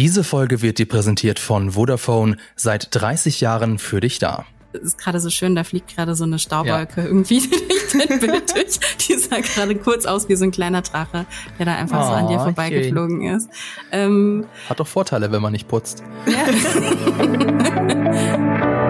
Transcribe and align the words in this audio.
Diese 0.00 0.24
Folge 0.24 0.62
wird 0.62 0.78
dir 0.78 0.88
präsentiert 0.88 1.38
von 1.38 1.72
Vodafone, 1.72 2.38
seit 2.56 2.88
30 2.92 3.42
Jahren 3.42 3.78
für 3.78 4.00
dich 4.00 4.18
da. 4.18 4.46
Es 4.72 4.80
ist 4.80 4.96
gerade 4.96 5.20
so 5.20 5.28
schön, 5.28 5.54
da 5.54 5.62
fliegt 5.62 5.94
gerade 5.94 6.14
so 6.14 6.24
eine 6.24 6.38
Staubwolke 6.38 7.02
ja. 7.02 7.06
irgendwie 7.06 7.40
durch 7.50 8.06
dein 8.08 8.18
Bild 8.18 8.50
durch. 8.54 8.80
Die 9.06 9.18
sah 9.18 9.40
gerade 9.40 9.74
kurz 9.74 10.06
aus 10.06 10.26
wie 10.30 10.36
so 10.36 10.44
ein 10.44 10.52
kleiner 10.52 10.80
Drache, 10.80 11.26
der 11.58 11.66
da 11.66 11.74
einfach 11.74 12.00
oh, 12.00 12.06
so 12.06 12.12
an 12.12 12.28
dir 12.28 12.38
vorbeigeflogen 12.38 13.18
okay. 13.18 13.36
ist. 13.36 13.50
Ähm, 13.92 14.46
Hat 14.70 14.80
doch 14.80 14.86
Vorteile, 14.86 15.32
wenn 15.32 15.42
man 15.42 15.52
nicht 15.52 15.68
putzt. 15.68 16.02
Ja. 16.26 16.46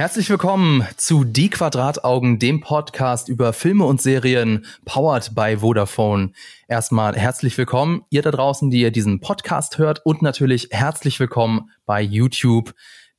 Herzlich 0.00 0.30
willkommen 0.30 0.88
zu 0.96 1.24
Die 1.24 1.50
Quadrataugen, 1.50 2.38
dem 2.38 2.62
Podcast 2.62 3.28
über 3.28 3.52
Filme 3.52 3.84
und 3.84 4.00
Serien, 4.00 4.64
powered 4.86 5.34
by 5.34 5.58
Vodafone. 5.58 6.32
Erstmal 6.68 7.14
herzlich 7.16 7.58
willkommen, 7.58 8.06
ihr 8.08 8.22
da 8.22 8.30
draußen, 8.30 8.70
die 8.70 8.80
ihr 8.80 8.92
diesen 8.92 9.20
Podcast 9.20 9.76
hört 9.76 10.00
und 10.06 10.22
natürlich 10.22 10.68
herzlich 10.70 11.20
willkommen 11.20 11.70
bei 11.84 12.00
YouTube. 12.00 12.72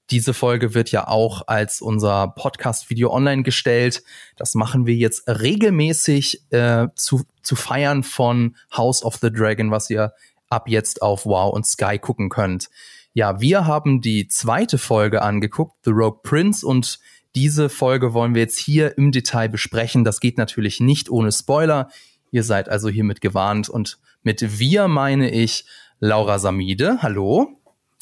Diese 0.09 0.33
Folge 0.33 0.73
wird 0.73 0.91
ja 0.91 1.07
auch 1.07 1.43
als 1.45 1.81
unser 1.81 2.29
Podcast-Video 2.29 3.13
online 3.13 3.43
gestellt. 3.43 4.01
Das 4.35 4.55
machen 4.55 4.87
wir 4.87 4.95
jetzt 4.95 5.27
regelmäßig 5.27 6.51
äh, 6.51 6.87
zu, 6.95 7.21
zu 7.43 7.55
feiern 7.55 8.01
von 8.01 8.55
House 8.75 9.03
of 9.03 9.17
the 9.17 9.31
Dragon, 9.31 9.69
was 9.69 9.87
ihr 9.91 10.13
ab 10.49 10.67
jetzt 10.67 11.03
auf 11.03 11.27
Wow 11.27 11.53
und 11.53 11.67
Sky 11.67 11.99
gucken 11.99 12.29
könnt. 12.29 12.69
Ja, 13.13 13.41
wir 13.41 13.67
haben 13.67 13.99
die 13.99 14.29
zweite 14.29 14.77
Folge 14.77 15.21
angeguckt, 15.21 15.75
The 15.83 15.91
Rogue 15.91 16.21
Prince, 16.23 16.65
und 16.65 16.99
diese 17.35 17.67
Folge 17.67 18.13
wollen 18.13 18.35
wir 18.35 18.41
jetzt 18.41 18.57
hier 18.57 18.97
im 18.97 19.11
Detail 19.11 19.49
besprechen. 19.49 20.05
Das 20.05 20.21
geht 20.21 20.37
natürlich 20.37 20.79
nicht 20.79 21.09
ohne 21.09 21.31
Spoiler. 21.31 21.89
Ihr 22.31 22.43
seid 22.43 22.69
also 22.69 22.87
hiermit 22.87 23.19
gewarnt. 23.19 23.67
Und 23.67 23.99
mit 24.23 24.59
wir 24.59 24.87
meine 24.87 25.29
ich 25.29 25.65
Laura 25.99 26.39
Samide. 26.39 26.99
Hallo. 27.01 27.57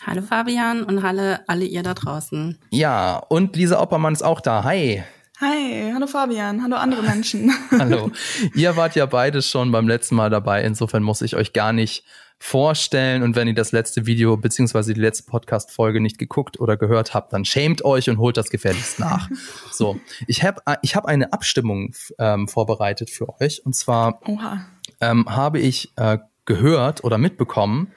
Hallo 0.05 0.22
Fabian 0.22 0.84
und 0.84 1.03
hallo 1.03 1.38
alle 1.48 1.66
ihr 1.66 1.83
da 1.83 1.94
draußen. 1.94 2.59
Ja, 2.72 3.17
und 3.17 3.55
Lisa 3.55 3.80
Oppermann 3.80 4.14
ist 4.14 4.23
auch 4.23 4.42
da. 4.42 4.64
Hi. 4.64 5.03
Hi, 5.42 5.92
hallo 5.94 6.08
Fabian, 6.08 6.61
hallo 6.61 6.76
andere 6.76 7.02
Menschen. 7.02 7.52
hallo. 7.72 8.11
Ihr 8.55 8.76
wart 8.76 8.95
ja 8.95 9.05
beide 9.05 9.42
schon 9.42 9.72
beim 9.72 9.88
letzten 9.88 10.16
Mal 10.16 10.30
dabei, 10.30 10.64
insofern 10.64 11.02
muss 11.02 11.22
ich 11.22 11.36
euch 11.36 11.53
gar 11.53 11.72
nicht 11.72 12.03
vorstellen. 12.40 13.22
Und 13.22 13.36
wenn 13.36 13.48
ihr 13.48 13.54
das 13.54 13.72
letzte 13.72 14.06
Video 14.06 14.38
beziehungsweise 14.38 14.94
die 14.94 15.02
letzte 15.02 15.23
Podcast-Folge 15.30 16.00
nicht 16.00 16.18
geguckt 16.18 16.59
oder 16.59 16.78
gehört 16.78 17.14
habt, 17.14 17.34
dann 17.34 17.45
schämt 17.45 17.84
euch 17.84 18.09
und 18.09 18.18
holt 18.18 18.38
das 18.38 18.50
gefälligst 18.50 19.00
nach. 19.00 19.30
so, 19.72 20.00
ich 20.26 20.44
habe 20.44 20.62
ich 20.82 20.95
hab 20.95 21.06
eine 21.06 21.34
Abstimmung 21.34 21.94
ähm, 22.17 22.48
vorbereitet 22.48 23.10
für 23.10 23.28
euch. 23.42 23.66
Und 23.66 23.76
zwar 23.76 24.22
ähm, 25.02 25.26
habe 25.30 25.60
ich 25.60 25.92
äh, 25.98 26.17
gehört 26.45 27.04
oder 27.04 27.17
mitbekommen, 27.17 27.92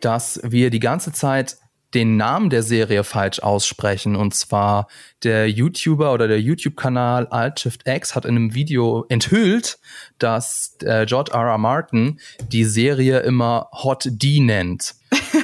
dass 0.00 0.40
wir 0.42 0.70
die 0.70 0.80
ganze 0.80 1.12
Zeit 1.12 1.58
den 1.94 2.16
Namen 2.16 2.50
der 2.50 2.62
Serie 2.62 3.04
falsch 3.04 3.40
aussprechen. 3.40 4.16
Und 4.16 4.34
zwar 4.34 4.88
der 5.22 5.48
YouTuber 5.48 6.12
oder 6.12 6.28
der 6.28 6.40
YouTube-Kanal 6.40 7.26
AltShift-X 7.28 8.14
hat 8.14 8.24
in 8.24 8.36
einem 8.36 8.54
Video 8.54 9.04
enthüllt, 9.08 9.78
dass 10.18 10.76
äh, 10.82 11.06
George 11.06 11.32
R. 11.32 11.46
R. 11.48 11.58
Martin 11.58 12.18
die 12.48 12.64
Serie 12.64 13.20
immer 13.20 13.68
Hot 13.72 14.06
D 14.06 14.40
nennt. 14.40 14.94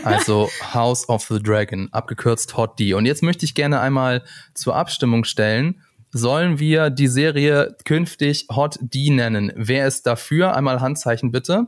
Also 0.05 0.49
House 0.75 1.09
of 1.09 1.27
the 1.29 1.43
Dragon, 1.43 1.89
abgekürzt 1.93 2.57
Hot 2.57 2.79
D. 2.79 2.95
Und 2.95 3.07
jetzt 3.07 3.23
möchte 3.23 3.45
ich 3.45 3.55
gerne 3.55 3.81
einmal 3.81 4.23
zur 4.55 4.77
Abstimmung 4.77 5.25
stellen. 5.25 5.83
Sollen 6.11 6.59
wir 6.59 6.89
die 6.89 7.09
Serie 7.09 7.77
künftig 7.85 8.47
Hot 8.51 8.79
D 8.81 9.11
nennen? 9.11 9.53
Wer 9.55 9.87
ist 9.87 10.07
dafür? 10.07 10.57
Einmal 10.57 10.81
Handzeichen 10.81 11.33
bitte. 11.33 11.67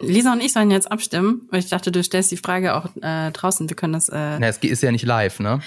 Lisa 0.00 0.32
und 0.32 0.40
ich 0.40 0.52
sollen 0.52 0.70
jetzt 0.70 0.90
abstimmen, 0.90 1.48
weil 1.50 1.60
ich 1.60 1.68
dachte, 1.68 1.90
du 1.90 2.02
stellst 2.02 2.30
die 2.30 2.36
Frage 2.36 2.74
auch 2.76 2.86
äh, 3.02 3.30
draußen. 3.32 3.68
Wir 3.68 3.76
können 3.76 3.92
das. 3.92 4.08
Äh 4.08 4.38
Na, 4.38 4.48
es 4.48 4.58
ist 4.58 4.82
ja 4.82 4.92
nicht 4.92 5.04
live, 5.04 5.40
ne? 5.40 5.60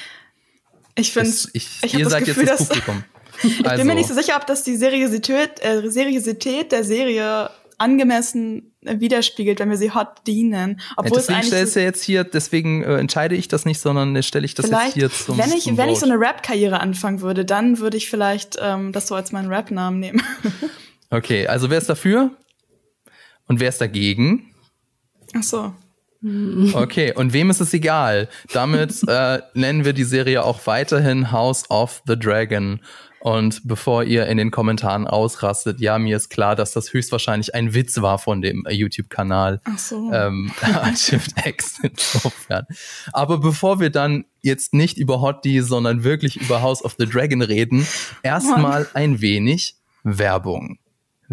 Ich 0.96 1.12
finde, 1.12 1.32
ich, 1.54 1.68
ich 1.84 1.94
ihr 1.94 2.10
seid 2.10 2.26
Gefühl, 2.26 2.48
jetzt 2.48 2.62
das 2.62 2.70
Publikum. 2.70 3.04
ich 3.44 3.66
also. 3.66 3.78
bin 3.78 3.88
mir 3.88 3.96
nicht 3.96 4.10
so 4.10 4.16
sicher, 4.16 4.36
ob 4.38 4.46
das 4.46 4.64
die 4.64 4.76
Seriosität, 4.76 5.64
äh, 5.64 5.90
Seriosität 5.90 6.72
der 6.72 6.84
Serie 6.84 7.50
angemessen 7.78 8.72
widerspiegelt, 8.82 9.60
wenn 9.60 9.70
wir 9.70 9.78
sie 9.78 9.92
Hot 9.92 10.28
dienen. 10.28 10.80
Obwohl 10.98 11.18
ja, 11.18 11.24
deswegen 11.24 11.44
stellst 11.44 11.76
du 11.76 11.82
jetzt 11.82 12.04
hier, 12.04 12.24
deswegen 12.24 12.84
äh, 12.84 12.98
entscheide 12.98 13.36
ich 13.36 13.48
das 13.48 13.66
nicht, 13.66 13.80
sondern 13.80 14.22
stelle 14.24 14.46
ich 14.46 14.54
das 14.54 14.70
jetzt 14.70 14.94
hier 14.94 15.12
zum 15.12 15.38
Wenn 15.38 15.52
ich, 15.52 15.64
zum 15.64 15.78
wenn 15.78 15.90
ich 15.90 16.00
so 16.00 16.06
eine 16.06 16.20
Rap-Karriere 16.20 16.80
anfangen 16.80 17.22
würde, 17.22 17.44
dann 17.44 17.80
würde 17.80 17.98
ich 17.98 18.10
vielleicht 18.10 18.58
ähm, 18.62 18.92
das 18.92 19.08
so 19.08 19.16
als 19.16 19.32
meinen 19.32 19.50
Rap-Namen 19.50 20.00
nehmen. 20.00 20.22
okay, 21.10 21.48
also 21.48 21.70
wer 21.70 21.80
ist 21.80 21.90
dafür? 21.90 22.32
Und 23.52 23.60
wer 23.60 23.68
ist 23.68 23.82
dagegen? 23.82 24.46
Ach 25.34 25.44
so. 25.44 25.74
Okay, 26.72 27.14
und 27.14 27.34
wem 27.34 27.50
ist 27.50 27.60
es 27.60 27.74
egal? 27.74 28.30
Damit 28.54 29.04
äh, 29.10 29.42
nennen 29.54 29.84
wir 29.84 29.92
die 29.92 30.06
Serie 30.06 30.46
auch 30.46 30.66
weiterhin 30.68 31.34
House 31.34 31.70
of 31.70 32.02
the 32.08 32.18
Dragon. 32.18 32.80
Und 33.20 33.68
bevor 33.68 34.06
ihr 34.06 34.28
in 34.28 34.38
den 34.38 34.52
Kommentaren 34.52 35.06
ausrastet, 35.06 35.82
ja, 35.82 36.00
mir 36.00 36.16
ist 36.16 36.30
klar, 36.30 36.56
dass 36.56 36.72
das 36.72 36.94
höchstwahrscheinlich 36.94 37.54
ein 37.54 37.74
Witz 37.74 38.02
war 38.02 38.20
von 38.20 38.42
dem 38.42 38.66
äh, 38.66 38.72
YouTube-Kanal 38.72 39.60
Ach 39.66 39.78
so. 39.78 40.14
ähm, 40.14 40.50
Shift 40.96 41.34
X 41.46 41.80
insofern. 41.84 42.66
Aber 43.12 43.38
bevor 43.38 43.82
wir 43.82 43.90
dann 43.90 44.24
jetzt 44.42 44.74
nicht 44.74 44.98
über 44.98 45.20
Hot 45.20 45.44
D, 45.44 45.60
sondern 45.60 46.06
wirklich 46.06 46.40
über 46.40 46.62
House 46.62 46.86
of 46.86 46.96
the 46.98 47.06
Dragon 47.06 47.42
reden, 47.42 47.86
erstmal 48.24 48.88
ein 48.94 49.20
wenig 49.20 49.76
Werbung. 50.04 50.80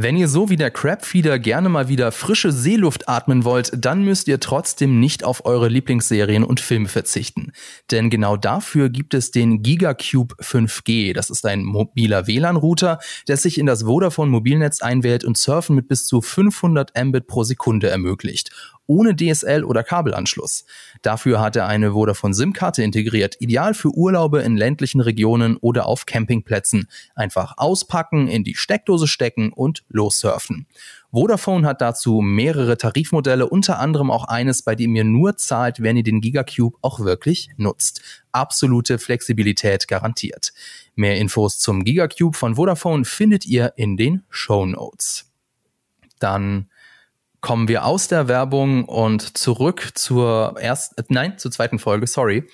Wenn 0.00 0.16
ihr 0.16 0.28
so 0.28 0.48
wie 0.48 0.54
der 0.54 0.70
Crabfeeder 0.70 1.41
gerne 1.41 1.69
mal 1.69 1.88
wieder 1.88 2.12
frische 2.12 2.53
Seeluft 2.53 3.09
atmen 3.09 3.42
wollt, 3.42 3.72
dann 3.76 4.04
müsst 4.04 4.28
ihr 4.28 4.38
trotzdem 4.38 5.00
nicht 5.00 5.25
auf 5.25 5.44
eure 5.44 5.66
Lieblingsserien 5.66 6.44
und 6.44 6.60
Filme 6.60 6.86
verzichten. 6.86 7.50
Denn 7.91 8.09
genau 8.09 8.36
dafür 8.36 8.91
gibt 8.91 9.12
es 9.12 9.32
den 9.32 9.60
GigaCube 9.64 10.36
5G. 10.36 11.14
Das 11.14 11.31
ist 11.31 11.44
ein 11.44 11.64
mobiler 11.64 12.28
WLAN-Router, 12.28 13.00
der 13.26 13.36
sich 13.36 13.59
in 13.59 13.66
das 13.66 13.82
Vodafone 13.82 14.31
Mobilnetz 14.31 14.82
einwählt 14.82 15.25
und 15.25 15.36
Surfen 15.36 15.75
mit 15.75 15.88
bis 15.88 16.06
zu 16.06 16.20
500 16.20 16.92
Mbit 16.97 17.26
pro 17.26 17.42
Sekunde 17.42 17.88
ermöglicht 17.88 18.53
ohne 18.88 19.15
DSL 19.15 19.62
oder 19.62 19.84
Kabelanschluss. 19.84 20.65
Dafür 21.03 21.41
hat 21.41 21.54
er 21.54 21.69
eine 21.69 21.93
Vodafone 21.93 22.34
SIM-Karte 22.34 22.82
integriert, 22.82 23.37
ideal 23.38 23.75
für 23.75 23.91
Urlaube 23.91 24.41
in 24.41 24.56
ländlichen 24.56 25.00
Regionen 25.00 25.56
oder 25.59 25.87
auf 25.87 26.06
Campingplätzen. 26.06 26.88
Einfach 27.15 27.54
auspacken, 27.59 28.27
in 28.27 28.43
die 28.43 28.56
Steckdose 28.56 29.06
stecken 29.06 29.53
und 29.53 29.84
lossurfen. 29.88 30.66
Vodafone 31.12 31.66
hat 31.66 31.81
dazu 31.81 32.21
mehrere 32.21 32.77
Tarifmodelle, 32.77 33.48
unter 33.48 33.78
anderem 33.78 34.10
auch 34.10 34.25
eines, 34.25 34.62
bei 34.62 34.75
dem 34.75 34.94
ihr 34.94 35.04
nur 35.04 35.37
zahlt, 35.37 35.82
wenn 35.82 35.97
ihr 35.97 36.03
den 36.03 36.21
Gigacube 36.21 36.77
auch 36.82 37.00
wirklich 37.00 37.48
nutzt. 37.56 38.03
Absolute 38.32 38.98
Flexibilität 38.98 39.88
garantiert. 39.88 40.53
Mehr 40.94 41.16
Infos 41.16 41.59
zum 41.59 41.84
Gigacube 41.84 42.37
von 42.37 42.56
Vodafone 42.56 43.04
findet 43.04 43.47
ihr 43.47 43.72
in 43.77 43.97
den 43.97 44.22
Show 44.28 44.66
Notes. 44.66 45.31
Dann 46.19 46.69
kommen 47.41 47.69
wir 47.69 47.84
aus 47.84 48.09
der 48.09 48.28
Werbung 48.28 48.84
und 48.84 49.38
zurück 49.38 49.93
zur 49.94 50.56
ersten, 50.60 51.04
nein, 51.09 51.38
zur 51.38 51.50
zweiten 51.50 51.78
Folge, 51.78 52.06
sorry. 52.06 52.49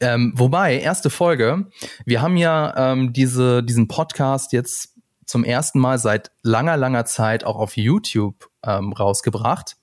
Ähm, 0.00 0.32
wobei, 0.34 0.78
erste 0.78 1.10
Folge, 1.10 1.66
wir 2.06 2.22
haben 2.22 2.36
ja 2.36 2.92
ähm, 2.92 3.12
diese, 3.12 3.62
diesen 3.62 3.88
Podcast 3.88 4.52
jetzt 4.52 4.94
zum 5.26 5.44
ersten 5.44 5.78
Mal 5.78 5.98
seit 5.98 6.30
langer, 6.42 6.76
langer 6.76 7.04
Zeit 7.04 7.44
auch 7.44 7.56
auf 7.56 7.76
YouTube 7.76 8.48
ähm, 8.64 8.92
rausgebracht. 8.92 9.76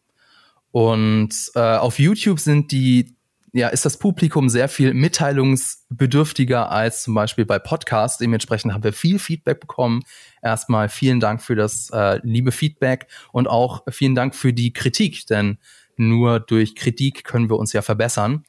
Und 0.71 1.51
äh, 1.55 1.59
auf 1.59 1.99
YouTube 1.99 2.39
sind 2.39 2.71
die 2.71 3.16
ja, 3.57 3.69
ist 3.69 3.85
das 3.85 3.97
Publikum 3.97 4.49
sehr 4.49 4.69
viel 4.69 4.93
mitteilungsbedürftiger 4.93 6.69
als 6.69 7.01
zum 7.01 7.15
Beispiel 7.15 7.43
bei 7.43 7.57
Podcasts. 7.57 8.19
Dementsprechend 8.19 8.71
haben 8.71 8.83
wir 8.83 8.93
viel 8.93 9.17
Feedback 9.17 9.59
bekommen. 9.59 10.03
Erstmal 10.43 10.89
vielen 10.89 11.19
Dank 11.19 11.41
für 11.41 11.55
das 11.55 11.89
äh, 11.89 12.19
liebe 12.21 12.51
Feedback 12.51 13.07
und 13.31 13.47
auch 13.47 13.81
vielen 13.89 14.13
Dank 14.13 14.35
für 14.35 14.53
die 14.53 14.73
Kritik, 14.73 15.25
denn 15.25 15.57
nur 15.95 16.39
durch 16.39 16.75
Kritik 16.75 17.23
können 17.23 17.49
wir 17.49 17.57
uns 17.57 17.73
ja 17.73 17.81
verbessern. 17.81 18.43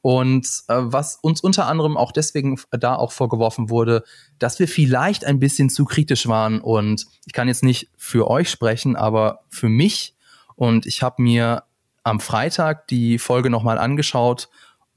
Und 0.00 0.46
äh, 0.68 0.76
was 0.78 1.16
uns 1.16 1.42
unter 1.42 1.66
anderem 1.66 1.98
auch 1.98 2.12
deswegen 2.12 2.58
da 2.70 2.94
auch 2.94 3.12
vorgeworfen 3.12 3.68
wurde, 3.68 4.02
dass 4.38 4.58
wir 4.58 4.68
vielleicht 4.68 5.26
ein 5.26 5.40
bisschen 5.40 5.68
zu 5.68 5.84
kritisch 5.84 6.26
waren. 6.26 6.62
Und 6.62 7.06
ich 7.26 7.34
kann 7.34 7.48
jetzt 7.48 7.62
nicht 7.62 7.90
für 7.98 8.30
euch 8.30 8.48
sprechen, 8.48 8.96
aber 8.96 9.40
für 9.50 9.68
mich. 9.68 10.14
Und 10.56 10.86
ich 10.86 11.02
habe 11.02 11.22
mir 11.22 11.64
am 12.04 12.20
Freitag 12.20 12.86
die 12.88 13.18
Folge 13.18 13.50
nochmal 13.50 13.78
angeschaut, 13.78 14.48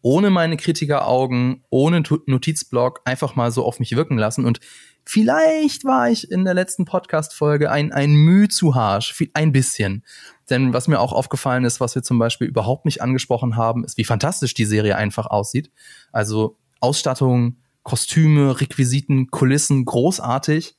ohne 0.02 0.30
meine 0.30 0.58
Kritikeraugen, 0.58 1.64
ohne 1.70 2.04
Notizblock, 2.28 3.02
einfach 3.06 3.36
mal 3.36 3.52
so 3.52 3.66
auf 3.66 3.80
mich 3.80 3.96
wirken 3.96 4.18
lassen. 4.18 4.46
Und 4.46 4.60
vielleicht 5.06 5.86
war 5.86 6.10
ich 6.10 6.30
in 6.30 6.46
der 6.46 6.54
letzten 6.54 6.86
Podcast-Folge 6.86 7.72
ein, 7.72 7.92
ein 7.92 8.14
Mühe 8.14 8.48
zu 8.48 8.76
harsch, 8.76 9.16
ein 9.34 9.52
bisschen. 9.52 10.04
Denn 10.50 10.74
was 10.74 10.88
mir 10.88 11.00
auch 11.00 11.14
aufgefallen 11.14 11.66
ist, 11.66 11.80
was 11.80 11.96
wir 11.96 12.04
zum 12.04 12.20
Beispiel 12.20 12.48
überhaupt 12.48 12.86
nicht 12.86 13.02
angesprochen 13.02 13.58
haben, 13.58 13.84
ist, 13.84 13.98
wie 13.98 14.06
fantastisch 14.06 14.54
die 14.54 14.66
Serie 14.66 14.96
einfach 14.96 15.26
aussieht. 15.26 15.72
Also 16.12 16.58
Ausstattung, 16.80 17.58
Kostüme, 17.84 18.62
Requisiten, 18.62 19.32
Kulissen, 19.32 19.84
großartig. 19.84 20.77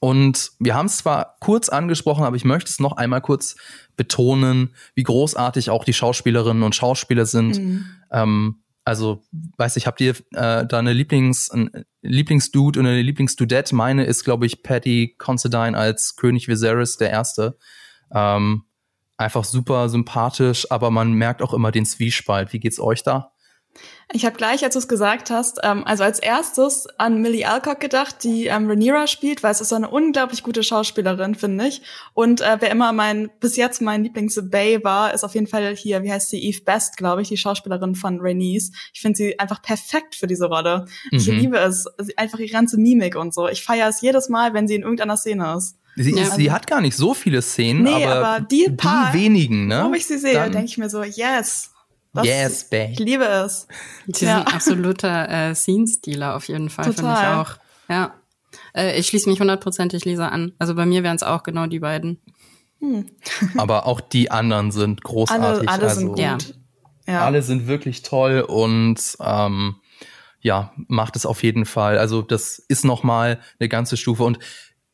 Und 0.00 0.52
wir 0.58 0.74
haben 0.74 0.86
es 0.86 0.96
zwar 0.96 1.36
kurz 1.40 1.68
angesprochen, 1.68 2.24
aber 2.24 2.34
ich 2.34 2.44
möchte 2.44 2.70
es 2.70 2.80
noch 2.80 2.96
einmal 2.96 3.20
kurz 3.20 3.56
betonen, 3.96 4.74
wie 4.94 5.02
großartig 5.02 5.68
auch 5.68 5.84
die 5.84 5.92
Schauspielerinnen 5.92 6.62
und 6.62 6.74
Schauspieler 6.74 7.26
sind. 7.26 7.58
Mhm. 7.58 7.86
Ähm, 8.10 8.62
also, 8.82 9.22
weiß 9.58 9.76
ich, 9.76 9.86
habt 9.86 10.00
ihr 10.00 10.14
äh, 10.32 10.66
da 10.66 10.78
eine 10.78 10.94
Lieblings, 10.94 11.50
ein 11.50 11.84
Lieblingsdude 12.00 12.80
und 12.80 12.86
eine 12.86 13.02
Lieblingsdudette? 13.02 13.74
Meine 13.74 14.04
ist, 14.04 14.24
glaube 14.24 14.46
ich, 14.46 14.62
Patty 14.62 15.16
Considine 15.18 15.76
als 15.76 16.16
König 16.16 16.48
Viserys 16.48 16.96
der 16.96 17.10
Erste. 17.10 17.58
Ähm, 18.10 18.64
einfach 19.18 19.44
super 19.44 19.90
sympathisch, 19.90 20.70
aber 20.70 20.90
man 20.90 21.12
merkt 21.12 21.42
auch 21.42 21.52
immer 21.52 21.70
den 21.70 21.84
Zwiespalt. 21.84 22.54
Wie 22.54 22.58
geht's 22.58 22.80
euch 22.80 23.02
da? 23.02 23.32
Ich 24.12 24.24
habe 24.24 24.36
gleich, 24.36 24.64
als 24.64 24.74
du 24.74 24.80
es 24.80 24.88
gesagt 24.88 25.30
hast, 25.30 25.60
ähm, 25.62 25.84
also 25.86 26.02
als 26.02 26.18
erstes 26.18 26.88
an 26.98 27.22
Millie 27.22 27.48
Alcock 27.48 27.78
gedacht, 27.78 28.24
die 28.24 28.46
ähm, 28.46 28.68
Rhaenyra 28.68 29.06
spielt, 29.06 29.44
weil 29.44 29.52
es 29.52 29.60
ist 29.60 29.68
so 29.68 29.76
eine 29.76 29.88
unglaublich 29.88 30.42
gute 30.42 30.64
Schauspielerin, 30.64 31.36
finde 31.36 31.68
ich. 31.68 31.82
Und 32.12 32.40
äh, 32.40 32.56
wer 32.58 32.70
immer 32.70 32.92
mein, 32.92 33.30
bis 33.38 33.56
jetzt 33.56 33.80
mein 33.80 34.02
Lieblings-Bay 34.02 34.82
war, 34.82 35.14
ist 35.14 35.22
auf 35.22 35.34
jeden 35.34 35.46
Fall 35.46 35.76
hier, 35.76 36.02
wie 36.02 36.10
heißt 36.10 36.30
sie, 36.30 36.42
Eve 36.42 36.62
Best, 36.62 36.96
glaube 36.96 37.22
ich, 37.22 37.28
die 37.28 37.36
Schauspielerin 37.36 37.94
von 37.94 38.20
Rhaenys. 38.20 38.72
Ich 38.92 39.00
finde 39.00 39.16
sie 39.16 39.38
einfach 39.38 39.62
perfekt 39.62 40.16
für 40.16 40.26
diese 40.26 40.46
Rolle. 40.46 40.86
Mhm. 41.12 41.18
Ich 41.18 41.26
liebe 41.26 41.58
es, 41.58 41.86
einfach 42.16 42.40
ihre 42.40 42.52
ganze 42.52 42.78
Mimik 42.78 43.14
und 43.14 43.32
so. 43.32 43.48
Ich 43.48 43.62
feiere 43.62 43.88
es 43.88 44.00
jedes 44.00 44.28
Mal, 44.28 44.54
wenn 44.54 44.66
sie 44.66 44.74
in 44.74 44.82
irgendeiner 44.82 45.16
Szene 45.16 45.54
ist. 45.56 45.76
Sie, 45.94 46.16
ja, 46.16 46.24
sie 46.30 46.50
hat 46.50 46.66
gar 46.66 46.80
nicht 46.80 46.96
so 46.96 47.14
viele 47.14 47.42
Szenen, 47.42 47.82
nee, 47.82 48.04
aber, 48.04 48.26
aber 48.26 48.46
die, 48.46 48.70
paar, 48.70 49.12
die 49.12 49.18
wenigen, 49.18 49.66
ne? 49.66 49.86
Wo 49.88 49.94
ich 49.94 50.06
sie 50.06 50.18
sehe, 50.18 50.48
denke 50.50 50.66
ich 50.66 50.78
mir 50.78 50.88
so, 50.88 51.02
yes, 51.02 51.70
das, 52.12 52.26
yes, 52.26 52.64
babe. 52.64 52.90
Ich 52.92 52.98
liebe 52.98 53.24
es. 53.24 53.68
Sie 54.06 54.24
ja. 54.24 54.38
sind 54.38 54.48
ein 54.48 54.54
absoluter 54.54 55.28
äh, 55.28 55.54
Scene-Stealer 55.54 56.34
auf 56.34 56.48
jeden 56.48 56.70
Fall, 56.70 56.92
finde 56.92 57.12
ich 57.12 57.26
auch. 57.28 57.56
Ja. 57.88 58.14
Äh, 58.74 58.98
ich 58.98 59.06
schließe 59.06 59.28
mich 59.28 59.40
hundertprozentig 59.40 60.04
Lisa 60.04 60.28
an. 60.28 60.52
Also 60.58 60.74
bei 60.74 60.86
mir 60.86 61.02
wären 61.02 61.16
es 61.16 61.22
auch 61.22 61.42
genau 61.42 61.66
die 61.66 61.78
beiden. 61.78 62.20
Hm. 62.80 63.06
Aber 63.58 63.86
auch 63.86 64.00
die 64.00 64.30
anderen 64.30 64.72
sind 64.72 65.02
großartig. 65.02 65.68
Alle, 65.68 65.68
alle 65.68 65.82
also, 65.84 66.00
sind 66.00 66.08
gut. 66.08 66.18
Ja. 66.18 66.38
ja. 67.06 67.24
Alle 67.24 67.42
sind 67.42 67.66
wirklich 67.66 68.02
toll 68.02 68.40
und 68.40 69.16
ähm, 69.20 69.76
ja, 70.40 70.72
macht 70.88 71.16
es 71.16 71.26
auf 71.26 71.42
jeden 71.42 71.66
Fall. 71.66 71.98
Also 71.98 72.22
das 72.22 72.58
ist 72.58 72.84
noch 72.84 73.02
mal 73.02 73.38
eine 73.58 73.68
ganze 73.68 73.96
Stufe 73.96 74.24
und 74.24 74.38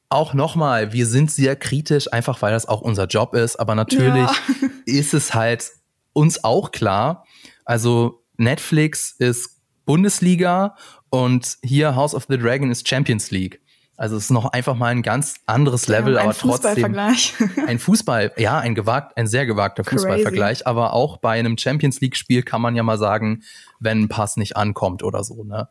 auch 0.08 0.34
nochmal, 0.34 0.92
wir 0.92 1.06
sind 1.06 1.30
sehr 1.30 1.56
kritisch, 1.56 2.12
einfach 2.12 2.40
weil 2.42 2.52
das 2.52 2.66
auch 2.66 2.80
unser 2.80 3.06
Job 3.06 3.34
ist. 3.34 3.56
Aber 3.56 3.74
natürlich 3.74 4.28
ja. 4.30 4.68
ist 4.86 5.14
es 5.14 5.34
halt 5.34 5.70
uns 6.16 6.42
auch 6.42 6.72
klar. 6.72 7.26
Also 7.66 8.24
Netflix 8.38 9.14
ist 9.18 9.60
Bundesliga 9.84 10.74
und 11.10 11.58
hier 11.62 11.94
House 11.94 12.14
of 12.14 12.26
the 12.28 12.38
Dragon 12.38 12.70
ist 12.70 12.88
Champions 12.88 13.30
League. 13.30 13.60
Also 13.98 14.16
es 14.16 14.24
ist 14.24 14.30
noch 14.30 14.46
einfach 14.52 14.74
mal 14.74 14.88
ein 14.88 15.02
ganz 15.02 15.36
anderes 15.46 15.88
Level, 15.88 16.14
ja, 16.14 16.22
aber 16.22 16.34
trotzdem 16.34 16.94
ein 17.66 17.78
Fußball, 17.78 18.32
ja, 18.36 18.58
ein 18.58 18.74
gewagt, 18.74 19.16
ein 19.16 19.26
sehr 19.26 19.46
gewagter 19.46 19.84
Fußballvergleich, 19.84 20.66
aber 20.66 20.92
auch 20.92 21.18
bei 21.18 21.38
einem 21.38 21.56
Champions 21.56 22.00
League 22.00 22.16
Spiel 22.16 22.42
kann 22.42 22.60
man 22.60 22.76
ja 22.76 22.82
mal 22.82 22.98
sagen, 22.98 23.42
wenn 23.78 24.02
ein 24.02 24.08
Pass 24.08 24.36
nicht 24.36 24.56
ankommt 24.56 25.02
oder 25.02 25.22
so, 25.22 25.44
ne? 25.44 25.68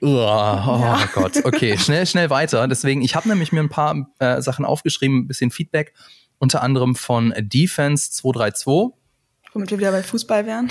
Oh, 0.00 0.06
oh 0.06 0.10
ja. 0.10 1.08
Gott, 1.14 1.44
okay, 1.44 1.78
schnell, 1.78 2.06
schnell 2.06 2.28
weiter. 2.30 2.68
Deswegen, 2.68 3.02
ich 3.02 3.16
habe 3.16 3.28
nämlich 3.28 3.52
mir 3.52 3.60
ein 3.60 3.68
paar 3.68 4.08
äh, 4.18 4.42
Sachen 4.42 4.64
aufgeschrieben, 4.64 5.20
ein 5.20 5.26
bisschen 5.26 5.50
Feedback, 5.50 5.94
unter 6.38 6.62
anderem 6.62 6.94
von 6.94 7.32
Defense 7.38 8.10
232 8.12 8.94
womit 9.54 9.70
wir 9.70 9.78
wieder 9.78 9.92
bei 9.92 10.02
Fußball 10.02 10.46
wären. 10.46 10.70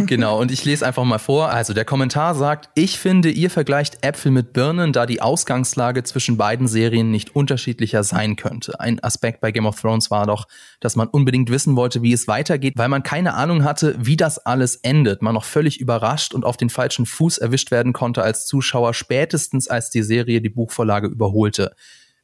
genau, 0.06 0.40
und 0.40 0.50
ich 0.50 0.64
lese 0.64 0.84
einfach 0.84 1.04
mal 1.04 1.18
vor. 1.18 1.50
Also 1.50 1.72
der 1.72 1.84
Kommentar 1.84 2.34
sagt, 2.34 2.68
ich 2.74 2.98
finde, 2.98 3.30
ihr 3.30 3.48
vergleicht 3.48 4.04
Äpfel 4.04 4.32
mit 4.32 4.52
Birnen, 4.52 4.92
da 4.92 5.06
die 5.06 5.22
Ausgangslage 5.22 6.02
zwischen 6.02 6.36
beiden 6.36 6.66
Serien 6.66 7.12
nicht 7.12 7.36
unterschiedlicher 7.36 8.02
sein 8.02 8.34
könnte. 8.34 8.80
Ein 8.80 9.02
Aspekt 9.02 9.40
bei 9.40 9.52
Game 9.52 9.66
of 9.66 9.80
Thrones 9.80 10.10
war 10.10 10.26
doch, 10.26 10.48
dass 10.80 10.96
man 10.96 11.06
unbedingt 11.06 11.48
wissen 11.48 11.76
wollte, 11.76 12.02
wie 12.02 12.12
es 12.12 12.26
weitergeht, 12.26 12.74
weil 12.76 12.88
man 12.88 13.04
keine 13.04 13.34
Ahnung 13.34 13.62
hatte, 13.62 13.94
wie 13.98 14.16
das 14.16 14.38
alles 14.38 14.74
endet. 14.76 15.22
Man 15.22 15.34
noch 15.34 15.44
völlig 15.44 15.80
überrascht 15.80 16.34
und 16.34 16.44
auf 16.44 16.56
den 16.56 16.70
falschen 16.70 17.06
Fuß 17.06 17.38
erwischt 17.38 17.70
werden 17.70 17.92
konnte 17.92 18.22
als 18.22 18.46
Zuschauer, 18.46 18.94
spätestens 18.94 19.68
als 19.68 19.90
die 19.90 20.02
Serie 20.02 20.40
die 20.40 20.50
Buchvorlage 20.50 21.06
überholte. 21.06 21.72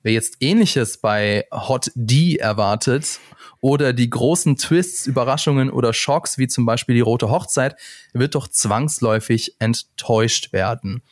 Wer 0.03 0.13
jetzt 0.13 0.37
ähnliches 0.41 0.99
bei 0.99 1.47
Hot 1.53 1.91
D 1.95 2.37
erwartet 2.37 3.21
oder 3.61 3.93
die 3.93 4.11
großen 4.11 4.57
Twists, 4.57 5.07
Überraschungen 5.07 5.71
oder 5.71 5.93
Schocks, 5.93 6.39
wie 6.39 6.49
zum 6.49 6.67
Beispiel 6.67 6.97
die 6.97 7.01
rote 7.01 7.31
Hochzeit, 7.31 7.77
wird 8.13 8.35
doch 8.35 8.49
zwangsläufig 8.49 9.57
enttäuscht 9.61 10.53
werden. 10.53 11.03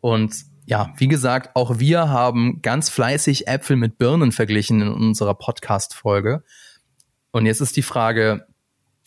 Und 0.00 0.34
ja, 0.66 0.92
wie 0.96 1.08
gesagt, 1.08 1.54
auch 1.54 1.78
wir 1.78 2.08
haben 2.08 2.60
ganz 2.62 2.90
fleißig 2.90 3.46
Äpfel 3.46 3.76
mit 3.76 3.98
Birnen 3.98 4.32
verglichen 4.32 4.82
in 4.82 4.88
unserer 4.88 5.34
Podcast-Folge. 5.34 6.42
Und 7.30 7.46
jetzt 7.46 7.60
ist 7.60 7.76
die 7.76 7.82
Frage, 7.82 8.46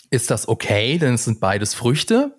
ist 0.09 0.31
das 0.31 0.47
okay, 0.47 0.97
denn 0.97 1.15
es 1.15 1.25
sind 1.25 1.39
beides 1.39 1.73
Früchte? 1.73 2.35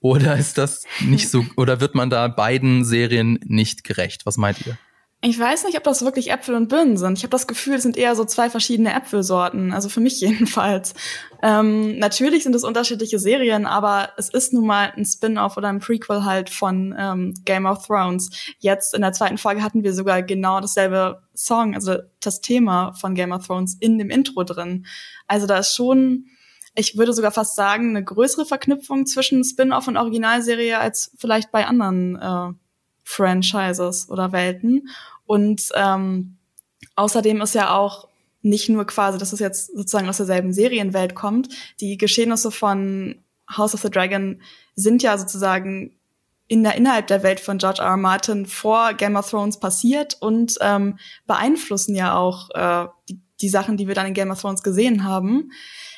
Oder 0.00 0.36
ist 0.36 0.56
das 0.58 0.84
nicht 1.00 1.28
so, 1.28 1.44
oder 1.56 1.80
wird 1.80 1.94
man 1.94 2.08
da 2.08 2.28
beiden 2.28 2.84
Serien 2.84 3.38
nicht 3.44 3.84
gerecht? 3.84 4.24
Was 4.24 4.36
meint 4.36 4.66
ihr? 4.66 4.78
Ich 5.20 5.36
weiß 5.36 5.64
nicht, 5.64 5.76
ob 5.76 5.82
das 5.82 6.04
wirklich 6.04 6.30
Äpfel 6.30 6.54
und 6.54 6.68
Birnen 6.68 6.96
sind. 6.96 7.18
Ich 7.18 7.24
habe 7.24 7.32
das 7.32 7.48
Gefühl, 7.48 7.74
es 7.74 7.82
sind 7.82 7.96
eher 7.96 8.14
so 8.14 8.24
zwei 8.24 8.50
verschiedene 8.50 8.94
Äpfelsorten. 8.94 9.72
Also 9.72 9.88
für 9.88 9.98
mich 10.00 10.20
jedenfalls. 10.20 10.94
Ähm, 11.42 11.98
natürlich 11.98 12.44
sind 12.44 12.54
es 12.54 12.62
unterschiedliche 12.62 13.18
Serien, 13.18 13.66
aber 13.66 14.10
es 14.16 14.28
ist 14.28 14.52
nun 14.52 14.66
mal 14.66 14.92
ein 14.96 15.04
Spin-off 15.04 15.56
oder 15.56 15.68
ein 15.68 15.80
Prequel 15.80 16.24
halt 16.24 16.50
von 16.50 16.94
ähm, 16.96 17.34
Game 17.44 17.66
of 17.66 17.84
Thrones. 17.84 18.30
Jetzt 18.60 18.94
in 18.94 19.00
der 19.00 19.12
zweiten 19.12 19.38
Folge 19.38 19.62
hatten 19.64 19.82
wir 19.82 19.92
sogar 19.92 20.22
genau 20.22 20.60
dasselbe 20.60 21.20
Song, 21.34 21.74
also 21.74 21.96
das 22.20 22.40
Thema 22.40 22.92
von 22.92 23.16
Game 23.16 23.32
of 23.32 23.44
Thrones 23.44 23.76
in 23.80 23.98
dem 23.98 24.10
Intro 24.10 24.44
drin. 24.44 24.86
Also 25.26 25.48
da 25.48 25.58
ist 25.58 25.74
schon, 25.74 26.26
ich 26.76 26.96
würde 26.96 27.12
sogar 27.12 27.32
fast 27.32 27.56
sagen, 27.56 27.90
eine 27.90 28.04
größere 28.04 28.46
Verknüpfung 28.46 29.04
zwischen 29.06 29.42
Spin-off 29.42 29.88
und 29.88 29.96
Originalserie 29.96 30.78
als 30.78 31.10
vielleicht 31.18 31.50
bei 31.50 31.66
anderen 31.66 32.16
äh, 32.16 32.52
Franchises 33.08 34.10
oder 34.10 34.32
Welten. 34.32 34.90
Und 35.24 35.70
ähm, 35.74 36.36
außerdem 36.94 37.40
ist 37.40 37.54
ja 37.54 37.74
auch 37.74 38.06
nicht 38.42 38.68
nur 38.68 38.86
quasi, 38.86 39.16
dass 39.16 39.32
es 39.32 39.40
jetzt 39.40 39.74
sozusagen 39.74 40.08
aus 40.08 40.18
derselben 40.18 40.52
Serienwelt 40.52 41.14
kommt. 41.14 41.48
Die 41.80 41.96
Geschehnisse 41.96 42.50
von 42.50 43.16
House 43.50 43.74
of 43.74 43.80
the 43.80 43.90
Dragon 43.90 44.42
sind 44.74 45.02
ja 45.02 45.16
sozusagen 45.16 45.96
in 46.48 46.62
der 46.62 46.76
innerhalb 46.76 47.06
der 47.06 47.22
Welt 47.22 47.40
von 47.40 47.56
George 47.56 47.80
R. 47.80 47.88
R. 47.88 47.96
Martin 47.96 48.44
vor 48.44 48.92
Game 48.92 49.16
of 49.16 49.30
Thrones 49.30 49.58
passiert 49.58 50.18
und 50.20 50.56
ähm, 50.60 50.98
beeinflussen 51.26 51.94
ja 51.94 52.14
auch 52.14 52.50
äh, 52.50 52.88
die, 53.08 53.18
die 53.40 53.48
Sachen, 53.48 53.78
die 53.78 53.88
wir 53.88 53.94
dann 53.94 54.06
in 54.06 54.14
Game 54.14 54.30
of 54.30 54.40
Thrones 54.40 54.62
gesehen 54.62 55.04
haben. 55.04 55.50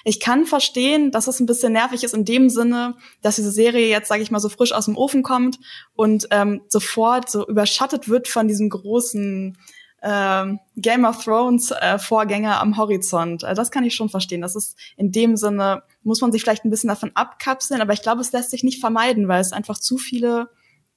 Ich 0.04 0.20
kann 0.20 0.46
verstehen, 0.46 1.10
dass 1.10 1.26
es 1.26 1.40
ein 1.40 1.46
bisschen 1.46 1.72
nervig 1.72 2.04
ist 2.04 2.14
in 2.14 2.24
dem 2.24 2.48
Sinne, 2.48 2.96
dass 3.22 3.36
diese 3.36 3.50
Serie 3.50 3.88
jetzt, 3.88 4.08
sage 4.08 4.22
ich 4.22 4.30
mal, 4.30 4.40
so 4.40 4.48
frisch 4.48 4.72
aus 4.72 4.86
dem 4.86 4.96
Ofen 4.96 5.22
kommt 5.22 5.58
und 5.94 6.28
ähm, 6.30 6.62
sofort 6.68 7.30
so 7.30 7.46
überschattet 7.46 8.08
wird 8.08 8.28
von 8.28 8.48
diesem 8.48 8.70
großen 8.70 9.58
äh, 10.00 10.46
Game 10.76 11.04
of 11.04 11.24
Thrones 11.24 11.70
äh, 11.70 11.98
Vorgänger 11.98 12.60
am 12.60 12.76
Horizont. 12.76 13.44
Also 13.44 13.60
das 13.60 13.70
kann 13.70 13.84
ich 13.84 13.94
schon 13.94 14.08
verstehen. 14.08 14.40
Das 14.40 14.56
ist 14.56 14.78
in 14.96 15.12
dem 15.12 15.36
Sinne, 15.36 15.82
muss 16.02 16.20
man 16.20 16.32
sich 16.32 16.42
vielleicht 16.42 16.64
ein 16.64 16.70
bisschen 16.70 16.88
davon 16.88 17.12
abkapseln, 17.14 17.80
aber 17.80 17.92
ich 17.92 18.02
glaube, 18.02 18.20
es 18.20 18.32
lässt 18.32 18.50
sich 18.50 18.64
nicht 18.64 18.80
vermeiden, 18.80 19.28
weil 19.28 19.40
es 19.40 19.52
einfach 19.52 19.78
zu 19.78 19.98
viele 19.98 20.50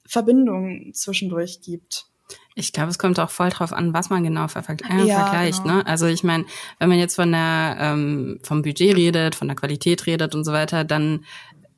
Verbindungen 0.06 0.92
zwischendurch 0.94 1.60
gibt. 1.60 2.06
Ich 2.54 2.72
glaube, 2.72 2.90
es 2.90 2.98
kommt 2.98 3.18
auch 3.18 3.30
voll 3.30 3.50
drauf 3.50 3.72
an, 3.72 3.92
was 3.92 4.10
man 4.10 4.22
genau 4.22 4.46
ver 4.46 4.62
äh, 4.68 5.04
ja, 5.04 5.24
vergleicht. 5.24 5.62
Genau. 5.62 5.76
Ne? 5.76 5.86
Also 5.86 6.06
ich 6.06 6.22
meine, 6.22 6.44
wenn 6.78 6.88
man 6.88 6.98
jetzt 6.98 7.16
von 7.16 7.32
der 7.32 7.76
ähm, 7.80 8.38
vom 8.42 8.62
Budget 8.62 8.96
redet, 8.96 9.34
von 9.34 9.48
der 9.48 9.56
Qualität 9.56 10.06
redet 10.06 10.34
und 10.34 10.44
so 10.44 10.52
weiter, 10.52 10.84
dann 10.84 11.24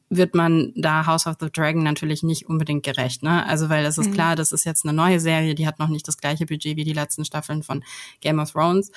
wird 0.08 0.34
man 0.34 0.72
da 0.76 1.06
House 1.06 1.26
of 1.26 1.36
the 1.40 1.50
Dragon 1.50 1.82
natürlich 1.82 2.22
nicht 2.22 2.48
unbedingt 2.48 2.84
gerecht, 2.84 3.22
ne? 3.22 3.44
Also 3.46 3.68
weil 3.68 3.84
es 3.84 3.98
ist 3.98 4.10
mhm. 4.10 4.14
klar, 4.14 4.36
das 4.36 4.52
ist 4.52 4.64
jetzt 4.64 4.84
eine 4.84 4.92
neue 4.92 5.18
Serie, 5.18 5.54
die 5.54 5.66
hat 5.66 5.78
noch 5.78 5.88
nicht 5.88 6.06
das 6.06 6.18
gleiche 6.18 6.46
Budget 6.46 6.76
wie 6.76 6.84
die 6.84 6.92
letzten 6.92 7.24
Staffeln 7.24 7.62
von 7.62 7.82
Game 8.20 8.38
of 8.38 8.52
Thrones. 8.52 8.92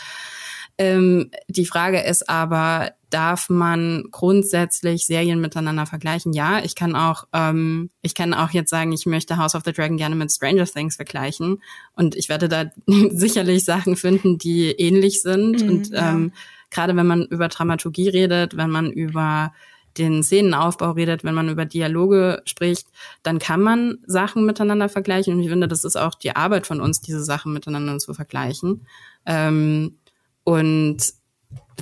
Ähm, 0.79 1.29
die 1.50 1.65
Frage 1.65 2.00
ist 2.00 2.29
aber, 2.29 2.93
darf 3.09 3.50
man 3.50 4.05
grundsätzlich 4.12 5.05
Serien 5.05 5.41
miteinander 5.41 5.86
vergleichen? 5.86 6.31
Ja, 6.31 6.63
ich 6.63 6.74
kann 6.74 6.95
auch, 6.95 7.25
ähm, 7.33 7.89
ich 8.01 8.15
kann 8.15 8.33
auch 8.33 8.51
jetzt 8.51 8.69
sagen, 8.69 8.93
ich 8.93 9.05
möchte 9.05 9.36
House 9.36 9.55
of 9.55 9.63
the 9.65 9.74
Dragon 9.74 9.98
gerne 9.98 10.15
mit 10.15 10.31
Stranger 10.31 10.65
Things 10.65 10.95
vergleichen 10.95 11.62
und 11.98 12.15
ich 12.15 12.29
werde 12.29 12.48
da 12.48 12.71
sicherlich 13.09 13.65
Sachen 13.65 13.98
finden, 13.98 14.38
die 14.38 14.71
ähnlich 14.71 15.21
sind 15.21 15.62
mhm, 15.62 15.69
und 15.69 15.91
ähm, 15.93 16.31
gerade 16.71 16.95
wenn 16.95 17.07
man 17.07 17.25
über 17.25 17.50
Dramaturgie 17.50 18.07
redet, 18.07 18.55
wenn 18.55 18.69
man 18.69 18.89
über 18.89 19.51
den 19.98 20.24
Szenenaufbau 20.24 20.91
redet, 20.91 21.24
wenn 21.24 21.33
man 21.33 21.50
über 21.50 21.65
Dialoge 21.65 22.41
spricht, 22.45 22.88
dann 23.21 23.39
kann 23.39 23.62
man 23.62 23.98
Sachen 24.05 24.45
miteinander 24.45 24.88
vergleichen. 24.88 25.33
Und 25.33 25.41
ich 25.41 25.50
finde, 25.50 25.67
das 25.67 25.83
ist 25.83 25.98
auch 25.98 26.15
die 26.15 26.36
Arbeit 26.36 26.67
von 26.67 26.79
uns, 26.79 27.01
diese 27.01 27.24
Sachen 27.24 27.53
miteinander 27.53 27.98
zu 27.98 28.13
vergleichen. 28.13 28.86
Ähm, 29.25 29.98
und 30.50 30.98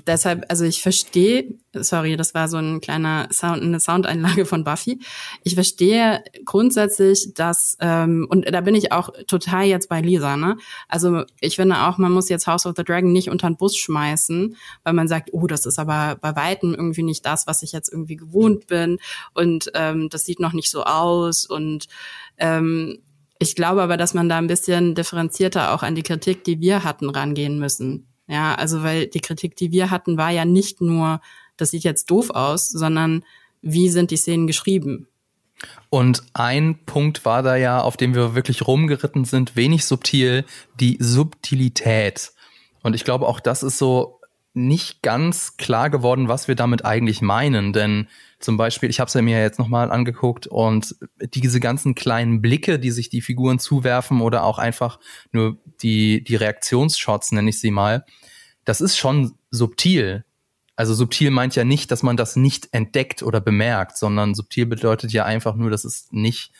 deshalb, 0.05 0.43
also 0.49 0.65
ich 0.65 0.81
verstehe, 0.81 1.55
sorry, 1.71 2.17
das 2.17 2.33
war 2.33 2.49
so 2.49 2.57
ein 2.57 2.81
kleiner 2.81 3.29
Sound, 3.31 3.63
eine 3.63 3.79
Soundeinlage 3.79 4.45
von 4.45 4.65
Buffy. 4.65 4.99
Ich 5.45 5.55
verstehe 5.55 6.21
grundsätzlich, 6.43 7.33
dass, 7.33 7.77
ähm, 7.79 8.27
und 8.29 8.45
da 8.51 8.59
bin 8.59 8.75
ich 8.75 8.91
auch 8.91 9.09
total 9.25 9.67
jetzt 9.67 9.87
bei 9.87 10.01
Lisa, 10.01 10.35
ne? 10.35 10.57
Also 10.89 11.23
ich 11.39 11.55
finde 11.55 11.77
auch, 11.87 11.97
man 11.97 12.11
muss 12.11 12.27
jetzt 12.27 12.45
House 12.45 12.65
of 12.65 12.73
the 12.75 12.83
Dragon 12.83 13.13
nicht 13.13 13.29
unter 13.29 13.47
den 13.47 13.55
Bus 13.55 13.77
schmeißen, 13.77 14.57
weil 14.83 14.93
man 14.93 15.07
sagt, 15.07 15.29
oh, 15.31 15.47
das 15.47 15.65
ist 15.65 15.79
aber 15.79 16.17
bei 16.19 16.35
Weitem 16.35 16.73
irgendwie 16.73 17.03
nicht 17.03 17.25
das, 17.25 17.47
was 17.47 17.63
ich 17.63 17.71
jetzt 17.71 17.89
irgendwie 17.89 18.17
gewohnt 18.17 18.67
bin 18.67 18.99
und 19.33 19.71
ähm, 19.75 20.09
das 20.09 20.25
sieht 20.25 20.41
noch 20.41 20.51
nicht 20.51 20.69
so 20.69 20.83
aus 20.83 21.45
und 21.45 21.87
ähm, 22.37 22.99
ich 23.39 23.55
glaube 23.55 23.81
aber, 23.81 23.95
dass 23.95 24.13
man 24.13 24.27
da 24.27 24.37
ein 24.39 24.47
bisschen 24.47 24.93
differenzierter 24.93 25.73
auch 25.73 25.83
an 25.83 25.95
die 25.95 26.03
Kritik, 26.03 26.43
die 26.43 26.59
wir 26.59 26.83
hatten, 26.83 27.09
rangehen 27.09 27.59
müssen. 27.59 28.07
Ja, 28.27 28.55
also 28.55 28.83
weil 28.83 29.07
die 29.07 29.21
Kritik, 29.21 29.55
die 29.55 29.71
wir 29.71 29.89
hatten, 29.89 30.17
war 30.17 30.31
ja 30.31 30.45
nicht 30.45 30.81
nur, 30.81 31.21
das 31.55 31.71
sieht 31.71 31.83
jetzt 31.83 32.11
doof 32.11 32.29
aus, 32.29 32.67
sondern 32.67 33.23
wie 33.61 33.89
sind 33.89 34.11
die 34.11 34.17
Szenen 34.17 34.47
geschrieben? 34.47 35.07
Und 35.89 36.23
ein 36.33 36.77
Punkt 36.85 37.25
war 37.25 37.41
da 37.41 37.55
ja, 37.55 37.81
auf 37.81 37.97
dem 37.97 38.13
wir 38.13 38.35
wirklich 38.35 38.67
rumgeritten 38.67 39.25
sind, 39.25 39.55
wenig 39.55 39.85
subtil, 39.85 40.45
die 40.79 40.97
Subtilität. 40.99 42.31
Und 42.83 42.93
ich 42.93 43.03
glaube, 43.03 43.27
auch 43.27 43.39
das 43.39 43.63
ist 43.63 43.77
so 43.77 44.19
nicht 44.53 45.01
ganz 45.01 45.57
klar 45.57 45.89
geworden, 45.89 46.27
was 46.27 46.47
wir 46.47 46.55
damit 46.55 46.85
eigentlich 46.85 47.21
meinen. 47.21 47.73
Denn 47.73 48.07
zum 48.39 48.57
Beispiel, 48.57 48.89
ich 48.89 48.99
habe 48.99 49.07
es 49.07 49.13
ja 49.13 49.21
mir 49.21 49.41
jetzt 49.41 49.57
nochmal 49.57 49.91
angeguckt 49.91 50.47
und 50.47 50.95
diese 51.21 51.59
ganzen 51.59 51.95
kleinen 51.95 52.41
Blicke, 52.41 52.77
die 52.77 52.91
sich 52.91 53.09
die 53.09 53.21
Figuren 53.21 53.57
zuwerfen 53.57 54.21
oder 54.21 54.43
auch 54.43 54.59
einfach 54.59 54.99
nur 55.31 55.57
die, 55.81 56.23
die 56.23 56.35
Reaktionsshots, 56.35 57.31
nenne 57.31 57.49
ich 57.49 57.59
sie 57.59 57.71
mal, 57.71 58.05
das 58.63 58.81
ist 58.81 58.97
schon 58.97 59.33
subtil. 59.49 60.23
Also 60.75 60.93
subtil 60.93 61.31
meint 61.31 61.55
ja 61.55 61.63
nicht, 61.63 61.89
dass 61.89 62.03
man 62.03 62.17
das 62.17 62.35
nicht 62.35 62.69
entdeckt 62.71 63.23
oder 63.23 63.41
bemerkt, 63.41 63.97
sondern 63.97 64.35
subtil 64.35 64.67
bedeutet 64.67 65.11
ja 65.11 65.25
einfach 65.25 65.55
nur, 65.55 65.71
dass 65.71 65.83
es 65.83 66.07
nicht 66.11 66.51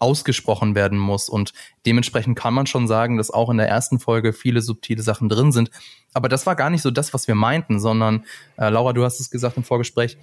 ausgesprochen 0.00 0.74
werden 0.74 0.98
muss. 0.98 1.28
Und 1.28 1.52
dementsprechend 1.86 2.36
kann 2.36 2.54
man 2.54 2.66
schon 2.66 2.88
sagen, 2.88 3.18
dass 3.18 3.30
auch 3.30 3.50
in 3.50 3.58
der 3.58 3.68
ersten 3.68 4.00
Folge 4.00 4.32
viele 4.32 4.62
subtile 4.62 5.02
Sachen 5.02 5.28
drin 5.28 5.52
sind. 5.52 5.70
Aber 6.14 6.28
das 6.28 6.46
war 6.46 6.56
gar 6.56 6.70
nicht 6.70 6.82
so 6.82 6.90
das, 6.90 7.14
was 7.14 7.28
wir 7.28 7.34
meinten, 7.36 7.78
sondern, 7.78 8.24
äh, 8.56 8.70
Laura, 8.70 8.92
du 8.92 9.04
hast 9.04 9.20
es 9.20 9.30
gesagt 9.30 9.56
im 9.56 9.62
Vorgespräch, 9.62 10.16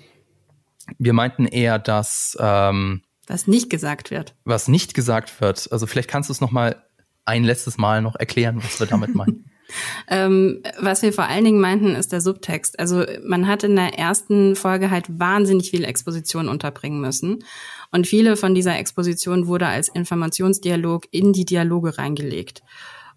wir 0.97 1.13
meinten 1.13 1.45
eher, 1.45 1.79
dass 1.79 2.37
ähm, 2.39 3.01
was 3.27 3.47
nicht 3.47 3.69
gesagt 3.69 4.09
wird. 4.09 4.35
Was 4.45 4.67
nicht 4.67 4.93
gesagt 4.93 5.41
wird. 5.41 5.69
Also 5.71 5.85
vielleicht 5.85 6.09
kannst 6.09 6.29
du 6.29 6.33
es 6.33 6.41
noch 6.41 6.51
mal 6.51 6.83
ein 7.25 7.43
letztes 7.43 7.77
Mal 7.77 8.01
noch 8.01 8.15
erklären, 8.15 8.63
was 8.63 8.79
wir 8.79 8.87
damit 8.87 9.15
meinen. 9.15 9.51
ähm, 10.07 10.63
was 10.79 11.01
wir 11.01 11.13
vor 11.13 11.25
allen 11.25 11.45
Dingen 11.45 11.59
meinten, 11.59 11.95
ist 11.95 12.11
der 12.11 12.21
Subtext. 12.21 12.79
Also 12.79 13.05
man 13.23 13.47
hat 13.47 13.63
in 13.63 13.75
der 13.75 13.97
ersten 13.97 14.55
Folge 14.55 14.91
halt 14.91 15.05
wahnsinnig 15.19 15.69
viel 15.69 15.83
Exposition 15.83 16.47
unterbringen 16.47 17.01
müssen. 17.01 17.43
Und 17.91 18.07
viele 18.07 18.37
von 18.37 18.55
dieser 18.55 18.77
Exposition 18.77 19.47
wurde 19.47 19.67
als 19.67 19.89
Informationsdialog 19.89 21.05
in 21.11 21.33
die 21.33 21.45
Dialoge 21.45 21.97
reingelegt. 21.97 22.61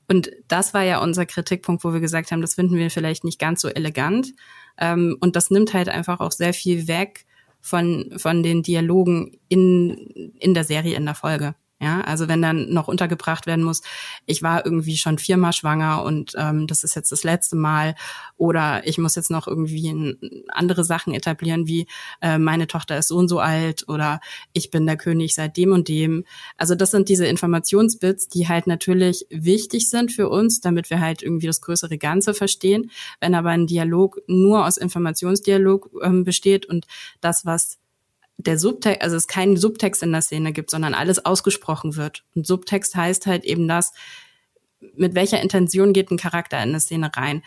Und 0.08 0.30
das 0.48 0.74
war 0.74 0.82
ja 0.82 1.00
unser 1.00 1.24
Kritikpunkt, 1.24 1.84
wo 1.84 1.92
wir 1.92 2.00
gesagt 2.00 2.32
haben, 2.32 2.40
das 2.40 2.54
finden 2.54 2.76
wir 2.76 2.90
vielleicht 2.90 3.22
nicht 3.22 3.38
ganz 3.38 3.60
so 3.60 3.68
elegant. 3.68 4.32
Ähm, 4.78 5.16
und 5.20 5.36
das 5.36 5.50
nimmt 5.50 5.72
halt 5.72 5.88
einfach 5.88 6.20
auch 6.20 6.32
sehr 6.32 6.52
viel 6.52 6.88
weg 6.88 7.26
von, 7.60 8.12
von 8.16 8.42
den 8.42 8.62
Dialogen 8.62 9.38
in, 9.48 10.32
in 10.38 10.54
der 10.54 10.64
Serie, 10.64 10.96
in 10.96 11.04
der 11.04 11.14
Folge. 11.14 11.54
Ja, 11.82 12.02
also 12.02 12.28
wenn 12.28 12.42
dann 12.42 12.68
noch 12.68 12.88
untergebracht 12.88 13.46
werden 13.46 13.64
muss, 13.64 13.80
ich 14.26 14.42
war 14.42 14.66
irgendwie 14.66 14.98
schon 14.98 15.16
viermal 15.16 15.54
schwanger 15.54 16.02
und 16.02 16.34
ähm, 16.36 16.66
das 16.66 16.84
ist 16.84 16.94
jetzt 16.94 17.10
das 17.10 17.24
letzte 17.24 17.56
Mal 17.56 17.94
oder 18.36 18.86
ich 18.86 18.98
muss 18.98 19.14
jetzt 19.14 19.30
noch 19.30 19.48
irgendwie 19.48 19.88
ein, 19.88 20.44
andere 20.48 20.84
Sachen 20.84 21.14
etablieren, 21.14 21.66
wie 21.66 21.86
äh, 22.20 22.36
meine 22.36 22.66
Tochter 22.66 22.98
ist 22.98 23.08
so 23.08 23.16
und 23.16 23.28
so 23.28 23.38
alt 23.38 23.88
oder 23.88 24.20
ich 24.52 24.70
bin 24.70 24.84
der 24.84 24.98
König 24.98 25.34
seit 25.34 25.56
dem 25.56 25.72
und 25.72 25.88
dem. 25.88 26.24
Also 26.58 26.74
das 26.74 26.90
sind 26.90 27.08
diese 27.08 27.26
Informationsbits, 27.26 28.28
die 28.28 28.46
halt 28.46 28.66
natürlich 28.66 29.24
wichtig 29.30 29.88
sind 29.88 30.12
für 30.12 30.28
uns, 30.28 30.60
damit 30.60 30.90
wir 30.90 31.00
halt 31.00 31.22
irgendwie 31.22 31.46
das 31.46 31.62
größere 31.62 31.96
Ganze 31.96 32.34
verstehen. 32.34 32.90
Wenn 33.20 33.34
aber 33.34 33.50
ein 33.50 33.66
Dialog 33.66 34.20
nur 34.26 34.66
aus 34.66 34.76
Informationsdialog 34.76 35.90
ähm, 36.02 36.24
besteht 36.24 36.66
und 36.66 36.86
das, 37.22 37.46
was 37.46 37.79
der 38.46 38.58
Subtext, 38.58 39.02
also 39.02 39.16
es 39.16 39.26
keinen 39.26 39.56
Subtext 39.56 40.02
in 40.02 40.12
der 40.12 40.22
Szene 40.22 40.52
gibt, 40.52 40.70
sondern 40.70 40.94
alles 40.94 41.24
ausgesprochen 41.24 41.96
wird. 41.96 42.24
Und 42.34 42.46
Subtext 42.46 42.94
heißt 42.96 43.26
halt 43.26 43.44
eben 43.44 43.68
das, 43.68 43.92
mit 44.96 45.14
welcher 45.14 45.40
Intention 45.42 45.92
geht 45.92 46.10
ein 46.10 46.16
Charakter 46.16 46.56
in 46.58 46.70
eine 46.70 46.80
Szene 46.80 47.10
rein. 47.14 47.42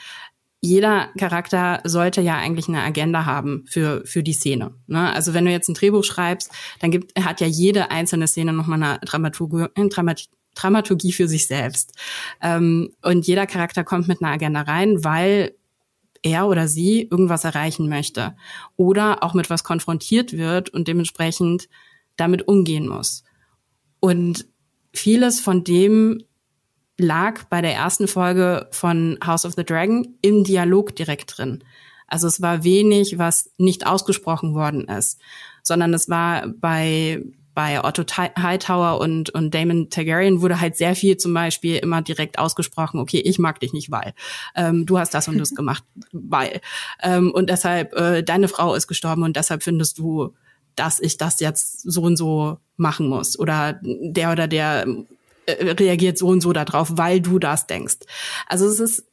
Jeder 0.62 1.10
Charakter 1.18 1.82
sollte 1.84 2.22
ja 2.22 2.38
eigentlich 2.38 2.70
eine 2.70 2.84
Agenda 2.84 3.26
haben 3.26 3.66
für, 3.68 4.04
für 4.06 4.24
die 4.24 4.34
Szene. 4.34 4.74
Ne? 4.88 5.12
Also 5.12 5.34
wenn 5.34 5.46
du 5.46 5.52
jetzt 5.52 5.68
ein 5.68 5.74
Drehbuch 5.74 6.04
schreibst, 6.04 6.52
dann 6.80 6.92
gibt, 6.92 7.20
hat 7.22 7.42
ja 7.42 7.48
jede 7.48 7.92
einzelne 7.92 8.28
Szene 8.28 8.54
nochmal 8.54 8.82
eine 8.82 9.00
Dramaturgie, 9.00 9.68
Dramat 9.90 10.30
Dramaturgie 10.56 11.12
für 11.12 11.28
sich 11.28 11.48
selbst. 11.48 11.98
Ähm, 12.40 12.94
und 13.02 13.26
jeder 13.26 13.48
Charakter 13.48 13.84
kommt 13.84 14.08
mit 14.08 14.22
einer 14.22 14.32
Agenda 14.32 14.62
rein, 14.62 15.04
weil 15.04 15.56
er 16.24 16.48
oder 16.48 16.68
sie 16.68 17.04
irgendwas 17.04 17.44
erreichen 17.44 17.90
möchte 17.90 18.36
oder 18.76 19.24
auch 19.24 19.34
mit 19.34 19.50
was 19.50 19.64
konfrontiert 19.64 20.34
wird 20.34 20.70
und 20.70 20.88
dementsprechend 20.88 21.70
damit 22.16 22.48
umgehen 22.48 22.88
muss. 22.88 23.24
Und 24.00 24.48
vieles 24.94 25.40
von 25.40 25.64
dem 25.64 26.24
lag 26.98 27.44
bei 27.46 27.62
der 27.62 27.74
ersten 27.74 28.08
Folge 28.08 28.68
von 28.72 29.18
House 29.26 29.46
of 29.46 29.54
the 29.56 29.66
Dragon 29.66 30.16
im 30.22 30.44
Dialog 30.44 30.96
direkt 30.96 31.38
drin. 31.38 31.64
Also 32.08 32.28
es 32.28 32.42
war 32.42 32.64
wenig, 32.64 33.18
was 33.18 33.52
nicht 33.58 33.88
ausgesprochen 33.88 34.54
worden 34.54 34.88
ist, 34.88 35.20
sondern 35.64 35.94
es 35.94 36.10
war 36.10 36.48
bei 36.48 37.24
bei 37.54 37.84
Otto 37.84 38.04
Hightower 38.04 39.00
und, 39.00 39.30
und 39.30 39.54
Damon 39.54 39.90
Targaryen 39.90 40.42
wurde 40.42 40.60
halt 40.60 40.76
sehr 40.76 40.96
viel 40.96 41.18
zum 41.18 41.34
Beispiel 41.34 41.78
immer 41.78 42.02
direkt 42.02 42.40
ausgesprochen, 42.40 43.00
okay, 43.00 43.20
ich 43.20 43.40
mag 43.40 43.60
dich 43.60 43.74
nicht, 43.74 43.92
weil 43.92 44.14
ähm, 44.56 44.86
du 44.86 44.98
hast 44.98 45.14
das 45.14 45.28
und 45.28 45.38
das 45.38 45.50
gemacht, 45.56 45.84
weil. 46.12 46.62
Ähm, 47.02 47.32
und 47.32 47.50
deshalb, 47.50 47.94
äh, 47.94 48.24
deine 48.24 48.48
Frau 48.48 48.74
ist 48.74 48.88
gestorben 48.88 49.24
und 49.24 49.36
deshalb 49.36 49.64
findest 49.64 49.98
du, 50.00 50.34
dass 50.76 51.00
ich 51.00 51.18
das 51.18 51.40
jetzt 51.40 51.82
so 51.82 52.02
und 52.02 52.18
so 52.18 52.58
machen 52.78 53.08
muss. 53.08 53.38
Oder 53.38 53.80
der 53.84 54.32
oder 54.32 54.48
der 54.48 54.88
äh, 55.46 55.72
reagiert 55.72 56.18
so 56.18 56.28
und 56.28 56.42
so 56.42 56.54
darauf, 56.54 56.94
weil 56.98 57.22
du 57.22 57.38
das 57.38 57.68
denkst. 57.68 57.98
Also 58.48 58.66
es 58.66 58.80
ist 58.80 59.06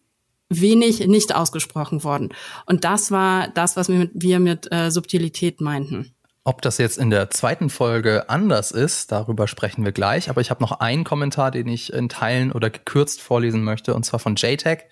wenig 0.49 1.06
nicht 1.06 1.35
ausgesprochen 1.35 2.02
worden. 2.04 2.30
Und 2.66 2.85
das 2.85 3.11
war 3.11 3.49
das, 3.49 3.76
was 3.76 3.88
wir 3.88 3.99
mit, 3.99 4.11
wir 4.14 4.40
mit 4.40 4.73
äh, 4.73 4.90
Subtilität 4.90 5.61
meinten. 5.61 6.12
Ob 6.42 6.62
das 6.62 6.78
jetzt 6.78 6.97
in 6.97 7.11
der 7.11 7.28
zweiten 7.28 7.68
Folge 7.68 8.30
anders 8.30 8.70
ist, 8.70 9.12
darüber 9.12 9.47
sprechen 9.47 9.85
wir 9.85 9.92
gleich. 9.92 10.30
Aber 10.30 10.40
ich 10.40 10.50
habe 10.50 10.62
noch 10.62 10.80
einen 10.80 11.04
Kommentar, 11.04 11.50
den 11.50 11.68
ich 11.68 11.92
in 11.92 12.09
Teilen 12.09 12.50
oder 12.50 12.70
gekürzt 12.70 13.20
vorlesen 13.20 13.62
möchte, 13.62 13.94
und 13.94 14.04
zwar 14.04 14.20
von 14.20 14.37
JTAG. 14.37 14.85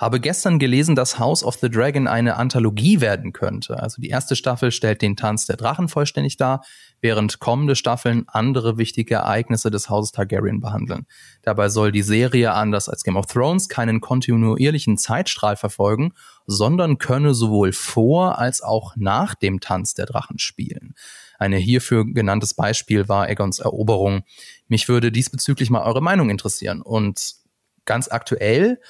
Habe 0.00 0.20
gestern 0.20 0.58
gelesen, 0.58 0.96
dass 0.96 1.18
House 1.18 1.44
of 1.44 1.56
the 1.56 1.70
Dragon 1.70 2.08
eine 2.08 2.36
Anthologie 2.36 3.00
werden 3.00 3.32
könnte. 3.32 3.80
Also 3.80 4.00
die 4.00 4.08
erste 4.08 4.34
Staffel 4.34 4.72
stellt 4.72 5.02
den 5.02 5.16
Tanz 5.16 5.46
der 5.46 5.56
Drachen 5.56 5.88
vollständig 5.88 6.36
dar, 6.36 6.64
während 7.00 7.38
kommende 7.38 7.76
Staffeln 7.76 8.24
andere 8.28 8.78
wichtige 8.78 9.16
Ereignisse 9.16 9.70
des 9.70 9.88
Hauses 9.88 10.12
Targaryen 10.12 10.60
behandeln. 10.60 11.06
Dabei 11.42 11.68
soll 11.68 11.92
die 11.92 12.02
Serie 12.02 12.52
anders 12.52 12.88
als 12.88 13.04
Game 13.04 13.16
of 13.16 13.26
Thrones 13.26 13.68
keinen 13.68 14.00
kontinuierlichen 14.00 14.98
Zeitstrahl 14.98 15.56
verfolgen, 15.56 16.12
sondern 16.46 16.98
könne 16.98 17.34
sowohl 17.34 17.72
vor 17.72 18.38
als 18.38 18.62
auch 18.62 18.96
nach 18.96 19.34
dem 19.34 19.60
Tanz 19.60 19.94
der 19.94 20.06
Drachen 20.06 20.38
spielen. 20.38 20.94
Eine 21.38 21.56
hierfür 21.56 22.04
genanntes 22.04 22.54
Beispiel 22.54 23.08
war 23.08 23.26
Aegons 23.26 23.60
Eroberung. 23.60 24.22
Mich 24.66 24.88
würde 24.88 25.12
diesbezüglich 25.12 25.70
mal 25.70 25.82
eure 25.82 26.02
Meinung 26.02 26.30
interessieren. 26.30 26.82
Und 26.82 27.36
ganz 27.84 28.08
aktuell 28.10 28.80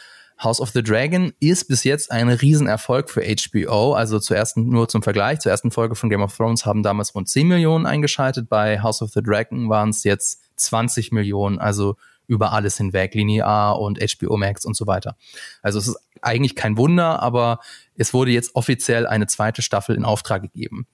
House 0.43 0.61
of 0.61 0.71
the 0.71 0.83
Dragon 0.83 1.33
ist 1.41 1.67
bis 1.67 1.85
jetzt 1.85 2.13
ein 2.13 2.29
Riesenerfolg 2.29 3.11
für 3.11 3.23
HBO. 3.23 3.95
Also 3.95 4.19
zuerst 4.21 4.57
nur 4.57 4.89
zum 4.89 5.03
Vergleich, 5.03 5.41
zur 5.41 5.51
ersten 5.51 5.71
Folge 5.71 5.95
von 5.95 6.11
Game 6.11 6.23
of 6.23 6.37
Thrones 6.37 6.65
haben 6.65 6.83
damals 6.83 7.15
rund 7.15 7.29
10 7.29 7.49
Millionen 7.49 7.87
eingeschaltet. 7.87 8.49
Bei 8.49 8.81
House 8.81 9.03
of 9.03 9.11
the 9.11 9.23
Dragon 9.23 9.69
waren 9.69 9.91
es 9.91 10.05
jetzt 10.05 10.43
20 10.57 11.13
Millionen, 11.13 11.59
also 11.59 11.97
über 12.29 12.53
alles 12.53 12.77
hinweg, 12.77 13.15
linear 13.15 13.81
und 13.81 13.99
HBO 13.99 14.37
Max 14.37 14.65
und 14.65 14.77
so 14.77 14.87
weiter. 14.87 15.17
Also 15.63 15.79
es 15.79 15.89
ist 15.89 15.97
eigentlich 16.21 16.55
kein 16.55 16.77
Wunder, 16.77 17.21
aber 17.21 17.61
es 17.97 18.13
wurde 18.15 18.31
jetzt 18.31 18.55
offiziell 18.55 19.07
eine 19.07 19.27
zweite 19.27 19.63
Staffel 19.63 19.97
in 19.97 20.05
Auftrag 20.05 20.43
gegeben. 20.43 20.87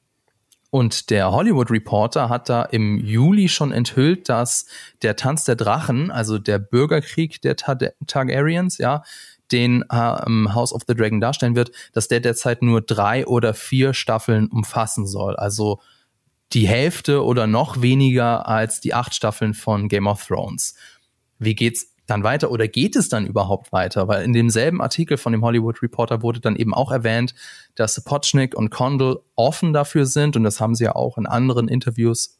Und 0.70 1.10
der 1.10 1.30
Hollywood 1.30 1.70
Reporter 1.70 2.28
hat 2.28 2.48
da 2.48 2.64
im 2.64 2.98
Juli 2.98 3.48
schon 3.48 3.70
enthüllt, 3.70 4.28
dass 4.28 4.66
der 5.02 5.14
Tanz 5.14 5.44
der 5.44 5.54
Drachen, 5.54 6.10
also 6.10 6.38
der 6.38 6.58
Bürgerkrieg 6.58 7.40
der 7.42 7.54
Targaryens, 7.54 8.78
ja, 8.78 9.04
den 9.52 9.84
ähm, 9.92 10.54
House 10.54 10.72
of 10.72 10.82
the 10.86 10.94
Dragon 10.94 11.20
darstellen 11.20 11.56
wird, 11.56 11.70
dass 11.92 12.08
der 12.08 12.20
derzeit 12.20 12.62
nur 12.62 12.80
drei 12.80 13.26
oder 13.26 13.54
vier 13.54 13.94
Staffeln 13.94 14.48
umfassen 14.48 15.06
soll. 15.06 15.36
Also 15.36 15.80
die 16.52 16.68
Hälfte 16.68 17.24
oder 17.24 17.46
noch 17.46 17.82
weniger 17.82 18.48
als 18.48 18.80
die 18.80 18.94
acht 18.94 19.14
Staffeln 19.14 19.54
von 19.54 19.88
Game 19.88 20.06
of 20.06 20.24
Thrones. 20.26 20.74
Wie 21.38 21.54
geht's 21.54 21.94
dann 22.06 22.22
weiter 22.22 22.50
oder 22.50 22.68
geht 22.68 22.96
es 22.96 23.08
dann 23.08 23.26
überhaupt 23.26 23.72
weiter? 23.72 24.08
Weil 24.08 24.24
in 24.24 24.32
demselben 24.32 24.80
Artikel 24.80 25.16
von 25.16 25.32
dem 25.32 25.42
Hollywood 25.42 25.82
Reporter 25.82 26.22
wurde 26.22 26.40
dann 26.40 26.56
eben 26.56 26.74
auch 26.74 26.92
erwähnt, 26.92 27.34
dass 27.74 28.02
Potschnick 28.04 28.54
und 28.54 28.70
Condell 28.70 29.18
offen 29.36 29.72
dafür 29.72 30.06
sind 30.06 30.36
und 30.36 30.44
das 30.44 30.60
haben 30.60 30.74
sie 30.74 30.84
ja 30.84 30.94
auch 30.94 31.18
in 31.18 31.26
anderen 31.26 31.66
Interviews 31.66 32.38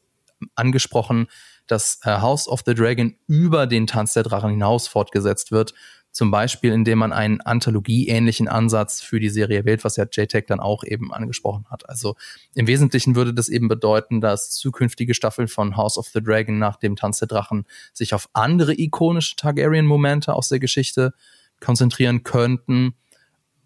angesprochen, 0.55 1.27
dass 1.67 1.99
äh, 2.03 2.19
House 2.19 2.47
of 2.47 2.61
the 2.65 2.75
Dragon 2.75 3.15
über 3.27 3.67
den 3.67 3.87
Tanz 3.87 4.13
der 4.13 4.23
Drachen 4.23 4.51
hinaus 4.51 4.87
fortgesetzt 4.87 5.51
wird. 5.51 5.73
Zum 6.15 6.31
Beispiel, 6.31 6.71
indem 6.71 6.99
man 6.99 7.11
einen 7.11 7.41
Anthologie-ähnlichen 7.41 8.47
Ansatz 8.47 9.01
für 9.01 9.19
die 9.19 9.27
Serie 9.27 9.65
wählt, 9.65 9.83
was 9.83 9.97
ja 9.97 10.05
JTech 10.09 10.45
dann 10.47 10.61
auch 10.61 10.85
eben 10.85 11.13
angesprochen 11.13 11.65
hat. 11.69 11.89
Also 11.89 12.15
im 12.53 12.67
Wesentlichen 12.67 13.17
würde 13.17 13.33
das 13.33 13.49
eben 13.49 13.67
bedeuten, 13.67 14.21
dass 14.21 14.51
zukünftige 14.51 15.13
Staffeln 15.13 15.49
von 15.49 15.75
House 15.75 15.97
of 15.97 16.07
the 16.07 16.23
Dragon 16.23 16.57
nach 16.57 16.77
dem 16.77 16.95
Tanz 16.95 17.19
der 17.19 17.27
Drachen 17.27 17.65
sich 17.91 18.13
auf 18.13 18.29
andere 18.31 18.79
ikonische 18.79 19.35
Targaryen-Momente 19.35 20.33
aus 20.33 20.47
der 20.47 20.59
Geschichte 20.59 21.13
konzentrieren 21.59 22.23
könnten 22.23 22.95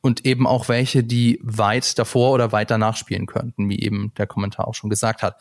und 0.01 0.25
eben 0.25 0.48
auch 0.48 0.70
welche, 0.70 1.03
die 1.03 1.39
weit 1.44 2.00
davor 2.00 2.32
oder 2.32 2.51
weit 2.51 2.72
danach 2.72 2.98
spielen 2.98 3.27
könnten, 3.27 3.70
wie 3.70 3.79
eben 3.79 4.12
der 4.18 4.25
Kommentar 4.25 4.68
auch 4.68 4.74
schon 4.74 4.89
gesagt 4.89 5.22
hat. 5.22 5.39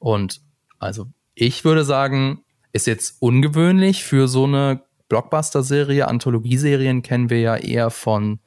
Und 0.00 0.40
also 0.80 1.06
ich 1.36 1.64
würde 1.64 1.84
sagen, 1.84 2.42
ist 2.72 2.88
jetzt 2.88 3.22
ungewöhnlich 3.22 4.02
für 4.02 4.26
so 4.26 4.42
eine 4.42 4.87
Blockbuster-Serie. 5.08 6.08
Anthologieserien 6.08 7.02
kennen 7.02 7.30
wir 7.30 7.40
ja 7.40 7.56
eher 7.56 7.90
von, 7.90 8.40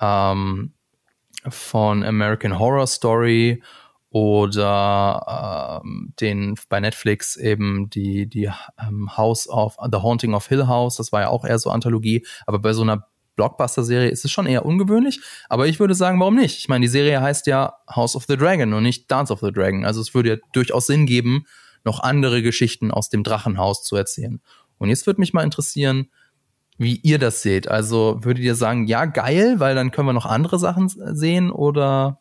ähm, 0.00 0.72
von 1.48 2.04
American 2.04 2.58
Horror 2.58 2.86
Story 2.86 3.62
oder 4.10 5.82
ähm, 5.84 6.14
den 6.20 6.54
bei 6.68 6.80
Netflix 6.80 7.36
eben 7.36 7.90
die 7.90 8.26
die 8.26 8.50
ähm, 8.80 9.16
House 9.16 9.48
of 9.48 9.76
The 9.90 9.98
Haunting 9.98 10.34
of 10.34 10.48
Hill 10.48 10.66
House, 10.66 10.96
das 10.96 11.12
war 11.12 11.22
ja 11.22 11.28
auch 11.28 11.44
eher 11.44 11.58
so 11.58 11.70
Anthologie, 11.70 12.26
aber 12.46 12.58
bei 12.58 12.72
so 12.72 12.82
einer 12.82 13.06
Blockbuster-Serie 13.36 14.08
ist 14.08 14.24
es 14.24 14.30
schon 14.30 14.46
eher 14.46 14.64
ungewöhnlich, 14.64 15.20
aber 15.48 15.66
ich 15.66 15.78
würde 15.78 15.94
sagen, 15.94 16.18
warum 16.20 16.36
nicht? 16.36 16.58
Ich 16.58 16.68
meine, 16.68 16.84
die 16.86 16.88
Serie 16.90 17.20
heißt 17.20 17.46
ja 17.46 17.74
House 17.94 18.16
of 18.16 18.24
the 18.26 18.36
Dragon 18.36 18.72
und 18.72 18.82
nicht 18.82 19.10
Dance 19.10 19.32
of 19.32 19.40
the 19.40 19.52
Dragon, 19.52 19.84
also 19.84 20.00
es 20.00 20.14
würde 20.14 20.30
ja 20.30 20.36
durchaus 20.52 20.86
Sinn 20.86 21.04
geben, 21.04 21.44
noch 21.84 22.00
andere 22.00 22.42
Geschichten 22.42 22.90
aus 22.90 23.10
dem 23.10 23.22
Drachenhaus 23.22 23.82
zu 23.82 23.94
erzählen. 23.94 24.40
Und 24.78 24.88
jetzt 24.88 25.06
würde 25.06 25.20
mich 25.20 25.32
mal 25.32 25.44
interessieren, 25.44 26.08
wie 26.78 26.96
ihr 26.96 27.18
das 27.18 27.42
seht. 27.42 27.68
Also 27.68 28.18
würdet 28.22 28.42
ihr 28.42 28.54
sagen, 28.54 28.86
ja, 28.86 29.04
geil, 29.04 29.58
weil 29.58 29.74
dann 29.74 29.90
können 29.90 30.08
wir 30.08 30.12
noch 30.12 30.26
andere 30.26 30.58
Sachen 30.58 30.88
sehen 30.88 31.50
oder, 31.50 32.20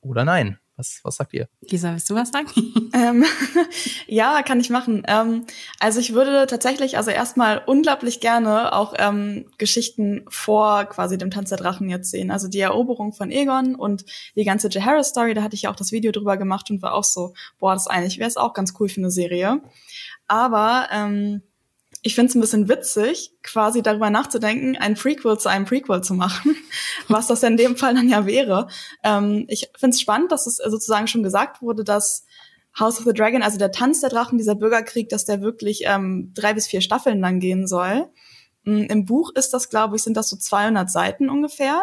oder 0.00 0.24
nein? 0.24 0.58
Was, 0.76 1.00
was 1.04 1.16
sagt 1.16 1.32
ihr? 1.34 1.48
Lisa, 1.60 1.92
willst 1.92 2.10
du 2.10 2.14
was 2.14 2.30
sagen? 2.30 2.48
Ähm, 2.94 3.24
ja, 4.06 4.42
kann 4.42 4.60
ich 4.60 4.70
machen. 4.70 5.02
Ähm, 5.08 5.46
also 5.80 5.98
ich 5.98 6.12
würde 6.14 6.46
tatsächlich, 6.46 6.96
also 6.96 7.10
erstmal 7.10 7.60
unglaublich 7.66 8.20
gerne 8.20 8.72
auch 8.72 8.94
ähm, 8.96 9.46
Geschichten 9.58 10.24
vor 10.28 10.84
quasi 10.84 11.18
dem 11.18 11.32
Tanz 11.32 11.48
der 11.48 11.58
Drachen 11.58 11.88
jetzt 11.88 12.12
sehen. 12.12 12.30
Also 12.30 12.46
die 12.46 12.60
Eroberung 12.60 13.12
von 13.12 13.32
Egon 13.32 13.74
und 13.74 14.04
die 14.36 14.44
ganze 14.44 14.68
Jaehaerys-Story, 14.68 15.34
da 15.34 15.42
hatte 15.42 15.56
ich 15.56 15.62
ja 15.62 15.72
auch 15.72 15.76
das 15.76 15.90
Video 15.90 16.12
drüber 16.12 16.36
gemacht 16.36 16.70
und 16.70 16.82
war 16.82 16.94
auch 16.94 17.02
so, 17.02 17.34
boah, 17.58 17.74
das 17.74 17.88
eigentlich 17.88 18.20
wäre 18.20 18.28
es 18.28 18.36
auch 18.36 18.54
ganz 18.54 18.74
cool 18.78 18.88
für 18.88 19.00
eine 19.00 19.10
Serie. 19.10 19.60
Aber 20.28 20.86
ähm, 20.92 21.42
ich 22.06 22.14
finde 22.14 22.28
es 22.28 22.34
ein 22.34 22.40
bisschen 22.42 22.68
witzig, 22.68 23.32
quasi 23.42 23.82
darüber 23.82 24.10
nachzudenken, 24.10 24.76
ein 24.76 24.94
Prequel 24.94 25.38
zu 25.38 25.48
einem 25.48 25.64
Prequel 25.64 26.02
zu 26.02 26.12
machen, 26.12 26.54
was 27.08 27.28
das 27.28 27.42
in 27.42 27.56
dem 27.56 27.76
Fall 27.78 27.94
dann 27.94 28.10
ja 28.10 28.26
wäre. 28.26 28.68
Ähm, 29.02 29.46
ich 29.48 29.70
finde 29.76 29.94
es 29.94 30.02
spannend, 30.02 30.30
dass 30.30 30.46
es 30.46 30.58
sozusagen 30.58 31.06
schon 31.06 31.22
gesagt 31.22 31.62
wurde, 31.62 31.82
dass 31.82 32.26
House 32.78 32.98
of 32.98 33.06
the 33.06 33.14
Dragon, 33.14 33.42
also 33.42 33.56
der 33.56 33.72
Tanz 33.72 34.00
der 34.00 34.10
Drachen, 34.10 34.36
dieser 34.36 34.54
Bürgerkrieg, 34.54 35.08
dass 35.08 35.24
der 35.24 35.40
wirklich 35.40 35.84
ähm, 35.86 36.30
drei 36.34 36.52
bis 36.52 36.66
vier 36.66 36.82
Staffeln 36.82 37.20
lang 37.20 37.40
gehen 37.40 37.66
soll. 37.66 38.10
Mm, 38.64 38.82
Im 38.84 39.04
Buch 39.04 39.30
ist 39.34 39.54
das, 39.54 39.68
glaube 39.68 39.96
ich, 39.96 40.02
sind 40.02 40.16
das 40.16 40.28
so 40.28 40.36
200 40.36 40.90
Seiten 40.90 41.28
ungefähr, 41.30 41.80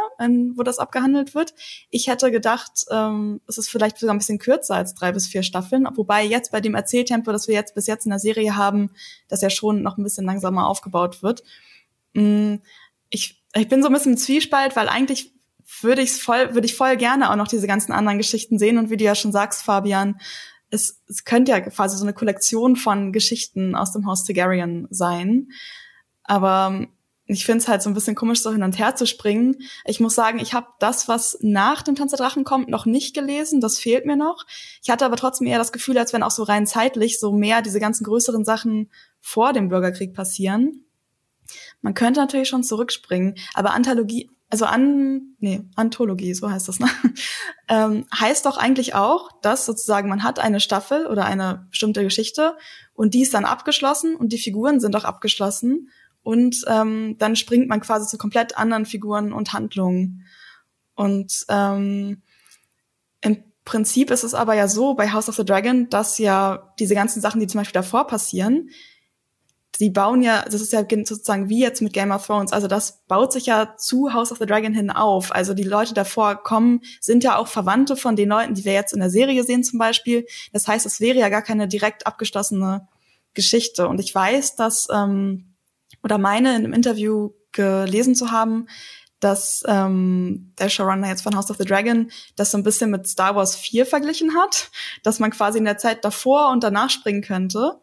wo 0.55 0.63
das 0.63 0.79
abgehandelt 0.79 1.35
wird. 1.35 1.53
Ich 1.89 2.07
hätte 2.07 2.31
gedacht, 2.31 2.85
ähm, 2.91 3.41
es 3.47 3.57
ist 3.57 3.69
vielleicht 3.69 3.97
sogar 3.97 4.15
ein 4.15 4.19
bisschen 4.19 4.39
kürzer 4.39 4.75
als 4.75 4.93
drei 4.93 5.11
bis 5.11 5.27
vier 5.27 5.43
Staffeln, 5.43 5.87
wobei 5.95 6.23
jetzt 6.23 6.51
bei 6.51 6.61
dem 6.61 6.75
Erzähltempo, 6.75 7.31
das 7.31 7.47
wir 7.47 7.55
jetzt 7.55 7.75
bis 7.75 7.87
jetzt 7.87 8.05
in 8.05 8.11
der 8.11 8.19
Serie 8.19 8.55
haben, 8.55 8.91
das 9.27 9.41
ja 9.41 9.49
schon 9.49 9.81
noch 9.81 9.97
ein 9.97 10.03
bisschen 10.03 10.25
langsamer 10.25 10.67
aufgebaut 10.67 11.23
wird. 11.23 11.43
Mm, 12.13 12.55
ich, 13.09 13.43
ich 13.53 13.67
bin 13.67 13.81
so 13.81 13.89
ein 13.89 13.93
bisschen 13.93 14.13
im 14.13 14.17
Zwiespalt, 14.17 14.75
weil 14.75 14.89
eigentlich 14.89 15.33
würde 15.81 16.01
ich 16.01 16.11
voll, 16.11 16.53
würde 16.53 16.65
ich 16.65 16.75
voll 16.75 16.97
gerne 16.97 17.31
auch 17.31 17.35
noch 17.35 17.47
diese 17.47 17.67
ganzen 17.67 17.91
anderen 17.91 18.17
Geschichten 18.17 18.59
sehen 18.59 18.77
und 18.77 18.89
wie 18.89 18.97
du 18.97 19.05
ja 19.05 19.15
schon 19.15 19.31
sagst, 19.31 19.63
Fabian, 19.63 20.19
es, 20.69 21.01
es 21.07 21.25
könnte 21.25 21.51
ja 21.51 21.59
quasi 21.61 21.97
so 21.97 22.03
eine 22.03 22.13
Kollektion 22.13 22.75
von 22.75 23.11
Geschichten 23.11 23.75
aus 23.75 23.91
dem 23.91 24.07
Haus 24.07 24.23
Targaryen 24.23 24.87
sein. 24.89 25.49
Aber 26.31 26.69
ähm, 26.71 26.87
ich 27.25 27.45
finde 27.45 27.57
es 27.57 27.67
halt 27.67 27.81
so 27.81 27.89
ein 27.89 27.93
bisschen 27.93 28.15
komisch, 28.15 28.41
so 28.41 28.53
hin 28.53 28.63
und 28.63 28.79
her 28.79 28.95
zu 28.95 29.05
springen. 29.05 29.57
Ich 29.83 29.99
muss 29.99 30.15
sagen, 30.15 30.39
ich 30.39 30.53
habe 30.53 30.67
das, 30.79 31.09
was 31.09 31.37
nach 31.41 31.81
dem 31.81 31.95
Tanz 31.95 32.11
der 32.11 32.19
Drachen 32.19 32.45
kommt, 32.45 32.69
noch 32.69 32.85
nicht 32.85 33.13
gelesen. 33.13 33.59
Das 33.59 33.77
fehlt 33.77 34.05
mir 34.05 34.15
noch. 34.15 34.45
Ich 34.81 34.89
hatte 34.89 35.03
aber 35.03 35.17
trotzdem 35.17 35.47
eher 35.47 35.57
das 35.57 35.73
Gefühl, 35.73 35.97
als 35.97 36.13
wenn 36.13 36.23
auch 36.23 36.31
so 36.31 36.43
rein 36.43 36.65
zeitlich 36.65 37.19
so 37.19 37.33
mehr 37.33 37.61
diese 37.61 37.81
ganzen 37.81 38.05
größeren 38.05 38.45
Sachen 38.45 38.89
vor 39.19 39.51
dem 39.51 39.67
Bürgerkrieg 39.67 40.13
passieren. 40.13 40.85
Man 41.81 41.95
könnte 41.95 42.21
natürlich 42.21 42.47
schon 42.47 42.63
zurückspringen, 42.63 43.35
aber 43.53 43.73
Anthologie, 43.73 44.29
also 44.49 44.63
an, 44.63 45.35
nee, 45.39 45.63
Anthologie, 45.75 46.33
so 46.33 46.49
heißt 46.49 46.69
das, 46.69 46.79
ne? 46.79 46.87
ähm, 47.67 48.05
heißt 48.17 48.45
doch 48.45 48.57
eigentlich 48.57 48.95
auch, 48.95 49.31
dass 49.41 49.65
sozusagen 49.65 50.07
man 50.07 50.23
hat 50.23 50.39
eine 50.39 50.61
Staffel 50.61 51.07
oder 51.07 51.25
eine 51.25 51.67
bestimmte 51.71 52.03
Geschichte 52.03 52.55
und 52.93 53.13
die 53.13 53.21
ist 53.21 53.33
dann 53.33 53.43
abgeschlossen 53.43 54.15
und 54.15 54.31
die 54.31 54.37
Figuren 54.37 54.79
sind 54.79 54.95
auch 54.95 55.03
abgeschlossen 55.03 55.89
und 56.23 56.63
ähm, 56.67 57.15
dann 57.17 57.35
springt 57.35 57.67
man 57.67 57.81
quasi 57.81 58.07
zu 58.07 58.17
komplett 58.17 58.57
anderen 58.57 58.85
Figuren 58.85 59.33
und 59.33 59.53
Handlungen. 59.53 60.25
Und 60.95 61.45
ähm, 61.49 62.21
im 63.21 63.43
Prinzip 63.65 64.11
ist 64.11 64.23
es 64.23 64.33
aber 64.33 64.53
ja 64.53 64.67
so 64.67 64.93
bei 64.93 65.11
House 65.11 65.29
of 65.29 65.35
the 65.35 65.45
Dragon, 65.45 65.89
dass 65.89 66.17
ja 66.17 66.73
diese 66.79 66.95
ganzen 66.95 67.21
Sachen, 67.21 67.39
die 67.39 67.47
zum 67.47 67.59
Beispiel 67.59 67.79
davor 67.79 68.05
passieren, 68.07 68.69
die 69.79 69.89
bauen 69.89 70.21
ja, 70.21 70.43
das 70.43 70.61
ist 70.61 70.73
ja 70.73 70.81
sozusagen 70.81 71.49
wie 71.49 71.59
jetzt 71.59 71.81
mit 71.81 71.93
Game 71.93 72.11
of 72.11 72.27
Thrones, 72.27 72.53
also 72.53 72.67
das 72.67 73.03
baut 73.07 73.33
sich 73.33 73.47
ja 73.47 73.75
zu 73.77 74.13
House 74.13 74.31
of 74.31 74.37
the 74.37 74.45
Dragon 74.45 74.73
hin 74.73 74.91
auf. 74.91 75.33
Also 75.33 75.55
die 75.55 75.63
Leute 75.63 75.95
davor 75.95 76.35
kommen, 76.35 76.81
sind 76.99 77.23
ja 77.23 77.37
auch 77.37 77.47
Verwandte 77.47 77.95
von 77.95 78.15
den 78.15 78.29
Leuten, 78.29 78.53
die 78.53 78.63
wir 78.63 78.73
jetzt 78.73 78.93
in 78.93 78.99
der 78.99 79.09
Serie 79.09 79.43
sehen 79.43 79.63
zum 79.63 79.79
Beispiel. 79.79 80.27
Das 80.53 80.67
heißt, 80.67 80.85
es 80.85 80.99
wäre 80.99 81.17
ja 81.17 81.29
gar 81.29 81.41
keine 81.41 81.67
direkt 81.67 82.05
abgeschlossene 82.05 82.87
Geschichte. 83.33 83.87
Und 83.87 83.99
ich 83.99 84.13
weiß, 84.13 84.55
dass 84.55 84.87
ähm, 84.93 85.50
oder 86.03 86.17
meine 86.17 86.49
in 86.51 86.63
einem 86.63 86.73
Interview 86.73 87.31
gelesen 87.51 88.15
zu 88.15 88.31
haben, 88.31 88.67
dass 89.19 89.63
ähm, 89.67 90.53
der 90.59 90.69
Showrunner 90.69 91.07
jetzt 91.07 91.21
von 91.21 91.35
House 91.35 91.51
of 91.51 91.57
the 91.57 91.65
Dragon 91.65 92.11
das 92.35 92.51
so 92.51 92.57
ein 92.57 92.63
bisschen 92.63 92.89
mit 92.89 93.07
Star 93.07 93.35
Wars 93.35 93.55
4 93.55 93.85
verglichen 93.85 94.35
hat, 94.35 94.71
dass 95.03 95.19
man 95.19 95.31
quasi 95.31 95.59
in 95.59 95.65
der 95.65 95.77
Zeit 95.77 96.03
davor 96.03 96.49
und 96.49 96.63
danach 96.63 96.89
springen 96.89 97.21
könnte. 97.21 97.79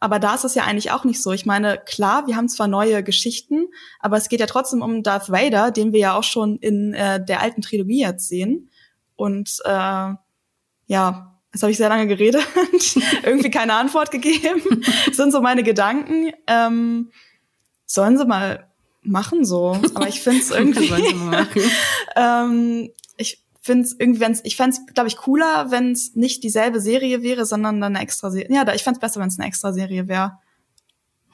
Aber 0.00 0.20
da 0.20 0.36
ist 0.36 0.44
es 0.44 0.54
ja 0.54 0.62
eigentlich 0.62 0.92
auch 0.92 1.02
nicht 1.02 1.20
so. 1.20 1.32
Ich 1.32 1.44
meine, 1.44 1.78
klar, 1.84 2.28
wir 2.28 2.36
haben 2.36 2.48
zwar 2.48 2.68
neue 2.68 3.02
Geschichten, 3.02 3.66
aber 3.98 4.16
es 4.16 4.28
geht 4.28 4.38
ja 4.38 4.46
trotzdem 4.46 4.80
um 4.80 5.02
Darth 5.02 5.30
Vader, 5.30 5.72
den 5.72 5.92
wir 5.92 5.98
ja 5.98 6.16
auch 6.16 6.22
schon 6.22 6.56
in 6.58 6.94
äh, 6.94 7.24
der 7.24 7.42
alten 7.42 7.62
Trilogie 7.62 8.02
jetzt 8.02 8.28
sehen. 8.28 8.70
Und 9.16 9.58
äh, 9.64 10.14
ja, 10.86 11.34
Jetzt 11.52 11.62
habe 11.62 11.72
ich 11.72 11.78
sehr 11.78 11.88
lange 11.88 12.06
geredet, 12.06 12.46
irgendwie 13.24 13.50
keine 13.50 13.72
Antwort 13.72 14.10
gegeben. 14.10 14.84
Das 15.06 15.16
sind 15.16 15.32
so 15.32 15.40
meine 15.40 15.62
Gedanken. 15.62 16.30
Ähm, 16.46 17.10
sollen 17.88 18.16
sie 18.16 18.26
mal 18.26 18.68
machen 19.02 19.44
so. 19.44 19.78
Aber 19.94 20.08
ich 20.08 20.20
finde 20.20 20.40
es 20.40 20.50
irgendwie. 20.52 20.92
ähm, 22.16 22.90
ich 23.16 23.44
finde 23.60 23.84
es 23.84 23.96
irgendwie, 23.98 24.20
wenn's, 24.20 24.40
ich 24.44 24.56
fände 24.56 24.76
es, 24.76 24.94
glaube 24.94 25.08
ich, 25.08 25.16
cooler, 25.16 25.70
wenn 25.70 25.92
es 25.92 26.14
nicht 26.14 26.44
dieselbe 26.44 26.80
Serie 26.80 27.22
wäre, 27.22 27.44
sondern 27.44 27.80
dann 27.80 27.96
eine 27.96 28.04
extra 28.04 28.30
Serie. 28.30 28.54
Ja, 28.54 28.72
ich 28.74 28.84
fände 28.84 28.98
es 28.98 29.00
besser, 29.00 29.20
wenn 29.20 29.28
es 29.28 29.38
eine 29.38 29.48
extra 29.48 29.72
Serie 29.72 30.06
wäre. 30.06 30.38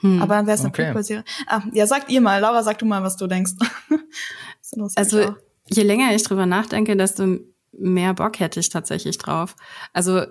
Hm, 0.00 0.22
Aber 0.22 0.34
dann 0.34 0.46
wäre 0.46 0.54
es 0.54 0.60
eine 0.60 0.70
okay. 0.70 0.86
Prequel-Serie. 0.86 1.24
Ah, 1.46 1.62
ja, 1.72 1.86
sagt 1.86 2.10
ihr 2.10 2.20
mal, 2.20 2.40
Laura, 2.40 2.62
sag 2.62 2.78
du 2.78 2.86
mal, 2.86 3.02
was 3.02 3.16
du 3.16 3.26
denkst. 3.26 3.52
also, 4.96 5.34
je 5.68 5.82
länger 5.82 6.14
ich 6.14 6.22
drüber 6.22 6.46
nachdenke, 6.46 6.96
desto 6.96 7.38
mehr 7.72 8.14
Bock 8.14 8.38
hätte 8.40 8.60
ich 8.60 8.68
tatsächlich 8.68 9.18
drauf. 9.18 9.56
Also 9.92 10.22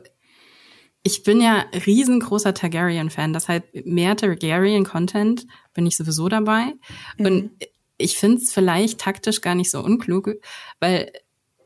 ich 1.03 1.23
bin 1.23 1.41
ja 1.41 1.65
riesengroßer 1.85 2.53
Targaryen-Fan. 2.53 3.33
Das 3.33 3.49
heißt, 3.49 3.63
mehr 3.85 4.15
Targaryen-Content 4.15 5.45
bin 5.73 5.85
ich 5.85 5.97
sowieso 5.97 6.29
dabei. 6.29 6.73
Mhm. 7.17 7.25
Und 7.25 7.51
ich 7.97 8.17
finde 8.17 8.37
es 8.37 8.53
vielleicht 8.53 8.99
taktisch 8.99 9.41
gar 9.41 9.53
nicht 9.53 9.69
so 9.69 9.81
unklug, 9.81 10.31
weil, 10.79 11.11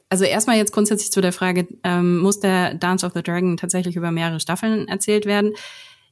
also 0.10 0.26
erstmal 0.26 0.58
jetzt 0.58 0.74
grundsätzlich 0.74 1.12
zu 1.12 1.22
der 1.22 1.34
Frage, 1.34 1.68
ähm, 1.84 2.18
muss 2.18 2.40
der 2.40 2.74
Dance 2.74 3.06
of 3.06 3.14
the 3.14 3.22
Dragon 3.22 3.58
tatsächlich 3.58 3.96
über 3.96 4.12
mehrere 4.12 4.40
Staffeln 4.40 4.88
erzählt 4.88 5.26
werden? 5.26 5.54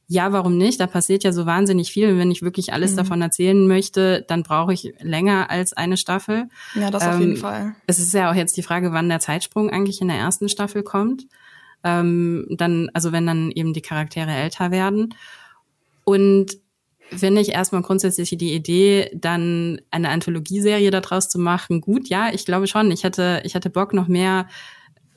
Ja, 0.08 0.30
warum 0.30 0.56
nicht? 0.56 0.78
Da 0.78 0.86
passiert 0.86 1.24
ja 1.24 1.32
so 1.32 1.46
wahnsinnig 1.46 1.90
viel. 1.90 2.12
Und 2.12 2.18
wenn 2.18 2.30
ich 2.30 2.42
wirklich 2.42 2.72
alles 2.72 2.92
mhm. 2.92 2.96
davon 2.96 3.22
erzählen 3.22 3.66
möchte, 3.66 4.24
dann 4.28 4.44
brauche 4.44 4.72
ich 4.72 4.94
länger 5.00 5.50
als 5.50 5.72
eine 5.72 5.96
Staffel. 5.96 6.48
Ja, 6.76 6.92
das 6.92 7.02
ähm, 7.02 7.10
auf 7.10 7.20
jeden 7.20 7.36
Fall. 7.36 7.74
Es 7.88 7.98
ist 7.98 8.14
ja 8.14 8.30
auch 8.30 8.36
jetzt 8.36 8.56
die 8.56 8.62
Frage, 8.62 8.92
wann 8.92 9.08
der 9.08 9.18
Zeitsprung 9.18 9.68
eigentlich 9.68 10.00
in 10.00 10.06
der 10.06 10.16
ersten 10.16 10.48
Staffel 10.48 10.84
kommt 10.84 11.26
ähm, 11.86 12.46
dann, 12.50 12.90
also 12.92 13.12
wenn 13.12 13.26
dann 13.26 13.52
eben 13.52 13.72
die 13.72 13.80
Charaktere 13.80 14.32
älter 14.32 14.72
werden. 14.72 15.14
Und 16.04 16.58
finde 17.10 17.40
ich 17.40 17.50
erstmal 17.50 17.82
grundsätzlich 17.82 18.30
die 18.30 18.52
Idee, 18.52 19.10
dann 19.14 19.80
eine 19.92 20.08
Anthologieserie 20.08 20.90
daraus 20.90 21.28
zu 21.28 21.38
machen, 21.38 21.80
gut, 21.80 22.08
ja, 22.08 22.30
ich 22.32 22.44
glaube 22.44 22.66
schon. 22.66 22.90
Ich 22.90 23.04
hätte, 23.04 23.40
ich 23.44 23.54
hätte 23.54 23.70
Bock, 23.70 23.94
noch 23.94 24.08
mehr, 24.08 24.48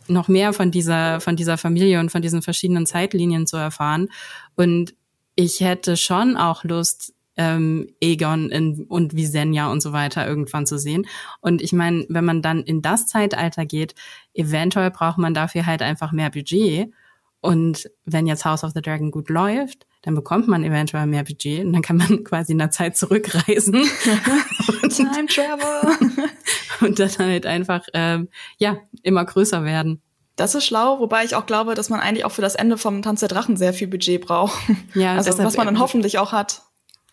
noch 0.07 0.27
mehr 0.27 0.53
von 0.53 0.69
dieser, 0.69 1.19
von 1.19 1.35
dieser 1.35 1.57
Familie 1.57 1.99
und 1.99 2.11
von 2.11 2.21
diesen 2.21 2.43
verschiedenen 2.43 2.85
Zeitlinien 2.85 3.47
zu 3.47 3.57
erfahren. 3.57 4.09
Und 4.55 4.93
ich 5.35 5.61
hätte 5.61 5.97
schon 5.97 6.37
auch 6.37 6.63
Lust, 6.63 7.13
ähm, 7.39 7.87
Egon 8.01 8.49
in, 8.51 8.83
und 8.89 9.15
Visenya 9.15 9.71
und 9.71 9.81
so 9.81 9.93
weiter 9.93 10.27
irgendwann 10.27 10.65
zu 10.65 10.77
sehen. 10.77 11.07
Und 11.39 11.61
ich 11.61 11.71
meine, 11.71 12.05
wenn 12.09 12.25
man 12.25 12.41
dann 12.41 12.63
in 12.63 12.81
das 12.81 13.07
Zeitalter 13.07 13.65
geht, 13.65 13.95
eventuell 14.33 14.91
braucht 14.91 15.17
man 15.17 15.33
dafür 15.33 15.65
halt 15.65 15.81
einfach 15.81 16.11
mehr 16.11 16.29
Budget. 16.29 16.91
Und 17.39 17.89
wenn 18.03 18.27
jetzt 18.27 18.43
House 18.43 18.65
of 18.65 18.73
the 18.75 18.81
Dragon 18.81 19.09
gut 19.09 19.29
läuft, 19.29 19.87
dann 20.01 20.15
bekommt 20.15 20.49
man 20.49 20.65
eventuell 20.65 21.05
mehr 21.05 21.23
Budget 21.23 21.65
und 21.65 21.71
dann 21.71 21.81
kann 21.81 21.95
man 21.95 22.23
quasi 22.25 22.51
in 22.51 22.57
der 22.57 22.71
Zeit 22.71 22.97
zurückreisen. 22.97 23.75
und, 24.83 24.89
Time 24.95 25.27
Travel. 25.27 25.97
und 26.81 26.99
dann 26.99 27.17
halt 27.19 27.45
einfach, 27.45 27.87
ähm, 27.93 28.27
ja, 28.57 28.79
immer 29.01 29.23
größer 29.23 29.63
werden. 29.63 30.01
Das 30.35 30.55
ist 30.55 30.65
schlau, 30.65 30.99
wobei 30.99 31.23
ich 31.23 31.35
auch 31.35 31.45
glaube, 31.45 31.73
dass 31.73 31.89
man 31.89 32.01
eigentlich 32.01 32.25
auch 32.25 32.31
für 32.31 32.41
das 32.41 32.55
Ende 32.55 32.77
vom 32.77 33.01
Tanz 33.01 33.21
der 33.21 33.29
Drachen 33.29 33.55
sehr 33.55 33.73
viel 33.73 33.87
Budget 33.87 34.25
braucht. 34.25 34.57
Ja, 34.93 35.15
also 35.15 35.37
was 35.37 35.55
man 35.55 35.67
dann 35.67 35.79
hoffentlich 35.79 36.17
auch 36.17 36.33
hat 36.33 36.63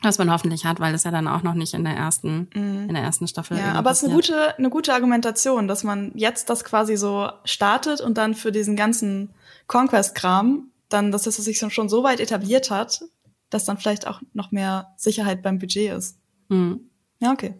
was 0.03 0.19
man 0.19 0.31
hoffentlich 0.31 0.65
hat, 0.65 0.79
weil 0.81 0.95
es 0.95 1.05
ja 1.05 1.11
dann 1.11 1.27
auch 1.27 1.43
noch 1.43 1.55
nicht 1.55 1.75
in 1.75 1.85
der 1.85 1.95
ersten, 1.95 2.49
mhm. 2.55 2.89
in 2.89 2.95
der 2.95 3.03
ersten 3.03 3.27
Staffel. 3.29 3.59
Ja, 3.59 3.73
aber 3.73 3.91
es 3.91 4.03
ist 4.03 4.05
eine 4.05 4.15
gute, 4.15 4.59
eine 4.59 4.71
gute 4.71 4.93
Argumentation, 4.93 5.69
dass 5.69 5.85
man 5.85 6.13
jetzt 6.15 6.51
das 6.51 6.65
quasi 6.65 6.97
so 6.97 7.31
startet 7.45 8.01
und 8.01 8.19
dann 8.19 8.35
für 8.35 8.53
diesen 8.53 8.77
ganzen 8.77 9.31
Conquest-Kram 9.67 10.71
dann, 10.89 11.13
dass 11.13 11.27
es 11.27 11.37
sich 11.37 11.59
schon 11.59 11.89
so 11.89 12.03
weit 12.03 12.21
etabliert 12.21 12.71
hat, 12.71 13.03
dass 13.51 13.65
dann 13.65 13.79
vielleicht 13.79 14.07
auch 14.07 14.21
noch 14.35 14.53
mehr 14.53 14.95
Sicherheit 14.97 15.43
beim 15.43 15.59
Budget 15.59 15.93
ist. 15.93 16.19
Mhm. 16.49 16.91
Ja, 17.19 17.33
okay. 17.33 17.55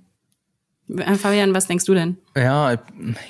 Äh, 0.89 1.15
Fabian, 1.15 1.53
was 1.55 1.67
denkst 1.67 1.85
du 1.85 1.95
denn? 1.95 2.19
Ja, 2.37 2.77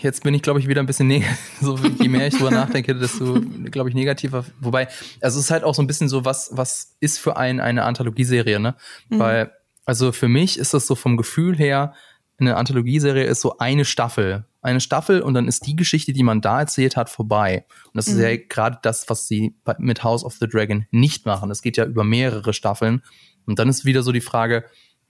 jetzt 0.02 0.22
bin 0.22 0.34
ich, 0.34 0.42
glaube 0.42 0.60
ich, 0.60 0.68
wieder 0.68 0.80
ein 0.80 0.86
bisschen 0.86 1.08
negativ. 1.08 1.38
So, 1.60 1.76
je 1.76 2.08
mehr 2.08 2.26
ich 2.26 2.34
drüber 2.34 2.50
nachdenke, 2.50 2.94
desto, 2.94 3.40
glaube 3.70 3.88
ich, 3.88 3.94
negativer. 3.94 4.44
Wobei, 4.60 4.88
also 5.20 5.38
es 5.38 5.46
ist 5.46 5.50
halt 5.50 5.64
auch 5.64 5.74
so 5.74 5.82
ein 5.82 5.86
bisschen 5.86 6.08
so, 6.08 6.24
was, 6.24 6.50
was 6.52 6.96
ist 7.00 7.18
für 7.18 7.36
einen 7.36 7.60
eine 7.60 7.84
Anthologieserie, 7.84 8.60
ne? 8.60 8.74
Mhm. 9.08 9.18
Weil, 9.18 9.52
also 9.84 10.12
für 10.12 10.28
mich 10.28 10.58
ist 10.58 10.74
das 10.74 10.86
so 10.86 10.94
vom 10.94 11.16
Gefühl 11.16 11.56
her, 11.56 11.94
eine 12.38 12.56
Anthologieserie 12.56 13.24
ist 13.24 13.40
so 13.40 13.58
eine 13.58 13.84
Staffel. 13.84 14.44
Eine 14.60 14.80
Staffel 14.80 15.22
und 15.22 15.34
dann 15.34 15.48
ist 15.48 15.66
die 15.66 15.76
Geschichte, 15.76 16.12
die 16.12 16.22
man 16.22 16.42
da 16.42 16.60
erzählt 16.60 16.96
hat, 16.96 17.08
vorbei. 17.08 17.64
Und 17.86 17.96
das 17.96 18.08
mhm. 18.08 18.14
ist 18.14 18.20
ja 18.20 18.36
gerade 18.36 18.78
das, 18.82 19.08
was 19.08 19.26
sie 19.26 19.54
mit 19.78 20.04
House 20.04 20.24
of 20.24 20.34
the 20.34 20.46
Dragon 20.46 20.86
nicht 20.90 21.24
machen. 21.24 21.50
Es 21.50 21.62
geht 21.62 21.78
ja 21.78 21.86
über 21.86 22.04
mehrere 22.04 22.52
Staffeln. 22.52 23.02
Und 23.46 23.58
dann 23.58 23.68
ist 23.68 23.84
wieder 23.84 24.02
so 24.02 24.12
die 24.12 24.20
Frage, 24.20 24.64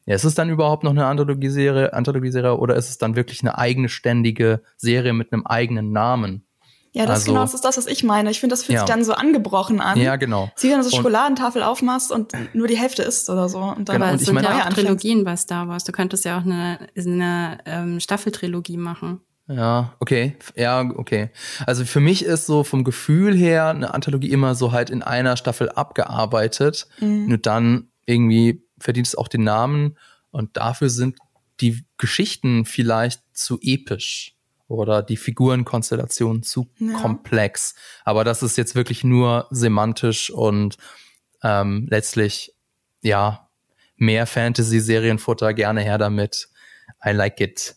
ja, 0.07 0.15
ist 0.15 0.25
es 0.25 0.35
dann 0.35 0.49
überhaupt 0.49 0.85
noch 0.85 0.93
eine 0.93 1.07
Anthologieserie, 1.07 1.93
Anthologieserie 1.93 2.57
oder 2.57 2.77
ist 2.77 2.89
es 2.89 2.99
dann 2.99 3.17
wirklich 3.17 3.43
eine 3.43 3.59
eigene 3.59 3.89
ständige 3.89 4.63
Serie 4.77 5.13
mit 5.13 5.33
einem 5.33 5.47
eigenen 5.47 5.93
Namen? 5.93 6.47
Ja, 6.93 7.05
das 7.05 7.21
also, 7.21 7.33
genau, 7.33 7.43
das 7.43 7.53
ist 7.53 7.65
das, 7.65 7.77
was 7.77 7.87
ich 7.87 8.05
meine. 8.05 8.31
Ich 8.31 8.41
finde, 8.41 8.55
das 8.55 8.63
fühlt 8.63 8.77
ja. 8.77 8.81
sich 8.81 8.89
dann 8.89 9.05
so 9.05 9.13
angebrochen 9.13 9.83
an. 9.83 10.01
Ja, 10.01 10.17
genau. 10.17 10.51
Sie 10.57 10.71
wenn 10.71 10.79
du 10.79 10.85
so 10.85 10.97
Schokoladentafel 10.97 11.63
aufmachst 11.63 12.11
und 12.11 12.33
nur 12.55 12.69
die 12.69 12.79
Hälfte 12.79 13.03
isst 13.03 13.29
oder 13.29 13.51
so. 13.51 13.59
Und 13.59 13.91
dann 13.91 14.01
genau. 14.01 14.13
und 14.13 14.43
ja 14.43 14.67
auch 14.67 14.71
Trilogien 14.71 15.23
bei 15.23 15.37
Star 15.37 15.69
Wars. 15.69 15.85
Du 15.85 15.93
könntest 15.93 16.25
ja 16.25 16.39
auch 16.39 16.45
eine, 16.47 16.79
eine 16.97 17.59
ähm, 17.67 18.01
Staffeltrilogie 18.01 18.79
machen. 18.79 19.21
Ja, 19.47 19.93
okay. 20.01 20.37
Ja, 20.55 20.89
okay. 20.97 21.31
Also 21.67 21.85
für 21.85 22.01
mich 22.01 22.25
ist 22.25 22.47
so 22.47 22.65
vom 22.65 22.83
Gefühl 22.83 23.37
her 23.37 23.69
eine 23.69 23.93
Anthologie 23.93 24.31
immer 24.31 24.55
so 24.55 24.73
halt 24.73 24.89
in 24.89 25.03
einer 25.03 25.37
Staffel 25.37 25.69
abgearbeitet. 25.69 26.89
Mhm. 27.01 27.27
Nur 27.27 27.39
dann 27.39 27.91
irgendwie 28.07 28.66
verdient 28.79 29.07
es 29.07 29.15
auch 29.15 29.29
den 29.29 29.45
Namen 29.45 29.97
und 30.31 30.57
dafür 30.57 30.91
sind 30.91 31.17
die 31.61 31.85
Geschichten 31.97 32.65
vielleicht 32.65 33.23
zu 33.33 33.59
episch 33.61 34.37
oder 34.69 35.03
die 35.03 35.17
Figurenkonstellation 35.17 36.43
zu 36.43 36.69
ja. 36.79 36.99
komplex. 37.01 37.75
Aber 38.05 38.25
das 38.25 38.43
ist 38.43 38.57
jetzt 38.57 38.75
wirklich 38.75 39.05
nur 39.05 39.47
semantisch 39.51 40.31
und 40.31 40.77
ähm, 41.43 41.87
letztlich, 41.91 42.55
ja, 43.03 43.49
mehr 43.97 44.27
Fantasy-Serienfutter 44.27 45.55
gerne 45.55 45.81
her 45.81 45.99
damit. 45.99 46.49
I 47.05 47.11
like 47.11 47.41
it. 47.41 47.77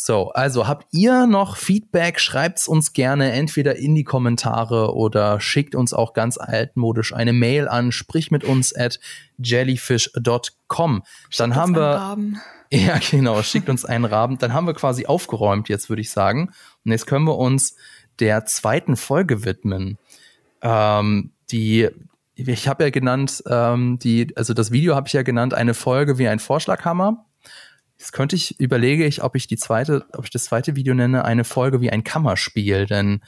So, 0.00 0.30
also 0.30 0.68
habt 0.68 0.86
ihr 0.92 1.26
noch 1.26 1.56
Feedback? 1.56 2.20
Schreibt's 2.20 2.68
uns 2.68 2.92
gerne 2.92 3.32
entweder 3.32 3.74
in 3.74 3.96
die 3.96 4.04
Kommentare 4.04 4.94
oder 4.94 5.40
schickt 5.40 5.74
uns 5.74 5.92
auch 5.92 6.12
ganz 6.12 6.38
altmodisch 6.38 7.12
eine 7.12 7.32
Mail 7.32 7.66
an, 7.66 7.90
sprich 7.90 8.30
mit 8.30 8.44
uns 8.44 8.72
at 8.72 9.00
jellyfish.com. 9.38 11.02
Dann 11.36 11.56
haben 11.56 11.74
wir 11.74 11.82
Raben. 11.82 12.40
Ja, 12.72 13.00
genau, 13.10 13.42
schickt 13.42 13.68
uns 13.68 13.84
einen 13.84 14.04
Raben. 14.04 14.38
Dann 14.38 14.52
haben 14.52 14.68
wir 14.68 14.74
quasi 14.74 15.06
aufgeräumt 15.06 15.68
jetzt, 15.68 15.88
würde 15.88 16.02
ich 16.02 16.10
sagen. 16.10 16.52
Und 16.84 16.92
jetzt 16.92 17.08
können 17.08 17.24
wir 17.24 17.36
uns 17.36 17.74
der 18.20 18.44
zweiten 18.46 18.94
Folge 18.94 19.44
widmen. 19.44 19.98
Ähm, 20.62 21.32
die 21.50 21.88
ich 22.36 22.68
habe 22.68 22.84
ja 22.84 22.90
genannt, 22.90 23.42
ähm, 23.48 23.98
die, 23.98 24.32
also 24.36 24.54
das 24.54 24.70
Video 24.70 24.94
habe 24.94 25.08
ich 25.08 25.12
ja 25.12 25.22
genannt, 25.22 25.54
eine 25.54 25.74
Folge 25.74 26.18
wie 26.18 26.28
ein 26.28 26.38
Vorschlaghammer. 26.38 27.24
Jetzt 27.98 28.12
könnte 28.12 28.36
ich, 28.36 28.58
überlege 28.60 29.06
ich, 29.06 29.22
ob 29.22 29.34
ich 29.34 29.46
die 29.46 29.56
zweite, 29.56 30.06
ob 30.12 30.24
ich 30.24 30.30
das 30.30 30.44
zweite 30.44 30.76
Video 30.76 30.94
nenne, 30.94 31.24
eine 31.24 31.44
Folge 31.44 31.80
wie 31.80 31.90
ein 31.90 32.04
Kammerspiel, 32.04 32.86
denn 32.86 33.20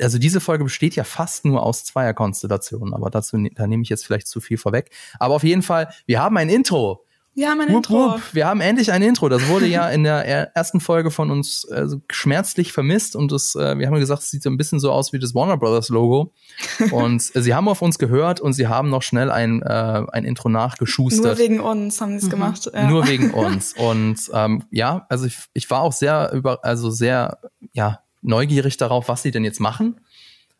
also 0.00 0.18
diese 0.18 0.40
Folge 0.40 0.64
besteht 0.64 0.96
ja 0.96 1.04
fast 1.04 1.44
nur 1.44 1.62
aus 1.62 1.84
Zweierkonstellationen, 1.84 2.94
aber 2.94 3.10
dazu, 3.10 3.36
da 3.54 3.66
nehme 3.66 3.82
ich 3.82 3.88
jetzt 3.88 4.04
vielleicht 4.04 4.26
zu 4.26 4.40
viel 4.40 4.58
vorweg. 4.58 4.90
Aber 5.18 5.34
auf 5.34 5.44
jeden 5.44 5.62
Fall, 5.62 5.92
wir 6.06 6.20
haben 6.20 6.36
ein 6.36 6.48
Intro. 6.48 7.04
Wir 7.34 7.48
haben 7.48 7.60
ein 7.62 7.68
wupp, 7.68 7.76
Intro. 7.76 7.94
Wupp. 7.94 8.22
Wir 8.32 8.46
haben 8.46 8.60
endlich 8.60 8.92
ein 8.92 9.00
Intro. 9.00 9.28
Das 9.30 9.48
wurde 9.48 9.66
ja 9.66 9.88
in 9.88 10.04
der 10.04 10.54
ersten 10.54 10.80
Folge 10.80 11.10
von 11.10 11.30
uns 11.30 11.64
äh, 11.64 11.86
schmerzlich 12.10 12.72
vermisst 12.72 13.16
und 13.16 13.32
das, 13.32 13.54
äh, 13.54 13.78
wir 13.78 13.86
haben 13.86 13.98
gesagt, 13.98 14.22
es 14.22 14.30
sieht 14.30 14.42
so 14.42 14.50
ein 14.50 14.58
bisschen 14.58 14.80
so 14.80 14.92
aus 14.92 15.14
wie 15.14 15.18
das 15.18 15.34
Warner 15.34 15.56
Brothers 15.56 15.88
Logo. 15.88 16.34
und 16.90 17.34
äh, 17.34 17.40
sie 17.40 17.54
haben 17.54 17.68
auf 17.68 17.80
uns 17.80 17.98
gehört 17.98 18.40
und 18.40 18.52
sie 18.52 18.66
haben 18.66 18.90
noch 18.90 19.02
schnell 19.02 19.30
ein, 19.30 19.62
äh, 19.62 20.02
ein 20.12 20.24
Intro 20.24 20.50
nachgeschustert. 20.50 21.24
Nur 21.24 21.38
wegen 21.38 21.60
uns 21.60 22.00
haben 22.00 22.10
sie 22.10 22.18
es 22.18 22.24
mhm. 22.24 22.30
gemacht. 22.30 22.70
Ja. 22.72 22.88
Nur 22.88 23.08
wegen 23.08 23.30
uns. 23.32 23.72
Und 23.72 24.18
ähm, 24.34 24.64
ja, 24.70 25.06
also 25.08 25.24
ich, 25.24 25.38
ich 25.54 25.70
war 25.70 25.80
auch 25.80 25.92
sehr 25.92 26.32
über, 26.34 26.64
also 26.64 26.90
sehr 26.90 27.38
ja 27.72 28.00
neugierig 28.20 28.76
darauf, 28.76 29.08
was 29.08 29.22
sie 29.22 29.30
denn 29.30 29.44
jetzt 29.44 29.60
machen. 29.60 30.00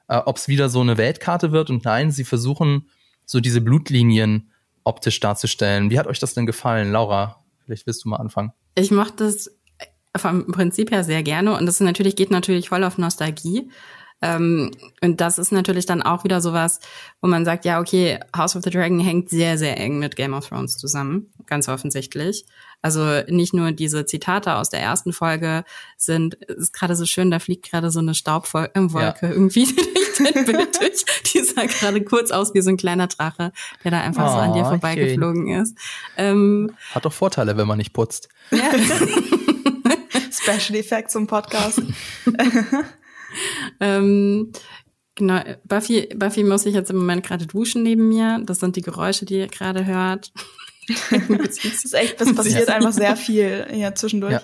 Äh, 0.08 0.16
Ob 0.24 0.38
es 0.38 0.48
wieder 0.48 0.70
so 0.70 0.80
eine 0.80 0.96
Weltkarte 0.96 1.52
wird 1.52 1.68
und 1.68 1.84
nein, 1.84 2.10
sie 2.10 2.24
versuchen 2.24 2.88
so 3.26 3.40
diese 3.40 3.60
Blutlinien 3.60 4.51
optisch 4.84 5.20
darzustellen. 5.20 5.90
Wie 5.90 5.98
hat 5.98 6.06
euch 6.06 6.18
das 6.18 6.34
denn 6.34 6.46
gefallen, 6.46 6.92
Laura? 6.92 7.42
Vielleicht 7.64 7.86
willst 7.86 8.04
du 8.04 8.08
mal 8.08 8.16
anfangen. 8.16 8.52
Ich 8.74 8.90
mochte 8.90 9.24
das 9.24 9.50
vom 10.16 10.46
Prinzip 10.48 10.90
her 10.90 11.04
sehr 11.04 11.22
gerne 11.22 11.56
und 11.56 11.66
das 11.66 11.80
natürlich 11.80 12.16
geht 12.16 12.30
natürlich 12.30 12.68
voll 12.68 12.84
auf 12.84 12.98
Nostalgie. 12.98 13.70
Ähm, 14.22 14.70
und 15.02 15.20
das 15.20 15.38
ist 15.38 15.50
natürlich 15.50 15.84
dann 15.84 16.00
auch 16.00 16.22
wieder 16.24 16.40
sowas, 16.40 16.78
wo 17.20 17.28
man 17.28 17.44
sagt, 17.44 17.64
ja, 17.64 17.80
okay, 17.80 18.20
House 18.34 18.54
of 18.56 18.62
the 18.62 18.70
Dragon 18.70 19.00
hängt 19.00 19.28
sehr, 19.28 19.58
sehr 19.58 19.78
eng 19.78 19.98
mit 19.98 20.14
Game 20.16 20.32
of 20.32 20.48
Thrones 20.48 20.78
zusammen, 20.78 21.32
ganz 21.46 21.68
offensichtlich. 21.68 22.46
Also 22.82 23.22
nicht 23.28 23.52
nur 23.52 23.72
diese 23.72 24.06
Zitate 24.06 24.56
aus 24.56 24.68
der 24.68 24.80
ersten 24.80 25.12
Folge 25.12 25.64
sind, 25.96 26.34
ist 26.34 26.72
gerade 26.72 26.96
so 26.96 27.04
schön, 27.04 27.30
da 27.30 27.38
fliegt 27.38 27.68
gerade 27.70 27.90
so 27.90 28.00
eine 28.00 28.14
Staubwolke 28.14 28.70
ja. 29.00 29.14
irgendwie 29.22 29.66
durch 30.18 30.32
dein 30.32 30.44
Bild 30.44 30.80
durch. 30.80 31.04
Die 31.32 31.40
sah 31.40 31.64
gerade 31.64 32.02
kurz 32.02 32.30
aus 32.30 32.54
wie 32.54 32.60
so 32.60 32.70
ein 32.70 32.76
kleiner 32.76 33.08
Drache, 33.08 33.52
der 33.84 33.90
da 33.90 34.00
einfach 34.00 34.30
oh, 34.30 34.32
so 34.32 34.38
an 34.38 34.52
dir 34.52 34.64
vorbeigeflogen 34.64 35.46
schön. 35.46 35.62
ist. 35.62 35.78
Ähm, 36.16 36.72
Hat 36.92 37.04
doch 37.04 37.12
Vorteile, 37.12 37.56
wenn 37.56 37.66
man 37.66 37.78
nicht 37.78 37.92
putzt. 37.92 38.28
Ja. 38.50 38.70
Special 40.30 40.78
Effects 40.78 41.14
im 41.14 41.26
Podcast. 41.26 41.82
ähm, 43.80 44.52
genau, 45.14 45.40
Buffy, 45.64 46.08
Buffy 46.14 46.44
muss 46.44 46.62
sich 46.62 46.74
jetzt 46.74 46.90
im 46.90 46.96
Moment 46.96 47.24
gerade 47.24 47.46
duschen 47.46 47.82
neben 47.82 48.08
mir. 48.08 48.40
Das 48.44 48.60
sind 48.60 48.76
die 48.76 48.82
Geräusche, 48.82 49.24
die 49.24 49.38
ihr 49.38 49.48
gerade 49.48 49.86
hört. 49.86 50.32
das 51.10 51.64
ist 51.64 51.94
echt, 51.94 52.20
das 52.20 52.34
passiert 52.34 52.68
einfach 52.68 52.92
sehr 52.92 53.16
viel 53.16 53.66
hier 53.70 53.94
zwischendurch. 53.94 54.32
Ja. 54.32 54.42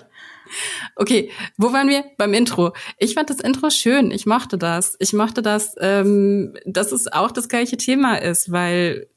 Okay, 0.95 1.31
wo 1.57 1.73
waren 1.73 1.89
wir? 1.89 2.05
Beim 2.17 2.33
Intro. 2.33 2.73
Ich 2.97 3.13
fand 3.13 3.29
das 3.29 3.39
Intro 3.39 3.69
schön. 3.69 4.11
Ich 4.11 4.25
mochte 4.25 4.57
das. 4.57 4.95
Ich 4.99 5.13
mochte 5.13 5.41
das, 5.41 5.75
ähm, 5.79 6.57
dass 6.65 6.91
es 6.91 7.11
auch 7.11 7.31
das 7.31 7.49
gleiche 7.49 7.77
Thema 7.77 8.15
ist, 8.15 8.51
weil 8.51 9.07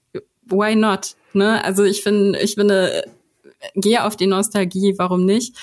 why 0.47 0.75
not? 0.75 1.17
Ne? 1.33 1.65
Also 1.65 1.85
ich 1.85 2.03
finde, 2.03 2.39
ich 2.41 2.55
finde, 2.55 3.05
gehe 3.75 4.05
auf 4.05 4.17
die 4.17 4.27
Nostalgie, 4.27 4.95
warum 4.99 5.25
nicht? 5.25 5.57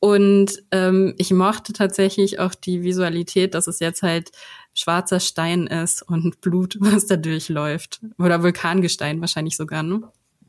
Und 0.00 0.62
ähm, 0.70 1.14
ich 1.18 1.32
mochte 1.32 1.72
tatsächlich 1.72 2.38
auch 2.38 2.54
die 2.54 2.82
Visualität, 2.82 3.54
dass 3.54 3.66
es 3.66 3.80
jetzt 3.80 4.02
halt 4.02 4.30
schwarzer 4.74 5.18
Stein 5.18 5.66
ist 5.66 6.02
und 6.02 6.40
Blut, 6.40 6.76
was 6.80 7.06
da 7.06 7.16
durchläuft. 7.16 8.00
Oder 8.18 8.42
Vulkangestein 8.42 9.20
wahrscheinlich 9.20 9.56
sogar, 9.56 9.82
ne? 9.82 10.02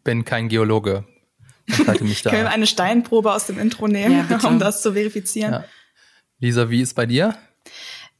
Bin 0.04 0.24
kein 0.24 0.50
Geologe. 0.50 1.06
Mich 2.02 2.22
da. 2.24 2.30
Können 2.30 2.44
wir 2.44 2.52
eine 2.52 2.68
Steinprobe 2.68 3.34
aus 3.34 3.48
dem 3.48 3.60
Intro 3.60 3.88
nehmen, 3.88 4.26
ja, 4.30 4.48
um 4.48 4.60
das 4.60 4.82
zu 4.82 4.94
verifizieren? 4.94 5.54
Ja. 5.54 5.66
Lisa, 6.40 6.70
wie 6.70 6.82
ist 6.82 6.94
bei 6.94 7.06
dir? 7.06 7.36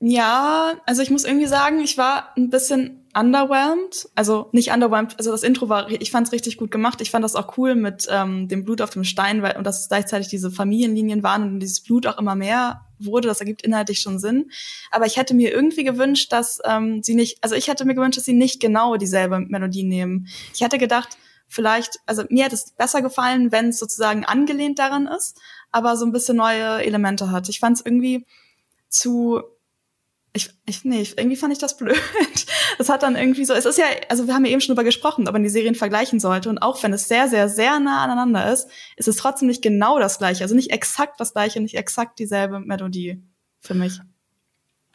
Ja, 0.02 0.76
also 0.86 1.02
ich 1.02 1.10
muss 1.10 1.26
irgendwie 1.26 1.48
sagen, 1.48 1.80
ich 1.82 1.98
war 1.98 2.32
ein 2.38 2.50
bisschen 2.50 3.06
underwhelmed. 3.14 4.10
Also 4.16 4.48
nicht 4.54 4.72
underwhelmed, 4.72 5.18
also 5.18 5.32
das 5.32 5.44
Intro 5.44 5.68
war, 5.68 5.92
ich 5.92 6.12
fand 6.12 6.28
es 6.28 6.34
richtig 6.34 6.56
gut 6.56 6.72
gemacht. 6.72 7.02
Ich 7.02 7.12
fand 7.12 7.26
das 7.26 7.36
auch 7.36 7.58
cool 7.58 7.76
mit 7.76 8.08
ähm, 8.10 8.48
dem 8.48 8.64
Blut 8.64 8.82
auf 8.82 8.92
dem 8.92 9.04
Stein, 9.04 9.42
weil 9.42 9.58
und 9.58 9.66
dass 9.66 9.82
es 9.82 9.90
gleichzeitig 9.90 10.30
diese 10.30 10.52
Familienlinien 10.52 11.22
waren 11.22 11.44
und 11.44 11.60
dieses 11.60 11.82
Blut 11.82 12.08
auch 12.08 12.18
immer 12.18 12.36
mehr 12.36 12.86
wurde. 12.98 13.28
Das 13.28 13.42
ergibt 13.42 13.64
inhaltlich 13.64 14.00
schon 14.00 14.20
Sinn. 14.20 14.52
Aber 14.90 15.06
ich 15.06 15.18
hätte 15.18 15.34
mir 15.34 15.52
irgendwie 15.52 15.84
gewünscht, 15.84 16.32
dass 16.32 16.60
ähm, 16.64 17.04
sie 17.04 17.16
nicht, 17.16 17.44
also 17.44 17.56
ich 17.56 17.68
hätte 17.68 17.84
mir 17.84 17.96
gewünscht, 17.96 18.18
dass 18.18 18.26
sie 18.26 18.34
nicht 18.34 18.62
genau 18.62 18.96
dieselbe 18.96 19.40
Melodie 19.40 19.84
nehmen. 19.84 20.28
Ich 20.54 20.62
hätte 20.62 20.78
gedacht, 20.78 21.18
vielleicht, 21.50 22.00
also 22.06 22.24
mir 22.30 22.46
hätte 22.46 22.56
es 22.56 22.72
besser 22.72 23.02
gefallen, 23.02 23.52
wenn 23.52 23.70
es 23.70 23.80
sozusagen 23.80 24.24
angelehnt 24.24 24.80
daran 24.80 25.08
ist, 25.08 25.38
aber 25.72 25.98
so 25.98 26.06
ein 26.06 26.14
bisschen 26.14 26.38
neue 26.38 26.84
Elemente 26.86 27.32
hat. 27.32 27.50
Ich 27.50 27.60
fand 27.60 27.78
es 27.78 27.86
irgendwie 27.86 28.26
zu 28.88 29.42
ich, 30.39 30.49
ich, 30.65 30.86
nee, 30.86 31.06
irgendwie 31.17 31.36
fand 31.36 31.52
ich 31.54 31.60
das 31.60 31.78
blöd. 31.78 31.99
Es 32.78 32.88
hat 32.88 33.04
dann 33.04 33.17
irgendwie 33.17 33.43
so, 33.43 33.54
es 33.54 33.65
ist 33.65 33.78
ja, 33.78 33.86
also 34.08 34.25
wir 34.25 34.34
haben 34.34 34.45
ja 34.45 34.52
eben 34.52 34.62
schon 34.62 34.73
drüber 34.73 34.86
gesprochen, 34.86 35.28
ob 35.28 35.34
man 35.34 35.43
die 35.43 35.49
Serien 35.49 35.75
vergleichen 35.75 36.21
sollte. 36.21 36.49
Und 36.49 36.60
auch 36.60 36.82
wenn 36.82 36.93
es 36.93 37.10
sehr, 37.10 37.28
sehr, 37.28 37.49
sehr 37.49 37.80
nah 37.82 38.04
aneinander 38.04 38.54
ist, 38.54 38.69
ist 38.95 39.10
es 39.10 39.17
trotzdem 39.17 39.49
nicht 39.49 39.62
genau 39.62 39.99
das 39.99 40.17
gleiche. 40.17 40.43
Also 40.43 40.56
nicht 40.56 40.71
exakt 40.71 41.19
das 41.19 41.34
gleiche, 41.34 41.60
nicht 41.60 41.75
exakt 41.75 42.19
dieselbe 42.19 42.62
Melodie 42.62 43.21
für 43.60 43.73
mich. 43.73 43.99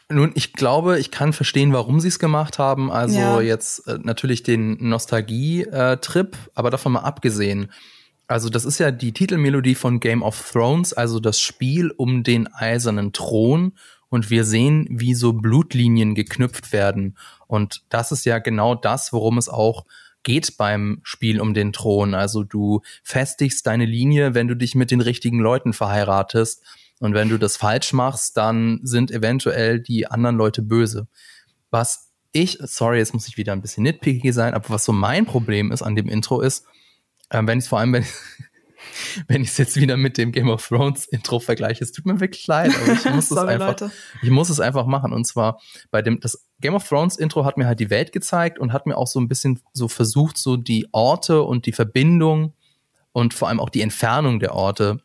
Nun, 0.09 0.33
ich 0.35 0.55
glaube, 0.55 0.99
ich 0.99 1.11
kann 1.11 1.35
verstehen, 1.35 1.75
warum 1.75 2.01
sie 2.01 2.09
es 2.09 2.19
gemacht 2.19 2.59
haben. 2.59 2.91
Also 2.91 3.19
ja. 3.19 3.41
jetzt 3.41 3.87
äh, 3.87 3.99
natürlich 4.03 4.43
den 4.43 4.89
Nostalgie-Trip, 4.89 6.37
aber 6.55 6.71
davon 6.71 6.93
mal 6.93 7.01
abgesehen. 7.01 7.71
Also 8.27 8.49
das 8.49 8.65
ist 8.65 8.79
ja 8.79 8.91
die 8.91 9.13
Titelmelodie 9.13 9.75
von 9.75 10.01
Game 10.01 10.23
of 10.23 10.51
Thrones, 10.53 10.95
also 10.95 11.21
das 11.21 11.41
Spiel 11.41 11.91
um 11.91 12.23
den 12.23 12.47
eisernen 12.47 13.13
Thron 13.13 13.73
und 14.15 14.31
wir 14.31 14.45
sehen, 14.45 14.87
wie 14.89 15.15
so 15.15 15.33
Blutlinien 15.33 16.15
geknüpft 16.15 16.73
werden. 16.73 17.17
Und 17.49 17.83
das 17.89 18.13
ist 18.13 18.25
ja 18.25 18.39
genau 18.39 18.75
das, 18.75 19.13
worum 19.13 19.39
es 19.39 19.49
auch 19.49 19.85
geht 20.23 20.57
beim 20.57 21.01
Spiel 21.03 21.41
um 21.41 21.53
den 21.53 21.73
Thron. 21.73 22.15
Also 22.15 22.45
du 22.45 22.81
festigst 23.03 23.67
deine 23.67 23.87
Linie, 23.87 24.35
wenn 24.35 24.49
du 24.49 24.55
dich 24.55 24.77
mit 24.77 24.91
den 24.91 25.01
richtigen 25.01 25.41
Leuten 25.41 25.73
verheiratest. 25.73 26.63
Und 27.01 27.15
wenn 27.15 27.29
du 27.29 27.39
das 27.39 27.57
falsch 27.57 27.93
machst, 27.93 28.37
dann 28.37 28.81
sind 28.85 29.11
eventuell 29.11 29.81
die 29.81 30.07
anderen 30.07 30.37
Leute 30.37 30.63
böse. 30.63 31.09
Was 31.71 32.13
ich, 32.33 32.59
sorry, 32.63 32.99
jetzt 32.99 33.15
muss 33.15 33.27
ich 33.27 33.37
wieder 33.37 33.53
ein 33.53 33.63
bisschen 33.63 33.83
nitpicky 33.83 34.33
sein, 34.33 34.55
aber 34.55 34.71
was 34.71 34.85
so 34.85 34.93
mein 34.93 35.27
Problem 35.27 35.73
ist 35.73 35.83
an 35.83 35.97
dem 35.97 36.09
Intro 36.09 36.41
ist, 36.41 36.67
äh, 37.31 37.43
wenn 37.45 37.59
ich 37.59 37.69
vor 37.69 37.81
allem, 37.81 37.93
wenn, 37.93 38.05
wenn 39.29 39.43
ich 39.43 39.51
es 39.51 39.59
jetzt 39.59 39.77
wieder 39.77 39.97
mit 39.97 40.19
dem 40.19 40.33
Game 40.33 40.49
of 40.49 40.67
Thrones 40.67 41.07
Intro 41.07 41.39
vergleiche. 41.41 41.83
Es 41.83 41.93
tut 41.93 42.07
mir 42.07 42.21
wirklich 42.21 42.47
leid, 42.47 42.73
aber 42.75 42.93
ich 42.93 43.05
muss 43.15 43.31
es 43.31 43.37
einfach, 43.37 43.69
Leute. 43.69 43.91
ich 44.23 44.31
muss 44.31 44.51
es 44.51 44.61
einfach 44.61 44.87
machen. 44.87 45.13
Und 45.13 45.27
zwar 45.27 45.61
bei 45.91 46.03
dem, 46.03 46.21
das 46.21 46.47
Game 46.61 46.75
of 46.75 46.87
Thrones 46.89 47.17
Intro 47.17 47.45
hat 47.45 47.57
mir 47.57 47.67
halt 47.67 47.81
die 47.81 47.91
Welt 47.91 48.13
gezeigt 48.13 48.59
und 48.59 48.73
hat 48.73 48.87
mir 48.87 48.97
auch 48.97 49.07
so 49.07 49.21
ein 49.21 49.29
bisschen 49.29 49.61
so 49.73 49.89
versucht, 49.89 50.39
so 50.39 50.57
die 50.57 50.89
Orte 50.93 51.43
und 51.43 51.67
die 51.67 51.73
Verbindung 51.73 52.55
und 53.13 53.35
vor 53.35 53.49
allem 53.49 53.61
auch 53.61 53.71
die 53.71 53.83
Entfernung 53.83 54.41
der 54.41 54.55
Orte 54.55 55.01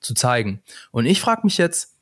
zu 0.00 0.14
zeigen. 0.14 0.62
Und 0.90 1.06
ich 1.06 1.20
frage 1.20 1.42
mich 1.44 1.58
jetzt, 1.58 1.96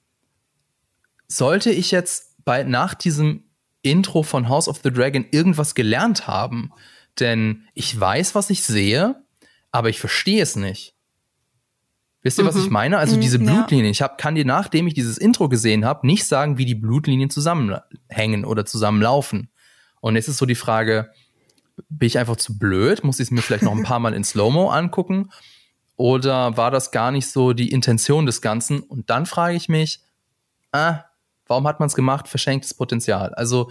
sollte 1.26 1.70
ich 1.70 1.90
jetzt 1.90 2.36
bei, 2.44 2.62
nach 2.62 2.94
diesem 2.94 3.44
Intro 3.82 4.22
von 4.22 4.48
House 4.48 4.68
of 4.68 4.80
the 4.82 4.90
Dragon 4.90 5.26
irgendwas 5.30 5.74
gelernt 5.74 6.26
haben? 6.26 6.72
Denn 7.20 7.64
ich 7.74 7.98
weiß, 7.98 8.34
was 8.34 8.50
ich 8.50 8.62
sehe, 8.62 9.22
aber 9.70 9.88
ich 9.88 10.00
verstehe 10.00 10.42
es 10.42 10.56
nicht. 10.56 10.94
Wisst 12.22 12.38
ihr, 12.38 12.44
mhm. 12.44 12.48
was 12.48 12.56
ich 12.56 12.70
meine? 12.70 12.98
Also 12.98 13.16
mhm, 13.16 13.20
diese 13.20 13.38
Blutlinien. 13.38 13.90
Ich 13.90 14.02
hab, 14.02 14.18
kann 14.18 14.34
dir, 14.34 14.44
nachdem 14.44 14.86
ich 14.86 14.94
dieses 14.94 15.18
Intro 15.18 15.48
gesehen 15.48 15.84
habe, 15.84 16.06
nicht 16.06 16.26
sagen, 16.26 16.58
wie 16.58 16.64
die 16.64 16.74
Blutlinien 16.74 17.30
zusammenhängen 17.30 18.44
oder 18.44 18.66
zusammenlaufen. 18.66 19.50
Und 20.00 20.16
jetzt 20.16 20.28
ist 20.28 20.38
so 20.38 20.46
die 20.46 20.54
Frage, 20.54 21.10
bin 21.88 22.06
ich 22.06 22.18
einfach 22.18 22.36
zu 22.36 22.58
blöd? 22.58 23.04
Muss 23.04 23.20
ich 23.20 23.28
es 23.28 23.30
mir 23.30 23.42
vielleicht 23.42 23.62
noch 23.62 23.76
ein 23.76 23.84
paar 23.84 24.00
Mal 24.00 24.14
in 24.14 24.24
Slow-Mo 24.24 24.68
angucken? 24.68 25.30
Oder 25.96 26.56
war 26.56 26.70
das 26.70 26.90
gar 26.90 27.10
nicht 27.10 27.28
so 27.28 27.52
die 27.52 27.70
Intention 27.70 28.26
des 28.26 28.40
Ganzen? 28.40 28.80
Und 28.80 29.10
dann 29.10 29.26
frage 29.26 29.56
ich 29.56 29.68
mich, 29.68 30.00
ah, 30.72 31.04
warum 31.46 31.66
hat 31.66 31.80
man 31.80 31.88
es 31.88 31.94
gemacht? 31.94 32.28
Verschenktes 32.28 32.74
Potenzial. 32.74 33.34
Also 33.34 33.70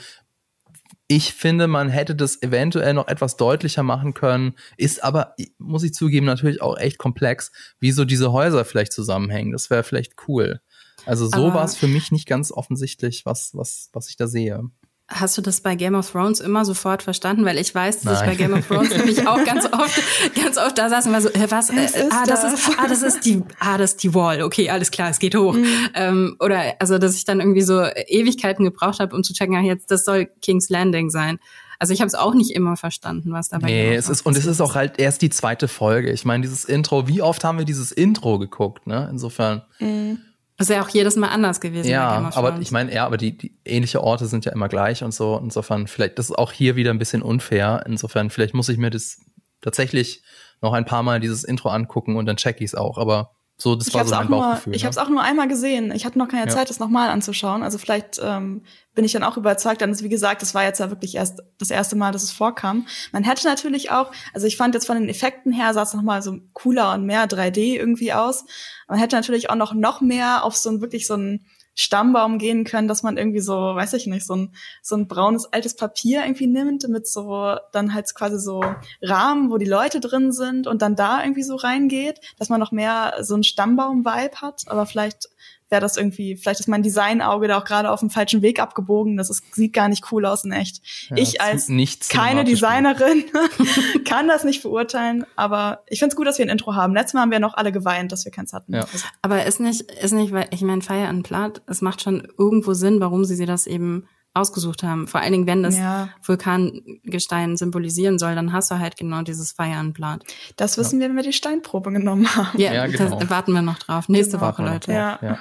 ich 1.08 1.34
finde, 1.34 1.67
man 1.67 1.89
hätte 1.89 2.15
das 2.15 2.41
eventuell 2.41 2.93
noch 2.93 3.08
etwas 3.08 3.38
deutlicher 3.38 3.84
machen 3.84 4.13
können, 4.13 4.56
ist 4.76 5.04
aber, 5.04 5.36
muss 5.58 5.84
ich 5.84 5.93
zugeben, 5.93 6.26
natürlich 6.26 6.62
auch 6.62 6.78
echt 6.78 6.98
komplex, 6.98 7.52
wie 7.80 7.91
so 7.91 8.04
diese 8.04 8.34
Häuser 8.34 8.65
vielleicht 8.65 8.91
zusammenhängen. 8.91 9.54
Das 9.54 9.70
wäre 9.70 9.84
vielleicht 9.84 10.15
cool. 10.28 10.62
Also 11.06 11.28
so 11.28 11.54
war 11.54 11.63
es 11.63 11.76
für 11.76 11.88
mich 11.88 12.12
nicht 12.12 12.28
ganz 12.28 12.52
offensichtlich, 12.52 13.26
was, 13.26 13.56
was, 13.56 13.89
was 13.93 14.10
ich 14.10 14.17
da 14.17 14.28
sehe. 14.28 14.70
Hast 15.10 15.38
du 15.38 15.41
das 15.41 15.62
bei 15.62 15.76
Game 15.76 15.96
of 15.96 16.12
Thrones 16.12 16.41
immer 16.41 16.65
sofort 16.65 17.02
verstanden? 17.02 17.46
Weil 17.46 17.58
ich 17.58 17.74
weiß, 17.74 18.02
dass 18.02 18.20
Nein. 18.20 18.30
ich 18.30 18.30
bei 18.30 18.36
Game 18.36 18.54
of 18.54 18.67
Thrones 18.67 18.89
nämlich 18.89 19.26
auch 19.26 19.41
ganz 19.46 19.65
oft, 19.65 20.02
ganz 20.36 20.58
oft 20.58 20.78
da 20.78 20.89
saß 20.89 21.08
und 21.08 21.13
war 21.13 21.22
so, 21.22 21.30
äh, 21.30 21.50
was, 21.50 21.70
äh, 21.70 21.88
ah, 22.10 22.26
das, 22.26 22.41
das 22.41 22.54
ist, 22.54 22.70
ah, 22.78 22.88
das 22.88 23.02
ist 23.04 23.26
die, 23.26 23.41
ah, 23.60 23.78
das 23.78 23.93
ist 23.93 24.04
die 24.04 24.13
Wall. 24.13 24.41
Okay, 24.41 24.70
alles 24.70 24.91
klar, 24.91 25.10
es 25.10 25.20
geht 25.20 25.34
hoch. 25.36 25.54
Mhm. 25.54 25.65
Ähm, 25.93 26.36
oder, 26.41 26.76
also, 26.80 26.98
dass 26.98 27.15
ich 27.15 27.24
dann 27.24 27.39
irgendwie 27.39 27.62
so 27.62 27.82
Ewigkeiten 28.08 28.65
gebraucht 28.65 29.00
habe, 29.00 29.15
um 29.15 29.24
zu 29.24 29.34
checken, 29.34 29.56
ach, 29.56 29.62
jetzt, 29.62 29.91
das 29.91 30.04
soll 30.04 30.28
King's 30.41 30.70
Landing 30.70 31.10
sein. 31.10 31.39
Also 31.80 31.93
ich 31.93 32.02
habe 32.02 32.08
es 32.08 32.15
auch 32.15 32.34
nicht 32.34 32.52
immer 32.52 32.76
verstanden, 32.76 33.32
was 33.32 33.50
dabei 33.50 33.67
Nee, 33.67 33.96
es 33.96 34.10
ist 34.10 34.26
und 34.26 34.36
es 34.36 34.46
ist 34.46 34.62
auch 34.62 34.76
halt 34.76 35.00
erst 35.00 35.22
die 35.22 35.30
zweite 35.30 35.67
Folge. 35.67 36.12
Ich 36.12 36.26
meine, 36.26 36.41
dieses 36.41 36.65
Intro, 36.65 37.08
wie 37.08 37.22
oft 37.22 37.43
haben 37.43 37.60
wir 37.60 37.65
dieses 37.65 37.91
Intro 37.91 38.39
geguckt, 38.39 38.88
ne? 38.88 39.08
Insofern. 39.12 39.62
Mhm. 39.80 40.20
Das 40.58 40.70
ist 40.70 40.76
ja 40.76 40.84
auch 40.84 40.89
jedes 40.89 41.15
Mal 41.15 41.28
anders 41.28 41.62
gewesen. 41.62 41.88
Ja, 41.88 42.32
aber 42.34 42.58
ich 42.60 42.72
meine, 42.72 42.91
ja, 42.93 43.06
aber 43.06 43.17
die, 43.17 43.38
die 43.38 43.56
ähnliche 43.63 44.04
Orte 44.04 44.26
sind 44.26 44.43
ja 44.43 44.52
immer 44.52 44.67
gleich 44.67 45.04
und 45.04 45.13
so. 45.13 45.39
Insofern, 45.41 45.86
vielleicht, 45.86 46.17
das 46.17 46.32
ist 46.32 46.36
auch 46.36 46.52
hier 46.52 46.76
wieder 46.76 46.89
ein 46.89 46.98
bisschen 46.98 47.22
unfair. 47.22 47.84
Insofern, 47.86 48.32
vielleicht 48.32 48.56
muss 48.56 48.67
ich 48.67 48.80
mir 48.80 48.89
das 48.89 49.20
tatsächlich 49.62 50.24
noch 50.62 50.74
ein 50.74 50.86
paar 50.86 51.04
Mal 51.04 51.20
dieses 51.20 51.43
Intro 51.43 51.70
angucken 51.70 52.15
und 52.15 52.26
dann 52.26 52.38
check 52.38 52.58
ich 52.60 52.65
es 52.65 52.76
auch. 52.76 52.98
Aber 52.98 53.37
so, 53.60 53.76
das 53.76 53.88
ich 53.88 53.93
war 53.96 54.06
so 54.06 54.13
mein 54.13 54.28
Bauchgefühl. 54.28 54.70
Nur, 54.70 54.76
ich 54.76 54.84
ja. 54.84 54.86
habe 54.86 54.91
es 54.91 54.98
auch 55.00 55.10
nur 55.10 55.24
einmal 55.24 55.48
gesehen. 55.48 55.91
Ich 55.91 56.06
hatte 56.06 56.20
noch 56.20 56.28
keine 56.28 56.46
ja. 56.46 56.54
Zeit, 56.54 56.70
das 56.70 56.78
nochmal 56.78 57.10
anzuschauen. 57.10 57.63
Also 57.63 57.80
vielleicht 57.80 58.20
ähm, 58.24 58.62
bin 58.93 59.04
ich 59.04 59.13
dann 59.13 59.24
auch 59.24 59.36
überzeugt. 59.36 59.82
Dann 59.82 59.91
ist, 59.91 60.04
wie 60.04 60.10
gesagt, 60.10 60.43
das 60.43 60.54
war 60.54 60.63
jetzt 60.63 60.80
ja 60.80 60.91
wirklich 60.91 61.15
erst 61.15 61.41
das 61.58 61.72
erste 61.72 61.96
Mal, 61.96 62.12
dass 62.12 62.22
es 62.22 62.32
vorkam. 62.32 62.86
Man 63.12 63.24
hätte 63.24 63.48
natürlich 63.48 63.89
auch, 63.89 64.12
also 64.32 64.46
ich 64.46 64.58
fand 64.58 64.76
jetzt 64.76 64.86
von 64.86 65.00
den 65.00 65.10
Effekten 65.10 65.52
her 65.52 65.74
sah 65.74 65.82
es 65.82 65.96
nochmal 65.96 66.22
so 66.22 66.38
cooler 66.54 66.93
und 66.93 67.08
mehr 67.08 67.28
3D 67.28 67.76
irgendwie 67.76 68.13
aus. 68.13 68.46
Man 68.88 69.00
hätte 69.00 69.15
natürlich 69.15 69.50
auch 69.50 69.56
noch 69.56 69.74
noch 69.74 70.02
mehr 70.02 70.43
auf 70.43 70.56
so 70.56 70.70
ein 70.70 70.82
wirklich 70.82 71.08
so 71.08 71.15
ein 71.15 71.43
Stammbaum 71.80 72.40
gehen 72.40 72.63
können, 72.63 72.88
dass 72.88 73.04
man 73.04 73.18
irgendwie 73.18 73.40
so, 73.40 73.54
weiß 73.54 73.94
ich 73.94 74.08
nicht, 74.08 74.26
so 74.26 74.36
ein, 74.36 74.56
so 74.82 74.96
ein 74.96 75.08
braunes 75.08 75.46
altes 75.54 75.76
Papier 75.76 76.24
irgendwie 76.24 76.48
nimmt 76.48 76.88
mit 76.90 77.08
so 77.08 77.56
dann 77.72 77.94
halt 77.94 78.13
quasi 78.16 78.40
so 78.40 78.63
Rahmen, 79.02 79.52
wo 79.52 79.58
die 79.58 79.66
Leute 79.66 80.00
drin 80.00 80.32
sind 80.32 80.66
und 80.66 80.82
dann 80.82 80.96
da 80.96 81.22
irgendwie 81.22 81.44
so 81.44 81.56
reingeht, 81.56 82.20
dass 82.40 82.50
man 82.50 82.60
noch 82.60 82.72
mehr 82.72 83.13
so 83.22 83.36
ein 83.36 83.44
Stammbaum-Vibe 83.44 84.42
hat. 84.42 84.63
Aber 84.66 84.88
vielleicht 84.88 85.30
wäre 85.69 85.82
das 85.82 85.97
irgendwie, 85.97 86.38
vielleicht 86.38 86.60
ist 86.60 86.67
mein 86.67 86.84
Designauge 86.84 87.47
da 87.47 87.60
auch 87.60 87.65
gerade 87.65 87.91
auf 87.91 87.99
dem 87.99 88.10
falschen 88.10 88.41
Weg 88.41 88.60
abgebogen. 88.60 89.17
Das 89.17 89.30
ist, 89.30 89.43
sieht 89.53 89.73
gar 89.73 89.89
nicht 89.89 90.12
cool 90.12 90.25
aus 90.25 90.43
in 90.43 90.51
echt. 90.51 90.82
Ja, 91.10 91.17
ich 91.17 91.41
als 91.41 91.69
keine 92.10 92.43
Designerin 92.43 93.25
kann 94.06 94.27
das 94.27 94.43
nicht 94.43 94.63
beurteilen, 94.63 95.25
aber 95.36 95.84
ich 95.88 95.99
finde 95.99 96.13
es 96.13 96.15
gut, 96.15 96.27
dass 96.27 96.38
wir 96.38 96.45
ein 96.45 96.49
Intro 96.49 96.75
haben. 96.75 96.93
Letztes 96.93 97.13
Mal 97.13 97.21
haben 97.21 97.32
wir 97.32 97.39
noch 97.39 97.56
alle 97.56 97.71
geweint, 97.71 98.12
dass 98.12 98.25
wir 98.25 98.32
keins 98.32 98.53
hatten. 98.53 98.73
Ja. 98.73 98.86
Aber 99.21 99.45
ist 99.45 99.60
nicht, 99.60 99.82
ist 99.82 100.13
nicht, 100.13 100.32
weil 100.32 100.47
ich 100.51 100.62
meine, 100.62 100.82
Fire 100.82 101.10
Unplugged, 101.10 101.62
es 101.67 101.82
macht 101.82 102.01
schon 102.01 102.27
irgendwo 102.38 102.73
Sinn, 102.73 102.99
warum 102.99 103.25
sie 103.25 103.36
sie 103.36 103.45
das 103.45 103.67
eben 103.67 104.08
ausgesucht 104.38 104.84
haben. 104.84 105.08
Vor 105.08 105.19
allen 105.19 105.32
Dingen, 105.32 105.47
wenn 105.47 105.63
das 105.63 105.77
ja. 105.77 106.10
Vulkangestein 106.23 107.58
symbolisieren 107.58 108.19
soll, 108.19 108.36
dann 108.36 108.53
hast 108.53 108.71
du 108.71 108.80
halt 108.80 108.95
genau 108.95 109.21
dieses 109.23 109.56
Unplugged. 109.58 110.23
Das 110.56 110.77
wissen 110.77 110.99
ja. 110.99 111.06
wir, 111.06 111.10
wenn 111.10 111.15
wir 111.17 111.23
die 111.23 111.34
Steinprobe 111.34 111.91
genommen 111.91 112.34
haben. 112.36 112.58
Ja, 112.60 112.73
ja 112.73 112.88
genau. 112.88 113.19
das 113.19 113.30
warten 113.30 113.53
wir 113.53 113.62
noch 113.62 113.80
drauf. 113.80 114.08
Nächste 114.10 114.38
genau. 114.38 114.51
Woche, 114.51 114.63
Leute. 114.63 114.93
Ja. 114.93 115.39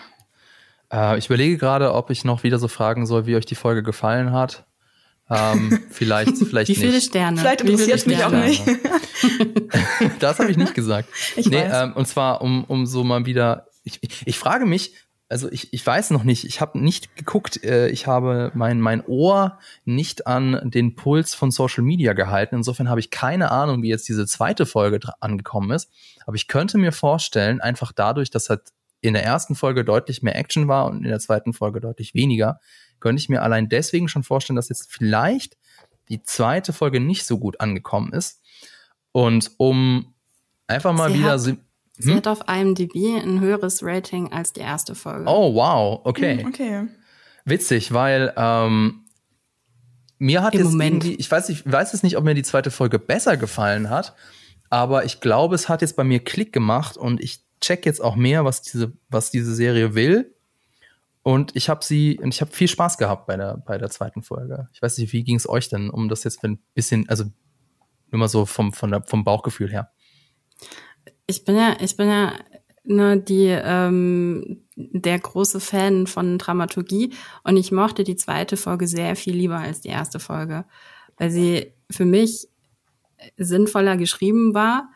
Äh, 0.92 1.18
ich 1.18 1.26
überlege 1.26 1.58
gerade, 1.58 1.94
ob 1.94 2.10
ich 2.10 2.24
noch 2.24 2.42
wieder 2.42 2.58
so 2.58 2.68
fragen 2.68 3.06
soll, 3.06 3.26
wie 3.26 3.36
euch 3.36 3.46
die 3.46 3.54
Folge 3.54 3.82
gefallen 3.82 4.32
hat. 4.32 4.66
Ähm, 5.28 5.80
vielleicht, 5.90 6.36
vielleicht 6.36 6.68
Wie 6.68 6.74
viele 6.74 6.92
nicht. 6.92 7.08
Sterne? 7.08 7.40
Vielleicht 7.40 7.62
interessiert 7.62 7.98
es 7.98 8.06
mich 8.06 8.22
auch 8.24 8.30
nicht. 8.30 8.62
das 10.20 10.38
habe 10.38 10.50
ich 10.50 10.56
nicht 10.56 10.74
gesagt. 10.74 11.08
Ich 11.36 11.46
nee, 11.46 11.56
weiß. 11.56 11.82
Ähm, 11.82 11.92
und 11.94 12.06
zwar, 12.06 12.42
um, 12.42 12.64
um 12.64 12.86
so 12.86 13.04
mal 13.04 13.26
wieder. 13.26 13.68
Ich, 13.82 13.98
ich, 14.02 14.26
ich 14.26 14.38
frage 14.38 14.66
mich, 14.66 14.94
also 15.28 15.50
ich, 15.50 15.72
ich 15.72 15.84
weiß 15.84 16.10
noch 16.10 16.22
nicht, 16.22 16.44
ich 16.44 16.60
habe 16.60 16.78
nicht 16.78 17.16
geguckt, 17.16 17.62
äh, 17.64 17.88
ich 17.88 18.06
habe 18.06 18.52
mein, 18.54 18.80
mein 18.80 19.04
Ohr 19.04 19.58
nicht 19.84 20.26
an 20.26 20.70
den 20.70 20.94
Puls 20.94 21.34
von 21.34 21.50
Social 21.50 21.82
Media 21.82 22.12
gehalten. 22.12 22.56
Insofern 22.56 22.88
habe 22.88 23.00
ich 23.00 23.10
keine 23.10 23.50
Ahnung, 23.50 23.82
wie 23.82 23.88
jetzt 23.88 24.08
diese 24.08 24.26
zweite 24.26 24.66
Folge 24.66 25.00
angekommen 25.20 25.72
ist. 25.72 25.90
Aber 26.26 26.36
ich 26.36 26.46
könnte 26.46 26.78
mir 26.78 26.92
vorstellen, 26.92 27.60
einfach 27.60 27.92
dadurch, 27.92 28.30
dass 28.30 28.50
halt 28.50 28.62
in 29.00 29.14
der 29.14 29.24
ersten 29.24 29.54
Folge 29.54 29.84
deutlich 29.84 30.22
mehr 30.22 30.36
Action 30.36 30.68
war 30.68 30.86
und 30.86 31.04
in 31.04 31.10
der 31.10 31.18
zweiten 31.18 31.52
Folge 31.52 31.80
deutlich 31.80 32.14
weniger, 32.14 32.60
könnte 33.00 33.20
ich 33.20 33.28
mir 33.28 33.42
allein 33.42 33.68
deswegen 33.68 34.08
schon 34.08 34.22
vorstellen, 34.22 34.56
dass 34.56 34.68
jetzt 34.68 34.90
vielleicht 34.90 35.56
die 36.08 36.22
zweite 36.22 36.72
Folge 36.72 37.00
nicht 37.00 37.26
so 37.26 37.38
gut 37.38 37.60
angekommen 37.60 38.12
ist. 38.12 38.40
Und 39.12 39.52
um 39.58 40.14
einfach 40.66 40.92
mal 40.92 41.10
sie 41.10 41.18
wieder. 41.18 41.32
Hat, 41.32 41.40
sie, 41.40 41.58
hm? 41.98 42.16
hat 42.16 42.26
auf 42.28 42.40
IMDb 42.48 42.94
ein 43.22 43.40
höheres 43.40 43.82
Rating 43.82 44.32
als 44.32 44.52
die 44.52 44.60
erste 44.60 44.94
Folge. 44.94 45.24
Oh, 45.26 45.54
wow, 45.54 46.00
okay. 46.04 46.38
Hm, 46.38 46.46
okay. 46.46 46.88
Witzig, 47.44 47.92
weil 47.92 48.32
ähm, 48.36 49.04
mir 50.18 50.42
hat 50.42 50.54
Im 50.54 50.60
jetzt 50.60 50.70
Moment. 50.72 51.04
ich 51.04 51.30
weiß, 51.30 51.48
ich 51.48 51.70
weiß 51.70 51.94
es 51.94 52.02
nicht, 52.02 52.16
ob 52.16 52.24
mir 52.24 52.34
die 52.34 52.42
zweite 52.42 52.70
Folge 52.70 52.98
besser 52.98 53.36
gefallen 53.36 53.88
hat, 53.90 54.14
aber 54.68 55.04
ich 55.04 55.20
glaube, 55.20 55.54
es 55.54 55.68
hat 55.68 55.80
jetzt 55.80 55.96
bei 55.96 56.04
mir 56.04 56.20
Klick 56.20 56.52
gemacht 56.52 56.96
und 56.96 57.20
ich 57.20 57.45
check 57.60 57.86
jetzt 57.86 58.02
auch 58.02 58.16
mehr, 58.16 58.44
was 58.44 58.62
diese, 58.62 58.92
was 59.08 59.30
diese 59.30 59.54
Serie 59.54 59.94
will. 59.94 60.34
Und 61.22 61.56
ich 61.56 61.68
habe 61.68 61.84
sie, 61.84 62.20
und 62.20 62.32
ich 62.32 62.40
habe 62.40 62.52
viel 62.52 62.68
Spaß 62.68 62.98
gehabt 62.98 63.26
bei 63.26 63.36
der, 63.36 63.56
bei 63.56 63.78
der 63.78 63.90
zweiten 63.90 64.22
Folge. 64.22 64.68
Ich 64.72 64.80
weiß 64.80 64.98
nicht, 64.98 65.12
wie 65.12 65.24
ging 65.24 65.36
es 65.36 65.48
euch 65.48 65.68
denn, 65.68 65.90
um 65.90 66.08
das 66.08 66.22
jetzt 66.22 66.44
ein 66.44 66.60
bisschen, 66.74 67.08
also 67.08 67.24
nur 68.12 68.20
mal 68.20 68.28
so 68.28 68.46
vom, 68.46 68.72
von 68.72 68.92
der, 68.92 69.02
vom 69.02 69.24
Bauchgefühl 69.24 69.70
her. 69.70 69.90
Ich 71.26 71.44
bin 71.44 71.56
ja, 71.56 71.76
ich 71.80 71.96
bin 71.96 72.08
ja 72.08 72.32
ne, 72.84 73.20
die 73.20 73.46
ähm, 73.48 74.62
der 74.76 75.18
große 75.18 75.60
Fan 75.60 76.06
von 76.06 76.38
Dramaturgie 76.38 77.12
und 77.42 77.56
ich 77.56 77.72
mochte 77.72 78.04
die 78.04 78.16
zweite 78.16 78.56
Folge 78.56 78.86
sehr 78.86 79.16
viel 79.16 79.34
lieber 79.34 79.58
als 79.58 79.80
die 79.80 79.88
erste 79.88 80.20
Folge, 80.20 80.64
weil 81.16 81.30
sie 81.30 81.72
für 81.90 82.04
mich 82.04 82.48
sinnvoller 83.36 83.96
geschrieben 83.96 84.54
war, 84.54 84.90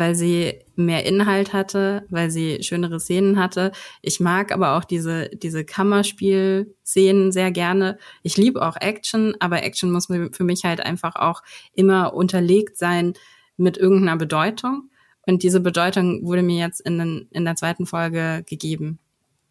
weil 0.00 0.14
sie 0.14 0.54
mehr 0.74 1.04
Inhalt 1.04 1.52
hatte, 1.52 2.06
weil 2.08 2.30
sie 2.30 2.62
schönere 2.62 2.98
Szenen 2.98 3.38
hatte. 3.38 3.70
Ich 4.00 4.18
mag 4.18 4.50
aber 4.50 4.76
auch 4.76 4.84
diese 4.84 5.28
diese 5.28 5.64
Kammerspiel-Szenen 5.64 7.30
sehr 7.30 7.52
gerne. 7.52 7.98
Ich 8.22 8.38
liebe 8.38 8.66
auch 8.66 8.76
Action, 8.80 9.36
aber 9.38 9.62
Action 9.62 9.92
muss 9.92 10.06
für 10.06 10.44
mich 10.44 10.64
halt 10.64 10.80
einfach 10.80 11.14
auch 11.16 11.42
immer 11.74 12.14
unterlegt 12.14 12.78
sein 12.78 13.12
mit 13.58 13.76
irgendeiner 13.76 14.16
Bedeutung. 14.16 14.90
Und 15.26 15.42
diese 15.42 15.60
Bedeutung 15.60 16.24
wurde 16.24 16.42
mir 16.42 16.58
jetzt 16.58 16.80
in, 16.80 16.98
den, 16.98 17.28
in 17.30 17.44
der 17.44 17.54
zweiten 17.54 17.84
Folge 17.84 18.42
gegeben. 18.48 18.98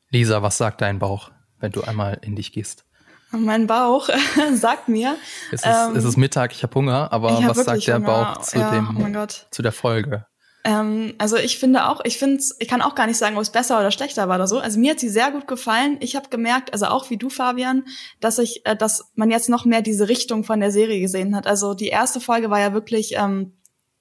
Lisa, 0.09 0.41
was 0.41 0.57
sagt 0.57 0.81
dein 0.81 0.97
Bauch, 0.97 1.29
wenn 1.59 1.71
du 1.71 1.83
einmal 1.83 2.19
in 2.23 2.35
dich 2.35 2.51
gehst? 2.51 2.85
Mein 3.31 3.67
Bauch 3.67 4.09
sagt 4.55 4.89
mir. 4.89 5.15
Es 5.51 5.61
ist, 5.61 5.67
ähm, 5.67 5.95
es 5.95 6.03
ist 6.03 6.17
Mittag, 6.17 6.51
ich 6.51 6.63
habe 6.63 6.73
Hunger, 6.73 7.13
aber 7.13 7.29
was 7.47 7.63
sagt 7.63 7.85
der 7.85 7.97
Hunger. 7.97 8.07
Bauch 8.07 8.41
zu, 8.41 8.57
ja, 8.57 8.71
dem, 8.71 8.97
oh 8.97 9.27
zu 9.51 9.61
der 9.61 9.71
Folge? 9.71 10.25
Ähm, 10.63 11.13
also 11.17 11.37
ich 11.37 11.57
finde 11.57 11.87
auch, 11.87 12.01
ich 12.03 12.17
finde 12.17 12.43
ich 12.59 12.67
kann 12.67 12.81
auch 12.81 12.95
gar 12.95 13.07
nicht 13.07 13.17
sagen, 13.17 13.37
ob 13.37 13.41
es 13.41 13.49
besser 13.49 13.79
oder 13.79 13.91
schlechter 13.91 14.27
war 14.27 14.35
oder 14.35 14.47
so. 14.47 14.59
Also 14.59 14.79
mir 14.79 14.91
hat 14.91 14.99
sie 14.99 15.09
sehr 15.09 15.31
gut 15.31 15.47
gefallen. 15.47 15.97
Ich 16.01 16.15
habe 16.15 16.29
gemerkt, 16.29 16.73
also 16.73 16.87
auch 16.87 17.09
wie 17.09 17.17
du, 17.17 17.29
Fabian, 17.29 17.85
dass 18.19 18.39
ich, 18.39 18.65
äh, 18.65 18.75
dass 18.75 19.11
man 19.15 19.31
jetzt 19.31 19.49
noch 19.49 19.65
mehr 19.65 19.81
diese 19.81 20.09
Richtung 20.09 20.43
von 20.43 20.59
der 20.59 20.71
Serie 20.71 20.99
gesehen 20.99 21.35
hat. 21.35 21.47
Also 21.47 21.73
die 21.73 21.87
erste 21.87 22.19
Folge 22.19 22.49
war 22.49 22.59
ja 22.59 22.73
wirklich, 22.73 23.15
ähm, 23.15 23.53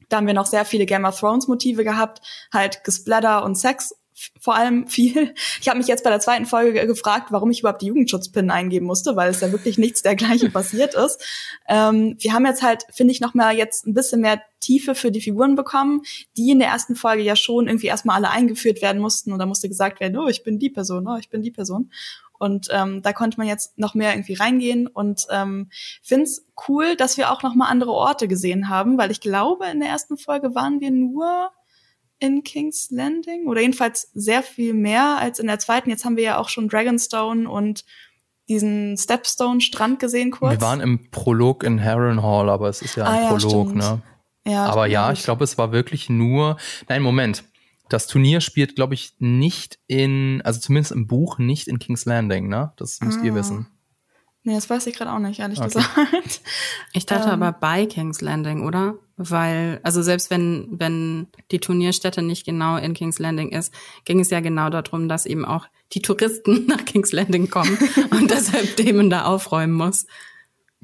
da 0.08 0.16
haben 0.16 0.26
wir 0.26 0.34
noch 0.34 0.46
sehr 0.46 0.64
viele 0.64 0.86
Game 0.86 1.04
of 1.04 1.18
Thrones 1.18 1.48
Motive 1.48 1.84
gehabt, 1.84 2.22
halt 2.52 2.82
Gesplatter 2.82 3.44
und 3.44 3.56
Sex 3.56 3.94
vor 4.40 4.54
allem 4.56 4.86
viel. 4.86 5.34
Ich 5.60 5.68
habe 5.68 5.78
mich 5.78 5.86
jetzt 5.86 6.04
bei 6.04 6.10
der 6.10 6.20
zweiten 6.20 6.46
Folge 6.46 6.86
gefragt, 6.86 7.30
warum 7.30 7.50
ich 7.50 7.60
überhaupt 7.60 7.82
die 7.82 7.86
Jugendschutzpin 7.86 8.50
eingeben 8.50 8.86
musste, 8.86 9.16
weil 9.16 9.30
es 9.30 9.40
ja 9.40 9.52
wirklich 9.52 9.78
nichts 9.78 10.02
dergleichen 10.02 10.52
passiert 10.52 10.94
ist. 10.94 11.22
Ähm, 11.68 12.16
wir 12.18 12.32
haben 12.32 12.46
jetzt 12.46 12.62
halt, 12.62 12.84
finde 12.90 13.12
ich, 13.12 13.20
noch 13.20 13.34
mal 13.34 13.56
jetzt 13.56 13.86
ein 13.86 13.94
bisschen 13.94 14.20
mehr 14.20 14.40
Tiefe 14.60 14.94
für 14.94 15.10
die 15.10 15.20
Figuren 15.20 15.54
bekommen, 15.54 16.02
die 16.36 16.50
in 16.50 16.58
der 16.58 16.68
ersten 16.68 16.96
Folge 16.96 17.22
ja 17.22 17.36
schon 17.36 17.68
irgendwie 17.68 17.86
erstmal 17.86 18.16
alle 18.16 18.30
eingeführt 18.30 18.82
werden 18.82 19.00
mussten 19.00 19.32
und 19.32 19.38
da 19.38 19.46
musste 19.46 19.68
gesagt 19.68 20.00
werden, 20.00 20.18
oh, 20.18 20.28
ich 20.28 20.42
bin 20.42 20.58
die 20.58 20.70
Person, 20.70 21.06
oh, 21.06 21.16
ich 21.16 21.30
bin 21.30 21.42
die 21.42 21.50
Person. 21.50 21.90
Und 22.38 22.68
ähm, 22.70 23.02
da 23.02 23.12
konnte 23.12 23.38
man 23.38 23.48
jetzt 23.48 23.78
noch 23.78 23.94
mehr 23.94 24.12
irgendwie 24.12 24.34
reingehen 24.34 24.86
und 24.86 25.26
ähm, 25.30 25.70
find's 26.02 26.46
cool, 26.68 26.94
dass 26.96 27.16
wir 27.16 27.32
auch 27.32 27.42
noch 27.42 27.54
mal 27.54 27.66
andere 27.66 27.92
Orte 27.92 28.28
gesehen 28.28 28.68
haben, 28.68 28.96
weil 28.96 29.10
ich 29.10 29.20
glaube, 29.20 29.66
in 29.66 29.80
der 29.80 29.88
ersten 29.88 30.16
Folge 30.16 30.54
waren 30.54 30.80
wir 30.80 30.92
nur 30.92 31.50
in 32.20 32.42
King's 32.42 32.88
Landing 32.90 33.46
oder 33.46 33.60
jedenfalls 33.60 34.10
sehr 34.14 34.42
viel 34.42 34.74
mehr 34.74 35.18
als 35.18 35.38
in 35.38 35.46
der 35.46 35.58
zweiten. 35.58 35.90
Jetzt 35.90 36.04
haben 36.04 36.16
wir 36.16 36.24
ja 36.24 36.38
auch 36.38 36.48
schon 36.48 36.68
Dragonstone 36.68 37.48
und 37.48 37.84
diesen 38.48 38.96
Stepstone-Strand 38.96 40.00
gesehen 40.00 40.30
kurz. 40.30 40.52
Wir 40.52 40.60
waren 40.60 40.80
im 40.80 41.10
Prolog 41.10 41.62
in 41.64 41.82
Harrenhal, 41.82 42.48
aber 42.48 42.68
es 42.68 42.82
ist 42.82 42.96
ja 42.96 43.04
ein 43.04 43.14
Ah, 43.14 43.22
ja, 43.22 43.28
Prolog, 43.28 43.68
stimmt. 43.68 43.76
ne? 43.76 44.02
ja, 44.46 44.64
aber 44.66 44.86
ja, 44.86 45.04
glaub 45.06 45.18
ich 45.18 45.24
glaube, 45.24 45.44
es 45.44 45.58
war 45.58 45.72
wirklich 45.72 46.08
nur. 46.08 46.56
Nein, 46.88 47.02
Moment. 47.02 47.44
Das 47.90 48.06
Turnier 48.06 48.40
spielt, 48.42 48.74
glaube 48.76 48.94
ich, 48.94 49.14
nicht 49.18 49.78
in, 49.86 50.42
also 50.44 50.60
zumindest 50.60 50.92
im 50.92 51.06
Buch 51.06 51.38
nicht 51.38 51.68
in 51.68 51.78
King's 51.78 52.04
Landing, 52.04 52.48
ne? 52.48 52.72
Das 52.76 53.00
müsst 53.00 53.22
ihr 53.22 53.32
Ah. 53.32 53.36
wissen. 53.36 53.66
Nee, 54.44 54.54
das 54.54 54.70
weiß 54.70 54.86
ich 54.86 54.94
gerade 54.96 55.12
auch 55.12 55.18
nicht, 55.18 55.40
ehrlich 55.40 55.58
Okay. 55.58 55.68
gesagt. 55.68 56.40
Ich 56.92 57.06
dachte 57.06 57.28
Ähm. 57.28 57.42
aber 57.42 57.52
bei 57.52 57.86
King's 57.86 58.20
Landing, 58.20 58.64
oder? 58.64 58.94
Weil, 59.16 59.80
also 59.82 60.00
selbst 60.00 60.30
wenn, 60.30 60.68
wenn 60.70 61.26
die 61.50 61.58
Turnierstätte 61.58 62.22
nicht 62.22 62.46
genau 62.46 62.76
in 62.76 62.94
King's 62.94 63.18
Landing 63.18 63.50
ist, 63.50 63.74
ging 64.04 64.20
es 64.20 64.30
ja 64.30 64.40
genau 64.40 64.70
darum, 64.70 65.08
dass 65.08 65.26
eben 65.26 65.44
auch 65.44 65.66
die 65.92 66.02
Touristen 66.02 66.66
nach 66.68 66.84
King's 66.84 67.12
Landing 67.12 67.50
kommen 67.50 67.76
und 68.10 68.30
deshalb 68.30 68.76
Damon 68.76 69.10
da 69.10 69.24
aufräumen 69.24 69.74
muss. 69.74 70.06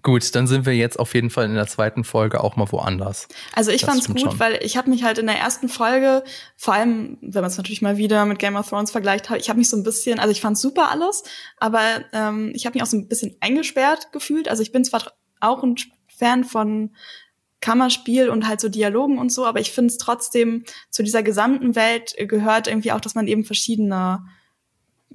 Gut, 0.05 0.35
dann 0.35 0.47
sind 0.47 0.67
wir 0.67 0.75
jetzt 0.75 0.99
auf 0.99 1.15
jeden 1.15 1.31
Fall 1.31 1.47
in 1.47 1.55
der 1.55 1.67
zweiten 1.67 2.05
Folge 2.05 2.45
auch 2.45 2.57
mal 2.57 2.71
woanders. 2.71 3.27
Also 3.55 3.71
ich 3.71 3.81
Das 3.81 3.91
fand's 3.91 4.07
gut, 4.07 4.21
schon. 4.21 4.39
weil 4.39 4.59
ich 4.63 4.77
habe 4.77 4.91
mich 4.91 5.03
halt 5.03 5.17
in 5.17 5.27
der 5.27 5.39
ersten 5.39 5.71
Folge, 5.71 6.23
vor 6.57 6.75
allem, 6.75 7.17
wenn 7.23 7.41
man 7.41 7.51
es 7.51 7.57
natürlich 7.57 7.81
mal 7.81 7.97
wieder 7.97 8.27
mit 8.27 8.39
Game 8.39 8.55
of 8.55 8.69
Thrones 8.69 8.91
vergleicht, 8.91 9.31
ich 9.31 9.49
habe 9.49 9.59
mich 9.59 9.71
so 9.71 9.79
ein 9.79 9.83
bisschen, 9.83 10.19
also 10.21 10.31
ich 10.31 10.43
fand's 10.43 10.61
super 10.61 10.91
alles, 10.91 11.23
aber 11.57 11.81
ähm, 12.13 12.53
ich 12.55 12.67
habe 12.67 12.75
mich 12.75 12.83
auch 12.83 12.87
so 12.87 12.99
ein 12.99 13.09
bisschen 13.09 13.35
eingesperrt 13.41 14.13
gefühlt. 14.13 14.49
Also 14.49 14.63
ich 14.63 14.73
bin 14.73 14.85
zwar 14.85 15.11
auch 15.41 15.63
ein 15.63 15.77
Fan 16.07 16.45
von 16.45 16.95
Kammerspiel 17.63 18.29
und 18.29 18.47
halt 18.47 18.61
so 18.61 18.69
Dialogen 18.69 19.17
und 19.19 19.33
so, 19.33 19.47
aber 19.47 19.59
ich 19.59 19.73
find's 19.73 19.97
trotzdem 19.97 20.65
zu 20.91 21.03
dieser 21.03 21.23
gesamten 21.23 21.77
Welt 21.77 22.15
gehört 22.19 22.67
irgendwie 22.69 22.93
auch, 22.93 23.01
dass 23.01 23.15
man 23.15 23.27
eben 23.27 23.45
verschiedene 23.45 24.21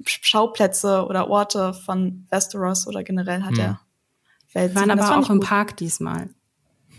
Schauplätze 0.04 1.04
oder 1.06 1.28
Orte 1.28 1.74
von 1.74 2.26
Westeros 2.30 2.88
oder 2.88 3.04
generell 3.04 3.42
hat 3.42 3.50
Hm. 3.50 3.56
der 3.56 3.66
Welt. 3.68 3.76
Wir 4.52 4.74
waren 4.74 4.90
aber 4.90 5.02
fand 5.02 5.18
auch 5.18 5.24
ich 5.24 5.30
im 5.30 5.40
gut. 5.40 5.48
Park 5.48 5.76
diesmal. 5.76 6.30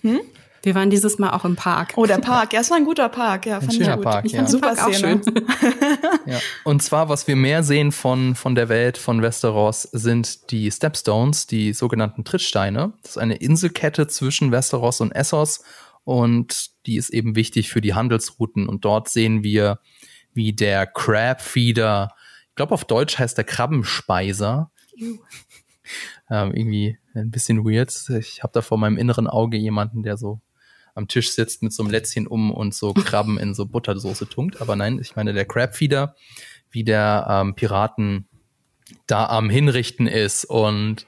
Hm? 0.01 0.21
Wir 0.63 0.75
waren 0.75 0.91
dieses 0.91 1.17
Mal 1.17 1.31
auch 1.31 1.43
im 1.43 1.55
Park. 1.55 1.93
Oh, 1.95 2.05
der 2.05 2.19
Park. 2.19 2.53
Ja, 2.53 2.61
es 2.61 2.69
war 2.69 2.77
ein 2.77 2.85
guter 2.85 3.09
Park. 3.09 3.47
Ja, 3.47 3.59
fand 3.59 3.73
ich 3.73 3.79
schöner 3.79 3.95
gut. 3.95 4.03
Park, 4.03 4.25
ich 4.25 4.33
ja. 4.33 4.37
fand 4.37 4.49
Den 4.49 4.51
super 4.51 4.75
Park 4.75 4.89
auch 4.89 4.93
schön. 4.93 5.21
Ja. 6.27 6.39
Und 6.63 6.83
zwar, 6.83 7.09
was 7.09 7.27
wir 7.27 7.35
mehr 7.35 7.63
sehen 7.63 7.91
von, 7.91 8.35
von 8.35 8.53
der 8.53 8.69
Welt 8.69 8.99
von 8.99 9.23
Westeros, 9.23 9.83
sind 9.91 10.51
die 10.51 10.69
Stepstones, 10.69 11.47
die 11.47 11.73
sogenannten 11.73 12.23
Trittsteine. 12.23 12.93
Das 13.01 13.11
ist 13.11 13.17
eine 13.17 13.35
Inselkette 13.37 14.07
zwischen 14.07 14.51
Westeros 14.51 15.01
und 15.01 15.11
Essos 15.13 15.63
und 16.03 16.69
die 16.85 16.95
ist 16.97 17.09
eben 17.09 17.35
wichtig 17.35 17.69
für 17.69 17.81
die 17.81 17.95
Handelsrouten. 17.95 18.69
Und 18.69 18.85
dort 18.85 19.09
sehen 19.09 19.43
wir, 19.43 19.79
wie 20.33 20.53
der 20.53 20.85
Crabfeeder, 20.85 22.09
ich 22.49 22.55
glaube 22.55 22.75
auf 22.75 22.85
Deutsch 22.85 23.17
heißt 23.17 23.37
der 23.37 23.45
Krabbenspeiser, 23.45 24.71
ähm, 26.31 26.53
irgendwie 26.53 26.97
ein 27.13 27.29
bisschen 27.29 27.65
weird. 27.65 27.93
Ich 28.17 28.41
habe 28.41 28.53
da 28.53 28.61
vor 28.61 28.77
meinem 28.77 28.97
inneren 28.97 29.27
Auge 29.27 29.57
jemanden, 29.57 30.01
der 30.01 30.17
so 30.17 30.39
am 30.95 31.07
Tisch 31.07 31.31
sitzt 31.31 31.61
mit 31.61 31.73
so 31.73 31.83
einem 31.83 31.91
Lätzchen 31.91 32.25
um 32.25 32.51
und 32.51 32.73
so 32.73 32.93
Krabben 32.95 33.37
in 33.37 33.53
so 33.53 33.65
Buttersoße 33.65 34.27
tunkt. 34.29 34.61
Aber 34.61 34.75
nein, 34.75 34.97
ich 34.99 35.15
meine 35.15 35.33
der 35.33 35.45
Crabfeeder, 35.45 36.15
wie 36.71 36.85
der 36.85 37.27
ähm, 37.29 37.53
Piraten 37.55 38.27
da 39.07 39.27
am 39.27 39.49
Hinrichten 39.49 40.07
ist. 40.07 40.45
Und 40.45 41.05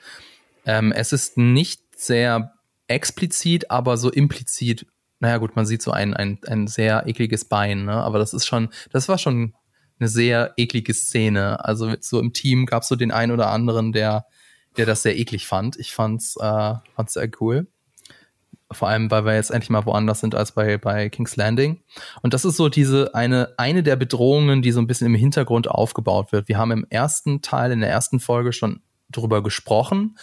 ähm, 0.65 0.91
es 0.91 1.13
ist 1.13 1.38
nicht 1.38 1.81
sehr 1.95 2.53
explizit, 2.88 3.71
aber 3.71 3.95
so 3.95 4.12
implizit. 4.12 4.86
Naja 5.19 5.38
gut, 5.38 5.55
man 5.55 5.65
sieht 5.65 5.81
so 5.81 5.91
ein, 5.91 6.13
ein, 6.13 6.39
ein 6.47 6.67
sehr 6.67 7.07
ekliges 7.07 7.45
Bein, 7.45 7.86
ne? 7.86 7.93
aber 7.93 8.19
das 8.19 8.33
ist 8.33 8.45
schon, 8.45 8.69
das 8.91 9.07
war 9.07 9.17
schon 9.17 9.53
eine 9.99 10.09
sehr 10.09 10.53
eklige 10.57 10.93
Szene. 10.93 11.63
Also 11.63 11.93
so 12.01 12.19
im 12.19 12.33
Team 12.33 12.65
gab 12.65 12.83
es 12.83 12.89
so 12.89 12.97
den 12.97 13.12
einen 13.12 13.31
oder 13.31 13.49
anderen, 13.51 13.93
der, 13.93 14.25
der 14.77 14.86
das 14.86 15.03
sehr 15.03 15.17
eklig 15.17 15.47
fand. 15.47 15.77
Ich 15.77 15.93
fand's, 15.93 16.36
äh, 16.38 16.73
fand's 16.95 17.13
sehr 17.13 17.29
cool. 17.39 17.67
Vor 18.71 18.88
allem, 18.88 19.12
weil 19.12 19.25
wir 19.25 19.36
jetzt 19.36 19.51
endlich 19.51 19.69
mal 19.69 19.86
woanders 19.86 20.19
sind 20.19 20.36
als 20.36 20.53
bei, 20.53 20.77
bei 20.77 21.09
King's 21.09 21.36
Landing. 21.36 21.81
Und 22.21 22.33
das 22.33 22.43
ist 22.45 22.57
so 22.57 22.69
diese 22.69 23.13
eine, 23.13 23.53
eine 23.57 23.83
der 23.83 23.95
Bedrohungen, 23.95 24.62
die 24.62 24.71
so 24.71 24.79
ein 24.79 24.88
bisschen 24.88 25.07
im 25.07 25.15
Hintergrund 25.15 25.69
aufgebaut 25.69 26.31
wird. 26.31 26.47
Wir 26.47 26.57
haben 26.57 26.71
im 26.71 26.86
ersten 26.89 27.41
Teil, 27.41 27.71
in 27.71 27.81
der 27.81 27.89
ersten 27.89 28.19
Folge 28.19 28.51
schon 28.51 28.81
drüber 29.12 29.43
gesprochen. 29.43 30.17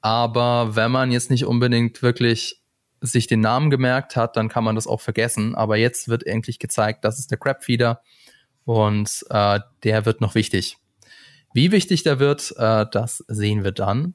Aber 0.00 0.76
wenn 0.76 0.92
man 0.92 1.10
jetzt 1.10 1.30
nicht 1.30 1.44
unbedingt 1.44 2.02
wirklich 2.02 2.62
sich 3.00 3.26
den 3.26 3.40
Namen 3.40 3.70
gemerkt 3.70 4.16
hat, 4.16 4.36
dann 4.36 4.48
kann 4.48 4.64
man 4.64 4.74
das 4.74 4.86
auch 4.86 5.00
vergessen. 5.00 5.54
Aber 5.54 5.76
jetzt 5.76 6.08
wird 6.08 6.26
endlich 6.26 6.58
gezeigt, 6.58 7.04
das 7.04 7.18
ist 7.18 7.30
der 7.30 7.38
Crabfeeder 7.38 8.02
und 8.64 9.24
äh, 9.30 9.60
der 9.82 10.04
wird 10.04 10.20
noch 10.20 10.34
wichtig. 10.34 10.78
Wie 11.52 11.72
wichtig 11.72 12.02
der 12.02 12.18
wird, 12.18 12.54
äh, 12.56 12.86
das 12.90 13.24
sehen 13.28 13.64
wir 13.64 13.72
dann. 13.72 14.14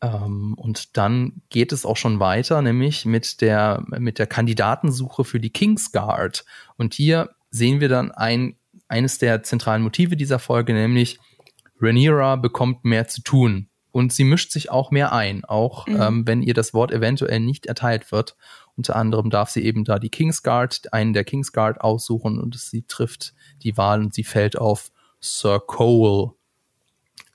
Ähm, 0.00 0.54
und 0.56 0.96
dann 0.96 1.42
geht 1.50 1.72
es 1.72 1.84
auch 1.86 1.96
schon 1.96 2.20
weiter, 2.20 2.62
nämlich 2.62 3.04
mit 3.04 3.40
der, 3.40 3.82
mit 3.88 4.18
der 4.18 4.26
Kandidatensuche 4.26 5.24
für 5.24 5.40
die 5.40 5.50
Kingsguard. 5.50 6.44
Und 6.76 6.94
hier 6.94 7.30
sehen 7.50 7.80
wir 7.80 7.88
dann 7.88 8.10
ein, 8.10 8.56
eines 8.88 9.18
der 9.18 9.42
zentralen 9.42 9.82
Motive 9.82 10.16
dieser 10.16 10.38
Folge, 10.38 10.74
nämlich 10.74 11.18
Rhaenyra 11.80 12.36
bekommt 12.36 12.84
mehr 12.84 13.08
zu 13.08 13.22
tun. 13.22 13.68
Und 13.90 14.12
sie 14.12 14.24
mischt 14.24 14.50
sich 14.50 14.70
auch 14.70 14.90
mehr 14.90 15.12
ein, 15.12 15.44
auch 15.44 15.86
Mhm. 15.86 16.02
ähm, 16.02 16.26
wenn 16.26 16.42
ihr 16.42 16.54
das 16.54 16.74
Wort 16.74 16.90
eventuell 16.90 17.40
nicht 17.40 17.66
erteilt 17.66 18.10
wird. 18.10 18.36
Unter 18.76 18.96
anderem 18.96 19.30
darf 19.30 19.50
sie 19.50 19.64
eben 19.64 19.84
da 19.84 20.00
die 20.00 20.10
Kingsguard, 20.10 20.92
einen 20.92 21.12
der 21.12 21.22
Kingsguard 21.22 21.80
aussuchen 21.80 22.40
und 22.40 22.58
sie 22.58 22.82
trifft 22.82 23.34
die 23.62 23.76
Wahl 23.76 24.00
und 24.00 24.12
sie 24.12 24.24
fällt 24.24 24.58
auf 24.58 24.90
Sir 25.20 25.60
Cole. 25.60 26.32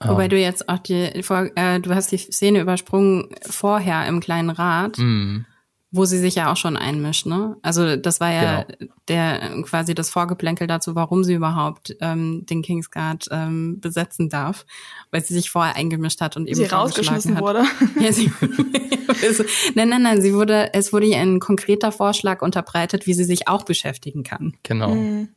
Wobei 0.02 0.26
um. 0.26 0.30
du 0.30 0.38
jetzt 0.38 0.70
auch 0.70 0.80
die, 0.80 0.93
äh, 0.93 1.80
du 1.80 1.93
hast 1.93 2.12
die 2.12 2.18
Szene 2.18 2.62
übersprungen 2.62 3.30
vorher 3.41 4.08
im 4.08 4.20
kleinen 4.20 4.50
Rad. 4.50 4.97
Mm 4.97 5.45
wo 5.91 6.06
sie 6.06 6.20
sich 6.20 6.36
ja 6.36 6.52
auch 6.52 6.58
schon 6.58 6.78
einmischt, 6.78 7.26
ne? 7.26 7.58
Also 7.64 7.95
das 7.95 8.20
war 8.20 8.32
ja 8.32 8.64
genau. 8.64 8.91
der 9.08 9.64
quasi 9.64 9.95
das 9.95 10.12
Vorgeplänkel 10.12 10.68
dazu, 10.68 10.93
warum 10.93 11.24
sie 11.24 11.34
überhaupt 11.34 11.95
ähm, 12.00 12.45
den 12.45 12.62
Kingsguard 12.62 13.28
ähm, 13.32 13.80
besetzen 13.80 14.30
darf, 14.30 14.68
weil 15.10 15.24
sie 15.24 15.34
sich 15.34 15.50
vorher 15.50 15.76
eingemischt 15.76 16.22
hat 16.22 16.38
und 16.38 16.47
eben 16.47 16.58
sie 16.58 16.66
rausgeschmissen 16.66 17.36
hat. 17.36 17.41
wurde. 17.41 17.64
Ja, 18.00 18.14
sie, 18.14 18.32
nein, 19.76 19.89
nein, 19.89 20.04
nein, 20.04 20.22
sie 20.22 20.34
wurde, 20.34 20.74
es 20.74 20.93
wurde 20.93 21.08
ihr 21.08 21.18
ein 21.18 21.39
konkreter 21.39 21.91
Vorschlag 21.91 22.41
unterbreitet, 22.41 23.08
wie 23.08 23.14
sie 23.14 23.24
sich 23.24 23.47
auch 23.47 23.64
beschäftigen 23.64 24.24
kann. 24.24 24.54
Genau. 24.64 24.93
Mhm. 24.93 25.30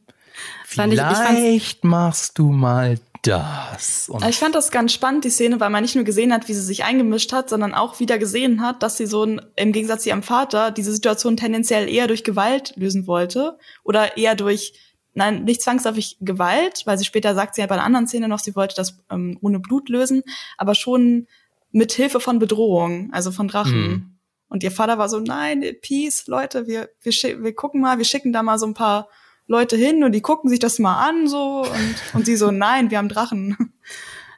Vielleicht 0.64 1.32
ich, 1.32 1.78
machst 1.82 2.38
du 2.38 2.52
mal 2.52 2.98
das. 3.22 4.08
Und 4.08 4.24
ich 4.28 4.38
fand 4.38 4.54
das 4.54 4.70
ganz 4.70 4.92
spannend, 4.92 5.24
die 5.24 5.30
Szene, 5.30 5.60
weil 5.60 5.70
man 5.70 5.82
nicht 5.82 5.94
nur 5.94 6.04
gesehen 6.04 6.32
hat, 6.32 6.48
wie 6.48 6.54
sie 6.54 6.62
sich 6.62 6.84
eingemischt 6.84 7.32
hat, 7.32 7.48
sondern 7.48 7.72
auch 7.72 8.00
wieder 8.00 8.18
gesehen 8.18 8.60
hat, 8.60 8.82
dass 8.82 8.96
sie 8.96 9.06
so 9.06 9.24
ein, 9.24 9.40
im 9.56 9.72
Gegensatz 9.72 10.02
zu 10.02 10.08
ihrem 10.08 10.24
Vater 10.24 10.72
diese 10.72 10.92
Situation 10.92 11.36
tendenziell 11.36 11.88
eher 11.88 12.08
durch 12.08 12.24
Gewalt 12.24 12.74
lösen 12.76 13.06
wollte 13.06 13.58
oder 13.84 14.16
eher 14.16 14.34
durch 14.34 14.74
nein, 15.14 15.44
nicht 15.44 15.62
zwangsläufig 15.62 16.16
Gewalt, 16.20 16.82
weil 16.84 16.98
sie 16.98 17.04
später 17.04 17.34
sagt 17.34 17.54
sie 17.54 17.60
ja 17.60 17.66
bei 17.66 17.74
einer 17.74 17.84
anderen 17.84 18.08
Szene 18.08 18.28
noch, 18.28 18.38
sie 18.38 18.56
wollte 18.56 18.74
das 18.74 18.98
ähm, 19.10 19.38
ohne 19.40 19.60
Blut 19.60 19.88
lösen, 19.88 20.22
aber 20.56 20.74
schon 20.74 21.26
mit 21.70 21.92
Hilfe 21.92 22.20
von 22.20 22.38
Bedrohung, 22.38 23.10
also 23.12 23.30
von 23.30 23.48
Drachen. 23.48 23.82
Mhm. 23.82 24.18
Und 24.48 24.62
ihr 24.62 24.70
Vater 24.70 24.98
war 24.98 25.08
so, 25.08 25.20
nein, 25.20 25.64
Peace, 25.80 26.26
Leute, 26.26 26.66
wir, 26.66 26.90
wir, 27.00 27.12
wir 27.12 27.54
gucken 27.54 27.80
mal, 27.80 27.98
wir 27.98 28.04
schicken 28.04 28.32
da 28.32 28.42
mal 28.42 28.58
so 28.58 28.66
ein 28.66 28.74
paar 28.74 29.08
Leute 29.46 29.76
hin 29.76 30.04
und 30.04 30.12
die 30.12 30.20
gucken 30.20 30.48
sich 30.48 30.58
das 30.58 30.78
mal 30.78 31.08
an 31.08 31.26
so 31.26 31.62
und, 31.62 31.94
und 32.14 32.26
sie 32.26 32.36
so, 32.36 32.50
nein, 32.52 32.90
wir 32.90 32.98
haben 32.98 33.08
Drachen. 33.08 33.74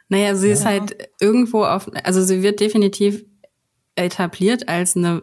Naja, 0.09 0.35
sie 0.35 0.49
ja. 0.49 0.53
ist 0.53 0.65
halt 0.65 1.09
irgendwo 1.21 1.65
auf, 1.65 1.91
also 2.05 2.23
sie 2.23 2.43
wird 2.43 2.61
definitiv 2.61 3.25
etabliert 3.97 4.69
als 4.69 4.97
eine 4.97 5.23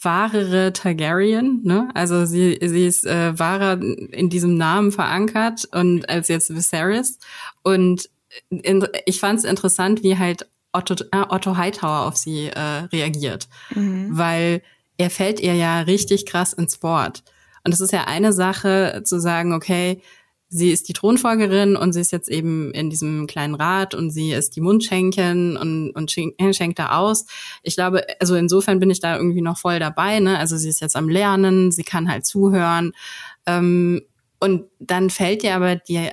wahrere 0.00 0.72
Targaryen, 0.72 1.60
ne? 1.64 1.88
Also 1.94 2.24
sie, 2.24 2.58
sie 2.62 2.86
ist 2.86 3.04
äh, 3.04 3.36
wahrer 3.38 3.80
in 3.82 4.30
diesem 4.30 4.56
Namen 4.56 4.92
verankert 4.92 5.68
und 5.72 6.08
als 6.08 6.28
jetzt 6.28 6.54
Viserys. 6.54 7.18
Und 7.62 8.08
in, 8.50 8.86
ich 9.06 9.18
fand 9.18 9.40
es 9.40 9.44
interessant, 9.44 10.02
wie 10.02 10.16
halt 10.16 10.46
Otto, 10.72 10.94
äh, 11.10 11.24
Otto 11.28 11.56
Hightower 11.56 12.06
auf 12.06 12.16
sie 12.16 12.46
äh, 12.46 12.86
reagiert. 12.92 13.48
Mhm. 13.74 14.08
Weil 14.10 14.62
er 14.98 15.10
fällt 15.10 15.40
ihr 15.40 15.54
ja 15.54 15.80
richtig 15.80 16.26
krass 16.26 16.52
ins 16.52 16.82
Wort. 16.82 17.24
Und 17.68 17.74
es 17.74 17.82
ist 17.82 17.92
ja 17.92 18.04
eine 18.04 18.32
Sache 18.32 19.02
zu 19.04 19.20
sagen, 19.20 19.52
okay, 19.52 20.00
sie 20.48 20.70
ist 20.70 20.88
die 20.88 20.94
Thronfolgerin 20.94 21.76
und 21.76 21.92
sie 21.92 22.00
ist 22.00 22.12
jetzt 22.12 22.30
eben 22.30 22.72
in 22.72 22.88
diesem 22.88 23.26
kleinen 23.26 23.54
Rat 23.54 23.94
und 23.94 24.08
sie 24.10 24.32
ist 24.32 24.56
die 24.56 24.62
Mundschenken 24.62 25.58
und, 25.58 25.90
und 25.90 26.10
schenkt 26.10 26.78
da 26.78 26.96
aus. 26.96 27.26
Ich 27.62 27.74
glaube, 27.74 28.06
also 28.20 28.36
insofern 28.36 28.80
bin 28.80 28.88
ich 28.88 29.00
da 29.00 29.18
irgendwie 29.18 29.42
noch 29.42 29.58
voll 29.58 29.80
dabei. 29.80 30.18
Ne? 30.18 30.38
Also 30.38 30.56
sie 30.56 30.70
ist 30.70 30.80
jetzt 30.80 30.96
am 30.96 31.10
Lernen, 31.10 31.70
sie 31.70 31.82
kann 31.82 32.10
halt 32.10 32.24
zuhören. 32.24 32.92
Ähm, 33.44 34.00
und 34.40 34.64
dann 34.78 35.10
fällt 35.10 35.44
ihr 35.44 35.54
aber 35.54 35.76
die, 35.76 36.08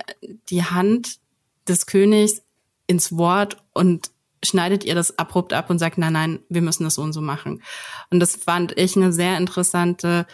die 0.50 0.62
Hand 0.62 1.20
des 1.66 1.86
Königs 1.86 2.42
ins 2.86 3.16
Wort 3.16 3.56
und 3.72 4.10
schneidet 4.44 4.84
ihr 4.84 4.94
das 4.94 5.18
abrupt 5.18 5.54
ab 5.54 5.70
und 5.70 5.78
sagt, 5.78 5.96
nein, 5.96 6.12
nein, 6.12 6.40
wir 6.50 6.60
müssen 6.60 6.84
das 6.84 6.96
so 6.96 7.02
und 7.02 7.14
so 7.14 7.22
machen. 7.22 7.62
Und 8.10 8.20
das 8.20 8.36
fand 8.36 8.76
ich 8.78 8.94
eine 8.94 9.10
sehr 9.10 9.38
interessante 9.38 10.26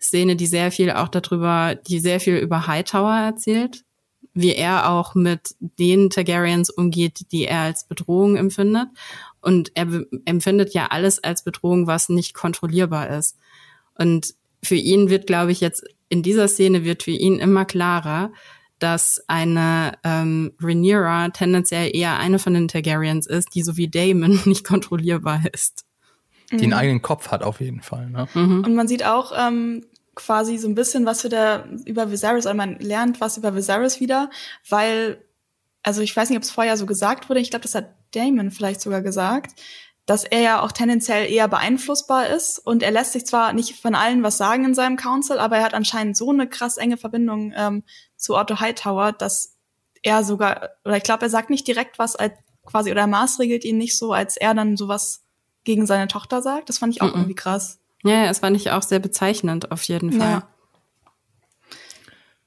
Szene, 0.00 0.36
die 0.36 0.46
sehr 0.46 0.72
viel 0.72 0.90
auch 0.90 1.08
darüber, 1.08 1.74
die 1.74 2.00
sehr 2.00 2.20
viel 2.20 2.36
über 2.36 2.66
Hightower 2.66 3.14
erzählt, 3.14 3.84
wie 4.32 4.54
er 4.54 4.90
auch 4.90 5.14
mit 5.14 5.54
den 5.60 6.10
Targaryens 6.10 6.70
umgeht, 6.70 7.32
die 7.32 7.44
er 7.44 7.60
als 7.60 7.84
Bedrohung 7.84 8.36
empfindet. 8.36 8.88
Und 9.40 9.72
er 9.74 9.86
empfindet 10.24 10.72
ja 10.74 10.86
alles 10.86 11.22
als 11.22 11.44
Bedrohung, 11.44 11.86
was 11.86 12.08
nicht 12.08 12.34
kontrollierbar 12.34 13.10
ist. 13.10 13.36
Und 13.94 14.34
für 14.62 14.76
ihn 14.76 15.10
wird, 15.10 15.26
glaube 15.26 15.52
ich, 15.52 15.60
jetzt 15.60 15.84
in 16.08 16.22
dieser 16.22 16.48
Szene 16.48 16.84
wird 16.84 17.02
für 17.02 17.10
ihn 17.10 17.38
immer 17.38 17.64
klarer, 17.64 18.32
dass 18.78 19.22
eine 19.28 19.98
ähm, 20.04 20.52
Rhaenyra 20.60 21.28
tendenziell 21.30 21.94
eher 21.94 22.18
eine 22.18 22.38
von 22.38 22.54
den 22.54 22.68
Targaryens 22.68 23.26
ist, 23.26 23.54
die 23.54 23.62
so 23.62 23.76
wie 23.76 23.88
Damon 23.88 24.40
nicht 24.46 24.64
kontrollierbar 24.64 25.42
ist. 25.52 25.84
Die 26.50 26.56
einen 26.56 26.66
mhm. 26.68 26.72
eigenen 26.72 27.02
Kopf 27.02 27.30
hat 27.30 27.42
auf 27.42 27.60
jeden 27.60 27.80
Fall. 27.80 28.10
Ne? 28.10 28.28
Mhm. 28.34 28.64
Und 28.64 28.74
man 28.74 28.88
sieht 28.88 29.04
auch, 29.04 29.32
ähm, 29.36 29.84
quasi 30.14 30.58
so 30.58 30.68
ein 30.68 30.74
bisschen 30.74 31.06
was 31.06 31.22
für 31.22 31.28
der 31.28 31.66
über 31.86 32.10
Viserys, 32.10 32.46
oder 32.46 32.54
man 32.54 32.78
lernt 32.78 33.20
was 33.20 33.36
über 33.36 33.54
Viserys 33.54 34.00
wieder, 34.00 34.30
weil, 34.68 35.24
also 35.82 36.02
ich 36.02 36.14
weiß 36.14 36.28
nicht, 36.28 36.36
ob 36.36 36.42
es 36.42 36.50
vorher 36.50 36.76
so 36.76 36.86
gesagt 36.86 37.28
wurde, 37.28 37.40
ich 37.40 37.50
glaube, 37.50 37.62
das 37.62 37.74
hat 37.74 37.94
Damon 38.12 38.50
vielleicht 38.50 38.80
sogar 38.80 39.02
gesagt, 39.02 39.60
dass 40.06 40.24
er 40.24 40.40
ja 40.40 40.60
auch 40.62 40.72
tendenziell 40.72 41.30
eher 41.30 41.46
beeinflussbar 41.48 42.28
ist 42.28 42.58
und 42.58 42.82
er 42.82 42.90
lässt 42.90 43.12
sich 43.12 43.24
zwar 43.26 43.52
nicht 43.52 43.80
von 43.80 43.94
allen 43.94 44.22
was 44.22 44.36
sagen 44.36 44.64
in 44.64 44.74
seinem 44.74 44.96
Council, 44.96 45.38
aber 45.38 45.58
er 45.58 45.64
hat 45.64 45.74
anscheinend 45.74 46.16
so 46.16 46.30
eine 46.30 46.48
krass 46.48 46.76
enge 46.76 46.96
Verbindung 46.96 47.52
ähm, 47.56 47.84
zu 48.16 48.36
Otto 48.36 48.60
Hightower, 48.60 49.12
dass 49.12 49.56
er 50.02 50.24
sogar, 50.24 50.70
oder 50.84 50.96
ich 50.96 51.02
glaube, 51.02 51.22
er 51.22 51.30
sagt 51.30 51.50
nicht 51.50 51.66
direkt 51.68 51.98
was 51.98 52.16
als 52.16 52.32
quasi, 52.66 52.90
oder 52.90 53.02
er 53.02 53.06
maßregelt 53.06 53.64
ihn 53.64 53.78
nicht 53.78 53.96
so, 53.96 54.12
als 54.12 54.36
er 54.36 54.54
dann 54.54 54.76
sowas 54.76 55.22
gegen 55.64 55.86
seine 55.86 56.08
Tochter 56.08 56.42
sagt. 56.42 56.68
Das 56.68 56.78
fand 56.78 56.94
ich 56.94 57.02
auch 57.02 57.08
mm 57.08 57.10
-mm. 57.10 57.14
irgendwie 57.14 57.34
krass. 57.34 57.78
Ja, 58.02 58.24
es 58.26 58.38
fand 58.38 58.56
ich 58.56 58.70
auch 58.70 58.82
sehr 58.82 58.98
bezeichnend, 58.98 59.70
auf 59.70 59.82
jeden 59.84 60.12
Fall. 60.12 60.30
Ja. 60.30 60.48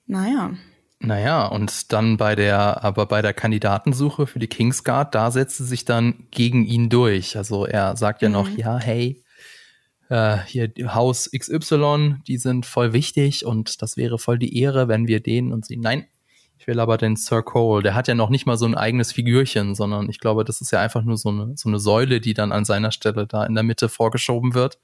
Naja. 0.05 0.51
Naja, 0.99 1.47
und 1.47 1.91
dann 1.91 2.17
bei 2.17 2.33
der, 2.35 2.83
aber 2.83 3.05
bei 3.05 3.21
der 3.21 3.33
Kandidatensuche 3.33 4.25
für 4.25 4.39
die 4.39 4.47
Kingsguard, 4.47 5.13
da 5.13 5.31
setzt 5.31 5.57
sie 5.57 5.65
sich 5.65 5.83
dann 5.83 6.27
gegen 6.31 6.65
ihn 6.65 6.89
durch. 6.89 7.35
Also 7.35 7.65
er 7.65 7.97
sagt 7.97 8.21
ja 8.21 8.29
mhm. 8.29 8.33
noch, 8.33 8.49
ja, 8.49 8.77
hey, 8.77 9.21
äh, 10.09 10.37
hier 10.45 10.71
Haus 10.95 11.29
XY, 11.37 12.21
die 12.25 12.37
sind 12.37 12.65
voll 12.65 12.93
wichtig 12.93 13.45
und 13.45 13.81
das 13.81 13.97
wäre 13.97 14.17
voll 14.17 14.39
die 14.39 14.57
Ehre, 14.57 14.87
wenn 14.87 15.07
wir 15.07 15.19
den 15.19 15.51
und 15.51 15.65
sie, 15.65 15.77
nein, 15.77 16.07
ich 16.63 16.67
will 16.67 16.79
aber 16.79 16.97
den 16.97 17.17
Sir 17.17 17.43
Cole. 17.43 17.83
Der 17.83 17.93
hat 17.93 18.07
ja 18.07 18.15
noch 18.15 18.29
nicht 18.29 18.45
mal 18.45 18.55
so 18.55 18.65
ein 18.65 18.73
eigenes 18.73 19.11
Figürchen, 19.11 19.75
sondern 19.75 20.09
ich 20.09 20.17
glaube, 20.17 20.45
das 20.45 20.61
ist 20.61 20.71
ja 20.71 20.79
einfach 20.79 21.03
nur 21.03 21.17
so 21.17 21.27
eine, 21.27 21.57
so 21.57 21.67
eine 21.67 21.77
Säule, 21.77 22.21
die 22.21 22.33
dann 22.33 22.53
an 22.53 22.63
seiner 22.63 22.93
Stelle 22.93 23.27
da 23.27 23.43
in 23.43 23.53
der 23.53 23.65
Mitte 23.65 23.89
vorgeschoben 23.89 24.53
wird. 24.53 24.79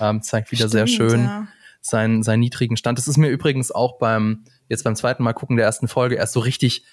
Ähm, 0.00 0.22
zeigt 0.22 0.50
wieder 0.50 0.68
Stimmt, 0.68 0.72
sehr 0.72 0.86
schön 0.86 1.24
ja. 1.24 1.46
seinen, 1.82 2.22
seinen 2.22 2.40
niedrigen 2.40 2.78
Stand. 2.78 2.96
Das 2.96 3.06
ist 3.06 3.18
mir 3.18 3.28
übrigens 3.28 3.70
auch 3.70 3.98
beim, 3.98 4.44
jetzt 4.70 4.82
beim 4.82 4.96
zweiten 4.96 5.22
Mal 5.22 5.34
gucken 5.34 5.58
der 5.58 5.66
ersten 5.66 5.88
Folge 5.88 6.14
erst 6.14 6.32
so 6.32 6.40
richtig 6.40 6.86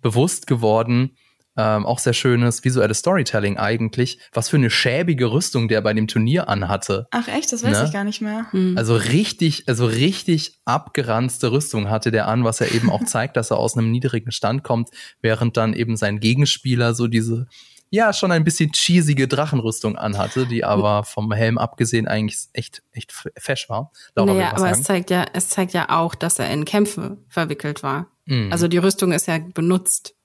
bewusst 0.00 0.46
geworden. 0.46 1.14
Ähm, 1.56 1.86
auch 1.86 1.98
sehr 1.98 2.12
schönes 2.12 2.64
visuelles 2.64 2.98
Storytelling 2.98 3.56
eigentlich, 3.56 4.18
was 4.32 4.48
für 4.48 4.56
eine 4.56 4.70
schäbige 4.70 5.30
Rüstung 5.30 5.68
der 5.68 5.80
bei 5.80 5.94
dem 5.94 6.06
Turnier 6.06 6.48
anhatte. 6.48 7.06
Ach 7.10 7.28
echt, 7.28 7.52
das 7.52 7.62
weiß 7.62 7.78
ne? 7.78 7.84
ich 7.86 7.92
gar 7.92 8.04
nicht 8.04 8.20
mehr. 8.20 8.46
Hm. 8.50 8.76
Also 8.76 8.94
richtig, 8.96 9.64
also 9.66 9.86
richtig 9.86 10.60
abgeranzte 10.64 11.52
Rüstung 11.52 11.88
hatte 11.88 12.10
der 12.10 12.28
an, 12.28 12.44
was 12.44 12.60
er 12.60 12.72
eben 12.72 12.90
auch 12.90 13.04
zeigt, 13.06 13.36
dass 13.36 13.50
er 13.50 13.58
aus 13.58 13.76
einem 13.76 13.90
niedrigen 13.90 14.32
Stand 14.32 14.64
kommt, 14.64 14.90
während 15.22 15.56
dann 15.56 15.72
eben 15.72 15.96
sein 15.96 16.20
Gegenspieler 16.20 16.94
so 16.94 17.06
diese 17.06 17.46
ja 17.90 18.12
schon 18.12 18.32
ein 18.32 18.44
bisschen 18.44 18.72
cheesige 18.72 19.28
Drachenrüstung 19.28 19.96
anhatte, 19.96 20.46
die 20.46 20.64
aber 20.64 21.04
vom 21.04 21.32
Helm 21.32 21.58
abgesehen 21.58 22.08
eigentlich 22.08 22.36
echt 22.52 22.82
echt 22.92 23.12
fesch 23.38 23.68
war. 23.68 23.92
Laura 24.14 24.32
naja, 24.32 24.50
aber 24.50 24.60
sagen. 24.60 24.72
es 24.72 24.82
zeigt 24.82 25.10
ja 25.10 25.24
es 25.32 25.48
zeigt 25.48 25.72
ja 25.72 25.88
auch, 25.90 26.14
dass 26.14 26.38
er 26.38 26.50
in 26.50 26.64
Kämpfe 26.64 27.18
verwickelt 27.28 27.82
war. 27.82 28.08
Mhm. 28.26 28.52
Also 28.52 28.68
die 28.68 28.78
Rüstung 28.78 29.12
ist 29.12 29.26
ja 29.26 29.38
benutzt. 29.38 30.15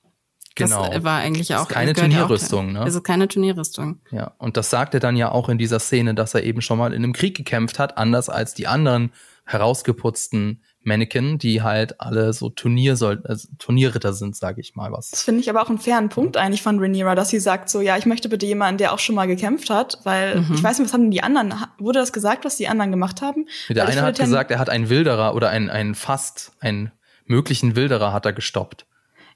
Genau. 0.56 0.90
Das 0.90 1.04
war 1.04 1.20
eigentlich 1.20 1.56
auch 1.56 1.70
ist 1.70 1.70
keine 1.70 1.94
Turnierrüstung, 1.94 2.74
ne? 2.74 2.82
Also 2.82 3.02
keine 3.02 3.28
Turnierrüstung. 3.28 4.00
Ja, 4.12 4.34
und 4.38 4.58
das 4.58 4.70
sagt 4.70 4.94
er 4.94 5.00
dann 5.00 5.16
ja 5.16 5.32
auch 5.32 5.50
in 5.50 5.58
dieser 5.58 5.80
Szene, 5.80 6.14
dass 6.14 6.34
er 6.34 6.44
eben 6.44 6.62
schon 6.62 6.78
mal 6.78 6.94
in 6.94 7.04
einem 7.04 7.14
Krieg 7.14 7.38
gekämpft 7.38 7.80
hat, 7.80 7.98
anders 7.98 8.30
als 8.30 8.54
die 8.54 8.68
anderen 8.68 9.12
herausgeputzten 9.46 10.62
Mannequin, 10.84 11.38
die 11.38 11.62
halt 11.62 12.02
alle 12.02 12.34
so 12.34 12.50
Turnier 12.50 12.96
soll, 12.96 13.22
also 13.26 13.48
Turnierritter 13.60 14.14
sind, 14.14 14.36
sage 14.36 14.62
ich 14.62 14.76
mal 14.76 14.92
was. 14.92 15.12
Das 15.12 15.24
finde 15.24 15.42
ich 15.42 15.50
aber 15.50 15.62
auch 15.62 15.70
einen 15.70 15.78
fairen 15.78 16.10
Punkt 16.10 16.38
eigentlich 16.38 16.64
von 16.64 16.80
Rhaenyra, 16.80 17.14
dass 17.16 17.30
sie 17.30 17.40
sagt 17.40 17.70
so, 17.70 17.82
ja, 17.82 17.98
ich 17.98 18.06
möchte 18.06 18.30
bitte 18.30 18.46
jemanden, 18.46 18.80
der 18.80 18.94
auch 18.94 19.00
schon 19.00 19.16
mal 19.16 19.28
gekämpft 19.28 19.70
hat, 19.70 20.00
weil 20.04 20.42
mhm. 20.42 20.56
ich 20.56 20.64
weiß 20.64 20.80
nicht, 20.80 20.88
was 20.88 20.94
haben 20.94 21.12
die 21.12 21.22
anderen, 21.22 21.54
wurde 21.78 22.00
das 22.00 22.14
gesagt, 22.14 22.46
was 22.46 22.58
die 22.58 22.68
anderen 22.68 22.92
gemacht 22.92 23.22
haben? 23.22 23.46
Der 23.70 23.88
eine 23.88 24.02
hat 24.02 24.18
gesagt, 24.18 24.52
er 24.52 24.60
hat 24.60 24.70
einen 24.70 24.90
Wilderer 24.90 25.36
oder 25.36 25.50
einen, 25.50 25.70
einen 25.70 25.94
fast, 25.94 26.54
einen 26.60 26.92
möglichen 27.26 27.76
Wilderer 27.76 28.12
hat 28.12 28.26
er 28.26 28.34
gestoppt. 28.34 28.86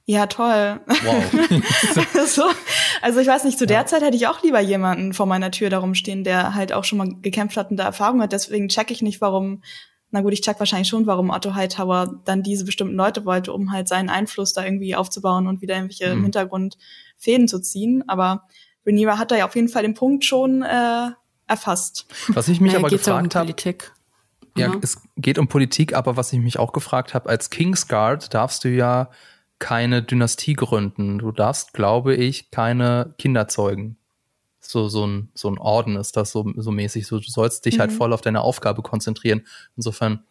Ja, 0.07 0.27
toll. 0.27 0.79
Wow. 0.85 2.27
so, 2.27 2.43
also 3.01 3.19
ich 3.19 3.27
weiß 3.27 3.43
nicht, 3.43 3.57
zu 3.57 3.65
der 3.65 3.79
ja. 3.79 3.85
Zeit 3.87 4.03
hätte 4.03 4.15
ich 4.15 4.27
auch 4.27 4.43
lieber 4.43 4.59
jemanden 4.59 5.13
vor 5.13 5.25
meiner 5.25 5.49
Tür 5.49 5.71
darum 5.71 5.95
stehen, 5.95 6.23
der 6.23 6.53
halt 6.53 6.73
auch 6.73 6.83
schon 6.83 6.99
mal 6.99 7.09
gekämpft 7.21 7.57
hat 7.57 7.71
und 7.71 7.77
da 7.77 7.85
Erfahrung 7.85 8.21
hat. 8.21 8.31
Deswegen 8.31 8.67
check 8.67 8.91
ich 8.91 9.01
nicht, 9.01 9.19
warum 9.19 9.61
na 10.15 10.21
gut, 10.21 10.31
ich 10.31 10.41
check 10.41 10.59
wahrscheinlich 10.59 10.87
schon, 10.87 11.07
warum 11.07 11.29
Otto 11.29 11.55
Hightower 11.55 12.21
dann 12.23 12.41
diese 12.41 12.63
bestimmten 12.63 12.95
Leute 12.95 13.25
wollte, 13.25 13.51
um 13.51 13.71
halt 13.71 13.89
seinen 13.89 14.09
Einfluss 14.09 14.53
da 14.53 14.63
irgendwie 14.63 14.95
aufzubauen 14.95 15.45
und 15.45 15.61
wieder 15.61 15.75
irgendwelche 15.75 16.07
mhm. 16.07 16.19
im 16.19 16.23
Hintergrund 16.23 16.77
Fäden 17.17 17.49
zu 17.49 17.59
ziehen. 17.59 18.03
Aber 18.07 18.43
Rhaenyra 18.85 19.17
hat 19.17 19.31
da 19.31 19.35
ja 19.35 19.45
auf 19.45 19.55
jeden 19.55 19.67
Fall 19.67 19.83
den 19.83 19.93
Punkt 19.93 20.23
schon 20.23 20.61
äh, 20.61 21.09
erfasst. 21.47 22.05
Was 22.29 22.47
ich 22.47 22.61
mich 22.61 22.71
naja, 22.71 22.79
aber 22.79 22.89
gefragt 22.89 23.35
habe. 23.35 23.53
Ja, 24.57 24.67
ja, 24.67 24.79
es 24.81 25.01
geht 25.17 25.37
um 25.37 25.49
Politik, 25.49 25.93
aber 25.93 26.15
was 26.15 26.31
ich 26.31 26.39
mich 26.39 26.59
auch 26.59 26.71
gefragt 26.71 27.13
habe, 27.13 27.27
als 27.27 27.49
Kingsguard 27.49 28.33
darfst 28.33 28.63
du 28.63 28.69
ja 28.69 29.09
keine 29.59 30.03
Dynastie 30.03 30.53
gründen. 30.53 31.19
Du 31.19 31.31
darfst, 31.31 31.73
glaube 31.73 32.15
ich, 32.15 32.51
keine 32.51 33.13
Kinder 33.17 33.47
zeugen. 33.47 33.97
So, 34.59 34.87
so 34.87 35.05
ein, 35.05 35.29
so 35.33 35.49
ein 35.49 35.57
Orden 35.57 35.95
ist 35.95 36.17
das 36.17 36.31
so, 36.31 36.51
so 36.55 36.71
mäßig. 36.71 37.07
So, 37.07 37.19
du 37.19 37.29
sollst 37.29 37.65
dich 37.65 37.79
halt 37.79 37.89
mhm. 37.89 37.93
halt 37.93 37.97
voll 37.97 38.13
auf 38.13 38.21
deine 38.21 38.41
Aufgabe 38.41 38.81
konzentrieren. 38.81 39.45
Insofern 39.75 40.23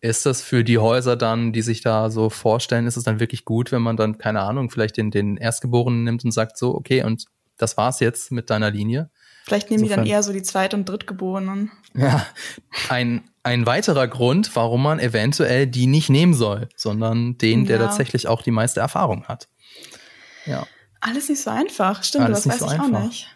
ist 0.00 0.26
das 0.26 0.42
für 0.42 0.64
die 0.64 0.78
Häuser 0.78 1.16
dann, 1.16 1.52
die 1.52 1.62
sich 1.62 1.80
da 1.80 2.10
so 2.10 2.28
vorstellen, 2.30 2.86
ist 2.86 2.96
es 2.96 3.04
dann 3.04 3.20
wirklich 3.20 3.44
gut, 3.44 3.72
wenn 3.72 3.82
man 3.82 3.96
dann, 3.96 4.18
keine 4.18 4.42
Ahnung, 4.42 4.70
vielleicht 4.70 4.96
den, 4.96 5.10
den 5.10 5.36
Erstgeborenen 5.36 6.04
nimmt 6.04 6.24
und 6.24 6.30
sagt 6.30 6.58
so, 6.58 6.74
okay, 6.74 7.02
und 7.02 7.24
das 7.56 7.76
war's 7.76 8.00
jetzt 8.00 8.30
mit 8.30 8.50
deiner 8.50 8.70
Linie. 8.70 9.10
Vielleicht 9.44 9.70
nehmen 9.70 9.82
Insofern, 9.82 10.04
die 10.04 10.10
dann 10.10 10.16
eher 10.16 10.22
so 10.22 10.32
die 10.32 10.42
Zweit- 10.42 10.72
und 10.72 10.88
Drittgeborenen. 10.88 11.70
Ja, 11.94 12.26
ein, 12.88 13.22
ein 13.42 13.66
weiterer 13.66 14.08
Grund, 14.08 14.56
warum 14.56 14.82
man 14.82 14.98
eventuell 14.98 15.66
die 15.66 15.86
nicht 15.86 16.08
nehmen 16.08 16.32
soll, 16.32 16.68
sondern 16.76 17.36
den, 17.36 17.66
der 17.66 17.76
ja. 17.76 17.86
tatsächlich 17.86 18.26
auch 18.26 18.42
die 18.42 18.50
meiste 18.50 18.80
Erfahrung 18.80 19.24
hat. 19.24 19.48
Ja. 20.46 20.66
Alles 21.00 21.28
nicht 21.28 21.42
so 21.42 21.50
einfach. 21.50 22.02
Stimmt, 22.04 22.24
Alles 22.24 22.44
das 22.44 22.54
weiß 22.54 22.58
so 22.60 22.66
ich 22.66 22.72
einfach. 22.72 23.00
auch 23.00 23.04
nicht. 23.04 23.28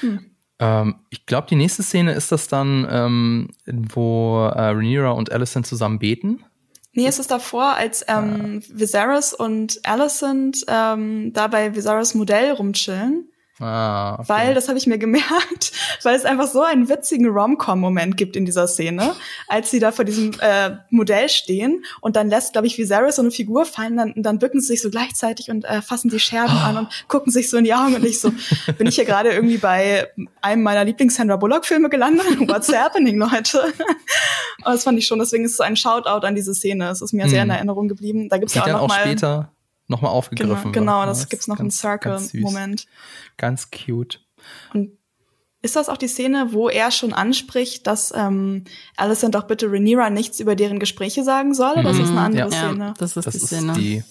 Hm. 0.00 0.30
Ähm, 0.58 0.96
ich 1.10 1.24
glaube, 1.24 1.46
die 1.48 1.54
nächste 1.54 1.84
Szene 1.84 2.12
ist 2.14 2.32
das 2.32 2.48
dann, 2.48 2.86
ähm, 2.90 3.50
wo 3.66 4.40
äh, 4.44 4.60
Rhaenyra 4.60 5.10
und 5.10 5.30
Alicent 5.30 5.68
zusammen 5.68 6.00
beten. 6.00 6.44
Nee, 6.92 7.06
es 7.06 7.18
ist 7.20 7.30
davor, 7.30 7.74
als 7.74 8.04
ähm, 8.08 8.60
ja. 8.60 8.78
Viserys 8.78 9.34
und 9.34 9.80
Alicent 9.84 10.64
ähm, 10.66 11.32
da 11.32 11.46
bei 11.46 11.74
Viserys 11.74 12.14
Modell 12.14 12.52
rumchillen. 12.52 13.28
Ah, 13.60 14.14
okay. 14.14 14.24
Weil, 14.26 14.54
das 14.54 14.68
habe 14.68 14.78
ich 14.78 14.86
mir 14.88 14.98
gemerkt, 14.98 15.72
weil 16.02 16.16
es 16.16 16.24
einfach 16.24 16.48
so 16.48 16.62
einen 16.62 16.88
witzigen 16.88 17.28
Rom-Com-Moment 17.28 18.16
gibt 18.16 18.34
in 18.34 18.44
dieser 18.44 18.66
Szene, 18.66 19.14
als 19.46 19.70
sie 19.70 19.78
da 19.78 19.92
vor 19.92 20.04
diesem 20.04 20.32
äh, 20.40 20.72
Modell 20.90 21.28
stehen 21.28 21.84
und 22.00 22.16
dann 22.16 22.28
lässt, 22.28 22.52
glaube 22.52 22.66
ich, 22.66 22.78
Viserys 22.78 23.16
so 23.16 23.22
eine 23.22 23.30
Figur 23.30 23.64
fallen, 23.64 23.96
dann, 23.96 24.12
dann 24.16 24.40
bücken 24.40 24.60
sie 24.60 24.68
sich 24.68 24.82
so 24.82 24.90
gleichzeitig 24.90 25.50
und 25.50 25.64
äh, 25.64 25.82
fassen 25.82 26.10
die 26.10 26.18
Scherben 26.18 26.56
oh. 26.56 26.66
an 26.66 26.76
und 26.78 26.88
gucken 27.08 27.32
sich 27.32 27.48
so 27.48 27.56
in 27.56 27.64
die 27.64 27.74
Augen 27.74 27.94
und 27.94 28.04
ich 28.04 28.20
so, 28.20 28.32
bin 28.76 28.88
ich 28.88 28.96
hier 28.96 29.04
gerade 29.04 29.30
irgendwie 29.30 29.58
bei 29.58 30.08
einem 30.42 30.64
meiner 30.64 30.84
Lieblings-Sandra 30.84 31.36
Bullock-Filme 31.36 31.88
gelandet? 31.90 32.26
What's 32.48 32.74
happening, 32.74 33.18
Leute? 33.18 33.62
und 34.64 34.72
das 34.72 34.82
fand 34.82 34.98
ich 34.98 35.06
schon, 35.06 35.20
deswegen 35.20 35.44
ist 35.44 35.52
es 35.52 35.60
ein 35.60 35.76
Shoutout 35.76 36.26
an 36.26 36.34
diese 36.34 36.54
Szene. 36.54 36.90
Es 36.90 37.00
ist 37.00 37.12
mir 37.12 37.24
hm. 37.24 37.30
sehr 37.30 37.42
in 37.42 37.48
mhm. 37.48 37.54
Erinnerung 37.54 37.86
geblieben. 37.86 38.28
Da 38.28 38.38
gibt's 38.38 38.54
ja 38.54 38.64
auch 38.64 38.68
noch 38.68 38.80
auch 38.82 38.88
mal 38.88 39.00
später 39.00 39.53
nochmal 39.86 40.10
aufgegriffen 40.10 40.72
genau, 40.72 41.00
Genau, 41.02 41.06
das, 41.06 41.20
das 41.20 41.28
gibt's 41.28 41.48
noch 41.48 41.60
im 41.60 41.70
Circle-Moment. 41.70 42.86
Ganz, 43.36 43.70
ganz 43.70 43.84
cute. 43.86 44.20
Und 44.72 44.92
ist 45.62 45.76
das 45.76 45.88
auch 45.88 45.96
die 45.96 46.08
Szene, 46.08 46.48
wo 46.50 46.68
er 46.68 46.90
schon 46.90 47.14
anspricht, 47.14 47.86
dass 47.86 48.12
ähm, 48.14 48.64
Alicent 48.96 49.34
doch 49.34 49.44
bitte 49.44 49.70
Rhaenyra 49.70 50.10
nichts 50.10 50.38
über 50.38 50.56
deren 50.56 50.78
Gespräche 50.78 51.24
sagen 51.24 51.54
soll? 51.54 51.72
Oder 51.72 51.92
mhm. 51.92 52.00
ist 52.00 52.00
das 52.00 52.08
eine 52.10 52.18
mhm. 52.18 52.24
andere 52.26 52.50
ja. 52.50 52.58
Szene? 52.58 52.84
Ja, 52.84 52.94
das 52.98 53.16
ist 53.16 53.26
das 53.26 53.34
die 53.34 53.40
Szene. 53.40 53.72
Ist 53.72 53.78
die 53.78 54.04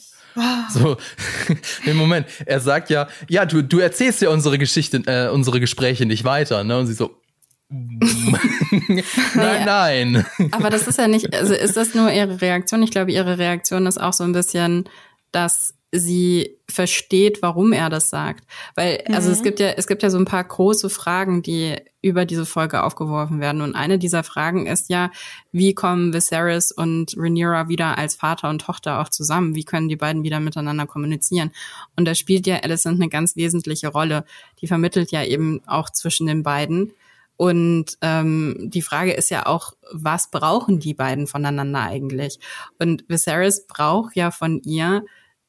so, 0.69 0.97
im 1.85 1.97
Moment, 1.97 2.25
er 2.45 2.59
sagt 2.59 2.89
ja, 2.89 3.07
ja, 3.29 3.45
du, 3.45 3.61
du 3.61 3.79
erzählst 3.79 4.21
ja 4.21 4.29
unsere 4.29 4.57
Geschichte, 4.57 5.03
äh, 5.05 5.29
unsere 5.29 5.59
Gespräche 5.59 6.05
nicht 6.05 6.23
weiter, 6.23 6.63
ne? 6.63 6.79
Und 6.79 6.87
sie 6.87 6.93
so, 6.93 7.21
nein, 7.69 9.65
nein. 9.65 10.25
Aber 10.51 10.69
das 10.69 10.87
ist 10.87 10.97
ja 10.97 11.07
nicht, 11.07 11.33
also 11.35 11.53
ist 11.53 11.75
das 11.75 11.95
nur 11.95 12.11
ihre 12.11 12.41
Reaktion? 12.41 12.83
Ich 12.83 12.91
glaube, 12.91 13.11
ihre 13.11 13.37
Reaktion 13.37 13.87
ist 13.87 13.99
auch 13.99 14.13
so 14.13 14.23
ein 14.23 14.31
bisschen, 14.31 14.89
dass 15.33 15.73
sie 15.95 16.57
versteht, 16.67 17.43
warum 17.43 17.71
er 17.71 17.89
das 17.89 18.09
sagt. 18.09 18.45
Weil, 18.73 19.03
also 19.09 19.27
mhm. 19.27 19.33
es 19.33 19.43
gibt 19.43 19.59
ja, 19.59 19.67
es 19.69 19.85
gibt 19.85 20.01
ja 20.01 20.09
so 20.09 20.17
ein 20.17 20.25
paar 20.25 20.43
große 20.43 20.89
Fragen, 20.89 21.43
die 21.43 21.75
über 22.01 22.25
diese 22.25 22.47
Folge 22.47 22.81
aufgeworfen 22.83 23.39
werden. 23.39 23.61
Und 23.61 23.75
eine 23.75 23.99
dieser 23.99 24.23
Fragen 24.23 24.65
ist 24.65 24.89
ja, 24.89 25.11
wie 25.51 25.75
kommen 25.75 26.11
Viserys 26.11 26.71
und 26.71 27.13
Rhaenyra 27.15 27.69
wieder 27.69 27.97
als 27.99 28.15
Vater 28.15 28.49
und 28.49 28.59
Tochter 28.59 29.01
auch 29.01 29.09
zusammen? 29.09 29.53
Wie 29.53 29.65
können 29.65 29.87
die 29.87 29.95
beiden 29.95 30.23
wieder 30.23 30.39
miteinander 30.39 30.87
kommunizieren? 30.87 31.51
Und 31.95 32.05
da 32.05 32.15
spielt 32.15 32.47
ja 32.47 32.57
Alicent 32.57 32.99
eine 32.99 33.09
ganz 33.09 33.35
wesentliche 33.35 33.89
Rolle. 33.89 34.25
Die 34.61 34.67
vermittelt 34.67 35.11
ja 35.11 35.23
eben 35.23 35.61
auch 35.67 35.91
zwischen 35.91 36.25
den 36.25 36.41
beiden. 36.41 36.91
Und 37.37 37.97
ähm, 38.01 38.55
die 38.59 38.81
Frage 38.81 39.13
ist 39.13 39.29
ja 39.29 39.45
auch, 39.45 39.73
was 39.91 40.31
brauchen 40.31 40.79
die 40.79 40.95
beiden 40.95 41.27
voneinander 41.27 41.81
eigentlich? 41.81 42.39
Und 42.79 43.05
Viserys 43.07 43.67
braucht 43.67 44.15
ja 44.15 44.31
von 44.31 44.59
ihr 44.63 45.03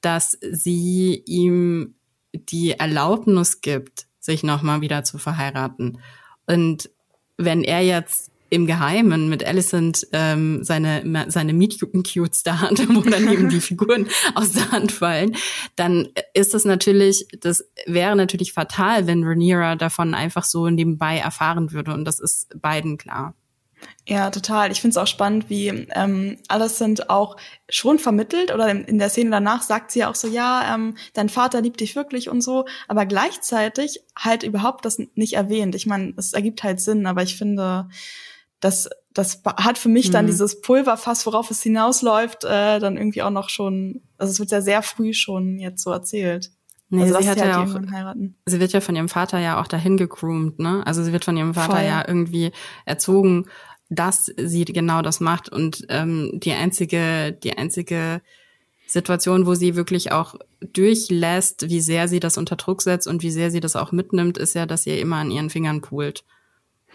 dass 0.05 0.39
sie 0.41 1.23
ihm 1.27 1.95
die 2.33 2.73
Erlaubnis 2.73 3.61
gibt, 3.61 4.07
sich 4.21 4.43
nochmal 4.43 4.81
wieder 4.81 5.05
zu 5.05 5.19
verheiraten. 5.19 5.99
Und 6.47 6.91
wenn 7.37 7.65
er 7.65 7.83
jetzt 7.83 8.31
im 8.51 8.67
Geheimen 8.67 9.29
mit 9.29 9.45
Alicent 9.45 10.07
ähm, 10.13 10.63
seine 10.63 11.27
seine 11.29 11.53
Meet 11.53 11.81
Cutes 11.81 12.43
da 12.45 12.61
hat, 12.61 12.79
wo 12.95 13.01
dann 13.01 13.31
eben 13.33 13.49
die 13.49 13.61
Figuren 13.61 14.07
aus 14.35 14.53
der 14.53 14.71
Hand 14.71 14.93
fallen, 14.93 15.35
dann 15.77 16.09
ist 16.35 16.55
das 16.55 16.65
natürlich, 16.65 17.27
das 17.41 17.65
wäre 17.87 18.15
natürlich 18.15 18.53
fatal, 18.53 19.07
wenn 19.07 19.25
Rhaenyra 19.25 19.77
davon 19.77 20.15
einfach 20.15 20.45
so 20.45 20.69
nebenbei 20.69 21.19
erfahren 21.19 21.73
würde 21.73 21.95
und 21.95 22.05
das 22.05 22.21
ist 22.21 22.55
beiden 22.61 22.97
klar. 22.99 23.35
Ja, 24.07 24.31
total. 24.31 24.71
Ich 24.71 24.83
finde 24.83 24.93
es 24.93 24.97
auch 24.99 25.07
spannend, 25.07 25.49
wie 25.49 25.69
ähm, 25.69 26.37
alles 26.49 26.79
sind 26.79 27.09
auch 27.09 27.37
schon 27.71 27.99
vermittelt 27.99 28.53
oder 28.53 28.69
in 28.69 28.99
der 28.99 29.09
Szene 29.09 29.31
danach 29.31 29.63
sagt 29.63 29.91
sie 29.91 30.01
ja 30.01 30.11
auch 30.11 30.15
so, 30.15 30.29
ja, 30.29 30.75
ähm, 30.75 30.97
dein 31.15 31.31
Vater 31.31 31.63
liebt 31.63 31.81
dich 31.81 31.97
wirklich 31.97 32.29
und 32.29 32.43
so, 32.43 32.67
aber 32.87 33.07
gleichzeitig 33.07 34.01
halt 34.17 34.43
überhaupt 34.43 34.85
das 34.85 34.99
nicht 35.15 35.35
erwähnt. 35.35 35.75
Ich 35.75 35.87
meine, 35.87 36.13
es 36.19 36.35
ergibt 36.35 36.63
halt 36.63 36.81
Sinn, 36.81 37.07
aber 37.07 37.23
ich 37.23 37.37
finde, 37.37 37.89
das, 38.61 38.91
das 39.15 39.43
hat 39.45 39.79
für 39.79 39.89
mich 39.89 40.09
mhm. 40.09 40.13
dann 40.13 40.27
dieses 40.27 40.61
Pulverfass, 40.61 41.25
worauf 41.25 41.51
es 41.51 41.63
hinausläuft, 41.63 42.45
äh, 42.45 42.81
dann 42.81 42.99
irgendwie 42.99 43.23
auch 43.23 43.31
noch 43.31 43.49
schon, 43.49 44.03
also 44.19 44.31
es 44.33 44.39
wird 44.39 44.51
ja 44.51 44.61
sehr 44.61 44.83
früh 44.83 45.15
schon 45.15 45.59
jetzt 45.59 45.83
so 45.83 45.91
erzählt. 45.91 46.51
Nee, 46.91 47.03
also 47.03 47.21
sie 47.21 47.29
hat 47.29 47.41
halt 47.41 47.49
ja 47.49 47.63
auch, 47.65 48.15
sie 48.47 48.61
wird 48.61 48.73
ja 48.73 48.81
von 48.81 48.95
ihrem 48.95 49.09
Vater 49.09 49.39
ja 49.39 49.61
auch 49.61 49.67
dahin 49.67 49.97
gegroomt, 49.97 50.59
ne? 50.59 50.83
Also 50.87 51.03
sie 51.03 51.13
wird 51.13 51.25
von 51.25 51.37
ihrem 51.37 51.55
Vater 51.55 51.77
Voll. 51.77 51.85
ja 51.85 52.05
irgendwie 52.07 52.53
erzogen 52.85 53.47
dass 53.95 54.33
sie 54.37 54.65
genau 54.65 55.03
das 55.03 55.21
macht 55.21 55.49
und 55.49 55.87
ähm, 55.89 56.33
die 56.35 56.53
einzige, 56.53 57.33
die 57.33 57.57
einzige 57.57 58.21
Situation, 58.87 59.47
wo 59.47 59.55
sie 59.55 59.77
wirklich 59.77 60.13
auch 60.13 60.35
durchlässt, 60.61 61.69
wie 61.69 61.81
sehr 61.81 62.09
sie 62.09 62.21
das 62.21 62.39
unter 62.39 62.57
Druck 62.57 62.83
setzt 62.83 63.07
und 63.07 63.23
wie 63.23 63.31
sehr 63.31 63.51
sie 63.51 63.61
das 63.61 63.77
auch 63.77 63.93
mitnimmt, 63.93 64.39
ist 64.39 64.55
ja, 64.55 64.67
dass 64.67 64.85
sie 64.85 64.99
immer 64.99 65.17
an 65.17 65.31
ihren 65.31 65.51
Fingern 65.51 65.81
poolt. 65.81 66.25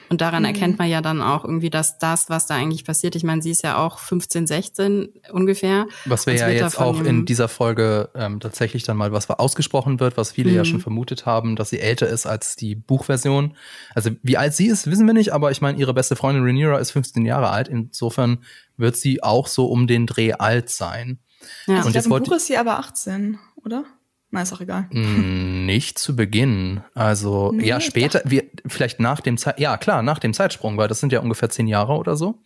Und 0.09 0.21
daran 0.21 0.43
mhm. 0.43 0.47
erkennt 0.47 0.79
man 0.79 0.89
ja 0.89 1.01
dann 1.01 1.21
auch 1.21 1.45
irgendwie, 1.45 1.69
dass 1.69 1.97
das, 1.97 2.29
was 2.29 2.47
da 2.47 2.55
eigentlich 2.55 2.83
passiert, 2.83 3.15
ich 3.15 3.23
meine, 3.23 3.41
sie 3.41 3.51
ist 3.51 3.63
ja 3.63 3.77
auch 3.77 3.99
15, 3.99 4.47
16 4.47 5.09
ungefähr. 5.31 5.85
Was 6.05 6.25
wir 6.25 6.35
ja 6.35 6.49
jetzt 6.49 6.79
auch 6.79 7.01
in 7.01 7.25
dieser 7.25 7.47
Folge 7.47 8.09
ähm, 8.15 8.39
tatsächlich 8.39 8.83
dann 8.83 8.97
mal, 8.97 9.11
was 9.11 9.29
ausgesprochen 9.29 9.99
wird, 9.99 10.17
was 10.17 10.31
viele 10.31 10.49
mhm. 10.49 10.55
ja 10.57 10.65
schon 10.65 10.79
vermutet 10.79 11.25
haben, 11.25 11.55
dass 11.55 11.69
sie 11.69 11.79
älter 11.79 12.07
ist 12.07 12.25
als 12.25 12.55
die 12.55 12.75
Buchversion. 12.75 13.55
Also 13.93 14.11
wie 14.23 14.37
alt 14.37 14.53
sie 14.55 14.67
ist, 14.67 14.89
wissen 14.89 15.05
wir 15.05 15.13
nicht, 15.13 15.31
aber 15.31 15.51
ich 15.51 15.61
meine, 15.61 15.77
ihre 15.77 15.93
beste 15.93 16.15
Freundin 16.15 16.43
Rhaenyra 16.43 16.79
ist 16.79 16.91
15 16.91 17.25
Jahre 17.25 17.49
alt. 17.49 17.67
Insofern 17.67 18.39
wird 18.77 18.95
sie 18.95 19.21
auch 19.21 19.47
so 19.47 19.67
um 19.67 19.87
den 19.87 20.07
Dreh 20.07 20.33
alt 20.33 20.69
sein. 20.69 21.19
Ja, 21.67 21.81
und 21.81 21.89
ich 21.89 21.95
jetzt 21.95 22.07
glaub, 22.07 22.19
im 22.19 22.23
Buch 22.25 22.35
ist 22.35 22.47
sie 22.47 22.57
aber 22.57 22.79
18, 22.79 23.37
oder? 23.63 23.85
Na, 24.31 24.43
ist 24.43 24.53
auch 24.53 24.61
egal. 24.61 24.87
Mm, 24.91 25.65
nicht 25.65 25.97
zu 25.97 26.15
Beginn. 26.15 26.81
Also, 26.93 27.51
nee, 27.51 27.67
ja, 27.67 27.79
später, 27.79 28.21
wir, 28.25 28.43
vielleicht 28.67 28.99
nach 28.99 29.21
dem 29.21 29.37
Zeit, 29.37 29.59
ja, 29.59 29.77
klar, 29.77 30.03
nach 30.03 30.19
dem 30.19 30.33
Zeitsprung, 30.33 30.77
weil 30.77 30.87
das 30.87 30.99
sind 30.99 31.11
ja 31.11 31.19
ungefähr 31.19 31.49
zehn 31.49 31.67
Jahre 31.67 31.93
oder 31.93 32.15
so. 32.15 32.39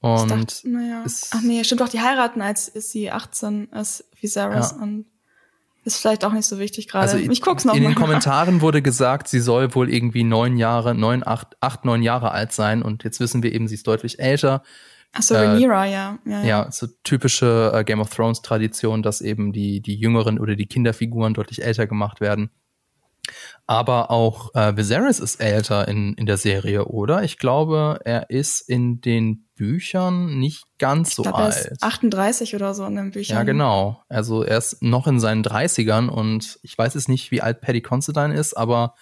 Und 0.00 0.30
dachte, 0.30 0.68
naja. 0.68 1.02
Ach 1.32 1.40
nee, 1.42 1.64
stimmt 1.64 1.80
doch, 1.80 1.88
die 1.88 2.00
heiraten, 2.00 2.42
als 2.42 2.68
ist 2.68 2.90
sie 2.92 3.10
18 3.10 3.68
ist, 3.70 4.04
Viserys 4.20 4.72
ja. 4.72 4.82
und 4.82 5.06
ist 5.84 5.98
vielleicht 5.98 6.24
auch 6.24 6.32
nicht 6.32 6.46
so 6.46 6.58
wichtig 6.58 6.88
gerade. 6.88 7.10
Also 7.10 7.18
ich 7.18 7.40
guck's 7.40 7.64
noch 7.64 7.74
In 7.74 7.82
mal. 7.82 7.90
den 7.90 7.94
Kommentaren 7.94 8.60
wurde 8.60 8.82
gesagt, 8.82 9.28
sie 9.28 9.40
soll 9.40 9.74
wohl 9.74 9.92
irgendwie 9.92 10.24
neun 10.24 10.56
Jahre, 10.56 10.94
neun, 10.94 11.26
acht, 11.26 11.56
acht, 11.60 11.84
neun 11.84 12.02
Jahre 12.02 12.30
alt 12.32 12.52
sein 12.52 12.82
und 12.82 13.04
jetzt 13.04 13.20
wissen 13.20 13.42
wir 13.42 13.52
eben, 13.52 13.68
sie 13.68 13.74
ist 13.74 13.86
deutlich 13.86 14.18
älter. 14.18 14.62
Ach 15.14 15.22
so, 15.22 15.34
Rhaenyra, 15.34 15.86
äh, 15.86 15.92
ja. 15.92 16.18
ja. 16.26 16.42
Ja, 16.44 16.72
so 16.72 16.88
typische 17.04 17.72
äh, 17.72 17.84
Game 17.84 18.00
of 18.00 18.10
Thrones 18.10 18.42
Tradition, 18.42 19.02
dass 19.02 19.20
eben 19.20 19.52
die, 19.52 19.80
die 19.80 19.94
jüngeren 19.94 20.38
oder 20.38 20.56
die 20.56 20.66
Kinderfiguren 20.66 21.34
deutlich 21.34 21.62
älter 21.64 21.86
gemacht 21.86 22.20
werden. 22.20 22.50
Aber 23.66 24.10
auch 24.10 24.54
äh, 24.54 24.76
Viserys 24.76 25.20
ist 25.20 25.36
älter 25.36 25.88
in, 25.88 26.14
in 26.14 26.26
der 26.26 26.36
Serie, 26.36 26.86
oder? 26.86 27.22
Ich 27.22 27.38
glaube, 27.38 28.00
er 28.04 28.28
ist 28.28 28.60
in 28.60 29.00
den 29.00 29.46
Büchern 29.54 30.38
nicht 30.38 30.64
ganz 30.78 31.10
ich 31.10 31.14
so 31.14 31.22
glaub, 31.22 31.36
alt. 31.36 31.56
Er 31.56 31.72
ist 31.72 31.82
38 31.82 32.54
oder 32.54 32.74
so 32.74 32.84
in 32.84 32.96
den 32.96 33.10
Büchern. 33.12 33.36
Ja, 33.36 33.42
genau. 33.44 34.02
Also 34.08 34.42
er 34.42 34.58
ist 34.58 34.82
noch 34.82 35.06
in 35.06 35.20
seinen 35.20 35.44
30ern 35.44 36.08
und 36.08 36.58
ich 36.62 36.76
weiß 36.76 36.94
jetzt 36.94 37.08
nicht, 37.08 37.30
wie 37.30 37.40
alt 37.40 37.62
Paddy 37.62 37.80
Considine 37.80 38.34
ist, 38.34 38.54
aber 38.54 38.94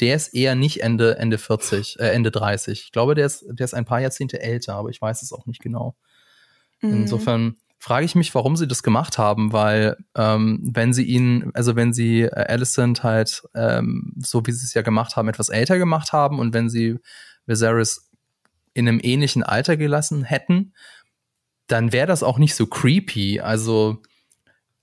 der 0.00 0.16
ist 0.16 0.28
eher 0.28 0.54
nicht 0.54 0.82
Ende, 0.82 1.18
Ende 1.18 1.38
40, 1.38 2.00
äh, 2.00 2.08
Ende 2.08 2.30
30. 2.30 2.82
Ich 2.84 2.92
glaube, 2.92 3.14
der 3.14 3.26
ist, 3.26 3.44
der 3.48 3.64
ist 3.64 3.74
ein 3.74 3.84
paar 3.84 4.00
Jahrzehnte 4.00 4.40
älter, 4.40 4.74
aber 4.74 4.88
ich 4.88 5.00
weiß 5.00 5.22
es 5.22 5.32
auch 5.32 5.46
nicht 5.46 5.60
genau. 5.60 5.94
Mhm. 6.80 7.02
Insofern 7.02 7.56
frage 7.78 8.04
ich 8.04 8.14
mich, 8.14 8.34
warum 8.34 8.56
sie 8.56 8.68
das 8.68 8.82
gemacht 8.82 9.18
haben, 9.18 9.52
weil 9.52 9.96
ähm, 10.14 10.60
wenn 10.72 10.92
sie 10.92 11.04
ihn, 11.04 11.50
also 11.54 11.76
wenn 11.76 11.92
sie 11.92 12.22
äh, 12.22 12.28
Alicent 12.30 13.02
halt, 13.02 13.42
ähm, 13.54 14.14
so 14.18 14.44
wie 14.46 14.52
sie 14.52 14.64
es 14.64 14.74
ja 14.74 14.82
gemacht 14.82 15.16
haben, 15.16 15.28
etwas 15.28 15.48
älter 15.48 15.78
gemacht 15.78 16.12
haben 16.12 16.38
und 16.38 16.52
wenn 16.52 16.68
sie 16.68 16.98
Viserys 17.46 18.10
in 18.74 18.86
einem 18.86 19.00
ähnlichen 19.02 19.42
Alter 19.42 19.76
gelassen 19.76 20.24
hätten, 20.24 20.74
dann 21.66 21.92
wäre 21.92 22.06
das 22.06 22.22
auch 22.22 22.38
nicht 22.38 22.54
so 22.54 22.66
creepy. 22.66 23.40
Also 23.40 24.02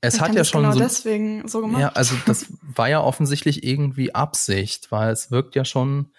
es 0.01 0.21
hat 0.21 0.35
ja 0.35 0.43
schon 0.43 0.63
genau 0.63 0.73
so, 0.73 0.79
deswegen 0.79 1.47
so 1.47 1.61
gemacht. 1.61 1.81
Ja, 1.81 1.89
also 1.89 2.15
das 2.25 2.47
war 2.61 2.89
ja 2.89 3.01
offensichtlich 3.01 3.63
irgendwie 3.63 4.13
Absicht, 4.13 4.91
weil 4.91 5.11
es 5.11 5.31
wirkt 5.31 5.55
ja 5.55 5.65
schon 5.65 6.11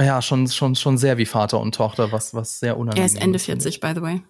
ja, 0.00 0.22
schon, 0.22 0.48
schon, 0.48 0.74
schon 0.76 0.96
sehr 0.98 1.18
wie 1.18 1.26
Vater 1.26 1.60
und 1.60 1.74
Tochter, 1.74 2.10
was, 2.10 2.34
was 2.34 2.58
sehr 2.58 2.78
unangenehm 2.78 3.04
ist. 3.06 3.14
Er 3.14 3.18
ist 3.18 3.24
Ende 3.24 3.38
40, 3.38 3.80
by 3.80 3.92
the 3.94 4.02
way. 4.02 4.22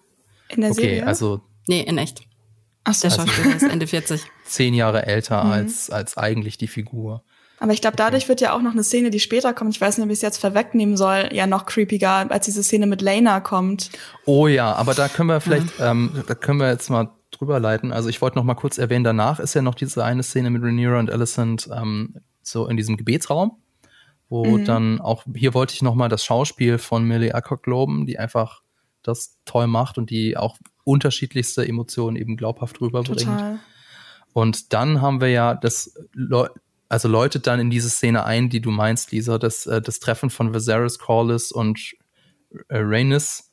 In 0.49 0.61
der 0.61 0.71
okay, 0.71 0.81
Serie? 0.81 1.07
also. 1.07 1.41
Nee, 1.67 1.81
in 1.81 1.97
echt. 1.97 2.23
Ach 2.83 2.93
so. 2.93 3.07
Der 3.07 3.15
Schauspieler 3.15 3.55
ist 3.55 3.63
Ende 3.63 3.87
40. 3.87 4.21
Zehn 4.45 4.73
Jahre 4.73 5.05
älter 5.05 5.43
Mhm. 5.43 5.51
als, 5.51 5.89
als 5.89 6.17
eigentlich 6.17 6.57
die 6.57 6.67
Figur. 6.67 7.23
Aber 7.61 7.73
ich 7.73 7.81
glaube, 7.81 7.97
dadurch 7.97 8.29
wird 8.29 8.39
ja 8.41 8.53
auch 8.53 8.61
noch 8.61 8.71
eine 8.71 8.83
Szene, 8.83 9.09
die 9.09 9.19
später 9.19 9.53
kommt, 9.53 9.75
ich 9.75 9.81
weiß 9.81 9.97
nicht, 9.97 10.05
ob 10.05 10.11
ich 10.11 10.17
es 10.17 10.21
jetzt 10.21 10.37
vorwegnehmen 10.37 10.95
soll, 10.95 11.29
ja 11.33 11.45
noch 11.45 11.65
creepiger, 11.65 12.31
als 12.31 12.45
diese 12.45 12.63
Szene 12.63 12.87
mit 12.87 13.01
Lena 13.01 13.41
kommt. 13.41 13.91
Oh 14.25 14.47
ja, 14.47 14.73
aber 14.73 14.93
da 14.93 15.09
können 15.09 15.27
wir 15.27 15.41
vielleicht, 15.41 15.67
ähm, 15.79 16.23
da 16.25 16.35
können 16.35 16.59
wir 16.59 16.69
jetzt 16.69 16.89
mal 16.89 17.09
drüber 17.31 17.59
leiten. 17.59 17.91
Also 17.91 18.09
ich 18.09 18.21
wollte 18.21 18.37
noch 18.37 18.43
mal 18.43 18.55
kurz 18.55 18.77
erwähnen, 18.77 19.03
danach 19.03 19.39
ist 19.39 19.53
ja 19.53 19.61
noch 19.61 19.75
diese 19.75 20.03
eine 20.03 20.23
Szene 20.23 20.49
mit 20.49 20.63
Rhaenyra 20.63 20.99
und 20.99 21.11
Alicent 21.11 21.69
ähm, 21.73 22.15
so 22.41 22.67
in 22.67 22.77
diesem 22.77 22.97
Gebetsraum, 22.97 23.57
wo 24.29 24.57
Mhm. 24.57 24.65
dann 24.65 25.01
auch, 25.01 25.25
hier 25.35 25.53
wollte 25.53 25.73
ich 25.73 25.81
noch 25.81 25.95
mal 25.95 26.09
das 26.09 26.23
Schauspiel 26.23 26.77
von 26.77 27.03
Millie 27.03 27.33
Alcock 27.33 27.65
loben, 27.67 28.05
die 28.05 28.17
einfach 28.19 28.61
das 29.03 29.37
toll 29.45 29.67
macht 29.67 29.97
und 29.97 30.09
die 30.09 30.37
auch 30.37 30.57
unterschiedlichste 30.83 31.67
Emotionen 31.67 32.15
eben 32.17 32.35
glaubhaft 32.35 32.81
rüberbringt. 32.81 33.19
Total. 33.19 33.59
Und 34.33 34.73
dann 34.73 35.01
haben 35.01 35.21
wir 35.21 35.29
ja 35.29 35.53
das, 35.55 35.93
Leu- 36.13 36.49
also 36.87 37.07
läutet 37.07 37.45
dann 37.47 37.59
in 37.59 37.69
diese 37.69 37.89
Szene 37.89 38.25
ein, 38.25 38.49
die 38.49 38.61
du 38.61 38.71
meinst, 38.71 39.11
Lisa, 39.11 39.37
das, 39.37 39.67
äh, 39.67 39.81
das 39.81 39.99
Treffen 39.99 40.29
von 40.29 40.53
Viserys, 40.53 40.97
Corlys 40.99 41.51
und 41.51 41.93
äh, 42.69 42.77
Rhaenys, 42.77 43.51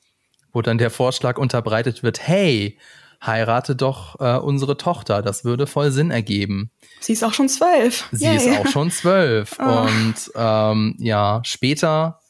wo 0.53 0.63
dann 0.63 0.79
der 0.79 0.91
Vorschlag 0.91 1.39
unterbreitet 1.39 2.03
wird, 2.03 2.27
hey, 2.27 2.79
heirate 3.25 3.77
doch 3.77 4.19
äh, 4.21 4.37
unsere 4.39 4.77
Tochter, 4.77 5.23
das 5.23 5.45
würde 5.45 5.67
voll 5.67 5.91
Sinn 5.91 6.11
ergeben. 6.11 6.71
Sie 7.01 7.13
ist 7.13 7.23
auch 7.25 7.33
schon 7.35 7.49
zwölf. 7.49 8.09
Sie 8.13 8.25
Yay. 8.25 8.37
ist 8.37 8.59
auch 8.59 8.67
schon 8.67 8.91
zwölf. 8.91 9.57
Oh. 9.59 9.63
Und 9.87 10.15
ähm, 10.35 10.97
ja, 10.99 11.41
später 11.45 12.21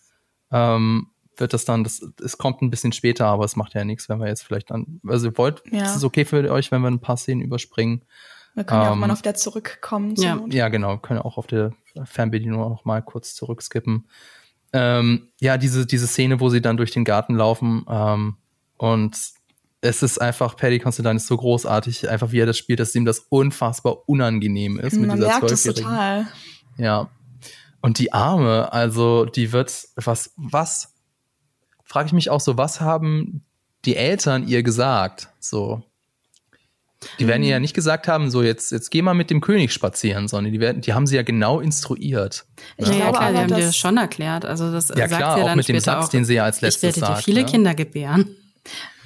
ähm, 0.53 1.09
wird 1.37 1.53
das 1.53 1.65
dann, 1.65 1.85
das, 1.85 2.01
es 2.25 2.39
kommt 2.39 2.63
ein 2.63 2.71
bisschen 2.71 2.93
später, 2.93 3.27
aber 3.27 3.45
es 3.45 3.57
macht 3.57 3.75
ja 3.75 3.85
nichts, 3.85 4.09
wenn 4.09 4.19
wir 4.21 4.27
jetzt 4.29 4.43
vielleicht 4.43 4.71
dann, 4.71 5.01
also 5.07 5.29
ihr 5.29 5.37
wollt, 5.39 5.63
Ja. 5.71 5.85
ist 5.85 5.97
es 5.97 6.05
okay 6.05 6.25
für 6.25 6.51
euch, 6.51 6.71
wenn 6.73 6.81
wir 6.83 6.89
ein 6.91 7.01
paar 7.01 7.17
Szenen 7.17 7.43
überspringen? 7.43 8.03
Wir 8.55 8.65
können 8.65 8.81
ja 8.83 8.89
auch 8.89 8.93
Ähm, 8.95 9.01
mal 9.01 9.11
auf 9.11 9.21
der 9.23 9.35
zurückkommen. 9.35 10.17
zur 10.17 10.25
ja. 10.25 10.41
Ja, 10.49 10.69
genau. 10.69 10.97
Können 10.97 11.21
auch 11.21 11.37
auf 11.37 11.47
der 11.47 11.73
Fernbedienung 12.05 12.61
noch 12.61 12.87
mal 12.87 13.03
kurz 13.03 13.35
zurückskippen. 13.35 14.09
Ähm, 14.73 15.29
ja, 15.41 15.59
diese, 15.59 15.85
diese 15.85 16.07
Szene, 16.07 16.41
wo 16.41 16.49
sie 16.49 16.63
dann 16.63 16.79
durch 16.79 16.91
den 16.91 17.05
Garten 17.05 17.35
laufen 17.35 17.85
ähm, 17.89 18.37
und 18.79 19.17
es 19.87 20.03
ist 20.03 20.21
einfach, 20.21 20.57
Paddy 20.57 20.79
Considine 20.79 21.17
ist 21.17 21.27
so 21.27 21.37
großartig, 21.37 22.09
einfach 22.09 22.33
wie 22.33 22.41
er 22.41 22.47
das 22.47 22.59
spielt, 22.59 22.81
dass 22.81 22.95
ihm 22.95 23.05
das 23.05 23.21
unfassbar 23.29 24.09
unangenehm 24.09 24.79
ist 24.79 24.97
mit 24.97 25.09
Man 25.09 25.17
dieser 25.17 25.29
merkt 25.29 25.51
es 25.51 25.63
total. 25.63 26.27
Ja. 26.77 27.09
Und 27.81 27.99
die 27.99 28.13
Arme, 28.13 28.73
also 28.73 29.25
die 29.25 29.53
wird, 29.53 29.73
was, 29.97 30.33
was, 30.37 30.95
frage 31.85 32.07
ich 32.07 32.13
mich 32.13 32.31
auch 32.31 32.41
so, 32.41 32.57
was 32.57 32.81
haben 32.81 33.45
die 33.85 33.97
Eltern 33.97 34.47
ihr 34.47 34.63
gesagt? 34.63 35.29
So. 35.39 35.83
Die 37.19 37.29
werden 37.29 37.43
ihr 37.43 37.51
ja 37.51 37.61
nicht 37.61 37.75
gesagt 37.75 38.09
haben, 38.09 38.31
so 38.31 38.43
jetzt, 38.43 38.73
jetzt 38.73 38.91
geh 38.91 39.03
mal 39.03 39.15
mit 39.15 39.31
dem 39.31 39.41
König 39.41 39.73
spazieren, 39.73 40.29
sondern 40.29 40.53
die 40.53 40.61
werden, 40.61 40.81
die 40.81 40.95
haben 40.95 41.07
sie 41.07 41.15
ja 41.15 41.23
genau 41.23 41.61
instruiert. 41.61 42.47
Ich 42.79 42.89
Ja, 42.89 42.95
ja, 42.95 42.99
glaube 42.99 43.19
klar, 43.19 43.33
die 43.33 43.39
haben 43.39 43.49
dir 43.49 43.67
das 43.67 43.77
schon 43.77 43.97
erklärt. 43.99 44.45
Also 44.45 44.73
das 44.73 44.89
Ja 44.89 45.07
sagt 45.07 45.09
klar, 45.09 45.35
sie 45.35 45.39
ja 45.39 45.45
auch 45.45 45.49
dann 45.49 45.59
mit 45.59 45.69
dem 45.69 45.77
später 45.77 45.93
Satz, 45.93 46.07
auch. 46.07 46.09
den 46.09 46.25
sie 46.25 46.35
ja 46.35 46.45
als 46.45 46.57
ich 46.57 46.63
letztes 46.63 46.83
werde 46.83 47.01
dir 47.01 47.07
sagt. 47.07 47.25
viele 47.25 47.43
ne? 47.43 47.47
Kinder 47.47 47.75
gebären. 47.75 48.37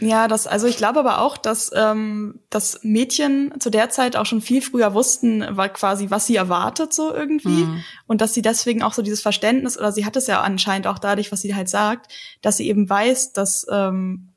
Ja, 0.00 0.28
das, 0.28 0.46
also 0.46 0.66
ich 0.66 0.78
glaube 0.78 1.00
aber 1.00 1.20
auch, 1.20 1.36
dass 1.36 1.70
ähm, 1.74 2.40
das 2.48 2.80
Mädchen 2.82 3.52
zu 3.60 3.70
der 3.70 3.90
Zeit 3.90 4.16
auch 4.16 4.24
schon 4.24 4.40
viel 4.40 4.62
früher 4.62 4.94
wussten, 4.94 5.44
war 5.56 5.68
quasi, 5.68 6.10
was 6.10 6.26
sie 6.26 6.36
erwartet, 6.36 6.94
so 6.94 7.12
irgendwie. 7.12 7.64
Mhm. 7.64 7.84
Und 8.06 8.20
dass 8.22 8.32
sie 8.32 8.42
deswegen 8.42 8.82
auch 8.82 8.94
so 8.94 9.02
dieses 9.02 9.20
Verständnis, 9.20 9.78
oder 9.78 9.92
sie 9.92 10.06
hat 10.06 10.16
es 10.16 10.26
ja 10.26 10.40
anscheinend 10.40 10.86
auch 10.86 10.98
dadurch, 10.98 11.30
was 11.32 11.42
sie 11.42 11.54
halt 11.54 11.68
sagt, 11.68 12.10
dass 12.40 12.56
sie 12.56 12.68
eben 12.68 12.88
weiß, 12.88 13.34
dass, 13.34 13.66
ähm, 13.70 14.30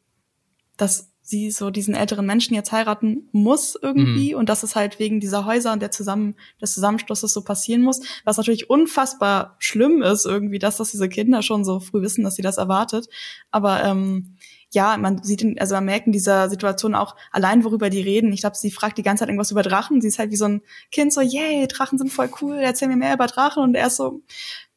dass 0.76 1.14
sie 1.26 1.52
so 1.52 1.72
diesen 1.72 1.96
älteren 1.96 2.26
Menschen 2.26 2.54
jetzt 2.54 2.74
heiraten 2.74 3.30
muss 3.32 3.80
irgendwie 3.82 4.36
und 4.36 4.50
dass 4.50 4.62
es 4.64 4.76
halt 4.76 5.00
wegen 5.00 5.22
dieser 5.22 5.46
Häuser 5.46 5.72
und 5.72 5.82
der 5.82 5.90
Zusammen 5.90 6.36
des 6.62 6.74
Zusammenschlusses 6.74 7.32
so 7.32 7.42
passieren 7.44 7.82
muss, 7.82 8.02
was 8.26 8.36
natürlich 8.36 8.70
unfassbar 8.70 9.56
schlimm 9.58 10.02
ist 10.02 10.26
irgendwie, 10.26 10.60
dass 10.60 10.78
das 10.78 10.92
diese 10.92 11.08
Kinder 11.08 11.42
schon 11.42 11.64
so 11.64 11.80
früh 11.80 12.02
wissen, 12.02 12.26
dass 12.26 12.36
sie 12.36 12.42
das 12.42 12.58
erwartet. 12.58 13.08
Aber 13.52 13.84
ähm, 13.84 14.36
ja, 14.74 14.98
man 14.98 15.24
sieht, 15.24 15.44
in, 15.44 15.60
also 15.60 15.76
man 15.76 15.86
merkt 15.86 16.08
in 16.08 16.14
dieser 16.14 16.50
Situation 16.50 16.96
auch 16.96 17.16
allein, 17.32 17.64
worüber 17.64 17.90
die 17.90 18.02
reden. 18.02 18.34
Ich 18.34 18.42
glaube, 18.42 18.58
sie 18.58 18.72
fragt 18.72 18.98
die 18.98 19.04
ganze 19.04 19.22
Zeit 19.22 19.30
irgendwas 19.30 19.52
über 19.52 19.62
Drachen. 19.62 20.02
Sie 20.02 20.08
ist 20.08 20.18
halt 20.20 20.32
wie 20.32 20.36
so 20.36 20.46
ein 20.46 20.62
Kind, 20.92 21.14
so, 21.14 21.22
yay, 21.22 21.68
Drachen 21.68 21.98
sind 21.98 22.12
voll 22.12 22.30
cool, 22.42 22.58
erzähl 22.58 22.88
mir 22.88 22.98
mehr 22.98 23.14
über 23.14 23.28
Drachen. 23.28 23.64
Und 23.64 23.76
er 23.76 23.88
ist 23.88 23.98
so, 23.98 24.22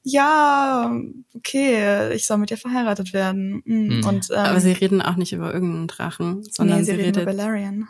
ja, 0.03 0.93
okay, 1.35 2.13
ich 2.13 2.27
soll 2.27 2.39
mit 2.39 2.51
dir 2.51 2.59
verheiratet 2.59 3.13
werden. 3.13 3.63
Mhm. 3.65 4.05
Und 4.07 4.29
ähm, 4.31 4.37
Aber 4.37 4.61
sie 4.61 4.73
reden 4.73 5.01
auch 5.01 5.17
nicht 5.17 5.33
über 5.33 5.53
irgendeinen 5.53 5.89
Drachen, 5.89 6.45
sondern 6.45 6.79
nee, 6.79 6.85
sie, 6.85 6.95
sie 6.95 7.01
reden 7.01 7.23
über 7.23 7.37
Valerian. 7.37 7.89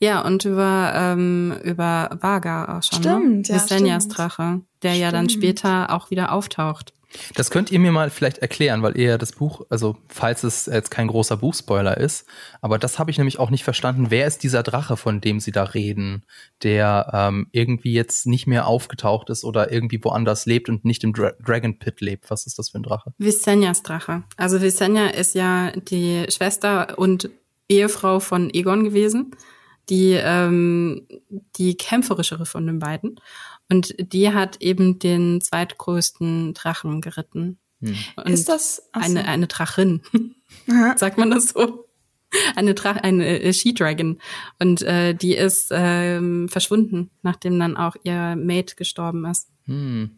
ja 0.00 0.20
und 0.20 0.44
über 0.44 0.92
ähm, 0.94 1.54
über 1.62 2.18
Vaga 2.20 2.76
auch 2.76 2.82
schon. 2.82 3.02
Stimmt, 3.02 3.48
ne? 3.48 3.54
ja, 3.56 3.62
Visenias 3.62 4.04
stimmt. 4.04 4.18
Drache, 4.18 4.60
der 4.82 4.94
ja 4.94 5.12
dann 5.12 5.30
Stimmt. 5.30 5.44
später 5.44 5.94
auch 5.94 6.10
wieder 6.10 6.32
auftaucht. 6.32 6.92
Das 7.34 7.50
könnt 7.50 7.72
ihr 7.72 7.78
mir 7.78 7.92
mal 7.92 8.10
vielleicht 8.10 8.38
erklären, 8.38 8.82
weil 8.82 8.96
ihr 8.96 9.10
ja 9.10 9.18
das 9.18 9.32
Buch, 9.32 9.62
also 9.68 9.96
falls 10.08 10.44
es 10.44 10.66
jetzt 10.66 10.90
kein 10.90 11.08
großer 11.08 11.36
Buchspoiler 11.36 11.96
ist, 11.96 12.26
aber 12.60 12.78
das 12.78 12.98
habe 12.98 13.10
ich 13.10 13.18
nämlich 13.18 13.38
auch 13.38 13.50
nicht 13.50 13.64
verstanden. 13.64 14.06
Wer 14.10 14.26
ist 14.26 14.42
dieser 14.42 14.62
Drache, 14.62 14.96
von 14.96 15.20
dem 15.20 15.40
sie 15.40 15.52
da 15.52 15.64
reden, 15.64 16.24
der 16.62 17.10
ähm, 17.12 17.48
irgendwie 17.52 17.92
jetzt 17.92 18.26
nicht 18.26 18.46
mehr 18.46 18.66
aufgetaucht 18.66 19.30
ist 19.30 19.44
oder 19.44 19.72
irgendwie 19.72 20.02
woanders 20.04 20.46
lebt 20.46 20.68
und 20.68 20.84
nicht 20.84 21.02
im 21.02 21.12
Dra 21.12 21.32
Dragon 21.44 21.78
Pit 21.78 22.00
lebt? 22.00 22.30
Was 22.30 22.46
ist 22.46 22.58
das 22.58 22.70
für 22.70 22.78
ein 22.78 22.84
Drache? 22.84 23.12
Visenias 23.18 23.82
Drache. 23.82 24.22
Also 24.36 24.60
Visenya 24.60 25.08
ist 25.08 25.34
ja 25.34 25.72
die 25.72 26.26
Schwester 26.30 26.98
und 26.98 27.30
Ehefrau 27.68 28.20
von 28.20 28.52
Egon 28.52 28.84
gewesen, 28.84 29.32
die 29.88 30.12
ähm, 30.12 31.06
die 31.56 31.76
kämpferischere 31.76 32.46
von 32.46 32.66
den 32.66 32.78
beiden. 32.78 33.20
Und 33.70 33.94
die 33.98 34.32
hat 34.32 34.60
eben 34.60 34.98
den 34.98 35.40
zweitgrößten 35.40 36.54
Drachen 36.54 37.00
geritten. 37.00 37.58
Hm. 37.80 37.94
Ist 38.26 38.48
das 38.48 38.76
so. 38.76 38.82
eine 38.92 39.26
eine 39.26 39.46
Drachin? 39.46 40.02
Sagt 40.96 41.16
man 41.18 41.30
das 41.30 41.50
so? 41.50 41.86
Eine 42.54 42.74
Drach 42.74 42.96
eine 42.96 43.40
äh, 43.40 43.52
She-Dragon. 43.52 44.20
Und 44.60 44.82
äh, 44.82 45.14
die 45.14 45.34
ist 45.34 45.68
ähm, 45.72 46.48
verschwunden, 46.48 47.10
nachdem 47.22 47.58
dann 47.58 47.76
auch 47.76 47.96
ihr 48.04 48.36
Mate 48.36 48.76
gestorben 48.76 49.24
ist. 49.24 49.48
Hm. 49.64 50.10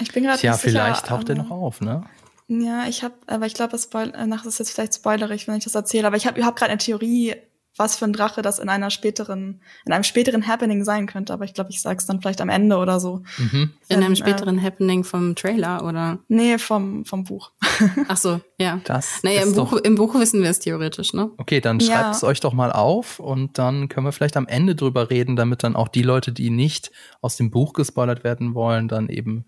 Ich 0.00 0.12
bin 0.12 0.22
gerade 0.24 0.38
Tja, 0.38 0.52
nicht 0.52 0.60
sicher, 0.60 0.70
vielleicht 0.84 1.06
taucht 1.06 1.28
er 1.28 1.36
aber- 1.36 1.44
noch 1.44 1.50
auf, 1.50 1.80
ne? 1.80 2.04
Ja, 2.50 2.86
ich 2.88 3.02
habe, 3.04 3.14
aber 3.26 3.44
ich 3.46 3.52
glaube, 3.54 3.72
das, 3.72 3.82
Spoil 3.84 4.08
nach- 4.26 4.42
das 4.44 4.54
ist 4.54 4.58
jetzt 4.60 4.70
vielleicht 4.70 4.94
spoilerig, 4.94 5.46
wenn 5.48 5.56
ich 5.56 5.64
das 5.64 5.74
erzähle. 5.74 6.06
Aber 6.06 6.16
ich 6.16 6.26
habe 6.26 6.42
hab 6.44 6.56
gerade 6.56 6.70
eine 6.70 6.78
Theorie, 6.78 7.34
was 7.78 7.96
für 7.96 8.04
ein 8.04 8.12
Drache 8.12 8.42
das 8.42 8.58
in 8.58 8.68
einer 8.68 8.90
späteren, 8.90 9.62
in 9.86 9.92
einem 9.92 10.04
späteren 10.04 10.46
Happening 10.46 10.84
sein 10.84 11.06
könnte. 11.06 11.32
Aber 11.32 11.44
ich 11.44 11.54
glaube, 11.54 11.70
ich 11.70 11.80
sag's 11.80 12.06
dann 12.06 12.20
vielleicht 12.20 12.40
am 12.40 12.48
Ende 12.48 12.76
oder 12.76 13.00
so. 13.00 13.22
Mhm. 13.38 13.72
In 13.88 13.96
einem 14.02 14.12
äh, 14.12 14.16
späteren 14.16 14.62
Happening 14.62 15.04
vom 15.04 15.34
Trailer, 15.34 15.84
oder? 15.84 16.18
Nee, 16.28 16.58
vom 16.58 17.04
vom 17.04 17.24
Buch. 17.24 17.52
Ach 18.08 18.16
so, 18.16 18.40
ja. 18.58 18.80
Das 18.84 19.22
Naja, 19.22 19.42
im 19.42 19.54
Buch, 19.54 19.72
im 19.74 19.94
Buch 19.94 20.14
wissen 20.14 20.42
wir 20.42 20.50
es 20.50 20.58
theoretisch, 20.58 21.12
ne? 21.12 21.30
Okay, 21.38 21.60
dann 21.60 21.78
Ja. 21.80 21.86
schreibt 21.86 22.14
es 22.16 22.24
euch 22.24 22.40
doch 22.40 22.52
mal 22.52 22.72
auf 22.72 23.20
und 23.20 23.58
dann 23.58 23.88
können 23.88 24.06
wir 24.06 24.12
vielleicht 24.12 24.36
am 24.36 24.46
Ende 24.46 24.74
drüber 24.74 25.10
reden, 25.10 25.36
damit 25.36 25.62
dann 25.62 25.76
auch 25.76 25.88
die 25.88 26.02
Leute, 26.02 26.32
die 26.32 26.50
nicht 26.50 26.90
aus 27.20 27.36
dem 27.36 27.50
Buch 27.50 27.72
gespoilert 27.72 28.24
werden 28.24 28.54
wollen, 28.54 28.88
dann 28.88 29.08
eben 29.08 29.46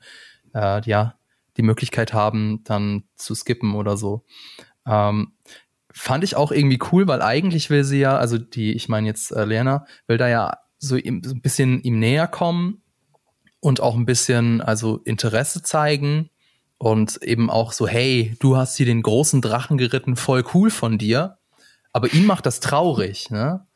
äh, 0.54 0.80
ja 0.88 1.14
die 1.56 1.62
Möglichkeit 1.62 2.12
haben, 2.12 2.62
dann 2.64 3.04
zu 3.16 3.34
skippen 3.34 3.74
oder 3.74 3.96
so. 3.96 4.24
Ähm, 4.86 5.32
fand 5.92 6.24
ich 6.24 6.36
auch 6.36 6.52
irgendwie 6.52 6.78
cool, 6.92 7.06
weil 7.08 7.22
eigentlich 7.22 7.70
will 7.70 7.84
sie 7.84 8.00
ja, 8.00 8.16
also 8.16 8.38
die, 8.38 8.72
ich 8.72 8.88
meine 8.88 9.06
jetzt 9.06 9.32
äh, 9.32 9.44
Lerner, 9.44 9.86
will 10.06 10.18
da 10.18 10.28
ja 10.28 10.58
so, 10.78 10.96
ihm, 10.96 11.22
so 11.24 11.34
ein 11.34 11.42
bisschen 11.42 11.82
ihm 11.82 11.98
näher 11.98 12.26
kommen 12.26 12.82
und 13.60 13.80
auch 13.80 13.96
ein 13.96 14.06
bisschen 14.06 14.60
also 14.60 14.98
Interesse 15.04 15.62
zeigen 15.62 16.30
und 16.78 17.22
eben 17.22 17.50
auch 17.50 17.72
so, 17.72 17.86
hey, 17.86 18.36
du 18.40 18.56
hast 18.56 18.76
hier 18.76 18.86
den 18.86 19.02
großen 19.02 19.42
Drachen 19.42 19.76
geritten, 19.76 20.16
voll 20.16 20.44
cool 20.54 20.70
von 20.70 20.96
dir. 20.96 21.36
Aber 21.92 22.12
ihn 22.14 22.24
macht 22.24 22.46
das 22.46 22.60
traurig, 22.60 23.30
ne? 23.30 23.66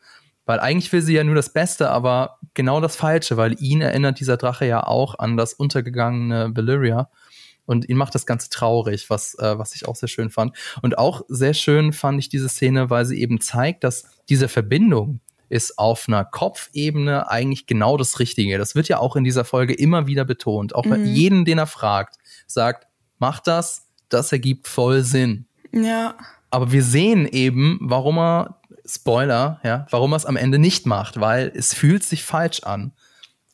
Weil 0.47 0.61
eigentlich 0.61 0.93
will 0.93 1.03
sie 1.03 1.15
ja 1.15 1.25
nur 1.25 1.35
das 1.35 1.53
Beste, 1.53 1.91
aber 1.91 2.39
genau 2.53 2.81
das 2.81 2.97
Falsche, 2.97 3.37
weil 3.37 3.57
ihn 3.61 3.81
erinnert 3.81 4.21
dieser 4.21 4.37
Drache 4.37 4.67
ja 4.67 4.87
auch 4.87 5.19
an 5.19 5.37
das 5.37 5.55
untergegangene 5.55 6.55
Valyria. 6.55 7.11
Und 7.67 7.89
ihn 7.89 7.97
macht 7.97 8.15
das 8.15 8.27
Ganze 8.27 8.51
traurig, 8.51 9.09
was, 9.11 9.35
äh, 9.39 9.59
was 9.59 9.75
ich 9.75 9.87
auch 9.89 9.97
sehr 9.97 10.09
schön 10.09 10.31
fand. 10.31 10.55
Und 10.83 10.99
auch 10.99 11.23
sehr 11.29 11.55
schön 11.55 11.93
fand 11.93 12.19
ich 12.19 12.29
diese 12.29 12.49
Szene, 12.49 12.91
weil 12.91 13.07
sie 13.07 13.21
eben 13.21 13.41
zeigt, 13.41 13.85
dass 13.85 14.05
diese 14.29 14.49
Verbindung 14.49 15.21
ist 15.49 15.79
auf 15.79 16.09
einer 16.09 16.25
Kopfebene 16.25 17.31
eigentlich 17.31 17.67
genau 17.67 17.97
das 17.97 18.19
Richtige. 18.19 18.59
Das 18.59 18.75
wird 18.75 18.89
ja 18.89 18.99
auch 18.99 19.17
in 19.17 19.25
dieser 19.25 19.45
Folge 19.45 19.75
immer 19.75 20.07
wieder 20.07 20.25
betont. 20.25 20.75
Auch 20.75 20.85
bei 20.85 20.99
Mhm. 20.99 21.07
jeden, 21.07 21.45
den 21.45 21.59
er 21.59 21.67
fragt, 21.67 22.17
sagt, 22.47 22.87
mach 23.19 23.41
das, 23.41 23.87
das 24.09 24.33
ergibt 24.33 24.67
voll 24.69 25.03
Sinn. 25.03 25.47
Ja. 25.73 26.15
Aber 26.51 26.73
wir 26.73 26.83
sehen 26.83 27.27
eben, 27.27 27.79
warum 27.81 28.19
er 28.19 28.61
Spoiler, 28.87 29.61
ja, 29.65 29.87
warum 29.91 30.13
er 30.13 30.17
es 30.17 30.27
am 30.27 30.37
Ende 30.37 30.59
nicht 30.59 30.85
macht, 30.85 31.19
weil 31.19 31.51
es 31.55 31.73
fühlt 31.73 32.05
sich 32.05 32.23
falsch 32.23 32.61
an. 32.65 32.93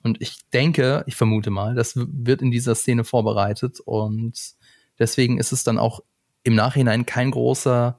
Und 0.03 0.21
ich 0.21 0.39
denke, 0.53 1.05
ich 1.07 1.17
vermute 1.17 1.51
mal, 1.51 1.75
das 1.75 1.93
wird 1.97 2.43
in 2.43 2.51
dieser 2.51 2.75
Szene 2.75 3.05
vorbereitet 3.05 3.81
und 3.81 4.35
deswegen 4.99 5.39
ist 5.39 5.53
es 5.53 5.65
dann 5.65 5.79
auch 5.79 6.01
im 6.43 6.55
Nachhinein 6.55 7.05
kein 7.05 7.31
großer, 7.31 7.99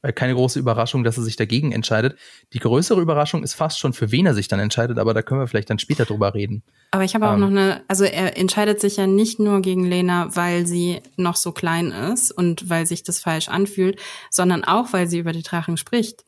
äh, 0.00 0.12
keine 0.12 0.34
große 0.34 0.58
Überraschung, 0.58 1.04
dass 1.04 1.18
er 1.18 1.22
sich 1.22 1.36
dagegen 1.36 1.72
entscheidet. 1.72 2.18
Die 2.54 2.60
größere 2.60 3.00
Überraschung 3.00 3.42
ist 3.42 3.54
fast 3.54 3.78
schon, 3.78 3.92
für 3.92 4.10
wen 4.10 4.24
er 4.24 4.34
sich 4.34 4.48
dann 4.48 4.58
entscheidet, 4.58 4.98
aber 4.98 5.12
da 5.12 5.20
können 5.20 5.40
wir 5.40 5.46
vielleicht 5.46 5.68
dann 5.68 5.78
später 5.78 6.06
drüber 6.06 6.32
reden. 6.32 6.62
Aber 6.92 7.04
ich 7.04 7.14
habe 7.14 7.28
auch 7.28 7.34
ähm, 7.34 7.40
noch 7.40 7.48
eine, 7.48 7.82
also 7.88 8.04
er 8.04 8.38
entscheidet 8.38 8.80
sich 8.80 8.96
ja 8.96 9.06
nicht 9.06 9.38
nur 9.38 9.60
gegen 9.60 9.84
Lena, 9.84 10.34
weil 10.34 10.66
sie 10.66 11.02
noch 11.16 11.36
so 11.36 11.52
klein 11.52 11.90
ist 11.90 12.30
und 12.30 12.70
weil 12.70 12.86
sich 12.86 13.02
das 13.02 13.20
falsch 13.20 13.48
anfühlt, 13.48 14.00
sondern 14.30 14.64
auch, 14.64 14.94
weil 14.94 15.08
sie 15.08 15.18
über 15.18 15.32
die 15.32 15.42
Drachen 15.42 15.76
spricht. 15.76 16.24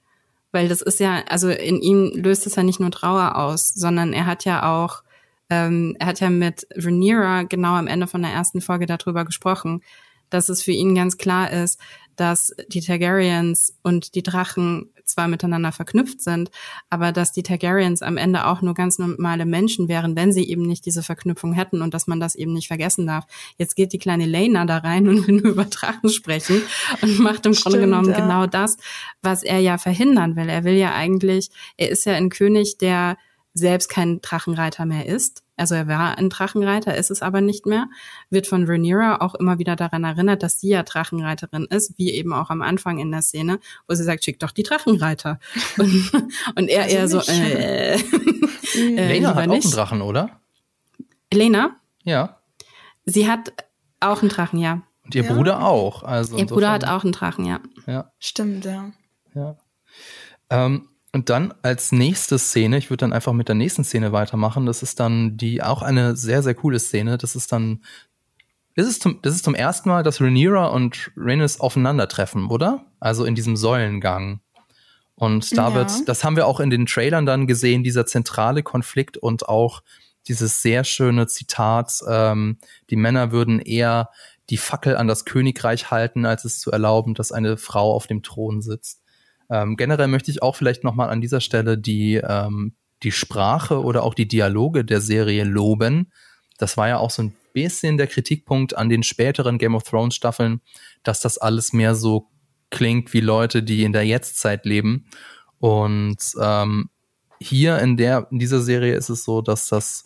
Weil 0.52 0.68
das 0.68 0.80
ist 0.80 1.00
ja, 1.00 1.22
also 1.28 1.48
in 1.48 1.80
ihm 1.80 2.12
löst 2.14 2.46
es 2.46 2.56
ja 2.56 2.62
nicht 2.62 2.80
nur 2.80 2.90
Trauer 2.90 3.36
aus, 3.36 3.70
sondern 3.70 4.12
er 4.12 4.26
hat 4.26 4.44
ja 4.44 4.72
auch 4.72 5.02
ähm, 5.50 5.96
er 5.98 6.06
hat 6.06 6.20
ja 6.20 6.30
mit 6.30 6.66
Rhaenyra 6.74 7.44
genau 7.44 7.74
am 7.74 7.86
Ende 7.86 8.06
von 8.06 8.22
der 8.22 8.32
ersten 8.32 8.60
Folge 8.60 8.86
darüber 8.86 9.24
gesprochen, 9.24 9.82
dass 10.30 10.48
es 10.48 10.62
für 10.62 10.72
ihn 10.72 10.94
ganz 10.94 11.18
klar 11.18 11.50
ist, 11.50 11.80
dass 12.16 12.52
die 12.68 12.80
Targaryens 12.80 13.76
und 13.82 14.14
die 14.14 14.22
Drachen 14.22 14.90
zwar 15.04 15.28
miteinander 15.28 15.70
verknüpft 15.70 16.20
sind, 16.20 16.50
aber 16.90 17.12
dass 17.12 17.30
die 17.30 17.44
Targaryens 17.44 18.02
am 18.02 18.16
Ende 18.16 18.46
auch 18.46 18.60
nur 18.60 18.74
ganz 18.74 18.98
normale 18.98 19.46
Menschen 19.46 19.88
wären, 19.88 20.16
wenn 20.16 20.32
sie 20.32 20.48
eben 20.48 20.62
nicht 20.62 20.84
diese 20.84 21.02
Verknüpfung 21.02 21.52
hätten 21.52 21.80
und 21.80 21.94
dass 21.94 22.08
man 22.08 22.18
das 22.18 22.34
eben 22.34 22.52
nicht 22.52 22.66
vergessen 22.66 23.06
darf. 23.06 23.24
Jetzt 23.56 23.76
geht 23.76 23.92
die 23.92 23.98
kleine 23.98 24.26
Lena 24.26 24.64
da 24.64 24.78
rein 24.78 25.08
und 25.08 25.26
will 25.28 25.40
nur 25.42 25.52
über 25.52 25.64
Drachen 25.66 26.10
sprechen 26.10 26.60
und 27.02 27.20
macht 27.20 27.46
im 27.46 27.52
Grunde 27.52 27.78
genommen 27.78 28.10
ja. 28.10 28.20
genau 28.20 28.46
das, 28.46 28.76
was 29.22 29.42
er 29.44 29.60
ja 29.60 29.78
verhindern 29.78 30.34
will. 30.34 30.48
Er 30.48 30.64
will 30.64 30.74
ja 30.74 30.92
eigentlich, 30.92 31.50
er 31.76 31.90
ist 31.90 32.04
ja 32.04 32.14
ein 32.14 32.30
König, 32.30 32.78
der 32.78 33.16
selbst 33.58 33.88
kein 33.88 34.20
Drachenreiter 34.20 34.84
mehr 34.84 35.06
ist. 35.06 35.42
Also 35.56 35.74
er 35.74 35.88
war 35.88 36.18
ein 36.18 36.28
Drachenreiter, 36.28 36.94
ist 36.94 37.10
es 37.10 37.22
aber 37.22 37.40
nicht 37.40 37.64
mehr, 37.64 37.88
wird 38.28 38.46
von 38.46 38.66
Rhaenyra 38.66 39.22
auch 39.22 39.34
immer 39.34 39.58
wieder 39.58 39.74
daran 39.74 40.04
erinnert, 40.04 40.42
dass 40.42 40.60
sie 40.60 40.68
ja 40.68 40.82
Drachenreiterin 40.82 41.64
ist, 41.64 41.96
wie 41.96 42.10
eben 42.12 42.34
auch 42.34 42.50
am 42.50 42.60
Anfang 42.60 42.98
in 42.98 43.10
der 43.10 43.22
Szene, 43.22 43.58
wo 43.88 43.94
sie 43.94 44.04
sagt, 44.04 44.24
schick 44.24 44.38
doch 44.38 44.50
die 44.50 44.62
Drachenreiter. 44.62 45.38
Und, 45.78 46.12
und 46.56 46.68
er 46.68 46.82
also 46.82 46.96
eher 46.96 47.08
so, 47.08 47.20
äh, 47.32 47.94
äh, 48.74 49.08
Lena 49.08 49.34
hat 49.34 49.48
auch 49.48 49.52
einen 49.52 49.70
Drachen, 49.70 50.02
oder? 50.02 50.40
Lena? 51.32 51.76
Ja. 52.04 52.38
Sie 53.06 53.28
hat 53.28 53.52
auch 54.00 54.20
einen 54.20 54.28
Drachen, 54.28 54.58
ja. 54.58 54.82
Und 55.04 55.14
ihr 55.14 55.24
ja. 55.24 55.32
Bruder 55.32 55.64
auch. 55.64 56.02
Also 56.02 56.36
ihr 56.36 56.46
Bruder 56.46 56.70
hat 56.70 56.84
auch 56.84 57.04
einen 57.04 57.12
Drachen, 57.12 57.46
ja. 57.46 57.60
Ja. 57.86 58.10
Stimmt, 58.18 58.64
ja. 58.64 58.92
Ja. 59.34 59.56
Ähm, 60.50 60.88
und 61.16 61.30
dann 61.30 61.54
als 61.62 61.92
nächste 61.92 62.38
Szene, 62.38 62.76
ich 62.76 62.90
würde 62.90 62.98
dann 62.98 63.14
einfach 63.14 63.32
mit 63.32 63.48
der 63.48 63.54
nächsten 63.54 63.84
Szene 63.84 64.12
weitermachen, 64.12 64.66
das 64.66 64.82
ist 64.82 65.00
dann 65.00 65.38
die 65.38 65.62
auch 65.62 65.80
eine 65.80 66.14
sehr, 66.14 66.42
sehr 66.42 66.54
coole 66.54 66.78
Szene. 66.78 67.16
Das 67.16 67.34
ist 67.34 67.52
dann, 67.52 67.82
das 68.74 68.86
ist 68.86 69.00
zum, 69.00 69.22
das 69.22 69.34
ist 69.34 69.42
zum 69.42 69.54
ersten 69.54 69.88
Mal, 69.88 70.02
dass 70.02 70.20
Rhaenyra 70.20 70.66
und 70.66 71.10
Rhaenys 71.16 71.58
aufeinandertreffen, 71.58 72.48
oder? 72.48 72.84
Also 73.00 73.24
in 73.24 73.34
diesem 73.34 73.56
Säulengang. 73.56 74.40
Und 75.14 75.56
da 75.56 75.70
ja. 75.70 75.74
wird, 75.74 76.06
das 76.06 76.22
haben 76.22 76.36
wir 76.36 76.46
auch 76.46 76.60
in 76.60 76.68
den 76.68 76.84
Trailern 76.84 77.24
dann 77.24 77.46
gesehen, 77.46 77.82
dieser 77.82 78.04
zentrale 78.04 78.62
Konflikt 78.62 79.16
und 79.16 79.48
auch 79.48 79.80
dieses 80.28 80.60
sehr 80.60 80.84
schöne 80.84 81.28
Zitat, 81.28 81.94
ähm, 82.06 82.58
die 82.90 82.96
Männer 82.96 83.32
würden 83.32 83.58
eher 83.58 84.10
die 84.50 84.58
Fackel 84.58 84.98
an 84.98 85.08
das 85.08 85.24
Königreich 85.24 85.90
halten, 85.90 86.26
als 86.26 86.44
es 86.44 86.60
zu 86.60 86.72
erlauben, 86.72 87.14
dass 87.14 87.32
eine 87.32 87.56
Frau 87.56 87.94
auf 87.94 88.06
dem 88.06 88.22
Thron 88.22 88.60
sitzt. 88.60 89.00
Ähm, 89.50 89.76
generell 89.76 90.08
möchte 90.08 90.30
ich 90.30 90.42
auch 90.42 90.56
vielleicht 90.56 90.84
nochmal 90.84 91.10
an 91.10 91.20
dieser 91.20 91.40
Stelle 91.40 91.78
die, 91.78 92.16
ähm, 92.16 92.74
die 93.02 93.12
Sprache 93.12 93.82
oder 93.82 94.02
auch 94.02 94.14
die 94.14 94.28
Dialoge 94.28 94.84
der 94.84 95.00
Serie 95.00 95.44
loben. 95.44 96.12
Das 96.58 96.76
war 96.76 96.88
ja 96.88 96.98
auch 96.98 97.10
so 97.10 97.22
ein 97.22 97.34
bisschen 97.52 97.96
der 97.96 98.06
Kritikpunkt 98.06 98.76
an 98.76 98.88
den 98.88 99.02
späteren 99.02 99.58
Game 99.58 99.74
of 99.74 99.84
Thrones 99.84 100.14
Staffeln, 100.14 100.60
dass 101.02 101.20
das 101.20 101.38
alles 101.38 101.72
mehr 101.72 101.94
so 101.94 102.28
klingt 102.70 103.12
wie 103.12 103.20
Leute, 103.20 103.62
die 103.62 103.84
in 103.84 103.92
der 103.92 104.04
Jetztzeit 104.04 104.64
leben. 104.64 105.06
Und 105.58 106.18
ähm, 106.40 106.90
hier 107.38 107.78
in 107.78 107.96
der 107.96 108.28
in 108.30 108.38
dieser 108.38 108.60
Serie 108.60 108.94
ist 108.94 109.08
es 109.08 109.24
so, 109.24 109.42
dass 109.42 109.68
das 109.68 110.05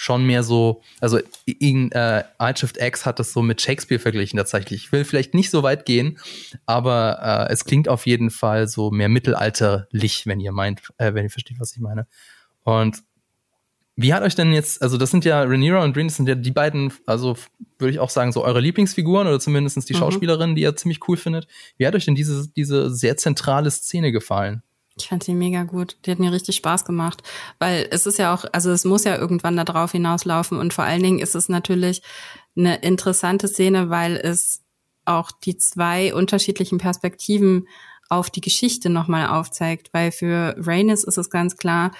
schon 0.00 0.24
mehr 0.24 0.42
so, 0.42 0.80
also 0.98 1.18
in 1.44 1.92
äh, 1.92 2.24
Shift 2.56 2.78
X 2.80 3.04
hat 3.04 3.18
das 3.18 3.34
so 3.34 3.42
mit 3.42 3.60
Shakespeare 3.60 4.00
verglichen 4.00 4.38
tatsächlich. 4.38 4.84
Ich 4.84 4.92
will 4.92 5.04
vielleicht 5.04 5.34
nicht 5.34 5.50
so 5.50 5.62
weit 5.62 5.84
gehen, 5.84 6.18
aber 6.64 7.18
äh, 7.50 7.52
es 7.52 7.66
klingt 7.66 7.86
auf 7.86 8.06
jeden 8.06 8.30
Fall 8.30 8.66
so 8.66 8.90
mehr 8.90 9.10
mittelalterlich, 9.10 10.26
wenn 10.26 10.40
ihr 10.40 10.52
meint, 10.52 10.80
äh, 10.96 11.12
wenn 11.12 11.24
ihr 11.24 11.30
versteht, 11.30 11.60
was 11.60 11.72
ich 11.72 11.80
meine. 11.80 12.06
Und 12.62 13.02
wie 13.94 14.14
hat 14.14 14.22
euch 14.22 14.34
denn 14.34 14.54
jetzt, 14.54 14.80
also 14.80 14.96
das 14.96 15.10
sind 15.10 15.26
ja 15.26 15.42
Rhaenyra 15.42 15.84
und 15.84 15.94
Rhaenys 15.94 16.16
sind 16.16 16.26
ja 16.26 16.34
die 16.34 16.50
beiden, 16.50 16.94
also 17.04 17.36
würde 17.78 17.92
ich 17.92 17.98
auch 17.98 18.08
sagen, 18.08 18.32
so 18.32 18.42
eure 18.42 18.60
Lieblingsfiguren 18.60 19.28
oder 19.28 19.38
zumindest 19.38 19.86
die 19.86 19.92
mhm. 19.92 19.98
Schauspielerin, 19.98 20.54
die 20.54 20.62
ihr 20.62 20.74
ziemlich 20.76 21.06
cool 21.08 21.18
findet. 21.18 21.46
Wie 21.76 21.86
hat 21.86 21.94
euch 21.94 22.06
denn 22.06 22.14
diese, 22.14 22.48
diese 22.56 22.88
sehr 22.88 23.18
zentrale 23.18 23.70
Szene 23.70 24.12
gefallen? 24.12 24.62
Ich 25.00 25.08
fand 25.08 25.24
sie 25.24 25.34
mega 25.34 25.64
gut. 25.64 25.96
Die 26.04 26.10
hat 26.10 26.18
mir 26.18 26.32
richtig 26.32 26.56
Spaß 26.56 26.84
gemacht, 26.84 27.22
weil 27.58 27.88
es 27.90 28.06
ist 28.06 28.18
ja 28.18 28.34
auch, 28.34 28.44
also 28.52 28.70
es 28.70 28.84
muss 28.84 29.04
ja 29.04 29.16
irgendwann 29.16 29.56
da 29.56 29.64
drauf 29.64 29.92
hinauslaufen 29.92 30.58
und 30.58 30.72
vor 30.72 30.84
allen 30.84 31.02
Dingen 31.02 31.18
ist 31.18 31.34
es 31.34 31.48
natürlich 31.48 32.02
eine 32.56 32.76
interessante 32.76 33.48
Szene, 33.48 33.90
weil 33.90 34.16
es 34.16 34.62
auch 35.04 35.30
die 35.30 35.56
zwei 35.56 36.14
unterschiedlichen 36.14 36.78
Perspektiven 36.78 37.66
auf 38.08 38.28
die 38.28 38.40
Geschichte 38.40 38.90
nochmal 38.90 39.28
aufzeigt, 39.28 39.88
weil 39.92 40.12
für 40.12 40.54
Rhaenys 40.58 41.04
ist 41.04 41.16
es 41.16 41.30
ganz 41.30 41.56
klar, 41.56 41.92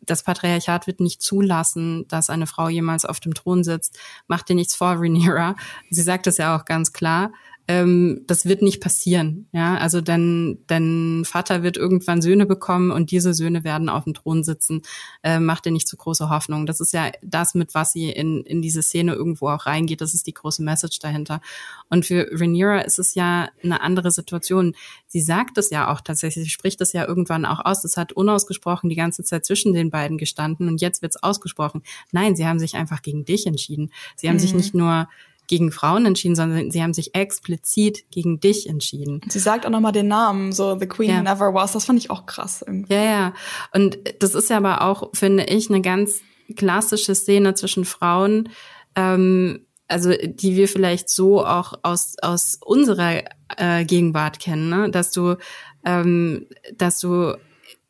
das 0.00 0.24
Patriarchat 0.24 0.86
wird 0.86 0.98
nicht 0.98 1.22
zulassen, 1.22 2.06
dass 2.08 2.30
eine 2.30 2.48
Frau 2.48 2.68
jemals 2.68 3.04
auf 3.04 3.20
dem 3.20 3.34
Thron 3.34 3.62
sitzt. 3.62 3.98
Macht 4.26 4.48
dir 4.48 4.56
nichts 4.56 4.74
vor, 4.74 4.96
Rhaenyra. 4.98 5.54
Sie 5.90 6.02
sagt 6.02 6.26
es 6.26 6.38
ja 6.38 6.56
auch 6.56 6.64
ganz 6.64 6.92
klar 6.92 7.32
ähm, 7.68 8.22
das 8.26 8.44
wird 8.44 8.60
nicht 8.60 8.80
passieren. 8.80 9.46
Ja, 9.52 9.76
also 9.76 10.00
dein, 10.00 10.58
dein 10.66 11.24
Vater 11.24 11.62
wird 11.62 11.76
irgendwann 11.76 12.20
Söhne 12.20 12.44
bekommen 12.44 12.90
und 12.90 13.10
diese 13.12 13.34
Söhne 13.34 13.62
werden 13.62 13.88
auf 13.88 14.04
dem 14.04 14.14
Thron 14.14 14.42
sitzen. 14.42 14.82
Äh, 15.22 15.38
macht 15.38 15.64
dir 15.64 15.70
nicht 15.70 15.86
zu 15.86 15.96
große 15.96 16.28
Hoffnung. 16.28 16.66
Das 16.66 16.80
ist 16.80 16.92
ja 16.92 17.10
das, 17.22 17.54
mit 17.54 17.74
was 17.74 17.92
sie 17.92 18.10
in, 18.10 18.42
in 18.42 18.62
diese 18.62 18.82
Szene 18.82 19.14
irgendwo 19.14 19.48
auch 19.48 19.66
reingeht. 19.66 20.00
Das 20.00 20.12
ist 20.12 20.26
die 20.26 20.34
große 20.34 20.62
Message 20.62 20.98
dahinter. 20.98 21.40
Und 21.88 22.04
für 22.04 22.28
Rhaenyra 22.32 22.80
ist 22.80 22.98
es 22.98 23.14
ja 23.14 23.48
eine 23.62 23.80
andere 23.80 24.10
Situation. 24.10 24.74
Sie 25.06 25.20
sagt 25.20 25.56
es 25.56 25.70
ja 25.70 25.92
auch 25.92 26.00
tatsächlich, 26.00 26.44
sie 26.44 26.50
spricht 26.50 26.80
es 26.80 26.92
ja 26.92 27.06
irgendwann 27.06 27.44
auch 27.44 27.64
aus. 27.64 27.82
Das 27.82 27.96
hat 27.96 28.12
unausgesprochen 28.12 28.90
die 28.90 28.96
ganze 28.96 29.22
Zeit 29.22 29.46
zwischen 29.46 29.72
den 29.72 29.90
beiden 29.90 30.18
gestanden 30.18 30.68
und 30.68 30.80
jetzt 30.80 31.00
wird 31.00 31.14
es 31.14 31.22
ausgesprochen. 31.22 31.82
Nein, 32.10 32.34
sie 32.34 32.46
haben 32.46 32.58
sich 32.58 32.74
einfach 32.74 33.02
gegen 33.02 33.24
dich 33.24 33.46
entschieden. 33.46 33.92
Sie 34.16 34.28
haben 34.28 34.36
mhm. 34.36 34.40
sich 34.40 34.54
nicht 34.54 34.74
nur 34.74 35.08
gegen 35.46 35.72
Frauen 35.72 36.06
entschieden, 36.06 36.34
sondern 36.34 36.70
sie 36.70 36.82
haben 36.82 36.94
sich 36.94 37.14
explizit 37.14 38.10
gegen 38.10 38.40
dich 38.40 38.68
entschieden. 38.68 39.20
Sie 39.28 39.38
sagt 39.38 39.66
auch 39.66 39.70
nochmal 39.70 39.92
den 39.92 40.08
Namen, 40.08 40.52
so 40.52 40.78
The 40.78 40.86
Queen 40.86 41.10
ja. 41.10 41.22
Never 41.22 41.52
Was. 41.54 41.72
Das 41.72 41.84
fand 41.84 41.98
ich 41.98 42.10
auch 42.10 42.26
krass. 42.26 42.64
Irgendwie. 42.66 42.94
Ja, 42.94 43.02
ja. 43.02 43.34
Und 43.72 43.98
das 44.20 44.34
ist 44.34 44.50
ja 44.50 44.56
aber 44.56 44.82
auch, 44.82 45.10
finde 45.14 45.44
ich, 45.44 45.68
eine 45.68 45.82
ganz 45.82 46.20
klassische 46.56 47.14
Szene 47.14 47.54
zwischen 47.54 47.84
Frauen, 47.84 48.48
ähm, 48.94 49.66
also 49.88 50.12
die 50.12 50.56
wir 50.56 50.68
vielleicht 50.68 51.10
so 51.10 51.44
auch 51.44 51.74
aus, 51.82 52.14
aus 52.22 52.58
unserer 52.64 53.24
äh, 53.56 53.84
Gegenwart 53.84 54.38
kennen, 54.38 54.70
ne? 54.70 54.90
dass 54.90 55.10
du, 55.10 55.36
ähm, 55.84 56.46
dass 56.74 56.98
du 57.00 57.36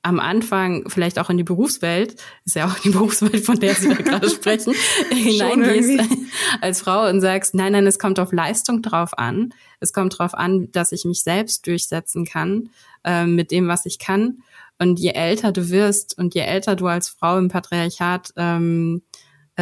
am 0.02 0.18
Anfang 0.18 0.88
vielleicht 0.88 1.18
auch 1.18 1.30
in 1.30 1.36
die 1.36 1.44
Berufswelt, 1.44 2.16
ist 2.44 2.56
ja 2.56 2.66
auch 2.66 2.78
die 2.80 2.90
Berufswelt, 2.90 3.44
von 3.44 3.58
der 3.58 3.74
Sie 3.74 3.88
gerade 3.88 4.28
sprechen, 4.30 4.74
hineingehst 5.10 6.00
als 6.60 6.82
Frau 6.82 7.08
und 7.08 7.20
sagst, 7.20 7.54
nein, 7.54 7.72
nein, 7.72 7.86
es 7.86 7.98
kommt 7.98 8.18
auf 8.18 8.32
Leistung 8.32 8.82
drauf 8.82 9.16
an. 9.16 9.54
Es 9.80 9.92
kommt 9.92 10.18
drauf 10.18 10.34
an, 10.34 10.70
dass 10.72 10.92
ich 10.92 11.04
mich 11.04 11.22
selbst 11.22 11.66
durchsetzen 11.66 12.24
kann 12.24 12.70
äh, 13.04 13.26
mit 13.26 13.50
dem, 13.50 13.68
was 13.68 13.86
ich 13.86 13.98
kann. 13.98 14.42
Und 14.78 14.98
je 14.98 15.10
älter 15.10 15.52
du 15.52 15.70
wirst 15.70 16.18
und 16.18 16.34
je 16.34 16.40
älter 16.40 16.74
du 16.74 16.88
als 16.88 17.08
Frau 17.08 17.38
im 17.38 17.48
Patriarchat 17.48 18.32
ähm, 18.36 19.02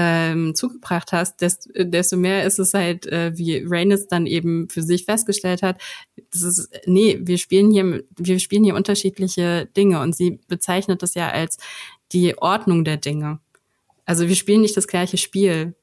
ähm, 0.00 0.54
zugebracht 0.54 1.12
hast, 1.12 1.40
desto, 1.40 1.70
desto 1.76 2.16
mehr 2.16 2.44
ist 2.44 2.58
es 2.58 2.72
halt, 2.72 3.06
äh, 3.06 3.36
wie 3.36 3.64
Rhaenys 3.66 4.08
dann 4.08 4.26
eben 4.26 4.68
für 4.68 4.82
sich 4.82 5.04
festgestellt 5.04 5.62
hat, 5.62 5.80
das 6.32 6.42
ist, 6.42 6.70
nee, 6.86 7.18
wir 7.20 7.36
spielen 7.36 7.70
hier, 7.70 8.02
wir 8.16 8.38
spielen 8.38 8.64
hier 8.64 8.74
unterschiedliche 8.74 9.68
Dinge 9.76 10.00
und 10.00 10.16
sie 10.16 10.40
bezeichnet 10.48 11.02
das 11.02 11.14
ja 11.14 11.30
als 11.30 11.58
die 12.12 12.36
Ordnung 12.38 12.84
der 12.84 12.96
Dinge. 12.96 13.40
Also 14.06 14.26
wir 14.26 14.36
spielen 14.36 14.62
nicht 14.62 14.76
das 14.76 14.88
gleiche 14.88 15.18
Spiel, 15.18 15.74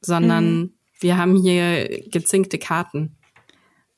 sondern 0.00 0.58
mhm. 0.58 0.72
wir 1.00 1.16
haben 1.18 1.36
hier 1.36 1.88
gezinkte 2.10 2.58
Karten. 2.58 3.16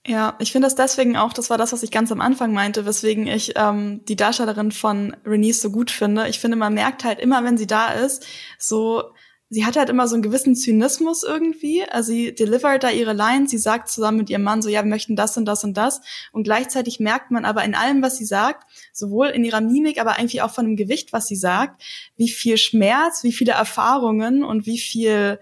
Ja, 0.06 0.36
ich 0.38 0.52
finde 0.52 0.66
das 0.66 0.74
deswegen 0.74 1.18
auch, 1.18 1.34
das 1.34 1.50
war 1.50 1.58
das, 1.58 1.74
was 1.74 1.82
ich 1.82 1.90
ganz 1.90 2.10
am 2.10 2.22
Anfang 2.22 2.54
meinte, 2.54 2.86
weswegen 2.86 3.26
ich 3.26 3.52
ähm, 3.56 4.00
die 4.06 4.16
Darstellerin 4.16 4.72
von 4.72 5.14
Renice 5.26 5.60
so 5.60 5.70
gut 5.70 5.90
finde. 5.90 6.28
Ich 6.28 6.38
finde, 6.38 6.56
man 6.56 6.72
merkt 6.72 7.04
halt 7.04 7.18
immer, 7.18 7.44
wenn 7.44 7.58
sie 7.58 7.66
da 7.66 7.92
ist, 7.92 8.26
so 8.58 9.12
sie 9.50 9.64
hat 9.64 9.76
halt 9.76 9.88
immer 9.88 10.06
so 10.08 10.14
einen 10.14 10.22
gewissen 10.22 10.54
Zynismus 10.54 11.22
irgendwie. 11.22 11.84
Also 11.84 12.12
sie 12.12 12.34
delivert 12.34 12.82
da 12.82 12.90
ihre 12.90 13.14
Lines, 13.14 13.50
sie 13.50 13.58
sagt 13.58 13.88
zusammen 13.88 14.18
mit 14.18 14.30
ihrem 14.30 14.42
Mann 14.42 14.62
so, 14.62 14.68
ja, 14.68 14.82
wir 14.82 14.90
möchten 14.90 15.16
das 15.16 15.36
und 15.36 15.46
das 15.46 15.64
und 15.64 15.76
das. 15.76 16.00
Und 16.32 16.42
gleichzeitig 16.42 17.00
merkt 17.00 17.30
man 17.30 17.44
aber 17.44 17.64
in 17.64 17.74
allem, 17.74 18.02
was 18.02 18.18
sie 18.18 18.26
sagt, 18.26 18.70
sowohl 18.92 19.28
in 19.28 19.44
ihrer 19.44 19.60
Mimik, 19.60 20.00
aber 20.00 20.18
eigentlich 20.18 20.42
auch 20.42 20.50
von 20.50 20.66
dem 20.66 20.76
Gewicht, 20.76 21.12
was 21.12 21.26
sie 21.26 21.36
sagt, 21.36 21.82
wie 22.16 22.28
viel 22.28 22.58
Schmerz, 22.58 23.22
wie 23.22 23.32
viele 23.32 23.52
Erfahrungen 23.52 24.44
und 24.44 24.66
wie 24.66 24.78
viel, 24.78 25.40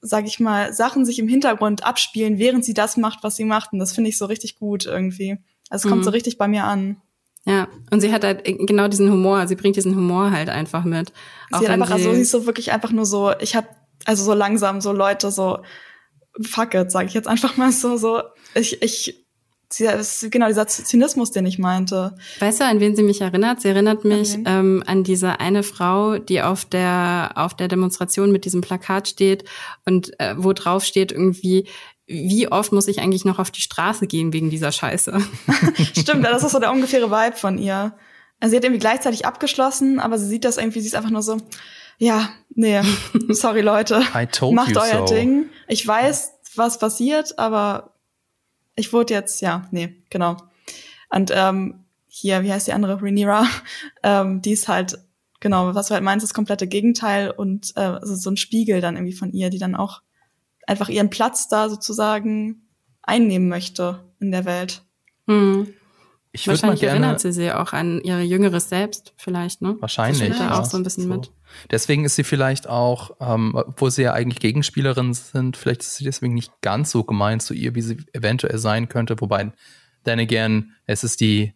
sag 0.00 0.26
ich 0.26 0.40
mal, 0.40 0.72
Sachen 0.72 1.04
sich 1.04 1.18
im 1.18 1.28
Hintergrund 1.28 1.84
abspielen, 1.84 2.38
während 2.38 2.64
sie 2.64 2.74
das 2.74 2.96
macht, 2.96 3.22
was 3.22 3.36
sie 3.36 3.44
macht. 3.44 3.72
Und 3.72 3.78
das 3.78 3.92
finde 3.92 4.10
ich 4.10 4.18
so 4.18 4.26
richtig 4.26 4.56
gut 4.56 4.86
irgendwie. 4.86 5.38
Also 5.70 5.82
es 5.82 5.84
mhm. 5.84 5.90
kommt 5.90 6.04
so 6.04 6.10
richtig 6.10 6.38
bei 6.38 6.48
mir 6.48 6.64
an. 6.64 7.00
Ja, 7.48 7.68
und 7.90 8.00
sie 8.00 8.12
hat 8.12 8.24
halt 8.24 8.44
genau 8.44 8.88
diesen 8.88 9.10
Humor, 9.10 9.48
sie 9.48 9.56
bringt 9.56 9.76
diesen 9.76 9.96
Humor 9.96 10.30
halt 10.30 10.50
einfach 10.50 10.84
mit. 10.84 11.12
Sie 11.50 11.56
hat 11.56 11.70
einfach, 11.70 11.90
also 11.90 12.12
sie 12.12 12.20
ist 12.20 12.30
so 12.30 12.44
wirklich 12.44 12.72
einfach 12.72 12.92
nur 12.92 13.06
so, 13.06 13.32
ich 13.40 13.56
habe 13.56 13.68
also 14.04 14.22
so 14.22 14.34
langsam 14.34 14.82
so 14.82 14.92
Leute 14.92 15.30
so, 15.30 15.58
fuck 16.42 16.74
it, 16.74 16.90
sage 16.90 17.08
ich 17.08 17.14
jetzt 17.14 17.26
einfach 17.26 17.56
mal 17.56 17.72
so, 17.72 17.96
so, 17.96 18.20
ich, 18.54 18.82
ich, 18.82 19.26
sie, 19.70 19.86
ist 19.86 20.30
genau 20.30 20.48
dieser 20.48 20.66
Zynismus, 20.66 21.30
den 21.30 21.46
ich 21.46 21.58
meinte. 21.58 22.16
Weißt 22.40 22.60
du, 22.60 22.64
an 22.64 22.80
wen 22.80 22.94
sie 22.94 23.02
mich 23.02 23.22
erinnert? 23.22 23.62
Sie 23.62 23.68
erinnert 23.68 24.04
mich 24.04 24.34
an, 24.34 24.44
ähm, 24.46 24.84
an 24.86 25.02
diese 25.02 25.40
eine 25.40 25.62
Frau, 25.62 26.18
die 26.18 26.42
auf 26.42 26.66
der 26.66 27.32
auf 27.34 27.54
der 27.54 27.68
Demonstration 27.68 28.30
mit 28.30 28.44
diesem 28.44 28.60
Plakat 28.60 29.08
steht 29.08 29.44
und 29.86 30.18
äh, 30.20 30.34
wo 30.36 30.52
drauf 30.52 30.84
steht 30.84 31.12
irgendwie 31.12 31.66
wie 32.08 32.50
oft 32.50 32.72
muss 32.72 32.88
ich 32.88 33.00
eigentlich 33.00 33.26
noch 33.26 33.38
auf 33.38 33.50
die 33.50 33.60
Straße 33.60 34.06
gehen 34.06 34.32
wegen 34.32 34.48
dieser 34.48 34.72
Scheiße? 34.72 35.20
Stimmt, 35.98 36.24
das 36.24 36.42
ist 36.42 36.52
so 36.52 36.58
der 36.58 36.72
ungefähre 36.72 37.10
Vibe 37.10 37.36
von 37.36 37.58
ihr. 37.58 37.94
Also 38.40 38.50
sie 38.50 38.56
hat 38.56 38.64
irgendwie 38.64 38.80
gleichzeitig 38.80 39.26
abgeschlossen, 39.26 40.00
aber 40.00 40.18
sie 40.18 40.26
sieht 40.26 40.44
das 40.44 40.56
irgendwie, 40.56 40.80
sie 40.80 40.86
ist 40.86 40.94
einfach 40.94 41.10
nur 41.10 41.22
so, 41.22 41.36
ja, 41.98 42.30
nee, 42.54 42.80
sorry 43.28 43.60
Leute, 43.60 44.02
macht 44.52 44.76
euer 44.76 45.06
so. 45.06 45.14
Ding. 45.14 45.46
Ich 45.66 45.86
weiß, 45.86 46.32
was 46.54 46.78
passiert, 46.78 47.38
aber 47.38 47.94
ich 48.74 48.92
wurde 48.92 49.12
jetzt, 49.12 49.42
ja, 49.42 49.68
nee, 49.70 50.02
genau. 50.08 50.36
Und 51.10 51.30
ähm, 51.34 51.84
hier, 52.06 52.42
wie 52.42 52.52
heißt 52.52 52.68
die 52.68 52.72
andere, 52.72 53.02
Rhaenyra, 53.02 53.46
ähm, 54.02 54.40
die 54.40 54.52
ist 54.52 54.68
halt, 54.68 54.98
genau, 55.40 55.74
was 55.74 55.88
du 55.88 55.94
halt 55.94 56.04
meinst, 56.04 56.24
das 56.24 56.32
komplette 56.32 56.68
Gegenteil 56.68 57.30
und 57.30 57.72
äh, 57.76 57.80
also 57.80 58.14
so 58.14 58.30
ein 58.30 58.38
Spiegel 58.38 58.80
dann 58.80 58.96
irgendwie 58.96 59.16
von 59.16 59.32
ihr, 59.32 59.50
die 59.50 59.58
dann 59.58 59.74
auch 59.74 60.00
einfach 60.68 60.88
ihren 60.88 61.10
Platz 61.10 61.48
da 61.48 61.68
sozusagen 61.68 62.68
einnehmen 63.02 63.48
möchte 63.48 64.04
in 64.20 64.30
der 64.30 64.44
Welt. 64.44 64.82
Hm. 65.26 65.74
Ich 66.30 66.46
Wahrscheinlich 66.46 66.80
gerne, 66.80 67.00
erinnert 67.00 67.20
sie 67.20 67.32
sich 67.32 67.50
auch 67.52 67.72
an 67.72 68.02
ihre 68.02 68.20
jüngeres 68.20 68.68
Selbst, 68.68 69.14
vielleicht, 69.16 69.62
ne? 69.62 69.76
Wahrscheinlich. 69.80 70.28
Das 70.28 70.38
da 70.38 70.58
auch 70.58 70.64
so 70.66 70.76
ein 70.76 70.82
bisschen 70.82 71.04
so. 71.04 71.08
mit. 71.08 71.32
Deswegen 71.70 72.04
ist 72.04 72.16
sie 72.16 72.22
vielleicht 72.22 72.68
auch, 72.68 73.16
ähm, 73.18 73.54
obwohl 73.54 73.90
sie 73.90 74.02
ja 74.02 74.12
eigentlich 74.12 74.40
Gegenspielerin 74.40 75.14
sind, 75.14 75.56
vielleicht 75.56 75.80
ist 75.80 75.96
sie 75.96 76.04
deswegen 76.04 76.34
nicht 76.34 76.52
ganz 76.60 76.90
so 76.90 77.02
gemein 77.02 77.40
zu 77.40 77.54
ihr, 77.54 77.74
wie 77.74 77.80
sie 77.80 77.96
eventuell 78.12 78.58
sein 78.58 78.90
könnte. 78.90 79.18
Wobei, 79.20 79.52
then 80.04 80.20
again, 80.20 80.74
es 80.84 81.02
ist 81.02 81.22
die 81.22 81.54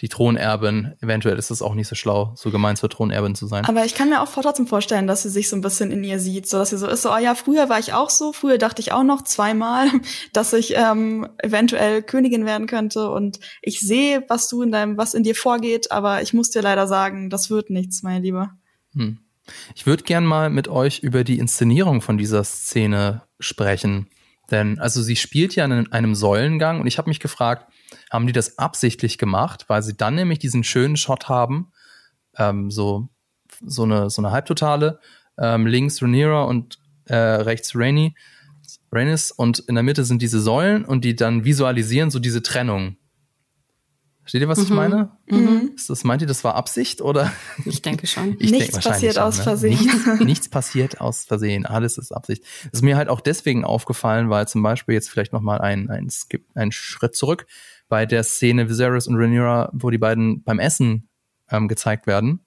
die 0.00 0.08
Thronerbin, 0.08 0.94
eventuell 1.00 1.38
ist 1.38 1.50
es 1.50 1.62
auch 1.62 1.74
nicht 1.74 1.88
so 1.88 1.94
schlau, 1.94 2.34
so 2.36 2.50
gemein 2.50 2.76
zur 2.76 2.90
Thronerbin 2.90 3.34
zu 3.34 3.46
sein. 3.46 3.64
Aber 3.64 3.84
ich 3.86 3.94
kann 3.94 4.10
mir 4.10 4.20
auch 4.20 4.30
trotzdem 4.30 4.66
vorstellen, 4.66 5.06
dass 5.06 5.22
sie 5.22 5.30
sich 5.30 5.48
so 5.48 5.56
ein 5.56 5.62
bisschen 5.62 5.90
in 5.90 6.04
ihr 6.04 6.20
sieht, 6.20 6.46
so 6.46 6.58
dass 6.58 6.70
sie 6.70 6.76
so 6.76 6.86
ist, 6.86 7.02
so, 7.02 7.12
oh 7.12 7.16
ja, 7.16 7.34
früher 7.34 7.70
war 7.70 7.78
ich 7.78 7.94
auch 7.94 8.10
so, 8.10 8.34
früher 8.34 8.58
dachte 8.58 8.82
ich 8.82 8.92
auch 8.92 9.04
noch 9.04 9.22
zweimal, 9.22 9.88
dass 10.34 10.52
ich 10.52 10.74
ähm, 10.76 11.28
eventuell 11.38 12.02
Königin 12.02 12.44
werden 12.44 12.66
könnte 12.66 13.10
und 13.10 13.40
ich 13.62 13.80
sehe, 13.80 14.22
was 14.28 14.48
du 14.48 14.62
in 14.62 14.70
deinem, 14.70 14.98
was 14.98 15.14
in 15.14 15.22
dir 15.22 15.34
vorgeht, 15.34 15.90
aber 15.90 16.20
ich 16.20 16.34
muss 16.34 16.50
dir 16.50 16.60
leider 16.60 16.86
sagen, 16.86 17.30
das 17.30 17.48
wird 17.48 17.70
nichts, 17.70 18.02
mein 18.02 18.22
Lieber. 18.22 18.50
Hm. 18.92 19.18
Ich 19.74 19.86
würde 19.86 20.02
gern 20.02 20.26
mal 20.26 20.50
mit 20.50 20.68
euch 20.68 20.98
über 21.00 21.24
die 21.24 21.38
Inszenierung 21.38 22.02
von 22.02 22.18
dieser 22.18 22.42
Szene 22.44 23.22
sprechen. 23.38 24.08
Denn, 24.50 24.78
also 24.78 25.02
sie 25.02 25.16
spielt 25.16 25.54
ja 25.54 25.64
in 25.64 25.92
einem 25.92 26.14
Säulengang 26.14 26.80
und 26.80 26.86
ich 26.86 26.98
habe 26.98 27.08
mich 27.08 27.20
gefragt, 27.20 27.66
haben 28.10 28.26
die 28.26 28.32
das 28.32 28.58
absichtlich 28.58 29.18
gemacht, 29.18 29.64
weil 29.68 29.82
sie 29.82 29.96
dann 29.96 30.14
nämlich 30.14 30.38
diesen 30.38 30.64
schönen 30.64 30.96
Shot 30.96 31.28
haben, 31.28 31.72
ähm, 32.36 32.70
so, 32.70 33.08
so 33.64 33.84
eine, 33.84 34.10
so 34.10 34.22
eine 34.22 34.30
Halbtotale, 34.30 35.00
ähm, 35.38 35.66
links 35.66 36.02
Rhaenyra 36.02 36.44
und 36.44 36.78
äh, 37.06 37.16
rechts 37.16 37.74
Rainy, 37.74 38.14
Rhaenys 38.92 39.30
und 39.30 39.60
in 39.60 39.74
der 39.74 39.84
Mitte 39.84 40.04
sind 40.04 40.22
diese 40.22 40.40
Säulen 40.40 40.84
und 40.84 41.04
die 41.04 41.16
dann 41.16 41.44
visualisieren 41.44 42.10
so 42.10 42.18
diese 42.18 42.42
Trennung. 42.42 42.96
Versteht 44.26 44.40
ihr, 44.40 44.48
was 44.48 44.58
mhm. 44.58 44.64
ich 44.64 44.70
meine? 44.70 45.10
Mhm. 45.30 45.70
Ist 45.76 45.88
das, 45.88 46.02
meint 46.02 46.20
ihr, 46.20 46.26
das 46.26 46.42
war 46.42 46.56
Absicht 46.56 47.00
oder? 47.00 47.32
Ich 47.64 47.80
denke 47.82 48.08
schon. 48.08 48.36
Ich 48.40 48.50
nichts 48.50 48.72
denk 48.72 48.84
passiert 48.84 49.20
aus 49.20 49.38
ne? 49.38 49.44
Versehen. 49.44 49.78
Nichts, 49.78 50.06
nichts, 50.20 50.48
passiert 50.48 51.00
aus 51.00 51.24
Versehen. 51.24 51.64
Alles 51.64 51.96
ist 51.96 52.10
Absicht. 52.10 52.42
Das 52.64 52.80
ist 52.80 52.82
mir 52.82 52.96
halt 52.96 53.08
auch 53.08 53.20
deswegen 53.20 53.64
aufgefallen, 53.64 54.28
weil 54.28 54.48
zum 54.48 54.64
Beispiel 54.64 54.94
jetzt 54.96 55.10
vielleicht 55.10 55.32
nochmal 55.32 55.60
ein, 55.60 55.90
ein, 55.90 56.10
Skip, 56.10 56.44
ein 56.56 56.72
Schritt 56.72 57.14
zurück 57.14 57.46
bei 57.88 58.06
der 58.06 58.22
Szene 58.24 58.68
Viserys 58.68 59.06
und 59.06 59.16
Rhaenyra, 59.16 59.70
wo 59.72 59.90
die 59.90 59.98
beiden 59.98 60.42
beim 60.42 60.58
Essen 60.58 61.08
ähm, 61.50 61.68
gezeigt 61.68 62.06
werden. 62.06 62.44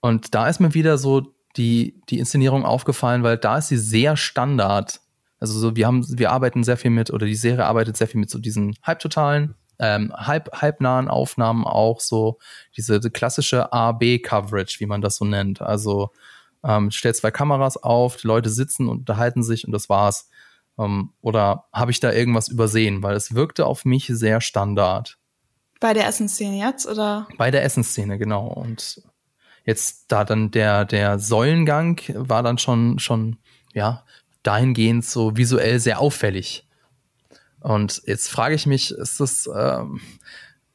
Und 0.00 0.34
da 0.34 0.48
ist 0.48 0.60
mir 0.60 0.74
wieder 0.74 0.98
so 0.98 1.34
die, 1.56 2.00
die 2.08 2.18
Inszenierung 2.18 2.64
aufgefallen, 2.64 3.22
weil 3.22 3.38
da 3.38 3.58
ist 3.58 3.68
sie 3.68 3.78
sehr 3.78 4.16
Standard. 4.16 5.00
Also 5.40 5.58
so, 5.58 5.76
wir 5.76 5.86
haben, 5.86 6.04
wir 6.18 6.30
arbeiten 6.30 6.64
sehr 6.64 6.76
viel 6.76 6.90
mit, 6.90 7.10
oder 7.10 7.26
die 7.26 7.34
Serie 7.34 7.64
arbeitet 7.64 7.96
sehr 7.96 8.08
viel 8.08 8.20
mit 8.20 8.30
so 8.30 8.38
diesen 8.38 8.76
Halbtotalen, 8.82 9.54
ähm, 9.78 10.12
halb, 10.14 10.50
halbnahen 10.52 11.08
Aufnahmen 11.08 11.64
auch 11.64 12.00
so 12.00 12.38
diese 12.76 13.00
klassische 13.10 13.72
A-B-Coverage, 13.72 14.80
wie 14.80 14.86
man 14.86 15.00
das 15.00 15.16
so 15.16 15.24
nennt. 15.24 15.60
Also 15.60 16.10
ähm, 16.62 16.90
stellt 16.90 17.16
zwei 17.16 17.30
Kameras 17.30 17.76
auf, 17.76 18.16
die 18.16 18.26
Leute 18.26 18.50
sitzen 18.50 18.88
und 18.88 19.00
unterhalten 19.00 19.42
sich 19.42 19.66
und 19.66 19.72
das 19.72 19.88
war's. 19.88 20.28
Ähm, 20.78 21.10
oder 21.20 21.64
habe 21.72 21.90
ich 21.90 22.00
da 22.00 22.12
irgendwas 22.12 22.48
übersehen? 22.48 23.02
Weil 23.02 23.16
es 23.16 23.34
wirkte 23.34 23.66
auf 23.66 23.84
mich 23.84 24.06
sehr 24.06 24.40
standard. 24.40 25.18
Bei 25.80 25.92
der 25.92 26.06
Essensszene 26.06 26.58
jetzt, 26.58 26.86
oder? 26.86 27.28
Bei 27.36 27.50
der 27.50 27.64
Essensszene, 27.64 28.18
genau. 28.18 28.46
Und 28.46 29.02
jetzt 29.64 30.06
da 30.08 30.24
dann 30.24 30.50
der, 30.50 30.84
der 30.84 31.18
Säulengang 31.18 32.00
war 32.14 32.42
dann 32.42 32.58
schon, 32.58 32.98
schon, 32.98 33.38
ja, 33.72 34.04
dahingehend 34.42 35.04
so 35.04 35.36
visuell 35.36 35.80
sehr 35.80 36.00
auffällig. 36.00 36.66
Und 37.60 38.02
jetzt 38.06 38.28
frage 38.28 38.54
ich 38.54 38.66
mich, 38.66 38.90
ist 38.90 39.20
das, 39.20 39.48
ähm, 39.54 40.00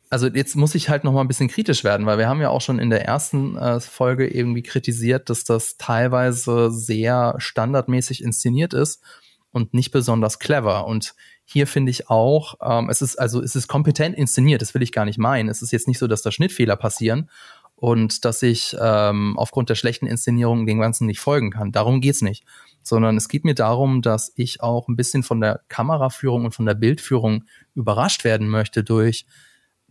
also 0.09 0.27
jetzt 0.27 0.55
muss 0.55 0.73
ich 0.73 0.89
halt 0.89 1.03
noch 1.03 1.13
mal 1.13 1.21
ein 1.21 1.27
bisschen 1.27 1.47
kritisch 1.47 1.83
werden, 1.83 2.07
weil 2.07 2.17
wir 2.17 2.27
haben 2.27 2.41
ja 2.41 2.49
auch 2.49 2.61
schon 2.61 2.79
in 2.79 2.89
der 2.89 3.05
ersten 3.05 3.57
äh, 3.57 3.79
Folge 3.79 4.27
irgendwie 4.27 4.63
kritisiert, 4.63 5.29
dass 5.29 5.43
das 5.43 5.77
teilweise 5.77 6.71
sehr 6.71 7.35
standardmäßig 7.37 8.23
inszeniert 8.23 8.73
ist 8.73 9.03
und 9.51 9.73
nicht 9.73 9.91
besonders 9.91 10.39
clever. 10.39 10.85
Und 10.85 11.15
hier 11.45 11.67
finde 11.67 11.91
ich 11.91 12.09
auch, 12.09 12.55
ähm, 12.61 12.89
es 12.89 13.01
ist 13.01 13.17
also 13.17 13.41
es 13.41 13.55
ist 13.55 13.67
kompetent 13.67 14.15
inszeniert, 14.15 14.61
das 14.61 14.73
will 14.73 14.81
ich 14.81 14.91
gar 14.91 15.05
nicht 15.05 15.17
meinen. 15.17 15.49
Es 15.49 15.61
ist 15.61 15.71
jetzt 15.71 15.87
nicht 15.87 15.99
so, 15.99 16.07
dass 16.07 16.21
da 16.21 16.31
Schnittfehler 16.31 16.75
passieren 16.75 17.29
und 17.75 18.25
dass 18.25 18.41
ich 18.43 18.75
ähm, 18.79 19.37
aufgrund 19.37 19.69
der 19.69 19.75
schlechten 19.75 20.05
Inszenierung 20.05 20.65
dem 20.65 20.79
Ganzen 20.79 21.07
nicht 21.07 21.19
folgen 21.19 21.51
kann. 21.51 21.71
Darum 21.71 22.01
geht's 22.01 22.21
nicht 22.21 22.43
sondern 22.83 23.17
es 23.17 23.27
geht 23.27 23.45
mir 23.45 23.55
darum, 23.55 24.01
dass 24.01 24.31
ich 24.35 24.61
auch 24.61 24.87
ein 24.87 24.95
bisschen 24.95 25.23
von 25.23 25.41
der 25.41 25.61
Kameraführung 25.67 26.45
und 26.45 26.51
von 26.51 26.65
der 26.65 26.73
Bildführung 26.73 27.45
überrascht 27.75 28.23
werden 28.23 28.49
möchte 28.49 28.83
durch 28.83 29.25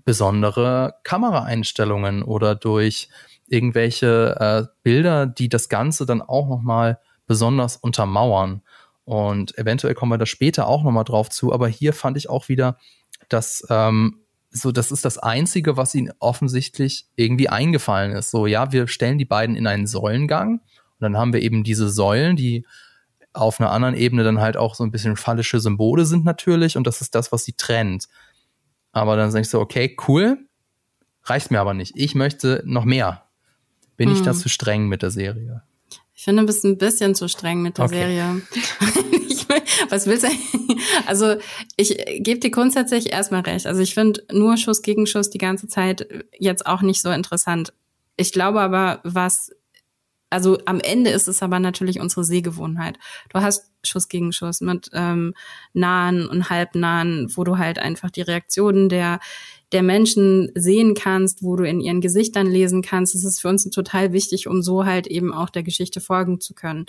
besondere 0.04 0.94
Kameraeinstellungen 1.04 2.22
oder 2.22 2.54
durch 2.54 3.08
irgendwelche 3.46 4.36
äh, 4.38 4.66
Bilder, 4.82 5.26
die 5.26 5.48
das 5.48 5.68
Ganze 5.68 6.06
dann 6.06 6.22
auch 6.22 6.48
nochmal 6.48 6.98
besonders 7.26 7.76
untermauern. 7.76 8.62
Und 9.08 9.56
eventuell 9.56 9.94
kommen 9.94 10.12
wir 10.12 10.18
da 10.18 10.26
später 10.26 10.66
auch 10.66 10.82
nochmal 10.82 11.04
drauf 11.04 11.30
zu, 11.30 11.50
aber 11.50 11.66
hier 11.66 11.94
fand 11.94 12.18
ich 12.18 12.28
auch 12.28 12.50
wieder, 12.50 12.76
dass 13.30 13.66
ähm, 13.70 14.20
so, 14.50 14.70
das 14.70 14.92
ist 14.92 15.02
das 15.02 15.16
Einzige, 15.16 15.78
was 15.78 15.94
ihnen 15.94 16.12
offensichtlich 16.18 17.06
irgendwie 17.16 17.48
eingefallen 17.48 18.12
ist. 18.12 18.30
So, 18.30 18.46
ja, 18.46 18.70
wir 18.70 18.86
stellen 18.86 19.16
die 19.16 19.24
beiden 19.24 19.56
in 19.56 19.66
einen 19.66 19.86
Säulengang 19.86 20.58
und 20.58 21.00
dann 21.00 21.16
haben 21.16 21.32
wir 21.32 21.40
eben 21.40 21.64
diese 21.64 21.88
Säulen, 21.88 22.36
die 22.36 22.66
auf 23.32 23.60
einer 23.60 23.70
anderen 23.70 23.94
Ebene 23.94 24.24
dann 24.24 24.42
halt 24.42 24.58
auch 24.58 24.74
so 24.74 24.84
ein 24.84 24.90
bisschen 24.90 25.16
phallische 25.16 25.58
Symbole 25.58 26.04
sind 26.04 26.26
natürlich 26.26 26.76
und 26.76 26.86
das 26.86 27.00
ist 27.00 27.14
das, 27.14 27.32
was 27.32 27.46
sie 27.46 27.54
trennt. 27.54 28.08
Aber 28.92 29.16
dann 29.16 29.30
sage 29.30 29.40
ich 29.40 29.48
so, 29.48 29.58
okay, 29.58 29.96
cool, 30.06 30.36
reicht 31.22 31.50
mir 31.50 31.60
aber 31.60 31.72
nicht. 31.72 31.94
Ich 31.96 32.14
möchte 32.14 32.62
noch 32.66 32.84
mehr. 32.84 33.24
Bin 33.96 34.10
hm. 34.10 34.16
ich 34.16 34.22
da 34.22 34.34
zu 34.34 34.50
streng 34.50 34.86
mit 34.86 35.00
der 35.00 35.10
Serie? 35.10 35.62
Ich 36.18 36.24
finde, 36.24 36.42
du 36.42 36.46
bist 36.46 36.64
ein 36.64 36.78
bisschen 36.78 37.14
zu 37.14 37.28
streng 37.28 37.62
mit 37.62 37.78
der 37.78 37.84
okay. 37.84 37.94
Serie. 37.94 38.42
ich, 39.28 39.46
was 39.88 40.06
willst 40.06 40.24
du? 40.24 40.28
Also 41.06 41.36
ich 41.76 41.96
gebe 42.18 42.40
dir 42.40 42.50
grundsätzlich 42.50 43.12
erstmal 43.12 43.42
recht. 43.42 43.66
Also 43.66 43.80
ich 43.82 43.94
finde 43.94 44.24
nur 44.32 44.56
Schuss 44.56 44.82
gegen 44.82 45.06
Schuss 45.06 45.30
die 45.30 45.38
ganze 45.38 45.68
Zeit 45.68 46.08
jetzt 46.36 46.66
auch 46.66 46.82
nicht 46.82 47.02
so 47.02 47.10
interessant. 47.10 47.72
Ich 48.16 48.32
glaube 48.32 48.60
aber, 48.60 49.00
was 49.04 49.52
also 50.30 50.58
am 50.66 50.80
Ende 50.80 51.10
ist 51.10 51.28
es 51.28 51.42
aber 51.42 51.60
natürlich 51.60 52.00
unsere 52.00 52.24
Sehgewohnheit. 52.24 52.98
Du 53.30 53.40
hast 53.40 53.70
Schuss 53.84 54.08
gegen 54.08 54.32
Schuss 54.32 54.60
mit 54.60 54.90
ähm, 54.92 55.34
nahen 55.72 56.28
und 56.28 56.50
halbnahen, 56.50 57.28
wo 57.34 57.44
du 57.44 57.58
halt 57.58 57.78
einfach 57.78 58.10
die 58.10 58.22
Reaktionen 58.22 58.88
der 58.88 59.20
der 59.72 59.82
Menschen 59.82 60.50
sehen 60.54 60.94
kannst, 60.94 61.42
wo 61.42 61.56
du 61.56 61.64
in 61.64 61.80
ihren 61.80 62.00
Gesichtern 62.00 62.46
lesen 62.46 62.82
kannst. 62.82 63.14
Das 63.14 63.24
ist 63.24 63.40
für 63.40 63.48
uns 63.48 63.64
total 63.70 64.12
wichtig, 64.12 64.46
um 64.46 64.62
so 64.62 64.86
halt 64.86 65.06
eben 65.06 65.32
auch 65.32 65.50
der 65.50 65.62
Geschichte 65.62 66.00
folgen 66.00 66.40
zu 66.40 66.54
können. 66.54 66.86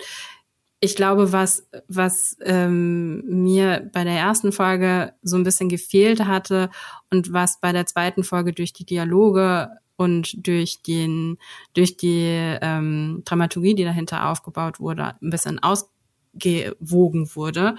Ich 0.82 0.96
glaube, 0.96 1.32
was, 1.32 1.68
was 1.88 2.38
ähm, 2.40 3.22
mir 3.26 3.90
bei 3.92 4.02
der 4.02 4.14
ersten 4.14 4.50
Folge 4.50 5.12
so 5.22 5.36
ein 5.36 5.42
bisschen 5.42 5.68
gefehlt 5.68 6.24
hatte 6.24 6.70
und 7.10 7.34
was 7.34 7.60
bei 7.60 7.72
der 7.72 7.84
zweiten 7.84 8.24
Folge 8.24 8.54
durch 8.54 8.72
die 8.72 8.86
Dialoge 8.86 9.68
und 9.96 10.46
durch 10.46 10.80
den 10.80 11.36
durch 11.74 11.98
die 11.98 12.56
ähm, 12.62 13.20
Dramaturgie, 13.26 13.74
die 13.74 13.84
dahinter 13.84 14.30
aufgebaut 14.30 14.80
wurde, 14.80 15.16
ein 15.20 15.28
bisschen 15.28 15.58
ausgewogen 15.58 17.28
wurde, 17.36 17.74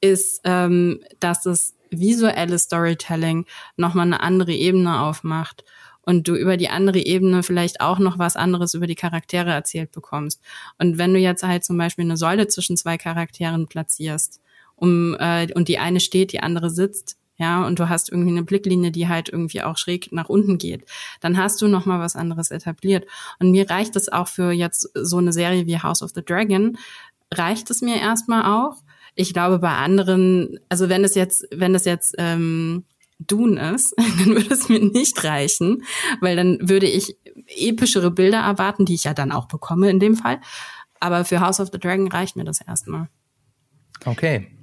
ist, 0.00 0.40
ähm, 0.44 1.00
dass 1.20 1.44
es 1.44 1.75
visuelle 1.98 2.58
Storytelling 2.58 3.46
nochmal 3.76 4.06
eine 4.06 4.20
andere 4.20 4.52
Ebene 4.52 5.00
aufmacht 5.00 5.64
und 6.02 6.28
du 6.28 6.36
über 6.36 6.56
die 6.56 6.68
andere 6.68 7.00
Ebene 7.00 7.42
vielleicht 7.42 7.80
auch 7.80 7.98
noch 7.98 8.18
was 8.18 8.36
anderes 8.36 8.74
über 8.74 8.86
die 8.86 8.94
Charaktere 8.94 9.50
erzählt 9.50 9.92
bekommst. 9.92 10.40
Und 10.78 10.98
wenn 10.98 11.12
du 11.12 11.20
jetzt 11.20 11.42
halt 11.42 11.64
zum 11.64 11.76
Beispiel 11.76 12.04
eine 12.04 12.16
Säule 12.16 12.46
zwischen 12.46 12.76
zwei 12.76 12.96
Charakteren 12.96 13.66
platzierst, 13.66 14.40
um 14.76 15.16
äh, 15.18 15.52
und 15.54 15.68
die 15.68 15.78
eine 15.78 16.00
steht, 16.00 16.32
die 16.32 16.40
andere 16.40 16.70
sitzt, 16.70 17.16
ja, 17.38 17.66
und 17.66 17.78
du 17.78 17.88
hast 17.88 18.10
irgendwie 18.10 18.30
eine 18.30 18.44
Blicklinie, 18.44 18.90
die 18.90 19.08
halt 19.08 19.28
irgendwie 19.28 19.62
auch 19.62 19.76
schräg 19.76 20.10
nach 20.10 20.28
unten 20.28 20.56
geht, 20.56 20.86
dann 21.20 21.36
hast 21.36 21.60
du 21.60 21.68
noch 21.68 21.84
mal 21.84 22.00
was 22.00 22.16
anderes 22.16 22.50
etabliert. 22.50 23.06
Und 23.38 23.50
mir 23.50 23.68
reicht 23.68 23.94
es 23.96 24.10
auch 24.10 24.28
für 24.28 24.52
jetzt 24.52 24.88
so 24.94 25.18
eine 25.18 25.32
Serie 25.32 25.66
wie 25.66 25.78
House 25.78 26.02
of 26.02 26.12
the 26.14 26.24
Dragon, 26.24 26.78
reicht 27.34 27.70
es 27.70 27.82
mir 27.82 27.96
erstmal 28.00 28.44
auch, 28.44 28.76
ich 29.16 29.32
glaube, 29.32 29.58
bei 29.58 29.72
anderen, 29.72 30.60
also 30.68 30.88
wenn 30.88 31.02
es 31.02 31.14
jetzt, 31.14 31.48
wenn 31.50 31.74
es 31.74 31.84
jetzt 31.84 32.14
ähm, 32.18 32.84
Dune 33.18 33.74
ist, 33.74 33.94
dann 33.96 34.36
würde 34.36 34.54
es 34.54 34.68
mir 34.68 34.78
nicht 34.78 35.24
reichen, 35.24 35.82
weil 36.20 36.36
dann 36.36 36.58
würde 36.68 36.86
ich 36.86 37.16
epischere 37.48 38.10
Bilder 38.10 38.38
erwarten, 38.38 38.84
die 38.84 38.94
ich 38.94 39.04
ja 39.04 39.14
dann 39.14 39.32
auch 39.32 39.48
bekomme 39.48 39.90
in 39.90 39.98
dem 39.98 40.14
Fall. 40.16 40.40
Aber 41.00 41.24
für 41.24 41.40
House 41.40 41.60
of 41.60 41.70
the 41.72 41.78
Dragon 41.78 42.08
reicht 42.08 42.36
mir 42.36 42.44
das 42.44 42.60
erstmal. 42.60 43.08
Okay. 44.04 44.55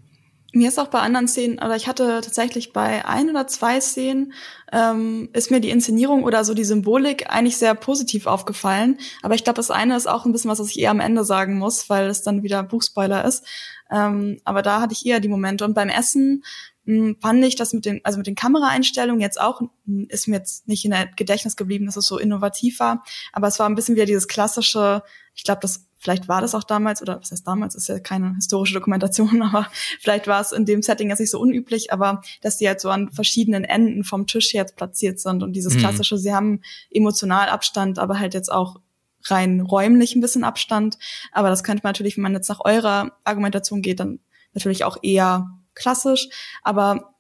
Mir 0.56 0.68
ist 0.68 0.80
auch 0.80 0.88
bei 0.88 0.99
anderen 0.99 1.28
Szenen, 1.28 1.58
oder 1.58 1.76
ich 1.76 1.88
hatte 1.88 2.22
tatsächlich 2.24 2.74
bei 2.74 3.06
ein 3.06 3.28
oder 3.32 3.47
zwei 3.47 3.82
Szenen, 3.82 4.34
ähm, 4.72 5.30
ist 5.34 5.49
mir 5.49 5.60
die 5.60 5.72
Inszenierung 5.72 6.24
oder 6.24 6.45
so 6.45 6.54
die 6.54 6.64
Symbolik 6.64 7.28
eigentlich 7.28 7.58
sehr 7.58 7.74
positiv 7.74 8.28
aufgefallen. 8.28 8.99
Aber 9.24 9.34
ich 9.34 9.43
glaube, 9.43 9.58
das 9.58 9.72
eine 9.72 9.97
ist 9.97 10.08
auch 10.08 10.26
ein 10.26 10.32
bisschen 10.32 10.51
was, 10.51 10.60
was 10.60 10.70
ich 10.70 10.80
eher 10.80 10.91
am 10.91 10.99
Ende 10.99 11.24
sagen 11.24 11.58
muss, 11.58 11.89
weil 11.89 12.08
es 12.08 12.22
dann 12.22 12.43
wieder 12.43 12.62
Buchspoiler 12.62 13.26
ist. 13.26 13.43
Ähm, 13.89 14.39
aber 14.43 14.62
da 14.62 14.80
hatte 14.80 14.93
ich 14.93 15.06
eher 15.08 15.20
die 15.20 15.28
Momente. 15.28 15.66
Und 15.66 15.74
beim 15.74 15.89
Essen 15.89 16.43
mh, 16.86 16.96
hm, 16.96 17.18
fand 17.22 17.46
ich 17.46 17.56
das 17.56 17.74
mit 17.74 17.86
den, 17.86 18.02
also 18.04 18.18
mit 18.18 18.28
den 18.28 18.36
Kameraeinstellungen 18.36 19.22
jetzt 19.22 19.40
auch, 19.40 19.62
mh, 19.62 19.70
hm, 19.86 20.06
ist 20.10 20.28
mir 20.28 20.38
jetzt 20.38 20.68
nicht 20.68 20.86
in 20.86 20.92
der 20.92 21.08
Gedächtnis 21.08 21.56
geblieben, 21.56 21.86
dass 21.86 21.98
es 21.98 22.08
so 22.08 22.18
innovativ 22.18 22.80
war. 22.80 23.04
Aber 23.32 23.48
es 23.48 23.60
war 23.60 23.68
ein 23.68 23.76
bisschen 23.76 23.96
wieder 23.96 24.06
dieses 24.06 24.28
klassische, 24.28 25.04
ich 25.34 25.44
glaube, 25.44 25.62
das 25.62 25.86
Vielleicht 26.04 26.28
war 26.28 26.42
das 26.42 26.54
auch 26.54 26.66
damals, 26.66 27.02
oder 27.02 27.22
was 27.22 27.32
heißt 27.32 27.48
damals, 27.48 27.76
ist 27.76 27.88
ja 27.88 27.98
keine 27.98 28.36
historische 28.36 28.74
Dokumentation, 28.74 29.42
aber 29.42 29.70
vielleicht 30.02 30.28
war 30.28 30.42
es 30.42 30.52
in 30.52 30.66
dem 30.66 30.82
Setting 30.82 31.10
jetzt 31.10 31.20
nicht 31.20 31.32
so 31.32 31.40
unüblich, 31.40 31.94
aber 31.94 32.22
dass 32.42 32.58
die 32.58 32.68
halt 32.68 32.82
so 32.82 32.90
an 32.90 33.10
verschiedenen 33.10 33.64
Enden 33.64 34.04
vom 34.04 34.28
Tisch 34.28 34.54
jetzt 34.54 34.76
platziert 34.76 35.22
sind 35.22 35.44
und 35.44 35.54
dieses 35.54 35.76
mhm. 35.76 35.80
klassische, 35.80 36.18
sie 36.18 36.34
haben 36.34 36.60
emotional 36.92 37.48
Abstand, 37.48 38.00
aber 38.00 38.20
halt 38.20 38.34
jetzt 38.34 38.52
auch 38.52 38.82
rein 39.28 39.62
räumlich 39.62 40.14
ein 40.14 40.20
bisschen 40.20 40.44
Abstand. 40.44 40.98
Aber 41.32 41.50
das 41.50 41.64
könnte 41.64 41.84
man 41.84 41.92
natürlich, 41.92 42.18
wenn 42.18 42.24
man 42.24 42.34
jetzt 42.34 42.50
nach 42.50 42.60
eurer 42.66 43.14
Argumentation 43.24 43.82
geht, 43.82 44.02
dann 44.02 44.20
natürlich 44.54 44.84
auch 44.84 44.98
eher 45.02 45.58
klassisch. 45.76 46.30
Aber 46.64 47.14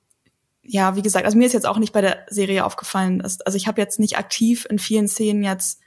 ja, 0.63 0.95
wie 0.95 1.01
gesagt, 1.01 1.25
also 1.25 1.37
mir 1.37 1.45
ist 1.45 1.53
jetzt 1.53 1.67
auch 1.67 1.77
nicht 1.77 1.93
bei 1.93 2.01
der 2.01 2.25
Serie 2.29 2.65
aufgefallen, 2.65 3.19
dass, 3.19 3.41
also 3.41 3.57
ich 3.57 3.67
habe 3.67 3.81
jetzt 3.81 3.99
nicht 3.99 4.17
aktiv 4.17 4.65
in 4.69 4.79
vielen 4.79 5.07
Szenen 5.07 5.43
jetzt 5.43 5.81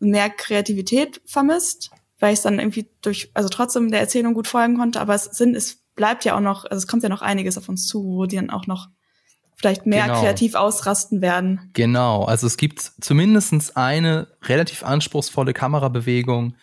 mehr 0.00 0.30
Kreativität 0.30 1.20
vermisst, 1.26 1.90
weil 2.18 2.32
ich 2.32 2.38
es 2.38 2.42
dann 2.42 2.58
irgendwie 2.58 2.88
durch, 3.00 3.30
also 3.34 3.48
trotzdem 3.48 3.90
der 3.90 4.00
Erzählung 4.00 4.34
gut 4.34 4.46
folgen 4.46 4.76
konnte, 4.76 5.00
aber 5.00 5.14
es 5.14 5.24
sind, 5.24 5.54
es 5.56 5.80
bleibt 5.94 6.24
ja 6.24 6.36
auch 6.36 6.40
noch, 6.40 6.64
also 6.64 6.76
es 6.76 6.86
kommt 6.86 7.02
ja 7.02 7.08
noch 7.08 7.22
einiges 7.22 7.58
auf 7.58 7.68
uns 7.68 7.86
zu, 7.86 8.04
wo 8.04 8.26
die 8.26 8.36
dann 8.36 8.50
auch 8.50 8.66
noch 8.66 8.88
vielleicht 9.56 9.84
mehr 9.84 10.06
genau. 10.06 10.20
kreativ 10.20 10.54
ausrasten 10.54 11.20
werden. 11.20 11.70
Genau, 11.74 12.24
also 12.24 12.46
es 12.46 12.56
gibt 12.56 12.80
zumindestens 12.80 13.76
eine 13.76 14.28
relativ 14.42 14.82
anspruchsvolle 14.82 15.52
Kamerabewegung 15.52 16.54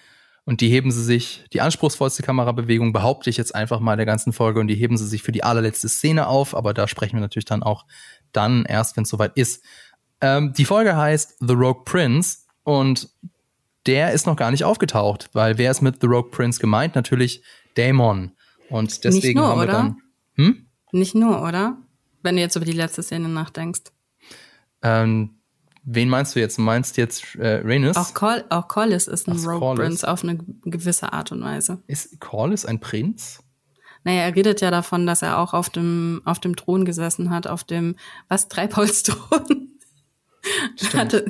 und 0.48 0.62
die 0.62 0.70
heben 0.70 0.92
sie 0.92 1.04
sich, 1.04 1.44
die 1.52 1.60
anspruchsvollste 1.60 2.24
Kamerabewegung 2.24 2.94
behaupte 2.94 3.30
ich 3.30 3.36
jetzt 3.36 3.54
einfach 3.54 3.82
mal 3.82 3.98
der 3.98 4.06
ganzen 4.06 4.32
Folge 4.32 4.62
und 4.62 4.68
die 4.68 4.76
heben 4.76 4.96
sie 4.96 5.06
sich 5.06 5.22
für 5.22 5.34
die 5.34 5.44
allerletzte 5.44 5.90
Szene 5.90 6.26
auf, 6.28 6.56
aber 6.56 6.74
da 6.74 6.88
sprechen 6.88 7.18
wir 7.18 7.20
natürlich 7.20 7.44
dann 7.44 7.64
auch 7.64 7.86
dann 8.32 8.64
erst, 8.64 8.96
wenn 8.96 9.04
es 9.04 9.10
soweit 9.10 9.36
ist. 9.36 9.62
Ähm, 10.22 10.54
die 10.54 10.64
Folge 10.64 10.96
heißt 10.96 11.36
The 11.42 11.54
Rogue 11.54 11.84
Prince 11.84 12.46
und 12.64 13.10
der 13.88 14.14
ist 14.14 14.26
noch 14.26 14.38
gar 14.38 14.52
nicht 14.52 14.64
aufgetaucht, 14.64 15.30
weil 15.34 15.58
wer 15.58 15.70
ist 15.70 15.82
mit 15.82 16.00
The 16.00 16.08
Rogue 16.08 16.32
Prince 16.32 16.62
gemeint? 16.62 16.96
Natürlich 16.96 17.44
Damon. 17.76 18.32
Und 18.70 19.04
deswegen 19.04 19.40
nur, 19.40 19.50
haben 19.50 19.60
wir 19.60 19.64
oder? 19.64 19.74
dann. 19.74 19.98
Hm? 20.36 20.66
Nicht 20.94 21.14
nur, 21.14 21.44
oder? 21.44 21.76
Wenn 22.24 22.38
du 22.38 22.42
jetzt 22.42 22.56
über 22.56 22.66
die 22.66 22.72
letzte 22.72 23.04
Szene 23.04 23.28
nachdenkst. 23.28 23.92
Ähm, 24.82 25.37
wen 25.88 26.10
meinst 26.10 26.36
du 26.36 26.40
jetzt? 26.40 26.58
Du 26.58 26.62
meinst 26.62 26.98
jetzt 26.98 27.36
äh, 27.36 27.62
Rhaenys? 27.64 27.96
Auch, 27.96 28.14
Call, 28.14 28.46
auch 28.50 28.68
Collis 28.68 29.08
ist 29.08 29.28
ein 29.28 29.38
Ach, 29.40 29.48
Rogue 29.48 29.60
Corlys. 29.60 29.80
Prince 29.80 30.08
auf 30.08 30.24
eine 30.24 30.38
gewisse 30.66 31.14
Art 31.14 31.32
und 31.32 31.42
Weise. 31.42 31.82
Ist 31.88 32.20
Collis 32.20 32.66
ein 32.66 32.80
Prinz? 32.80 33.40
Naja, 34.04 34.22
er 34.22 34.36
redet 34.36 34.62
ja 34.62 34.70
davon, 34.70 35.08
dass 35.08 35.22
er 35.22 35.40
auch 35.40 35.54
auf 35.54 35.70
dem, 35.70 36.22
auf 36.26 36.40
dem 36.40 36.56
Thron 36.56 36.86
gesessen 36.86 37.30
hat, 37.30 37.48
auf 37.48 37.64
dem, 37.64 37.96
was, 38.28 38.48
Treibholzthron? 38.48 39.70
Hatte, 40.94 41.26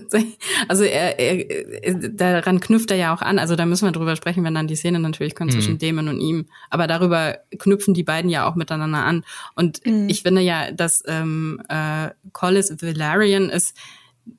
also 0.68 0.84
er, 0.84 1.18
er, 1.18 1.94
daran 2.12 2.60
knüpft 2.60 2.92
er 2.92 2.98
ja 2.98 3.16
auch 3.16 3.24
an. 3.24 3.40
Also 3.40 3.56
da 3.56 3.66
müssen 3.66 3.86
wir 3.86 3.92
drüber 3.92 4.16
sprechen, 4.16 4.44
wenn 4.44 4.54
dann 4.54 4.68
die 4.68 4.76
Szene 4.76 5.00
natürlich 5.00 5.34
kommt 5.34 5.52
mhm. 5.52 5.56
zwischen 5.56 5.80
Damon 5.80 6.08
und 6.08 6.20
ihm. 6.20 6.46
Aber 6.70 6.86
darüber 6.86 7.40
knüpfen 7.58 7.96
die 7.96 8.04
beiden 8.04 8.30
ja 8.30 8.48
auch 8.48 8.54
miteinander 8.54 9.04
an. 9.04 9.24
Und 9.56 9.84
mhm. 9.86 10.08
ich 10.08 10.22
finde 10.22 10.42
ja, 10.42 10.72
dass 10.72 11.04
ähm, 11.08 11.60
äh, 11.68 12.10
Collis 12.32 12.76
Valerian 12.80 13.50
ist 13.50 13.76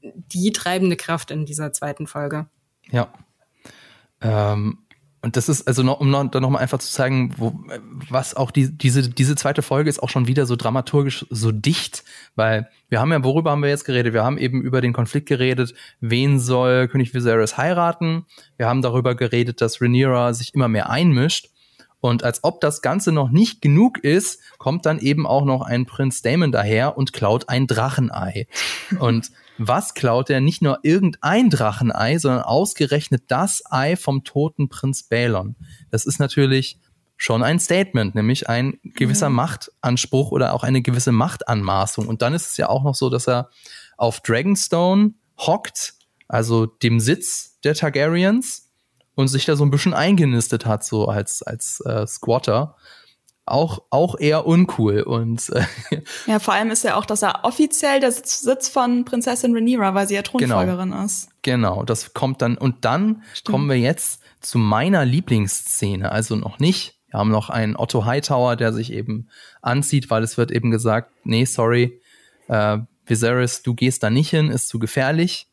die 0.03 0.53
treibende 0.53 0.97
Kraft 0.97 1.31
in 1.31 1.47
dieser 1.47 1.73
zweiten 1.73 2.07
Folge. 2.07 2.47
Ja. 2.91 3.13
Ähm, 4.21 4.79
und 5.21 5.37
das 5.37 5.49
ist, 5.49 5.67
also 5.67 5.83
noch, 5.83 5.99
um 5.99 6.11
noch, 6.11 6.31
dann 6.31 6.43
nochmal 6.43 6.63
einfach 6.63 6.79
zu 6.79 6.93
zeigen, 6.93 7.35
wo, 7.37 7.59
was 8.09 8.35
auch 8.35 8.53
die, 8.53 8.71
diese, 8.71 9.09
diese 9.09 9.35
zweite 9.35 9.63
Folge 9.63 9.91
ist 9.91 10.01
auch 10.01 10.11
schon 10.11 10.29
wieder 10.29 10.47
so 10.47 10.55
dramaturgisch 10.55 11.27
so 11.29 11.51
dicht, 11.51 12.05
weil 12.37 12.69
wir 12.89 13.01
haben 13.01 13.11
ja, 13.11 13.25
worüber 13.25 13.51
haben 13.51 13.63
wir 13.63 13.69
jetzt 13.69 13.85
geredet? 13.85 14.15
Wir 14.15 14.23
haben 14.23 14.39
eben 14.39 14.63
über 14.63 14.81
den 14.81 14.93
Konflikt 14.93 15.29
geredet, 15.29 15.75
wen 16.01 16.39
soll 16.39 16.87
König 16.87 17.15
Viserys 17.15 17.57
heiraten? 17.57 18.27
Wir 18.57 18.69
haben 18.69 18.81
darüber 18.81 19.17
geredet, 19.17 19.61
dass 19.61 19.81
Rhaenyra 19.81 20.35
sich 20.35 20.55
immer 20.55 20.69
mehr 20.69 20.89
einmischt. 20.89 21.51
Und 22.01 22.23
als 22.23 22.45
ob 22.45 22.61
das 22.61 22.81
Ganze 22.81 23.11
noch 23.11 23.31
nicht 23.31 23.61
genug 23.61 23.99
ist, 23.99 24.41
kommt 24.59 24.87
dann 24.87 25.01
eben 25.01 25.27
auch 25.27 25.45
noch 25.45 25.63
ein 25.63 25.85
Prinz 25.85 26.23
Damon 26.23 26.53
daher 26.53 26.97
und 26.97 27.13
klaut 27.13 27.49
ein 27.49 27.67
Drachenei. 27.67 28.47
Und 29.01 29.33
was 29.59 29.95
klaut 29.95 30.31
er? 30.31 30.41
Nicht 30.41 30.63
nur 30.63 30.79
irgendein 30.83 31.51
Drachenei, 31.51 32.19
sondern 32.19 32.43
ausgerechnet 32.43 33.25
das 33.29 33.63
Ei 33.71 33.97
vom 33.97 34.25
toten 34.25 34.69
Prinz 34.69 35.03
Balon. 35.03 35.57
Das 35.91 36.07
ist 36.07 36.19
natürlich 36.19 36.79
schon 37.17 37.43
ein 37.43 37.59
Statement, 37.59 38.15
nämlich 38.15 38.49
ein 38.49 38.79
gewisser 38.83 39.29
mhm. 39.29 39.37
Machtanspruch 39.37 40.31
oder 40.31 40.55
auch 40.55 40.63
eine 40.63 40.83
gewisse 40.83 41.13
Machtanmaßung. 41.13 42.07
Und 42.07 42.23
dann 42.23 42.33
ist 42.33 42.51
es 42.51 42.57
ja 42.57 42.69
auch 42.69 42.85
noch 42.85 42.95
so, 42.95 43.11
dass 43.11 43.29
er 43.29 43.51
auf 43.97 44.21
Dragonstone 44.21 45.15
hockt, 45.39 45.95
also 46.29 46.67
dem 46.67 47.01
Sitz 47.01 47.59
der 47.65 47.75
Targaryens, 47.75 48.69
und 49.19 49.27
sich 49.27 49.47
da 49.47 49.57
so 49.57 49.65
ein 49.65 49.73
bisschen 49.73 49.95
eingenistet 49.95 50.65
hat, 50.65 50.85
so 50.85 51.09
als, 51.09 51.43
als 51.43 51.81
äh, 51.81 52.07
Squatter 52.07 52.77
auch, 53.51 53.83
auch 53.91 54.19
eher 54.19 54.47
uncool. 54.47 55.03
Und 55.03 55.51
äh, 55.51 55.65
ja, 56.27 56.39
vor 56.39 56.55
allem 56.55 56.71
ist 56.71 56.85
ja 56.85 56.97
auch, 56.97 57.07
dass 57.07 57.23
er 57.23 57.45
offiziell 57.45 58.01
der 58.01 58.13
Sitz 58.13 58.69
von 58.69 59.05
Prinzessin 59.05 59.55
Rhaenyra, 59.55 59.95
weil 59.95 60.09
sie 60.09 60.15
ja 60.15 60.23
Thronfolgerin 60.23 60.91
genau, 60.91 61.05
ist. 61.05 61.29
Genau, 61.43 61.83
das 61.85 62.15
kommt 62.15 62.43
dann. 62.43 62.57
Und 62.59 62.85
dann 62.85 63.23
Stimmt. 63.33 63.53
kommen 63.53 63.69
wir 63.69 63.79
jetzt 63.79 64.21
zu 64.41 64.59
meiner 64.59 65.05
Lieblingsszene. 65.05 66.11
Also 66.11 66.37
noch 66.37 66.59
nicht. 66.59 66.99
Wir 67.11 67.21
haben 67.21 67.31
noch 67.31 67.49
einen 67.49 67.77
Otto 67.77 68.05
Hightower, 68.05 68.57
der 68.57 68.73
sich 68.73 68.93
eben 68.93 69.29
anzieht, 69.63 70.11
weil 70.11 70.23
es 70.23 70.37
wird 70.37 70.51
eben 70.51 70.71
gesagt, 70.71 71.11
nee, 71.25 71.45
sorry, 71.45 72.01
äh, 72.49 72.79
Viserys, 73.07 73.63
du 73.63 73.75
gehst 73.75 74.03
da 74.03 74.11
nicht 74.11 74.31
hin, 74.31 74.51
ist 74.51 74.69
zu 74.69 74.79
gefährlich. 74.79 75.49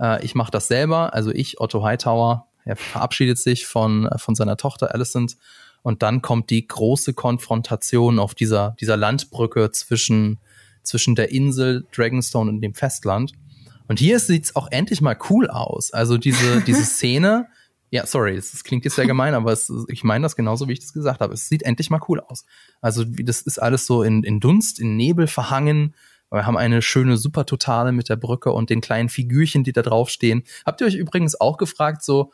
Äh, 0.00 0.24
ich 0.24 0.34
mache 0.34 0.50
das 0.50 0.68
selber. 0.68 1.14
Also 1.14 1.30
ich, 1.30 1.60
Otto 1.60 1.84
Hightower, 1.84 2.48
er 2.64 2.76
verabschiedet 2.76 3.38
sich 3.38 3.66
von, 3.66 4.08
von 4.16 4.34
seiner 4.34 4.56
Tochter 4.56 4.92
Alicent 4.92 5.36
und 5.86 6.02
dann 6.02 6.20
kommt 6.20 6.50
die 6.50 6.66
große 6.66 7.14
Konfrontation 7.14 8.18
auf 8.18 8.34
dieser, 8.34 8.74
dieser 8.80 8.96
Landbrücke 8.96 9.70
zwischen, 9.70 10.40
zwischen 10.82 11.14
der 11.14 11.30
Insel 11.30 11.86
Dragonstone 11.94 12.50
und 12.50 12.60
dem 12.60 12.74
Festland. 12.74 13.34
Und 13.86 14.00
hier 14.00 14.18
sieht 14.18 14.46
es 14.46 14.56
auch 14.56 14.66
endlich 14.72 15.00
mal 15.00 15.16
cool 15.30 15.48
aus. 15.48 15.92
Also 15.92 16.18
diese, 16.18 16.60
diese 16.66 16.82
Szene 16.82 17.46
Ja, 17.90 18.04
sorry, 18.04 18.34
es 18.34 18.64
klingt 18.64 18.84
jetzt 18.84 18.96
sehr 18.96 19.06
gemein, 19.06 19.34
aber 19.34 19.52
es, 19.52 19.72
ich 19.86 20.02
meine 20.02 20.24
das 20.24 20.34
genauso, 20.34 20.66
wie 20.66 20.72
ich 20.72 20.80
das 20.80 20.92
gesagt 20.92 21.20
habe. 21.20 21.34
Es 21.34 21.48
sieht 21.48 21.62
endlich 21.62 21.88
mal 21.88 22.00
cool 22.08 22.18
aus. 22.18 22.46
Also 22.80 23.04
das 23.04 23.42
ist 23.42 23.62
alles 23.62 23.86
so 23.86 24.02
in, 24.02 24.24
in 24.24 24.40
Dunst, 24.40 24.80
in 24.80 24.96
Nebel 24.96 25.28
verhangen. 25.28 25.94
Wir 26.32 26.46
haben 26.46 26.56
eine 26.56 26.82
schöne 26.82 27.16
Supertotale 27.16 27.92
mit 27.92 28.08
der 28.08 28.16
Brücke 28.16 28.50
und 28.50 28.70
den 28.70 28.80
kleinen 28.80 29.08
Figürchen, 29.08 29.62
die 29.62 29.72
da 29.72 29.82
draufstehen. 29.82 30.42
Habt 30.64 30.80
ihr 30.80 30.88
euch 30.88 30.96
übrigens 30.96 31.40
auch 31.40 31.58
gefragt, 31.58 32.02
so, 32.02 32.32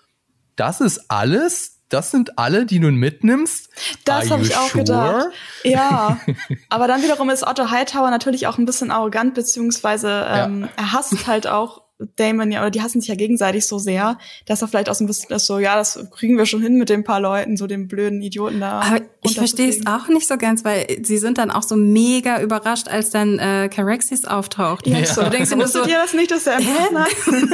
das 0.57 0.81
ist 0.81 1.11
alles? 1.11 1.82
Das 1.93 2.11
sind 2.11 2.38
alle, 2.38 2.64
die 2.64 2.80
du 2.80 2.90
mitnimmst? 2.90 3.68
Das 4.05 4.30
habe 4.30 4.43
ich 4.43 4.57
auch 4.57 4.70
sure? 4.70 4.84
gedacht. 4.84 5.26
Ja, 5.62 6.18
aber 6.70 6.88
dann 6.88 7.03
wiederum 7.03 7.28
ist 7.28 7.47
Otto 7.47 7.70
Hightower 7.70 8.11
natürlich 8.11 8.47
auch 8.47 8.57
ein 8.57 8.64
bisschen 8.64 8.90
arrogant, 8.90 9.34
beziehungsweise 9.34 10.26
ähm, 10.28 10.62
ja. 10.62 10.68
er 10.76 10.93
hasst 10.93 11.26
halt 11.26 11.47
auch 11.47 11.82
Damon 12.16 12.51
ja, 12.51 12.61
oder 12.61 12.70
die 12.70 12.82
hassen 12.82 13.01
sich 13.01 13.09
ja 13.09 13.14
gegenseitig 13.14 13.66
so 13.66 13.78
sehr, 13.78 14.18
dass 14.47 14.62
er 14.62 14.68
vielleicht 14.68 14.88
auch 14.88 14.95
so 14.95 15.05
ein 15.05 15.07
bisschen 15.07 15.34
ist 15.34 15.47
so, 15.47 15.59
ja, 15.59 15.76
das 15.76 16.05
kriegen 16.11 16.36
wir 16.36 16.47
schon 16.47 16.62
hin 16.62 16.76
mit 16.76 16.88
den 16.88 17.05
paar 17.05 17.20
Leuten, 17.20 17.57
so 17.57 17.66
den 17.66 17.88
blöden 17.88 18.22
Idioten 18.22 18.61
da. 18.61 18.80
Aber 18.80 19.01
ich 19.22 19.36
verstehe 19.36 19.68
es 19.68 19.86
auch 19.86 20.09
nicht 20.09 20.26
so 20.26 20.36
ganz, 20.36 20.64
weil 20.64 20.86
sie 21.03 21.18
sind 21.18 21.38
dann 21.38 21.51
auch 21.51 21.62
so 21.62 21.76
mega 21.76 22.40
überrascht, 22.40 22.88
als 22.88 23.11
dann 23.11 23.38
äh, 23.38 23.68
Caraxis 23.68 24.24
auftaucht. 24.24 24.86
Ja, 24.86 24.99
ja. 24.99 25.07
So, 25.07 25.22
du 25.22 25.30
denkst 25.30 25.51
du 25.51 25.66
so, 25.66 25.84
ihr 25.84 25.99
das 25.99 26.14
nicht, 26.14 26.30
dass 26.30 26.45
der 26.45 26.59
Partner 26.59 27.07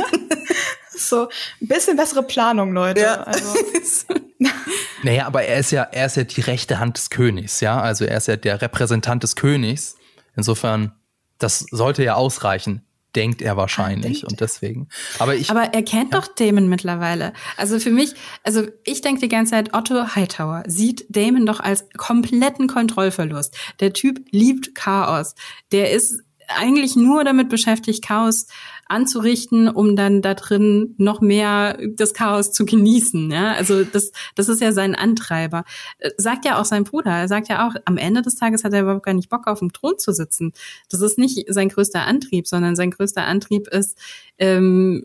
So, 0.99 1.29
ein 1.61 1.69
bisschen 1.69 1.97
bessere 1.97 2.23
Planung, 2.23 2.73
Leute. 2.73 3.01
Ja. 3.01 3.23
Also. 3.23 3.55
naja, 5.03 5.27
aber 5.27 5.45
er 5.45 5.59
ist 5.59 5.71
ja, 5.71 5.83
er 5.83 6.07
ist 6.07 6.17
ja 6.17 6.25
die 6.25 6.41
rechte 6.41 6.79
Hand 6.79 6.97
des 6.97 7.11
Königs, 7.11 7.61
ja. 7.61 7.81
Also 7.81 8.05
er 8.05 8.17
ist 8.17 8.29
ja 8.29 8.37
der 8.37 8.61
Repräsentant 8.61 9.23
des 9.23 9.37
Königs. 9.37 9.97
Insofern, 10.37 10.93
das 11.39 11.61
sollte 11.71 12.05
ja 12.05 12.15
ausreichen 12.15 12.83
denkt 13.17 13.43
er 13.43 13.57
wahrscheinlich 13.57 14.21
denkt. 14.21 14.33
und 14.33 14.41
deswegen. 14.41 14.89
Aber 15.19 15.35
ich. 15.35 15.51
Aber 15.51 15.75
er 15.75 15.83
kennt 15.83 16.13
ja. 16.13 16.21
doch 16.21 16.29
Damon 16.29 16.69
mittlerweile. 16.69 17.33
Also 17.57 17.81
für 17.81 17.91
mich, 17.91 18.15
also 18.45 18.67
ich 18.85 19.01
denke 19.01 19.21
die 19.21 19.29
ganze 19.29 19.51
Zeit, 19.51 19.75
Otto 19.75 20.15
Hightower 20.15 20.63
sieht 20.67 21.05
Damon 21.09 21.47
doch 21.47 21.61
als 21.61 21.87
kompletten 21.97 22.69
Kontrollverlust. 22.69 23.57
Der 23.81 23.93
Typ 23.93 24.21
liebt 24.31 24.75
Chaos. 24.75 25.35
Der 25.73 25.91
ist 25.91 26.23
eigentlich 26.49 26.97
nur 26.97 27.25
damit 27.25 27.49
beschäftigt, 27.49 28.05
Chaos 28.05 28.47
anzurichten, 28.87 29.69
um 29.69 29.97
dann 29.97 30.23
da 30.23 30.35
drin 30.35 30.95
noch 30.97 31.21
mehr 31.21 31.79
das 31.95 32.15
Chaos 32.15 32.53
zu 32.53 32.65
genießen. 32.65 33.31
Ja? 33.31 33.53
Also 33.53 33.85
das, 33.85 34.13
das 34.35 34.49
ist 34.49 34.61
ja 34.61 34.73
sein 34.73 34.95
Antreiber. 34.95 35.65
Äh, 35.99 36.11
sagt 36.17 36.45
ja 36.45 36.61
auch 36.61 36.65
sein 36.65 36.85
Bruder. 36.85 37.11
Er 37.11 37.29
sagt 37.29 37.49
ja 37.49 37.69
auch, 37.69 37.75
am 37.85 37.99
Ende 37.99 38.23
des 38.23 38.37
Tages 38.37 38.65
hat 38.65 38.73
er 38.73 38.83
überhaupt 38.83 39.05
gar 39.05 39.15
nicht 39.15 39.29
Bock, 39.29 39.47
auf 39.47 39.59
dem 39.59 39.73
Thron 39.73 39.99
zu 39.99 40.13
sitzen. 40.13 40.53
Das 40.89 41.03
ist 41.03 41.19
nicht 41.19 41.45
sein 41.49 41.69
größter 41.69 42.07
Antrieb, 42.07 42.47
sondern 42.47 42.77
sein 42.77 42.91
größter 42.91 43.25
Antrieb 43.25 43.69
ist, 43.69 43.99
ähm, 44.39 45.03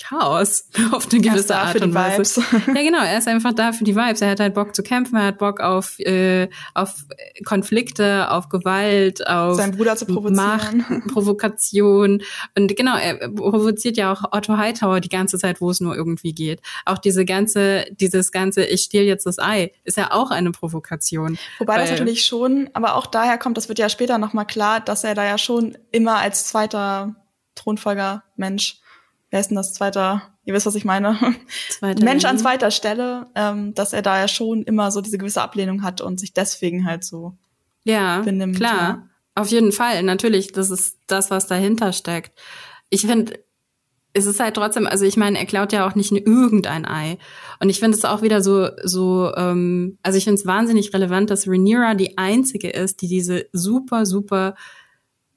Chaos 0.00 0.68
auf 0.92 1.08
eine 1.10 1.20
gewisse 1.20 1.56
Art 1.56 1.80
und 1.80 1.94
Weise. 1.94 2.42
Ja, 2.66 2.82
genau. 2.82 3.02
Er 3.02 3.18
ist 3.18 3.28
einfach 3.28 3.52
da 3.52 3.72
für 3.72 3.84
die 3.84 3.94
Vibes. 3.94 4.20
Er 4.20 4.30
hat 4.30 4.40
halt 4.40 4.54
Bock 4.54 4.74
zu 4.74 4.82
kämpfen, 4.82 5.16
er 5.16 5.26
hat 5.26 5.38
Bock 5.38 5.60
auf, 5.60 5.98
äh, 6.00 6.48
auf 6.74 6.94
Konflikte, 7.44 8.30
auf 8.30 8.48
Gewalt, 8.48 9.26
auf 9.26 9.56
seinen 9.56 9.76
Bruder 9.76 9.96
zu 9.96 10.06
provozieren. 10.06 10.36
Macht, 10.36 11.06
Provokation. 11.12 12.22
Und 12.56 12.76
genau, 12.76 12.96
er 12.96 13.28
provoziert 13.28 13.96
ja 13.96 14.12
auch 14.12 14.32
Otto 14.32 14.56
Hightower 14.56 15.00
die 15.00 15.08
ganze 15.08 15.38
Zeit, 15.38 15.60
wo 15.60 15.70
es 15.70 15.80
nur 15.80 15.94
irgendwie 15.94 16.32
geht. 16.32 16.60
Auch 16.86 16.98
diese 16.98 17.24
ganze, 17.24 17.84
dieses 17.90 18.32
ganze, 18.32 18.64
ich 18.64 18.82
stehle 18.82 19.06
jetzt 19.06 19.26
das 19.26 19.38
Ei, 19.38 19.72
ist 19.84 19.96
ja 19.96 20.12
auch 20.12 20.30
eine 20.30 20.52
Provokation. 20.52 21.38
Wobei 21.58 21.78
das 21.78 21.90
natürlich 21.90 22.24
schon, 22.24 22.70
aber 22.72 22.94
auch 22.94 23.06
daher 23.06 23.38
kommt, 23.38 23.56
das 23.56 23.68
wird 23.68 23.78
ja 23.78 23.88
später 23.88 24.18
nochmal 24.18 24.46
klar, 24.46 24.80
dass 24.80 25.04
er 25.04 25.14
da 25.14 25.24
ja 25.24 25.38
schon 25.38 25.76
immer 25.90 26.16
als 26.16 26.46
zweiter 26.46 27.14
Thronfolger 27.54 28.22
Mensch 28.36 28.79
wer 29.30 29.40
ist 29.40 29.48
denn 29.48 29.56
das 29.56 29.72
zweiter, 29.72 30.22
ihr 30.44 30.54
wisst, 30.54 30.66
was 30.66 30.74
ich 30.74 30.84
meine, 30.84 31.18
Zweite 31.70 32.04
Mensch 32.04 32.24
an 32.24 32.38
zweiter 32.38 32.70
Stelle, 32.70 33.26
ähm, 33.34 33.74
dass 33.74 33.92
er 33.92 34.02
da 34.02 34.18
ja 34.18 34.28
schon 34.28 34.62
immer 34.64 34.90
so 34.90 35.00
diese 35.00 35.18
gewisse 35.18 35.42
Ablehnung 35.42 35.82
hat 35.82 36.00
und 36.00 36.20
sich 36.20 36.32
deswegen 36.32 36.84
halt 36.84 37.04
so 37.04 37.36
ja, 37.84 38.20
benimmt. 38.20 38.56
Klar, 38.56 38.76
ja. 38.78 39.08
auf 39.34 39.48
jeden 39.48 39.72
Fall, 39.72 40.02
natürlich, 40.02 40.52
das 40.52 40.70
ist 40.70 40.98
das, 41.06 41.30
was 41.30 41.46
dahinter 41.46 41.92
steckt. 41.92 42.38
Ich 42.90 43.02
finde, 43.02 43.38
es 44.12 44.26
ist 44.26 44.40
halt 44.40 44.56
trotzdem, 44.56 44.86
also 44.86 45.04
ich 45.04 45.16
meine, 45.16 45.38
er 45.38 45.46
klaut 45.46 45.72
ja 45.72 45.86
auch 45.86 45.94
nicht 45.94 46.10
irgendein 46.10 46.84
Ei. 46.84 47.16
Und 47.60 47.70
ich 47.70 47.78
finde 47.78 47.96
es 47.96 48.04
auch 48.04 48.22
wieder 48.22 48.42
so, 48.42 48.68
so, 48.82 49.32
ähm, 49.36 49.98
also 50.02 50.18
ich 50.18 50.24
finde 50.24 50.40
es 50.40 50.46
wahnsinnig 50.46 50.92
relevant, 50.92 51.30
dass 51.30 51.46
Rhaenyra 51.46 51.94
die 51.94 52.18
einzige 52.18 52.70
ist, 52.70 53.02
die 53.02 53.08
diese 53.08 53.46
super, 53.52 54.06
super 54.06 54.56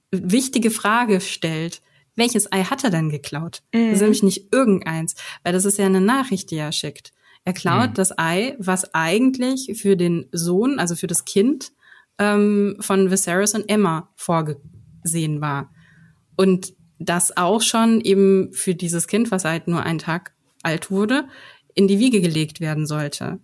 wichtige 0.10 0.72
Frage 0.72 1.22
stellt 1.22 1.82
welches 2.16 2.52
Ei 2.52 2.64
hat 2.64 2.84
er 2.84 2.90
denn 2.90 3.10
geklaut? 3.10 3.62
Mhm. 3.74 3.86
Das 3.88 3.96
ist 3.96 4.02
nämlich 4.02 4.24
nicht 4.24 4.54
irgendeins, 4.54 5.16
weil 5.44 5.54
das 5.54 5.66
ist 5.66 5.78
ja 5.78 5.86
eine 5.86 6.02
Nachricht, 6.02 6.52
die 6.52 6.58
er 6.58 6.72
schickt. 6.72 7.12
Er 7.46 7.54
klaut 7.54 7.92
mhm. 7.92 7.96
das 7.96 8.18
Ei, 8.18 8.56
was 8.60 8.94
eigentlich 8.94 9.78
für 9.80 9.98
den 9.98 10.28
Sohn, 10.32 10.80
also 10.80 10.96
für 10.96 11.08
das 11.08 11.26
Kind 11.26 11.72
ähm, 12.18 12.78
von 12.80 13.12
Viserys 13.12 13.54
und 13.54 13.70
Emma 13.70 14.10
vorgesehen 14.16 15.42
war. 15.42 15.72
Und 16.36 16.74
das 17.00 17.36
auch 17.36 17.62
schon 17.62 18.02
eben 18.02 18.54
für 18.54 18.76
dieses 18.76 19.08
Kind, 19.08 19.32
was 19.32 19.46
halt 19.46 19.68
nur 19.68 19.84
einen 19.84 20.00
Tag 20.00 20.34
alt 20.62 20.90
wurde, 20.90 21.28
in 21.74 21.88
die 21.88 22.00
Wiege 22.00 22.22
gelegt 22.22 22.62
werden 22.62 22.86
sollte. 22.86 23.40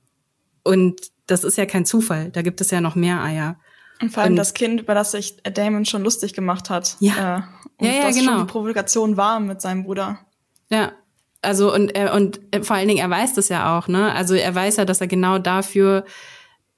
Und 0.63 1.01
das 1.27 1.43
ist 1.43 1.57
ja 1.57 1.65
kein 1.65 1.85
Zufall, 1.85 2.31
da 2.31 2.41
gibt 2.41 2.61
es 2.61 2.71
ja 2.71 2.81
noch 2.81 2.95
mehr 2.95 3.21
Eier. 3.21 3.59
Und 4.01 4.11
vor 4.11 4.23
allem 4.23 4.33
und, 4.33 4.37
das 4.37 4.53
Kind, 4.53 4.81
über 4.81 4.93
das 4.93 5.11
sich 5.11 5.37
Damon 5.43 5.85
schon 5.85 6.03
lustig 6.03 6.33
gemacht 6.33 6.69
hat. 6.69 6.95
Ja. 6.99 7.37
Äh, 7.37 7.41
und 7.77 7.87
ja, 7.87 7.93
ja, 7.93 8.03
das 8.03 8.15
genau. 8.15 8.31
schon 8.31 8.47
die 8.47 8.51
Provokation 8.51 9.17
war 9.17 9.39
mit 9.39 9.61
seinem 9.61 9.83
Bruder. 9.83 10.19
Ja. 10.69 10.93
Also 11.41 11.73
und 11.73 11.95
er 11.95 12.13
und 12.13 12.41
vor 12.63 12.75
allen 12.75 12.89
Dingen 12.89 12.99
er 12.99 13.09
weiß 13.09 13.33
das 13.33 13.47
ja 13.47 13.77
auch, 13.77 13.87
ne? 13.87 14.13
Also 14.13 14.33
er 14.35 14.53
weiß 14.53 14.75
ja, 14.75 14.83
dass 14.83 14.99
er 14.99 15.07
genau 15.07 15.39
dafür 15.39 16.03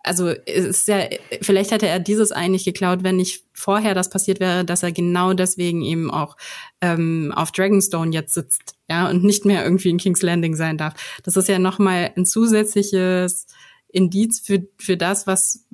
also 0.04 0.30
es 0.30 0.66
ist 0.66 0.88
ja 0.88 1.08
vielleicht 1.42 1.72
hätte 1.72 1.88
er 1.88 2.00
dieses 2.00 2.32
eigentlich 2.32 2.66
geklaut, 2.66 3.04
wenn 3.04 3.18
nicht 3.18 3.44
vorher 3.54 3.94
das 3.94 4.10
passiert 4.10 4.40
wäre, 4.40 4.66
dass 4.66 4.84
er 4.84 4.92
genau 4.92 5.34
deswegen 5.34 5.82
eben 5.82 6.12
auch 6.12 6.38
ähm, 6.82 7.32
auf 7.36 7.52
Dragonstone 7.52 8.12
jetzt 8.12 8.34
sitzt, 8.34 8.76
ja, 8.90 9.10
und 9.10 9.24
nicht 9.24 9.46
mehr 9.46 9.64
irgendwie 9.64 9.90
in 9.90 9.98
King's 9.98 10.22
Landing 10.22 10.56
sein 10.56 10.78
darf. 10.78 10.94
Das 11.24 11.38
ist 11.38 11.48
ja 11.48 11.60
noch 11.60 11.80
mal 11.80 12.12
ein 12.16 12.26
zusätzliches 12.26 13.46
Indiz 13.94 14.40
für, 14.40 14.64
für 14.78 14.98
das, 14.98 15.28
was, 15.28 15.66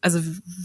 also 0.00 0.20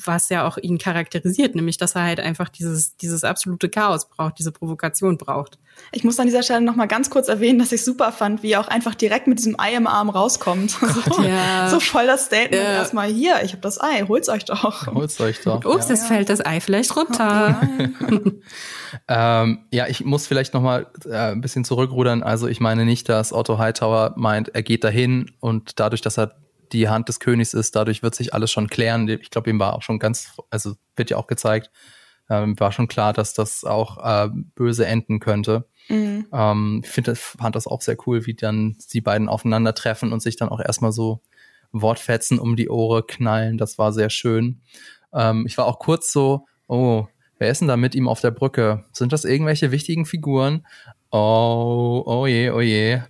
was 0.05 0.29
ja 0.29 0.47
auch 0.47 0.57
ihn 0.57 0.77
charakterisiert, 0.77 1.55
nämlich 1.55 1.77
dass 1.77 1.95
er 1.95 2.03
halt 2.03 2.19
einfach 2.19 2.49
dieses, 2.49 2.95
dieses 2.97 3.23
absolute 3.23 3.69
Chaos 3.69 4.07
braucht, 4.09 4.39
diese 4.39 4.51
Provokation 4.51 5.17
braucht. 5.17 5.59
Ich 5.91 6.03
muss 6.03 6.19
an 6.19 6.27
dieser 6.27 6.43
Stelle 6.43 6.61
noch 6.61 6.75
mal 6.75 6.85
ganz 6.85 7.09
kurz 7.09 7.27
erwähnen, 7.27 7.59
dass 7.59 7.71
ich 7.71 7.83
super 7.83 8.11
fand, 8.11 8.43
wie 8.43 8.51
er 8.51 8.61
auch 8.61 8.67
einfach 8.67 8.95
direkt 8.95 9.27
mit 9.27 9.39
diesem 9.39 9.59
Ei 9.59 9.73
im 9.73 9.87
Arm 9.87 10.09
rauskommt. 10.09 10.77
Gott, 10.79 11.15
so, 11.15 11.23
ja. 11.23 11.69
so 11.69 11.79
voll 11.79 12.07
das 12.07 12.25
Statement. 12.25 12.63
Ja. 12.63 12.73
Erstmal 12.73 13.09
hier, 13.09 13.43
ich 13.43 13.51
habe 13.51 13.61
das 13.61 13.81
Ei, 13.81 14.05
holt's 14.07 14.29
euch 14.29 14.45
doch. 14.45 14.87
Holt's 14.87 15.19
euch 15.19 15.41
doch. 15.41 15.65
Ups, 15.65 15.89
ja. 15.89 15.95
jetzt 15.95 16.07
fällt 16.07 16.29
das 16.29 16.45
Ei 16.45 16.59
vielleicht 16.61 16.95
runter. 16.95 17.59
ähm, 19.07 19.65
ja, 19.71 19.87
ich 19.87 20.05
muss 20.05 20.27
vielleicht 20.27 20.53
noch 20.53 20.61
mal 20.61 20.87
äh, 21.05 21.15
ein 21.15 21.41
bisschen 21.41 21.65
zurückrudern. 21.65 22.23
Also 22.23 22.47
ich 22.47 22.59
meine 22.59 22.85
nicht, 22.85 23.09
dass 23.09 23.33
Otto 23.33 23.57
Hightower 23.57 24.13
meint, 24.15 24.49
er 24.49 24.63
geht 24.63 24.83
dahin 24.83 25.31
und 25.39 25.79
dadurch, 25.79 26.01
dass 26.01 26.17
er 26.17 26.35
die 26.73 26.89
Hand 26.89 27.09
des 27.09 27.19
Königs 27.19 27.53
ist, 27.53 27.75
dadurch 27.75 28.03
wird 28.03 28.15
sich 28.15 28.33
alles 28.33 28.51
schon 28.51 28.67
klären. 28.67 29.07
Ich 29.07 29.29
glaube, 29.29 29.49
ihm 29.49 29.59
war 29.59 29.73
auch 29.73 29.81
schon 29.81 29.99
ganz, 29.99 30.35
also 30.49 30.73
wird 30.95 31.09
ja 31.09 31.17
auch 31.17 31.27
gezeigt, 31.27 31.71
ähm, 32.29 32.59
war 32.59 32.71
schon 32.71 32.87
klar, 32.87 33.13
dass 33.13 33.33
das 33.33 33.63
auch 33.63 33.97
äh, 34.03 34.29
böse 34.55 34.85
enden 34.85 35.19
könnte. 35.19 35.67
Mhm. 35.89 36.27
Ähm, 36.33 36.81
ich 36.83 36.89
finde, 36.89 37.15
fand 37.15 37.55
das 37.55 37.67
auch 37.67 37.81
sehr 37.81 37.97
cool, 38.07 38.25
wie 38.25 38.33
dann 38.33 38.77
die 38.91 39.01
beiden 39.01 39.29
aufeinandertreffen 39.29 40.11
und 40.11 40.21
sich 40.21 40.35
dann 40.35 40.49
auch 40.49 40.59
erstmal 40.59 40.91
so 40.91 41.21
Wortfetzen 41.71 42.39
um 42.39 42.55
die 42.55 42.69
Ohren 42.69 43.05
knallen. 43.07 43.57
Das 43.57 43.77
war 43.77 43.93
sehr 43.93 44.09
schön. 44.09 44.61
Ähm, 45.13 45.45
ich 45.45 45.57
war 45.57 45.65
auch 45.65 45.79
kurz 45.79 46.11
so, 46.11 46.45
oh, 46.67 47.07
wer 47.39 47.49
ist 47.49 47.59
denn 47.59 47.67
da 47.67 47.77
mit 47.77 47.95
ihm 47.95 48.07
auf 48.07 48.21
der 48.21 48.31
Brücke? 48.31 48.85
Sind 48.93 49.11
das 49.11 49.25
irgendwelche 49.25 49.71
wichtigen 49.71 50.05
Figuren? 50.05 50.65
Oh, 51.11 52.03
oh 52.05 52.25
je, 52.25 52.51
oh 52.51 52.61
je. 52.61 53.01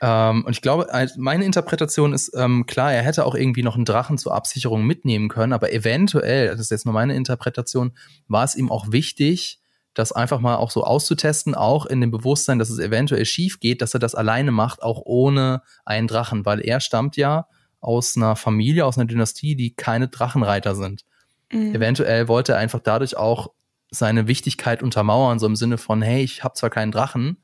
Ähm, 0.00 0.44
und 0.44 0.52
ich 0.52 0.62
glaube, 0.62 0.86
meine 1.16 1.44
Interpretation 1.44 2.12
ist 2.12 2.32
ähm, 2.36 2.66
klar, 2.66 2.92
er 2.92 3.02
hätte 3.02 3.26
auch 3.26 3.34
irgendwie 3.34 3.62
noch 3.62 3.74
einen 3.74 3.84
Drachen 3.84 4.18
zur 4.18 4.34
Absicherung 4.34 4.84
mitnehmen 4.84 5.28
können, 5.28 5.52
aber 5.52 5.72
eventuell, 5.72 6.48
das 6.48 6.60
ist 6.60 6.70
jetzt 6.70 6.84
nur 6.84 6.94
meine 6.94 7.14
Interpretation, 7.14 7.92
war 8.28 8.44
es 8.44 8.54
ihm 8.54 8.70
auch 8.70 8.92
wichtig, 8.92 9.60
das 9.94 10.12
einfach 10.12 10.38
mal 10.38 10.56
auch 10.56 10.70
so 10.70 10.84
auszutesten, 10.84 11.56
auch 11.56 11.84
in 11.84 12.00
dem 12.00 12.12
Bewusstsein, 12.12 12.60
dass 12.60 12.70
es 12.70 12.78
eventuell 12.78 13.24
schief 13.24 13.58
geht, 13.58 13.82
dass 13.82 13.94
er 13.94 14.00
das 14.00 14.14
alleine 14.14 14.52
macht, 14.52 14.82
auch 14.82 15.02
ohne 15.04 15.62
einen 15.84 16.06
Drachen, 16.06 16.46
weil 16.46 16.60
er 16.60 16.78
stammt 16.80 17.16
ja 17.16 17.48
aus 17.80 18.16
einer 18.16 18.36
Familie, 18.36 18.86
aus 18.86 18.96
einer 18.96 19.06
Dynastie, 19.06 19.56
die 19.56 19.74
keine 19.74 20.08
Drachenreiter 20.08 20.76
sind. 20.76 21.04
Mhm. 21.52 21.74
Eventuell 21.74 22.28
wollte 22.28 22.52
er 22.52 22.58
einfach 22.58 22.80
dadurch 22.80 23.16
auch 23.16 23.48
seine 23.90 24.28
Wichtigkeit 24.28 24.82
untermauern, 24.82 25.38
so 25.38 25.46
im 25.46 25.56
Sinne 25.56 25.78
von, 25.78 26.02
hey, 26.02 26.22
ich 26.22 26.44
habe 26.44 26.54
zwar 26.54 26.70
keinen 26.70 26.92
Drachen, 26.92 27.38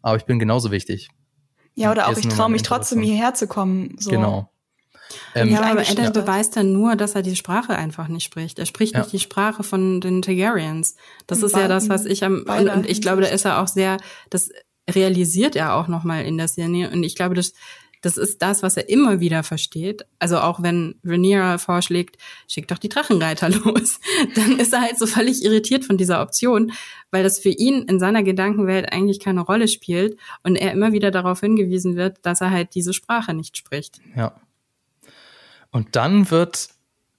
aber 0.00 0.16
ich 0.16 0.24
bin 0.24 0.38
genauso 0.38 0.70
wichtig. 0.70 1.10
Ja, 1.78 1.90
oder 1.92 2.08
auch, 2.08 2.16
ich 2.16 2.26
traue 2.28 2.50
mich 2.50 2.62
trotzdem 2.62 3.00
hierher 3.00 3.34
zu 3.34 3.46
kommen. 3.46 3.96
So. 3.98 4.10
Genau. 4.10 4.50
Ähm, 5.34 5.48
ja, 5.50 5.62
aber 5.62 5.88
Eddard 5.88 6.12
beweist 6.12 6.56
dann 6.56 6.72
nur, 6.72 6.96
dass 6.96 7.14
er 7.14 7.22
die 7.22 7.36
Sprache 7.36 7.74
einfach 7.74 8.08
nicht 8.08 8.24
spricht. 8.24 8.58
Er 8.58 8.66
spricht 8.66 8.94
ja. 8.94 9.00
nicht 9.00 9.12
die 9.12 9.20
Sprache 9.20 9.62
von 9.62 10.00
den 10.00 10.20
Targaryens. 10.20 10.96
Das 11.26 11.42
ist 11.42 11.56
ja 11.56 11.68
das, 11.68 11.88
was 11.88 12.04
ich 12.04 12.24
am, 12.24 12.44
und, 12.46 12.68
und 12.68 12.88
ich 12.88 13.00
glaube, 13.00 13.22
da 13.22 13.28
ist 13.28 13.44
er 13.44 13.60
auch 13.60 13.68
sehr, 13.68 13.98
das, 14.28 14.50
realisiert 14.90 15.54
er 15.56 15.74
auch 15.74 15.88
nochmal 15.88 16.24
in 16.24 16.36
der 16.36 16.48
Szene. 16.48 16.90
Und 16.90 17.02
ich 17.04 17.14
glaube, 17.14 17.34
das, 17.34 17.52
das 18.02 18.16
ist 18.16 18.42
das, 18.42 18.62
was 18.62 18.76
er 18.76 18.88
immer 18.88 19.20
wieder 19.20 19.42
versteht. 19.42 20.04
Also 20.18 20.38
auch 20.38 20.62
wenn 20.62 20.96
Rhaenyra 21.04 21.58
vorschlägt, 21.58 22.16
schick 22.46 22.68
doch 22.68 22.78
die 22.78 22.88
Drachenreiter 22.88 23.48
los, 23.64 24.00
dann 24.34 24.58
ist 24.58 24.72
er 24.72 24.82
halt 24.82 24.98
so 24.98 25.06
völlig 25.06 25.44
irritiert 25.44 25.84
von 25.84 25.96
dieser 25.96 26.22
Option, 26.22 26.72
weil 27.10 27.22
das 27.22 27.38
für 27.38 27.50
ihn 27.50 27.82
in 27.82 27.98
seiner 27.98 28.22
Gedankenwelt 28.22 28.92
eigentlich 28.92 29.20
keine 29.20 29.40
Rolle 29.40 29.68
spielt 29.68 30.18
und 30.42 30.56
er 30.56 30.72
immer 30.72 30.92
wieder 30.92 31.10
darauf 31.10 31.40
hingewiesen 31.40 31.96
wird, 31.96 32.18
dass 32.22 32.40
er 32.40 32.50
halt 32.50 32.74
diese 32.74 32.92
Sprache 32.92 33.34
nicht 33.34 33.56
spricht. 33.56 34.00
Ja. 34.16 34.40
Und 35.70 35.96
dann 35.96 36.30
wird 36.30 36.70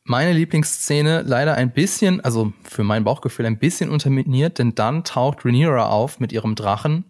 meine 0.03 0.34
Lieblingsszene 0.34 1.22
leider 1.22 1.53
ein 1.53 1.72
bisschen, 1.72 2.19
also 2.22 2.51
für 2.64 2.84
mein 2.84 3.03
Bauchgefühl 3.03 3.45
ein 3.45 3.60
bisschen 3.60 3.91
unterminiert, 3.91 4.57
denn 4.57 4.73
dann 4.73 5.03
taucht 5.03 5.45
Rhaenyra 5.45 5.89
auf 5.89 6.19
mit 6.19 6.31
ihrem 6.31 6.56
Drachen 6.56 7.06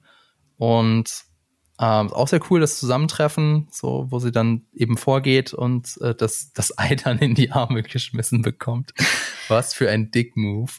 und 0.57 1.28
ähm, 1.79 2.11
auch 2.11 2.27
sehr 2.27 2.41
cool, 2.49 2.59
das 2.59 2.77
Zusammentreffen, 2.77 3.69
so, 3.71 4.07
wo 4.09 4.19
sie 4.19 4.33
dann 4.33 4.65
eben 4.73 4.97
vorgeht 4.97 5.53
und 5.53 5.97
äh, 6.01 6.13
das, 6.13 6.51
das 6.53 6.73
Ei 6.77 6.95
dann 6.95 7.19
in 7.19 7.35
die 7.35 7.51
Arme 7.51 7.83
geschmissen 7.83 8.41
bekommt. 8.41 8.93
Was 9.47 9.73
für 9.73 9.89
ein 9.89 10.11
Dick-Move. 10.11 10.71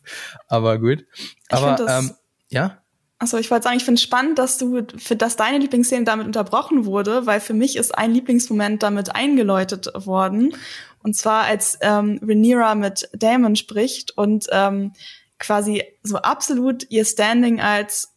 Aber 0.46 0.78
gut. 0.78 1.06
Aber, 1.48 1.78
ähm, 1.88 2.12
ja? 2.50 2.82
Achso, 3.18 3.38
ich 3.38 3.50
wollte 3.50 3.64
sagen, 3.64 3.76
ich 3.78 3.84
finde 3.84 3.98
es 3.98 4.02
spannend, 4.02 4.38
dass 4.38 4.58
du, 4.58 4.82
für 4.96 5.16
dass 5.16 5.36
deine 5.36 5.58
Lieblingsszene 5.58 6.04
damit 6.04 6.26
unterbrochen 6.26 6.84
wurde, 6.84 7.26
weil 7.26 7.40
für 7.40 7.54
mich 7.54 7.76
ist 7.76 7.96
ein 7.96 8.12
Lieblingsmoment 8.12 8.82
damit 8.82 9.14
eingeläutet 9.14 9.90
worden. 9.94 10.54
Und 11.02 11.16
zwar, 11.16 11.44
als 11.44 11.78
ähm, 11.80 12.20
Rhaenyra 12.22 12.74
mit 12.74 13.08
Damon 13.14 13.56
spricht 13.56 14.16
und 14.16 14.46
ähm, 14.52 14.92
quasi 15.38 15.82
so 16.02 16.18
absolut 16.18 16.90
ihr 16.90 17.06
Standing 17.06 17.60
als 17.60 18.14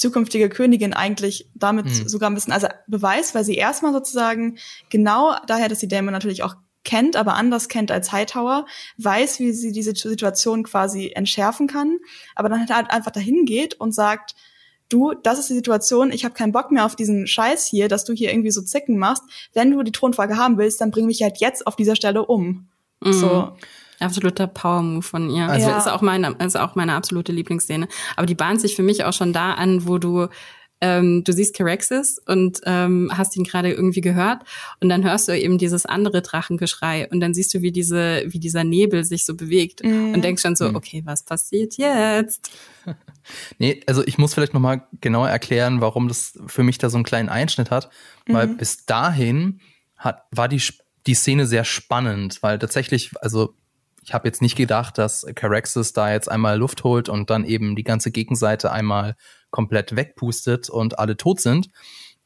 zukünftige 0.00 0.48
Königin 0.48 0.94
eigentlich 0.94 1.48
damit 1.54 1.86
mhm. 1.86 2.08
sogar 2.08 2.30
ein 2.30 2.34
bisschen, 2.34 2.52
also 2.52 2.68
beweist, 2.86 3.34
weil 3.34 3.44
sie 3.44 3.54
erstmal 3.54 3.92
sozusagen 3.92 4.58
genau 4.88 5.36
daher, 5.46 5.68
dass 5.68 5.80
sie 5.80 5.88
Damon 5.88 6.12
natürlich 6.12 6.42
auch 6.42 6.56
kennt, 6.84 7.16
aber 7.16 7.34
anders 7.34 7.68
kennt 7.68 7.90
als 7.90 8.10
Hightower, 8.10 8.64
weiß, 8.96 9.38
wie 9.38 9.52
sie 9.52 9.72
diese 9.72 9.94
Situation 9.94 10.62
quasi 10.62 11.12
entschärfen 11.14 11.66
kann, 11.66 11.98
aber 12.34 12.48
dann 12.48 12.66
halt 12.66 12.90
einfach 12.90 13.10
dahin 13.10 13.44
geht 13.44 13.74
und 13.74 13.94
sagt, 13.94 14.34
du, 14.88 15.12
das 15.12 15.38
ist 15.38 15.50
die 15.50 15.54
Situation, 15.54 16.10
ich 16.10 16.24
habe 16.24 16.34
keinen 16.34 16.52
Bock 16.52 16.70
mehr 16.72 16.86
auf 16.86 16.96
diesen 16.96 17.26
Scheiß 17.26 17.66
hier, 17.66 17.88
dass 17.88 18.04
du 18.04 18.14
hier 18.14 18.30
irgendwie 18.30 18.50
so 18.50 18.62
Zicken 18.62 18.96
machst. 18.96 19.22
Wenn 19.52 19.70
du 19.70 19.82
die 19.82 19.92
Thronfolge 19.92 20.38
haben 20.38 20.56
willst, 20.56 20.80
dann 20.80 20.90
bring 20.90 21.06
mich 21.06 21.22
halt 21.22 21.38
jetzt 21.38 21.66
auf 21.66 21.76
dieser 21.76 21.94
Stelle 21.94 22.24
um. 22.24 22.68
Mhm. 23.00 23.12
So. 23.12 23.52
Absoluter 24.00 24.46
Power-Move 24.46 25.02
von 25.02 25.30
ihr. 25.30 25.48
Also 25.48 25.68
ja. 25.68 25.78
ist 25.78 25.88
auch 25.88 26.02
meine, 26.02 26.34
ist 26.44 26.58
auch 26.58 26.74
meine 26.74 26.94
absolute 26.94 27.32
Lieblingsszene. 27.32 27.86
Aber 28.16 28.26
die 28.26 28.34
bahnt 28.34 28.60
sich 28.60 28.74
für 28.74 28.82
mich 28.82 29.04
auch 29.04 29.12
schon 29.12 29.32
da 29.32 29.52
an, 29.52 29.86
wo 29.86 29.98
du 29.98 30.28
ähm, 30.80 31.24
du 31.24 31.32
siehst 31.32 31.54
Caraxes 31.54 32.18
und 32.26 32.60
ähm, 32.64 33.10
hast 33.14 33.36
ihn 33.36 33.44
gerade 33.44 33.70
irgendwie 33.70 34.00
gehört 34.00 34.42
und 34.80 34.88
dann 34.88 35.04
hörst 35.04 35.28
du 35.28 35.38
eben 35.38 35.58
dieses 35.58 35.84
andere 35.84 36.22
Drachengeschrei 36.22 37.08
und 37.10 37.20
dann 37.20 37.34
siehst 37.34 37.52
du, 37.52 37.62
wie 37.62 37.72
diese, 37.72 38.24
wie 38.26 38.38
dieser 38.38 38.64
Nebel 38.64 39.04
sich 39.04 39.26
so 39.26 39.34
bewegt 39.34 39.84
mm. 39.84 40.14
und 40.14 40.24
denkst 40.24 40.42
schon 40.42 40.56
so, 40.56 40.70
mm. 40.70 40.76
okay, 40.76 41.02
was 41.04 41.22
passiert 41.22 41.76
jetzt? 41.76 42.50
nee, 43.58 43.82
also 43.86 44.02
ich 44.06 44.16
muss 44.16 44.32
vielleicht 44.32 44.54
nochmal 44.54 44.86
genauer 45.00 45.28
erklären, 45.28 45.82
warum 45.82 46.08
das 46.08 46.38
für 46.46 46.62
mich 46.62 46.78
da 46.78 46.88
so 46.88 46.96
einen 46.96 47.04
kleinen 47.04 47.28
Einschnitt 47.28 47.70
hat, 47.70 47.90
weil 48.26 48.46
mhm. 48.46 48.56
bis 48.56 48.86
dahin 48.86 49.60
hat, 49.96 50.22
war 50.30 50.48
die, 50.48 50.62
die 51.06 51.14
Szene 51.14 51.46
sehr 51.46 51.64
spannend, 51.64 52.42
weil 52.42 52.58
tatsächlich, 52.58 53.12
also 53.20 53.54
ich 54.02 54.14
habe 54.14 54.28
jetzt 54.28 54.42
nicht 54.42 54.56
gedacht, 54.56 54.98
dass 54.98 55.26
Caraxes 55.34 55.92
da 55.92 56.12
jetzt 56.12 56.30
einmal 56.30 56.58
Luft 56.58 56.84
holt 56.84 57.08
und 57.08 57.30
dann 57.30 57.44
eben 57.44 57.76
die 57.76 57.84
ganze 57.84 58.10
Gegenseite 58.10 58.72
einmal 58.72 59.16
komplett 59.50 59.96
wegpustet 59.96 60.70
und 60.70 60.98
alle 60.98 61.16
tot 61.16 61.40
sind. 61.40 61.70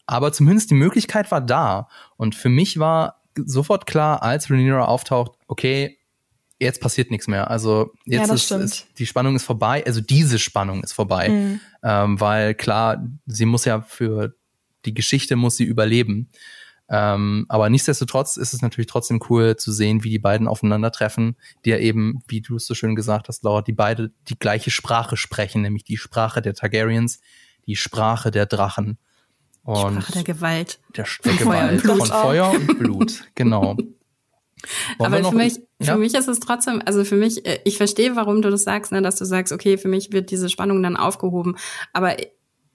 Aber 0.07 0.33
zumindest 0.33 0.71
die 0.71 0.75
Möglichkeit 0.75 1.31
war 1.31 1.41
da. 1.41 1.89
Und 2.17 2.35
für 2.35 2.49
mich 2.49 2.79
war 2.79 3.23
sofort 3.37 3.87
klar, 3.87 4.23
als 4.23 4.51
Rhaenyra 4.51 4.85
auftaucht, 4.85 5.33
okay, 5.49 5.99
jetzt 6.59 6.81
passiert 6.81 7.11
nichts 7.11 7.27
mehr. 7.27 7.51
Also 7.51 7.93
jetzt 8.05 8.29
ja, 8.29 8.35
ist, 8.35 8.51
ist, 8.51 8.87
die 8.99 9.07
Spannung 9.07 9.37
ist 9.37 9.45
vorbei. 9.45 9.85
Also 9.87 10.01
diese 10.01 10.39
Spannung 10.39 10.83
ist 10.83 10.93
vorbei, 10.93 11.29
mhm. 11.29 11.61
ähm, 11.83 12.21
weil 12.21 12.55
klar, 12.55 13.05
sie 13.27 13.47
muss 13.47 13.65
ja 13.65 13.81
für 13.81 14.35
die 14.85 14.95
Geschichte 14.95 15.37
muss 15.37 15.57
sie 15.57 15.65
überleben. 15.65 16.31
Ähm, 16.89 17.47
aber 17.49 17.71
nichtsdestotrotz 17.71 18.37
ist 18.37 18.53
es 18.53 18.61
natürlich 18.61 18.89
trotzdem 18.89 19.21
cool 19.31 19.57
zu 19.57 19.73
sehen, 19.73 20.05
wie 20.05 20.11
die 20.11 20.19
beiden 20.19 20.47
aufeinandertreffen, 20.47 21.37
die 21.65 21.71
ja 21.71 21.79
eben, 21.79 22.23
wie 22.29 22.43
du 22.43 22.57
es 22.57 22.67
so 22.67 22.75
schön 22.75 22.95
gesagt 22.95 23.29
hast, 23.29 23.43
Laura, 23.43 23.63
die 23.63 23.73
beide 23.73 24.13
die 24.29 24.39
gleiche 24.39 24.71
Sprache 24.71 25.17
sprechen, 25.17 25.63
nämlich 25.63 25.85
die 25.85 25.97
Sprache 25.97 26.43
der 26.43 26.55
Targaryens, 26.55 27.21
die 27.67 27.77
Sprache 27.77 28.31
der 28.31 28.47
Drachen. 28.47 28.99
Und 29.63 30.03
Sprache 30.03 30.13
der 30.13 30.25
Gewalt. 30.25 30.81
Der, 30.95 31.07
der 31.25 31.37
Gewalt 31.37 31.81
Feuer 31.81 31.97
von 31.97 32.07
Feuer 32.07 32.51
und 32.51 32.67
Blut, 32.79 33.25
genau. 33.35 33.77
Aber 34.99 35.25
für 35.25 35.35
mich, 35.35 35.59
ja? 35.79 35.93
für 35.93 35.99
mich 35.99 36.15
ist 36.15 36.29
es 36.29 36.41
trotzdem, 36.41 36.83
also 36.85 37.05
für 37.05 37.17
mich, 37.17 37.47
äh, 37.47 37.61
ich 37.65 37.77
verstehe, 37.77 38.17
warum 38.17 38.43
du 38.43 38.51
das 38.51 38.65
sagst, 38.65 38.93
ne, 38.93 39.03
dass 39.03 39.17
du 39.17 39.25
sagst, 39.25 39.53
okay, 39.53 39.79
für 39.79 39.89
mich 39.89 40.13
wird 40.13 40.31
diese 40.31 40.49
Spannung 40.49 40.83
dann 40.83 40.97
aufgehoben. 40.97 41.57
Aber 41.93 42.17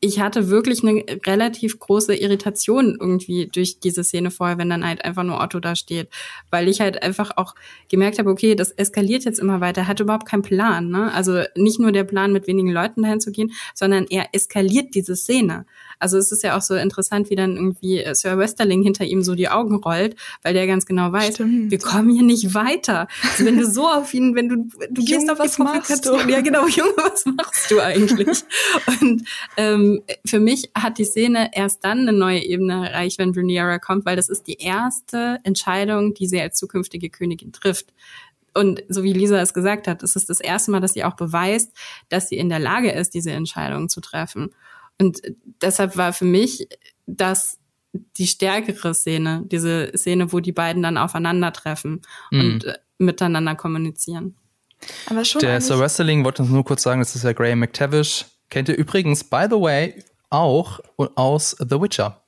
ich 0.02 0.20
hatte 0.20 0.50
wirklich 0.50 0.84
eine 0.84 1.04
relativ 1.26 1.80
große 1.80 2.16
Irritation 2.16 2.98
irgendwie 3.00 3.48
durch 3.48 3.80
diese 3.80 4.04
Szene 4.04 4.32
vorher, 4.32 4.58
wenn 4.58 4.70
dann 4.70 4.86
halt 4.86 5.04
einfach 5.04 5.24
nur 5.24 5.42
Otto 5.42 5.60
da 5.60 5.76
steht, 5.76 6.10
weil 6.50 6.68
ich 6.70 6.80
halt 6.80 7.04
einfach 7.04 7.32
auch 7.36 7.56
gemerkt 7.90 8.20
habe, 8.20 8.30
okay, 8.30 8.56
das 8.56 8.72
eskaliert 8.72 9.26
jetzt 9.26 9.40
immer 9.40 9.60
weiter, 9.62 9.82
er 9.82 9.88
hat 9.88 10.00
überhaupt 10.00 10.28
keinen 10.28 10.42
Plan, 10.42 10.90
ne? 10.90 11.12
Also 11.14 11.44
nicht 11.56 11.80
nur 11.80 11.92
der 11.92 12.06
Plan, 12.06 12.32
mit 12.32 12.48
wenigen 12.48 12.72
Leuten 12.72 13.04
dahin 13.04 13.20
zu 13.20 13.32
gehen, 13.32 13.52
sondern 13.74 14.06
er 14.10 14.30
eskaliert 14.34 14.96
diese 14.96 15.16
Szene. 15.16 15.66
Also 16.00 16.18
es 16.18 16.32
ist 16.32 16.44
ja 16.44 16.58
auch 16.58 16.62
so 16.62 16.76
interessant, 16.76 17.30
wie 17.30 17.36
dann 17.36 17.56
irgendwie 17.56 18.02
äh, 18.02 18.16
Sir 18.16 18.38
Westerling 18.38 18.82
hinter 18.82 19.06
ihm 19.06 19.22
so 19.22 19.36
die 19.36 19.50
Augen 19.50 19.76
rollt, 19.76 20.16
weil 20.44 20.54
der 20.54 20.66
ganz 20.66 20.86
genau 20.86 21.12
weiß, 21.12 21.36
Stimmt. 21.36 21.72
wir 21.72 21.80
kommen 21.80 22.10
hier 22.10 22.24
nicht 22.24 22.54
weiter. 22.54 23.08
Also 23.24 23.46
wenn 23.46 23.58
du 23.58 23.66
so 23.70 23.88
auf 23.88 24.14
ihn, 24.14 24.36
wenn 24.36 24.50
du, 24.50 24.56
du 24.90 25.02
Junge, 25.02 25.06
gehst 25.06 25.30
auf 25.30 25.40
was 25.40 25.56
die 25.56 25.62
Provokation. 25.62 26.30
Ja, 26.30 26.42
genau, 26.42 26.68
Junge, 26.68 26.94
was 26.96 27.26
machst 27.26 27.70
du 27.70 27.80
eigentlich? 27.82 28.44
Und 29.02 29.24
ähm, 29.58 30.02
für 30.26 30.40
mich 30.40 30.72
hat 30.76 30.98
die 30.98 31.06
Szene 31.06 31.52
erst 31.54 31.84
dann 31.84 32.00
eine 32.00 32.14
neue 32.14 32.44
Ebene 32.44 32.90
erreicht, 32.90 33.20
wenn 33.20 33.34
Rhaenyra 33.34 33.80
kommt, 33.80 34.06
weil 34.06 34.16
das 34.16 34.30
ist 34.30 34.48
die 34.48 34.58
erste 34.60 35.40
Entscheidung, 35.44 36.14
die 36.14 36.28
sie 36.28 36.40
als 36.40 36.58
zukünftige 36.58 37.10
Königin 37.10 37.52
trifft. 37.52 37.94
Und 38.54 38.84
so 38.90 39.04
wie 39.04 39.14
Lisa 39.14 39.40
es 39.40 39.54
gesagt 39.54 39.88
hat, 39.88 40.04
es 40.04 40.16
ist 40.16 40.30
das 40.30 40.40
erste 40.40 40.72
Mal, 40.72 40.80
dass 40.80 40.94
sie 40.94 41.04
auch 41.04 41.16
beweist, 41.16 41.72
dass 42.10 42.30
sie 42.30 42.38
in 42.38 42.50
der 42.50 42.60
Lage 42.60 42.92
ist, 42.92 43.14
diese 43.14 43.32
Entscheidung 43.32 43.90
zu 43.90 44.02
treffen. 44.02 44.52
Und 45.00 45.22
deshalb 45.62 45.98
war 45.98 46.14
für 46.14 46.26
mich 46.26 46.68
das 47.06 47.58
die 48.18 48.28
stärkere 48.28 48.94
Szene, 48.94 49.44
diese 49.46 49.92
Szene, 49.96 50.32
wo 50.32 50.40
die 50.40 50.52
beiden 50.52 50.84
dann 50.84 50.98
aufeinandertreffen 50.98 52.02
mhm. 52.32 52.40
und 52.40 52.66
äh, 52.66 52.78
miteinander 52.98 53.56
kommunizieren. 53.56 54.36
Aber 55.08 55.26
schon 55.26 55.42
Der 55.42 55.60
Sir 55.60 55.80
Wrestling 55.80 56.24
wollte 56.24 56.44
uns 56.44 56.52
nur 56.52 56.64
kurz 56.64 56.84
sagen, 56.84 57.00
das 57.02 57.16
ist 57.16 57.24
ja 57.24 57.34
Graham 57.34 57.60
McTavish. 57.60 58.26
Kennt 58.50 58.70
ihr 58.70 58.78
übrigens, 58.78 59.24
by 59.24 59.46
the 59.50 59.60
way, 59.60 60.04
auch 60.30 60.80
aus 61.16 61.56
The 61.60 61.82
Witcher, 61.82 62.24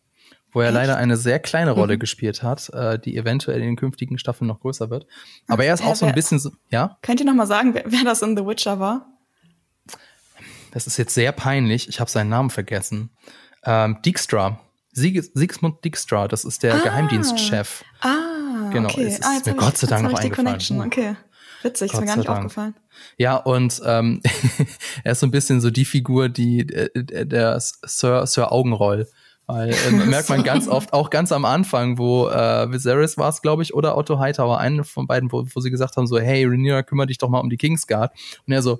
wo 0.52 0.62
er 0.62 0.68
Echt? 0.68 0.76
leider 0.76 0.98
eine 0.98 1.18
sehr 1.18 1.40
kleine 1.40 1.72
Rolle 1.72 1.96
mhm. 1.96 2.00
gespielt 2.00 2.44
hat, 2.44 2.70
äh, 2.70 3.00
die 3.00 3.16
eventuell 3.18 3.60
in 3.60 3.68
den 3.68 3.76
künftigen 3.76 4.18
Staffeln 4.18 4.48
noch 4.48 4.60
größer 4.60 4.90
wird. 4.90 5.08
Aber 5.48 5.64
er 5.64 5.74
ist 5.74 5.84
auch 5.84 5.96
so 5.96 6.06
ein 6.06 6.16
bisschen 6.16 6.40
so, 6.40 6.52
ja? 6.70 6.98
Könnt 7.02 7.20
ihr 7.20 7.26
noch 7.26 7.36
mal 7.36 7.48
sagen, 7.48 7.74
wer, 7.74 7.84
wer 7.86 8.04
das 8.04 8.22
in 8.22 8.36
The 8.36 8.46
Witcher 8.46 8.80
war? 8.80 9.08
Das 10.72 10.88
ist 10.88 10.98
jetzt 10.98 11.14
sehr 11.14 11.32
peinlich, 11.32 11.88
ich 11.88 12.00
habe 12.00 12.10
seinen 12.10 12.30
Namen 12.30 12.50
vergessen. 12.50 13.12
Ähm, 13.64 13.98
Dijkstra. 14.04 14.60
Sieg 14.94 15.24
Siegsmund 15.34 15.84
Dijkstra, 15.86 16.28
das 16.28 16.44
ist 16.44 16.64
der 16.64 16.76
ah, 16.76 16.80
Geheimdienstchef. 16.80 17.84
Ah, 18.02 18.70
genau. 18.72 18.90
Okay. 18.90 19.04
Es 19.04 19.20
ist 19.20 19.26
ah, 19.26 19.40
mir 19.46 19.56
Gott 19.56 19.78
sei 19.78 19.88
Dank 19.88 20.04
noch 20.04 20.20
eingefallen. 20.20 20.82
Okay. 20.82 21.16
Witzig, 21.64 21.92
Gott 21.92 22.02
ist 22.02 22.02
mir 22.02 22.08
gar 22.08 22.18
nicht 22.18 22.28
Dank. 22.28 22.38
aufgefallen. 22.40 22.76
Ja, 23.18 23.38
und 23.38 23.82
ähm, 23.86 24.22
er 25.04 25.14
ist 25.14 25.20
so 25.20 25.28
ein 25.28 25.32
bisschen 25.32 25.62
so 25.62 25.70
die 25.70 25.86
Figur, 25.86 26.28
die 26.28 26.62
äh, 26.62 27.26
der 27.26 27.60
Sir, 27.60 28.26
Sir 28.26 28.52
Augenroll. 28.52 29.08
Weil 29.48 29.74
äh, 29.74 29.92
merkt 30.08 30.30
man 30.30 30.44
ganz 30.44 30.68
oft, 30.68 30.94
auch 30.94 31.10
ganz 31.10 31.32
am 31.32 31.46
Anfang, 31.46 31.98
wo 31.98 32.30
äh, 32.30 32.72
Viserys 32.72 33.18
war 33.18 33.30
es, 33.30 33.42
glaube 33.42 33.64
ich, 33.64 33.74
oder 33.74 33.98
Otto 33.98 34.20
Hightower, 34.20 34.60
einen 34.60 34.84
von 34.84 35.08
beiden, 35.08 35.32
wo, 35.32 35.46
wo 35.54 35.60
sie 35.60 35.72
gesagt 35.72 35.98
haben, 35.98 36.08
so, 36.08 36.20
hey, 36.20 36.46
Rhaenyra, 36.46 36.84
kümmere 36.84 37.08
dich 37.08 37.18
doch 37.18 37.30
mal 37.30 37.40
um 37.40 37.50
die 37.50 37.58
Kingsguard. 37.58 38.14
Und 38.48 38.54
er 38.54 38.62
so, 38.62 38.80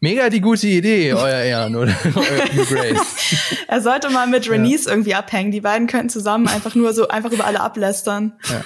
Mega 0.00 0.28
die 0.30 0.40
gute 0.40 0.66
Idee, 0.66 1.12
euer 1.12 1.42
Ehren 1.42 1.76
oder 1.76 1.92
euer 2.14 2.64
Grace. 2.64 3.56
er 3.68 3.80
sollte 3.80 4.10
mal 4.10 4.26
mit 4.26 4.48
Renice 4.48 4.86
ja. 4.86 4.92
irgendwie 4.92 5.14
abhängen. 5.14 5.50
Die 5.50 5.60
beiden 5.60 5.86
könnten 5.86 6.08
zusammen 6.08 6.46
einfach 6.48 6.74
nur 6.74 6.92
so 6.92 7.08
einfach 7.08 7.32
über 7.32 7.46
alle 7.46 7.60
ablästern. 7.60 8.34
Ja. 8.48 8.64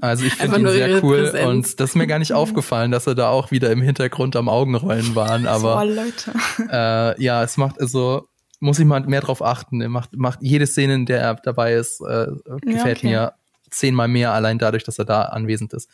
Also 0.00 0.24
ich 0.24 0.34
finde 0.34 0.58
ihn 0.58 0.68
sehr 0.68 1.04
cool 1.04 1.22
Präsenz. 1.22 1.46
und 1.46 1.80
das 1.80 1.90
ist 1.90 1.96
mir 1.96 2.06
gar 2.06 2.18
nicht 2.18 2.32
aufgefallen, 2.32 2.90
dass 2.90 3.06
er 3.06 3.14
da 3.14 3.28
auch 3.28 3.50
wieder 3.50 3.70
im 3.70 3.80
Hintergrund 3.80 4.34
am 4.36 4.48
Augenrollen 4.48 5.14
waren. 5.14 5.46
Aber 5.46 5.80
so, 5.80 5.92
Leute. 5.92 6.32
Äh, 6.70 7.22
ja, 7.22 7.42
es 7.42 7.56
macht 7.56 7.80
also 7.80 8.28
muss 8.58 8.78
ich 8.78 8.86
mal 8.86 9.00
mehr 9.00 9.20
drauf 9.20 9.42
achten. 9.42 9.80
Er 9.80 9.88
macht, 9.88 10.16
macht 10.16 10.40
jede 10.42 10.66
Szene, 10.66 10.94
in 10.94 11.06
der 11.06 11.20
er 11.20 11.34
dabei 11.34 11.74
ist, 11.74 12.00
äh, 12.00 12.26
gefällt 12.62 13.02
ja, 13.02 13.08
okay. 13.08 13.08
mir 13.08 13.32
zehnmal 13.70 14.08
mehr 14.08 14.32
allein 14.32 14.58
dadurch, 14.58 14.84
dass 14.84 14.98
er 14.98 15.04
da 15.04 15.22
anwesend 15.22 15.72
ist. 15.72 15.90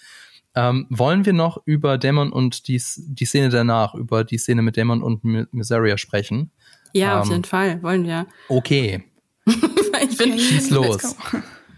Ähm, 0.54 0.86
wollen 0.90 1.24
wir 1.24 1.32
noch 1.32 1.62
über 1.64 1.96
Dämon 1.96 2.30
und 2.32 2.68
die, 2.68 2.80
die 2.96 3.24
Szene 3.24 3.48
danach, 3.48 3.94
über 3.94 4.24
die 4.24 4.38
Szene 4.38 4.62
mit 4.62 4.76
Dämon 4.76 5.02
und 5.02 5.24
Miseria 5.24 5.96
sprechen? 5.96 6.50
Ja, 6.92 7.14
ähm, 7.14 7.20
auf 7.20 7.30
jeden 7.30 7.44
Fall, 7.44 7.82
wollen 7.82 8.06
wir. 8.06 8.26
Okay. 8.48 9.04
ich 9.46 10.16
bin, 10.18 10.38
Schieß 10.38 10.70
los. 10.70 11.16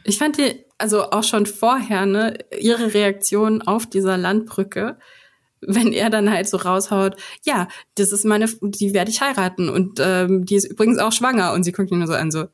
Ich 0.03 0.19
fand 0.19 0.39
die, 0.39 0.65
also 0.77 1.11
auch 1.11 1.23
schon 1.23 1.47
vorher, 1.47 2.05
ne, 2.05 2.37
ihre 2.59 2.93
Reaktion 2.93 3.63
auf 3.63 3.87
dieser 3.87 4.17
Landbrücke, 4.17 4.99
wenn 5.61 5.93
er 5.93 6.11
dann 6.11 6.31
halt 6.31 6.49
so 6.49 6.57
raushaut, 6.57 7.17
ja, 7.45 7.69
das 7.95 8.13
ist 8.13 8.25
meine, 8.25 8.47
die 8.61 8.93
werde 8.93 9.11
ich 9.11 9.21
heiraten 9.21 9.71
und 9.71 9.99
ähm, 10.03 10.45
die 10.45 10.57
ist 10.57 10.67
übrigens 10.67 10.99
auch 10.99 11.13
schwanger 11.13 11.53
und 11.53 11.65
sie 11.65 11.73
guckt 11.73 11.91
ihn 11.91 11.99
nur 11.99 12.07
so 12.07 12.15
an, 12.15 12.31
so, 12.31 12.47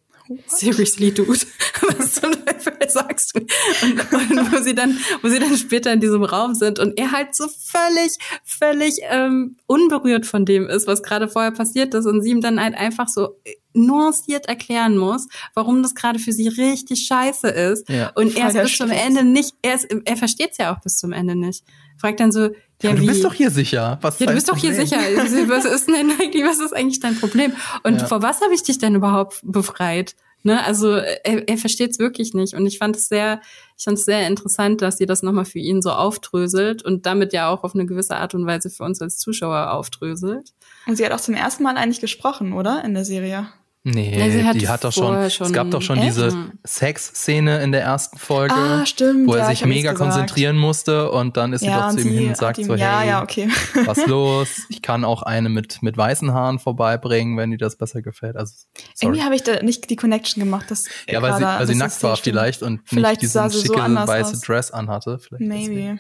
seriously, 0.47 1.13
dude, 1.13 1.29
was 1.99 2.15
zum 2.15 2.33
Teufel 2.45 2.73
sagst 2.89 3.37
du? 3.37 3.41
Und, 3.41 4.13
und, 4.13 4.53
wo 4.53 4.63
sie 4.63 4.75
dann, 4.75 4.99
wo 5.23 5.29
sie 5.29 5.39
dann 5.39 5.57
später 5.57 5.93
in 5.93 6.01
diesem 6.01 6.23
Raum 6.23 6.55
sind 6.55 6.79
und 6.79 6.99
er 6.99 7.13
halt 7.13 7.35
so 7.35 7.47
völlig, 7.49 8.17
völlig 8.45 8.99
ähm, 9.09 9.57
unberührt 9.67 10.27
von 10.27 10.45
dem 10.45 10.69
ist, 10.69 10.87
was 10.87 11.03
gerade 11.03 11.29
vorher 11.29 11.53
passiert 11.53 11.95
ist 11.95 12.07
und 12.07 12.23
sie 12.23 12.31
ihm 12.31 12.41
dann 12.41 12.61
halt 12.61 12.75
einfach 12.75 13.09
so 13.09 13.37
nuanciert 13.73 14.47
erklären 14.47 14.97
muss, 14.97 15.29
warum 15.55 15.83
das 15.83 15.95
gerade 15.95 16.19
für 16.19 16.33
sie 16.33 16.49
richtig 16.49 17.07
scheiße 17.07 17.49
ist. 17.49 17.89
Ja, 17.89 18.11
und 18.15 18.37
er 18.37 18.49
ist 18.49 18.61
bis 18.61 18.77
zum 18.77 18.91
Ende 18.91 19.25
nicht, 19.25 19.55
er, 19.63 19.75
ist, 19.75 19.87
er 20.05 20.17
versteht 20.17 20.53
es 20.53 20.59
ja 20.59 20.75
auch 20.75 20.81
bis 20.81 20.97
zum 20.97 21.13
Ende 21.13 21.37
nicht. 21.37 21.65
Fragt 21.97 22.21
dann 22.21 22.33
so, 22.33 22.51
ja, 22.83 22.93
du 22.93 23.07
bist 23.07 23.25
doch 23.25 23.35
hier 23.35 23.51
sicher. 23.51 23.99
Was 24.01 24.19
ja, 24.19 24.27
du 24.27 24.35
bist 24.35 24.47
Problem? 24.47 24.73
doch 24.73 24.77
hier 24.77 24.87
sicher. 24.87 25.49
Was 25.49 25.65
ist 25.65 25.89
denn 25.89 26.11
eigentlich, 26.21 26.45
was 26.45 26.61
ist 26.61 26.75
eigentlich 26.75 27.01
dein 27.01 27.17
Problem? 27.19 27.53
Und 27.83 28.01
ja. 28.01 28.07
vor 28.07 28.23
was 28.23 28.41
habe 28.41 28.55
ich 28.55 28.63
dich 28.63 28.79
denn 28.79 28.95
überhaupt 28.95 29.41
befreit? 29.43 30.15
Ne, 30.43 30.65
also 30.65 30.95
er, 30.95 31.47
er 31.49 31.59
versteht 31.59 31.91
es 31.91 31.99
wirklich 31.99 32.33
nicht. 32.33 32.55
Und 32.55 32.67
ich 32.67 32.79
fand 32.79 32.97
es 32.97 33.09
sehr, 33.09 33.43
ich 33.77 33.85
fand 33.85 33.99
es 33.99 34.07
sehr 34.07 34.27
interessant, 34.27 34.81
dass 34.81 34.97
sie 34.97 35.05
das 35.05 35.23
nochmal 35.23 35.45
für 35.45 35.59
ihn 35.59 35.83
so 35.83 35.91
aufdröselt 35.91 36.83
und 36.83 37.05
damit 37.05 37.35
ja 37.35 37.51
auch 37.51 37.63
auf 37.63 37.75
eine 37.75 37.85
gewisse 37.85 38.17
Art 38.17 38.35
und 38.35 38.47
Weise 38.47 38.71
für 38.71 38.85
uns 38.85 39.03
als 39.03 39.19
Zuschauer 39.19 39.73
aufdröselt. 39.73 40.55
Und 40.87 40.97
sie 40.97 41.05
hat 41.05 41.13
auch 41.13 41.21
zum 41.21 41.35
ersten 41.35 41.63
Mal 41.63 41.77
eigentlich 41.77 42.01
gesprochen, 42.01 42.55
oder? 42.55 42.83
In 42.85 42.95
der 42.95 43.05
Serie. 43.05 43.49
Nee, 43.83 44.43
ja, 44.43 44.53
die 44.53 44.69
hat 44.69 44.85
doch 44.85 44.93
schon, 44.93 45.31
schon, 45.31 45.47
es 45.47 45.53
gab 45.55 45.71
doch 45.71 45.81
schon 45.81 45.99
äh? 45.99 46.03
diese 46.03 46.53
Sex-Szene 46.65 47.63
in 47.63 47.73
der 47.73 47.81
ersten 47.81 48.19
Folge, 48.19 48.55
ah, 48.55 48.85
stimmt, 48.85 49.27
wo 49.27 49.33
er 49.33 49.45
ja, 49.45 49.47
sich 49.49 49.65
mega 49.65 49.95
konzentrieren 49.95 50.59
musste 50.59 51.11
und 51.11 51.39
dann 51.39 51.55
ist 51.55 51.61
sie 51.61 51.69
ja, 51.69 51.89
doch 51.89 51.97
zu 51.97 52.07
ihm 52.07 52.13
hin 52.13 52.29
und 52.29 52.37
sagt 52.37 52.59
ihm, 52.59 52.67
so, 52.67 52.75
hey, 52.75 53.09
ja, 53.09 53.23
okay. 53.23 53.49
was 53.87 54.07
los? 54.07 54.49
Ich 54.69 54.83
kann 54.83 55.05
auch 55.05 55.23
eine 55.23 55.49
mit, 55.49 55.83
mit 55.83 55.97
weißen 55.97 56.33
Haaren 56.33 56.59
vorbeibringen, 56.59 57.37
wenn 57.39 57.51
dir 57.51 57.57
das 57.57 57.77
besser 57.77 58.03
gefällt. 58.03 58.37
Also, 58.37 58.55
sorry. 58.95 59.15
Irgendwie 59.17 59.25
habe 59.25 59.35
ich 59.35 59.43
da 59.43 59.63
nicht 59.63 59.89
die 59.89 59.97
Connection 59.97 60.43
gemacht. 60.43 60.71
Dass 60.71 60.87
ja, 61.09 61.23
weil 61.23 61.37
sie, 61.37 61.43
weil 61.43 61.67
sie 61.67 61.75
nackt 61.75 62.03
war 62.03 62.17
vielleicht 62.17 62.63
und 62.63 62.81
vielleicht 62.85 63.23
nicht 63.23 63.35
diesen 63.35 63.51
schicke 63.51 63.81
so 63.81 64.07
weiße 64.07 64.33
aus. 64.33 64.41
Dress 64.41 64.71
anhatte. 64.71 65.19
Vielleicht 65.19 65.43
Maybe. 65.43 65.99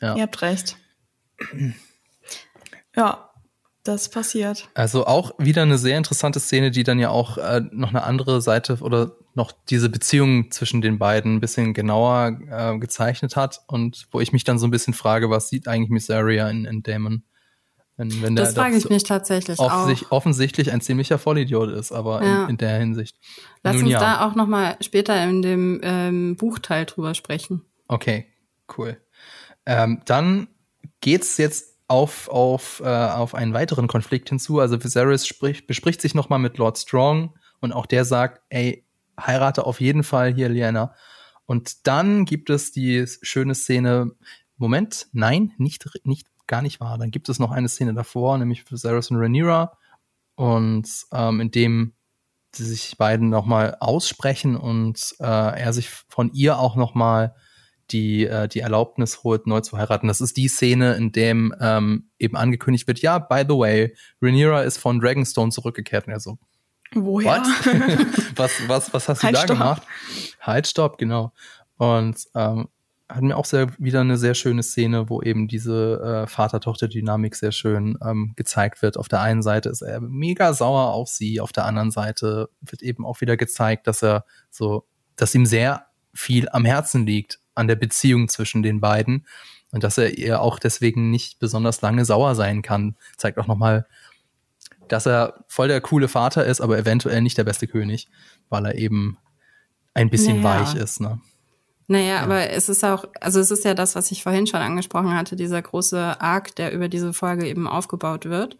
Ja. 0.00 0.16
Ihr 0.16 0.22
habt 0.22 0.42
recht. 0.42 0.76
Ja, 2.98 3.25
das 3.86 4.10
passiert. 4.10 4.68
Also 4.74 5.06
auch 5.06 5.32
wieder 5.38 5.62
eine 5.62 5.78
sehr 5.78 5.96
interessante 5.96 6.40
Szene, 6.40 6.70
die 6.70 6.84
dann 6.84 6.98
ja 6.98 7.10
auch 7.10 7.38
äh, 7.38 7.62
noch 7.70 7.90
eine 7.90 8.04
andere 8.04 8.40
Seite 8.40 8.78
oder 8.80 9.12
noch 9.34 9.52
diese 9.68 9.88
Beziehung 9.88 10.50
zwischen 10.50 10.80
den 10.80 10.98
beiden 10.98 11.36
ein 11.36 11.40
bisschen 11.40 11.74
genauer 11.74 12.38
äh, 12.50 12.78
gezeichnet 12.78 13.36
hat 13.36 13.62
und 13.66 14.06
wo 14.10 14.20
ich 14.20 14.32
mich 14.32 14.44
dann 14.44 14.58
so 14.58 14.66
ein 14.66 14.70
bisschen 14.70 14.94
frage, 14.94 15.30
was 15.30 15.48
sieht 15.48 15.68
eigentlich 15.68 15.90
Miss 15.90 16.10
Area 16.10 16.48
in, 16.48 16.64
in 16.64 16.82
Damon? 16.82 17.22
Wenn, 17.98 18.22
wenn 18.22 18.36
das 18.36 18.54
frage 18.54 18.76
ich 18.76 18.90
mich 18.90 19.04
tatsächlich 19.04 19.58
offensichtlich, 19.58 20.08
auch. 20.08 20.16
offensichtlich 20.16 20.72
ein 20.72 20.82
ziemlicher 20.82 21.18
Vollidiot 21.18 21.70
ist, 21.70 21.92
aber 21.92 22.22
ja. 22.22 22.44
in, 22.44 22.50
in, 22.50 22.56
der 22.58 22.78
Hinsicht. 22.78 23.16
Lass 23.62 23.76
Nun, 23.76 23.84
uns 23.84 23.92
ja. 23.92 24.00
da 24.00 24.26
auch 24.26 24.34
noch 24.34 24.46
mal 24.46 24.76
später 24.82 25.22
in 25.24 25.40
dem 25.40 25.80
ähm, 25.82 26.36
Buchteil 26.36 26.84
drüber 26.84 27.14
sprechen. 27.14 27.62
Okay, 27.88 28.26
cool. 28.76 29.00
Ähm, 29.64 30.02
dann 30.04 30.48
geht's 31.00 31.38
jetzt 31.38 31.75
auf, 31.88 32.28
auf, 32.28 32.80
äh, 32.84 32.88
auf 32.88 33.34
einen 33.34 33.54
weiteren 33.54 33.86
Konflikt 33.86 34.28
hinzu. 34.28 34.60
Also 34.60 34.82
Viserys 34.82 35.26
spricht, 35.26 35.66
bespricht 35.66 36.00
sich 36.00 36.14
nochmal 36.14 36.38
mit 36.38 36.58
Lord 36.58 36.78
Strong 36.78 37.34
und 37.60 37.72
auch 37.72 37.86
der 37.86 38.04
sagt, 38.04 38.42
ey, 38.48 38.84
heirate 39.18 39.64
auf 39.64 39.80
jeden 39.80 40.02
Fall 40.02 40.34
hier 40.34 40.48
Lyanna. 40.48 40.94
Und 41.46 41.86
dann 41.86 42.24
gibt 42.24 42.50
es 42.50 42.72
die 42.72 43.06
schöne 43.22 43.54
Szene, 43.54 44.12
Moment, 44.56 45.06
nein, 45.12 45.52
nicht, 45.58 45.86
nicht, 46.04 46.26
gar 46.46 46.62
nicht 46.62 46.80
wahr. 46.80 46.98
Dann 46.98 47.10
gibt 47.10 47.28
es 47.28 47.38
noch 47.38 47.50
eine 47.50 47.68
Szene 47.68 47.94
davor, 47.94 48.36
nämlich 48.38 48.70
Viserys 48.70 49.10
und 49.10 49.18
Rhaenyra. 49.18 49.76
Und 50.34 50.88
ähm, 51.12 51.40
in 51.40 51.50
dem 51.50 51.92
sie 52.52 52.64
sich 52.64 52.96
beiden 52.98 53.28
nochmal 53.28 53.76
aussprechen 53.80 54.56
und 54.56 55.14
äh, 55.20 55.24
er 55.24 55.72
sich 55.72 55.88
von 55.90 56.32
ihr 56.32 56.58
auch 56.58 56.74
nochmal 56.74 57.34
die 57.90 58.26
äh, 58.26 58.48
die 58.48 58.60
Erlaubnis 58.60 59.22
holt, 59.22 59.46
neu 59.46 59.60
zu 59.60 59.76
heiraten. 59.76 60.08
Das 60.08 60.20
ist 60.20 60.36
die 60.36 60.48
Szene, 60.48 60.94
in 60.94 61.12
dem 61.12 61.54
ähm, 61.60 62.10
eben 62.18 62.36
angekündigt 62.36 62.86
wird, 62.86 63.00
ja, 63.00 63.18
by 63.18 63.44
the 63.48 63.56
way, 63.56 63.96
Rhaenyra 64.20 64.62
ist 64.62 64.78
von 64.78 65.00
Dragonstone 65.00 65.50
zurückgekehrt. 65.50 66.06
Und 66.06 66.12
er 66.12 66.20
so, 66.20 66.38
Woher? 66.94 67.42
was, 68.36 68.52
was, 68.68 68.92
was 68.92 69.08
hast 69.08 69.22
du 69.22 69.26
halt 69.26 69.36
da 69.36 69.40
stopp. 69.42 69.58
gemacht? 69.58 69.82
Halt, 70.40 70.66
stopp, 70.66 70.98
genau. 70.98 71.32
Und 71.78 72.16
ähm, 72.34 72.68
hat 73.08 73.22
mir 73.22 73.36
auch 73.36 73.44
sehr, 73.44 73.68
wieder 73.78 74.00
eine 74.00 74.16
sehr 74.16 74.34
schöne 74.34 74.62
Szene, 74.62 75.08
wo 75.08 75.22
eben 75.22 75.46
diese 75.46 76.24
äh, 76.24 76.26
Vater-Tochter-Dynamik 76.26 77.36
sehr 77.36 77.52
schön 77.52 77.98
ähm, 78.04 78.32
gezeigt 78.36 78.82
wird. 78.82 78.96
Auf 78.96 79.08
der 79.08 79.20
einen 79.20 79.42
Seite 79.42 79.68
ist 79.68 79.82
er 79.82 80.00
mega 80.00 80.52
sauer 80.52 80.92
auf 80.92 81.08
sie, 81.08 81.40
auf 81.40 81.52
der 81.52 81.66
anderen 81.66 81.90
Seite 81.90 82.48
wird 82.60 82.82
eben 82.82 83.04
auch 83.04 83.20
wieder 83.20 83.36
gezeigt, 83.36 83.86
dass 83.86 84.02
er 84.02 84.24
so, 84.50 84.86
dass 85.14 85.34
ihm 85.34 85.46
sehr 85.46 85.86
viel 86.12 86.48
am 86.48 86.64
Herzen 86.64 87.06
liegt 87.06 87.40
an 87.56 87.68
der 87.68 87.76
Beziehung 87.76 88.28
zwischen 88.28 88.62
den 88.62 88.80
beiden 88.80 89.26
und 89.72 89.82
dass 89.84 89.98
er 89.98 90.16
ihr 90.16 90.40
auch 90.40 90.58
deswegen 90.58 91.10
nicht 91.10 91.38
besonders 91.38 91.82
lange 91.82 92.04
sauer 92.04 92.34
sein 92.34 92.62
kann. 92.62 92.96
Zeigt 93.16 93.38
auch 93.38 93.46
nochmal, 93.46 93.86
dass 94.88 95.06
er 95.06 95.44
voll 95.48 95.68
der 95.68 95.80
coole 95.80 96.08
Vater 96.08 96.44
ist, 96.44 96.60
aber 96.60 96.78
eventuell 96.78 97.20
nicht 97.20 97.36
der 97.36 97.44
beste 97.44 97.66
König, 97.66 98.08
weil 98.48 98.66
er 98.66 98.76
eben 98.76 99.18
ein 99.94 100.10
bisschen 100.10 100.42
naja. 100.42 100.60
weich 100.60 100.74
ist. 100.74 101.00
Ne? 101.00 101.20
Naja, 101.88 102.06
ja. 102.06 102.20
aber 102.22 102.50
es 102.50 102.68
ist 102.68 102.84
auch, 102.84 103.06
also 103.20 103.40
es 103.40 103.50
ist 103.50 103.64
ja 103.64 103.74
das, 103.74 103.94
was 103.94 104.10
ich 104.10 104.22
vorhin 104.22 104.46
schon 104.46 104.60
angesprochen 104.60 105.14
hatte, 105.14 105.36
dieser 105.36 105.62
große 105.62 106.20
Arc, 106.20 106.54
der 106.56 106.72
über 106.72 106.88
diese 106.88 107.12
Folge 107.12 107.46
eben 107.46 107.66
aufgebaut 107.66 108.26
wird. 108.26 108.56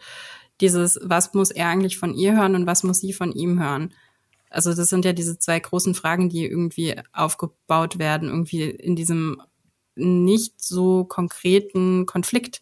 Dieses, 0.61 0.99
was 1.03 1.35
muss 1.35 1.51
er 1.51 1.69
eigentlich 1.69 1.99
von 1.99 2.15
ihr 2.15 2.37
hören 2.37 2.55
und 2.55 2.67
was 2.67 2.83
muss 2.83 3.01
sie 3.01 3.13
von 3.13 3.33
ihm 3.33 3.61
hören? 3.61 3.93
Also 4.51 4.75
das 4.75 4.89
sind 4.89 5.05
ja 5.05 5.13
diese 5.13 5.39
zwei 5.39 5.59
großen 5.59 5.95
Fragen, 5.95 6.29
die 6.29 6.47
irgendwie 6.47 6.95
aufgebaut 7.13 7.99
werden, 7.99 8.29
irgendwie 8.29 8.63
in 8.65 8.97
diesem 8.97 9.41
nicht 9.97 10.63
so 10.63 11.05
konkreten 11.05 12.07
Konflikt, 12.07 12.61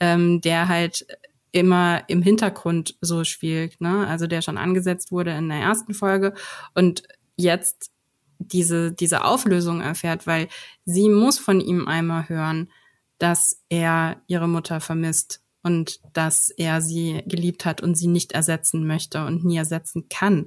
ähm, 0.00 0.40
der 0.40 0.68
halt 0.68 1.06
immer 1.52 2.04
im 2.08 2.22
Hintergrund 2.22 2.96
so 3.00 3.24
spielt, 3.24 3.80
ne? 3.80 4.06
Also 4.06 4.26
der 4.26 4.42
schon 4.42 4.58
angesetzt 4.58 5.12
wurde 5.12 5.32
in 5.32 5.48
der 5.48 5.58
ersten 5.58 5.94
Folge 5.94 6.34
und 6.74 7.02
jetzt 7.36 7.90
diese, 8.38 8.92
diese 8.92 9.24
Auflösung 9.24 9.80
erfährt, 9.80 10.26
weil 10.26 10.48
sie 10.84 11.08
muss 11.08 11.38
von 11.38 11.60
ihm 11.60 11.86
einmal 11.86 12.28
hören, 12.28 12.70
dass 13.18 13.62
er 13.68 14.22
ihre 14.28 14.48
Mutter 14.48 14.80
vermisst 14.80 15.42
und 15.62 16.00
dass 16.14 16.48
er 16.50 16.80
sie 16.80 17.22
geliebt 17.26 17.66
hat 17.66 17.82
und 17.82 17.96
sie 17.96 18.06
nicht 18.06 18.32
ersetzen 18.32 18.86
möchte 18.86 19.26
und 19.26 19.44
nie 19.44 19.58
ersetzen 19.58 20.08
kann. 20.08 20.46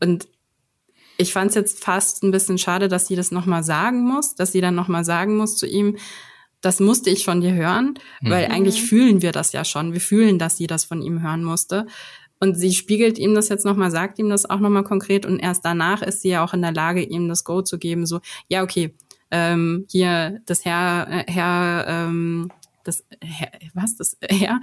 Und 0.00 0.28
ich 1.16 1.32
fand 1.32 1.50
es 1.50 1.54
jetzt 1.56 1.84
fast 1.84 2.22
ein 2.22 2.30
bisschen 2.30 2.58
schade, 2.58 2.88
dass 2.88 3.08
sie 3.08 3.16
das 3.16 3.32
nochmal 3.32 3.64
sagen 3.64 4.02
muss, 4.02 4.34
dass 4.34 4.52
sie 4.52 4.60
dann 4.60 4.74
nochmal 4.74 5.04
sagen 5.04 5.36
muss 5.36 5.56
zu 5.56 5.66
ihm, 5.66 5.96
das 6.60 6.80
musste 6.80 7.10
ich 7.10 7.24
von 7.24 7.40
dir 7.40 7.54
hören, 7.54 7.98
mhm. 8.20 8.30
weil 8.30 8.46
eigentlich 8.46 8.82
fühlen 8.82 9.22
wir 9.22 9.32
das 9.32 9.52
ja 9.52 9.64
schon. 9.64 9.92
Wir 9.92 10.00
fühlen, 10.00 10.38
dass 10.38 10.56
sie 10.56 10.66
das 10.66 10.84
von 10.84 11.02
ihm 11.02 11.22
hören 11.22 11.44
musste. 11.44 11.86
Und 12.40 12.54
sie 12.54 12.72
spiegelt 12.72 13.18
ihm 13.18 13.34
das 13.34 13.48
jetzt 13.48 13.64
nochmal, 13.64 13.90
sagt 13.90 14.18
ihm 14.18 14.28
das 14.28 14.48
auch 14.48 14.60
nochmal 14.60 14.84
konkret 14.84 15.26
und 15.26 15.40
erst 15.40 15.64
danach 15.64 16.02
ist 16.02 16.22
sie 16.22 16.28
ja 16.30 16.44
auch 16.44 16.54
in 16.54 16.62
der 16.62 16.72
Lage, 16.72 17.02
ihm 17.02 17.28
das 17.28 17.42
Go 17.42 17.62
zu 17.62 17.78
geben, 17.78 18.06
so, 18.06 18.20
ja, 18.48 18.62
okay, 18.62 18.94
ähm, 19.32 19.86
hier, 19.90 20.40
das 20.46 20.64
Herr, 20.64 21.08
äh, 21.10 21.24
Herr, 21.30 21.84
ähm, 21.88 22.50
das, 22.84 23.04
Herr, 23.20 23.50
was, 23.74 23.96
das 23.96 24.16
Herr? 24.22 24.60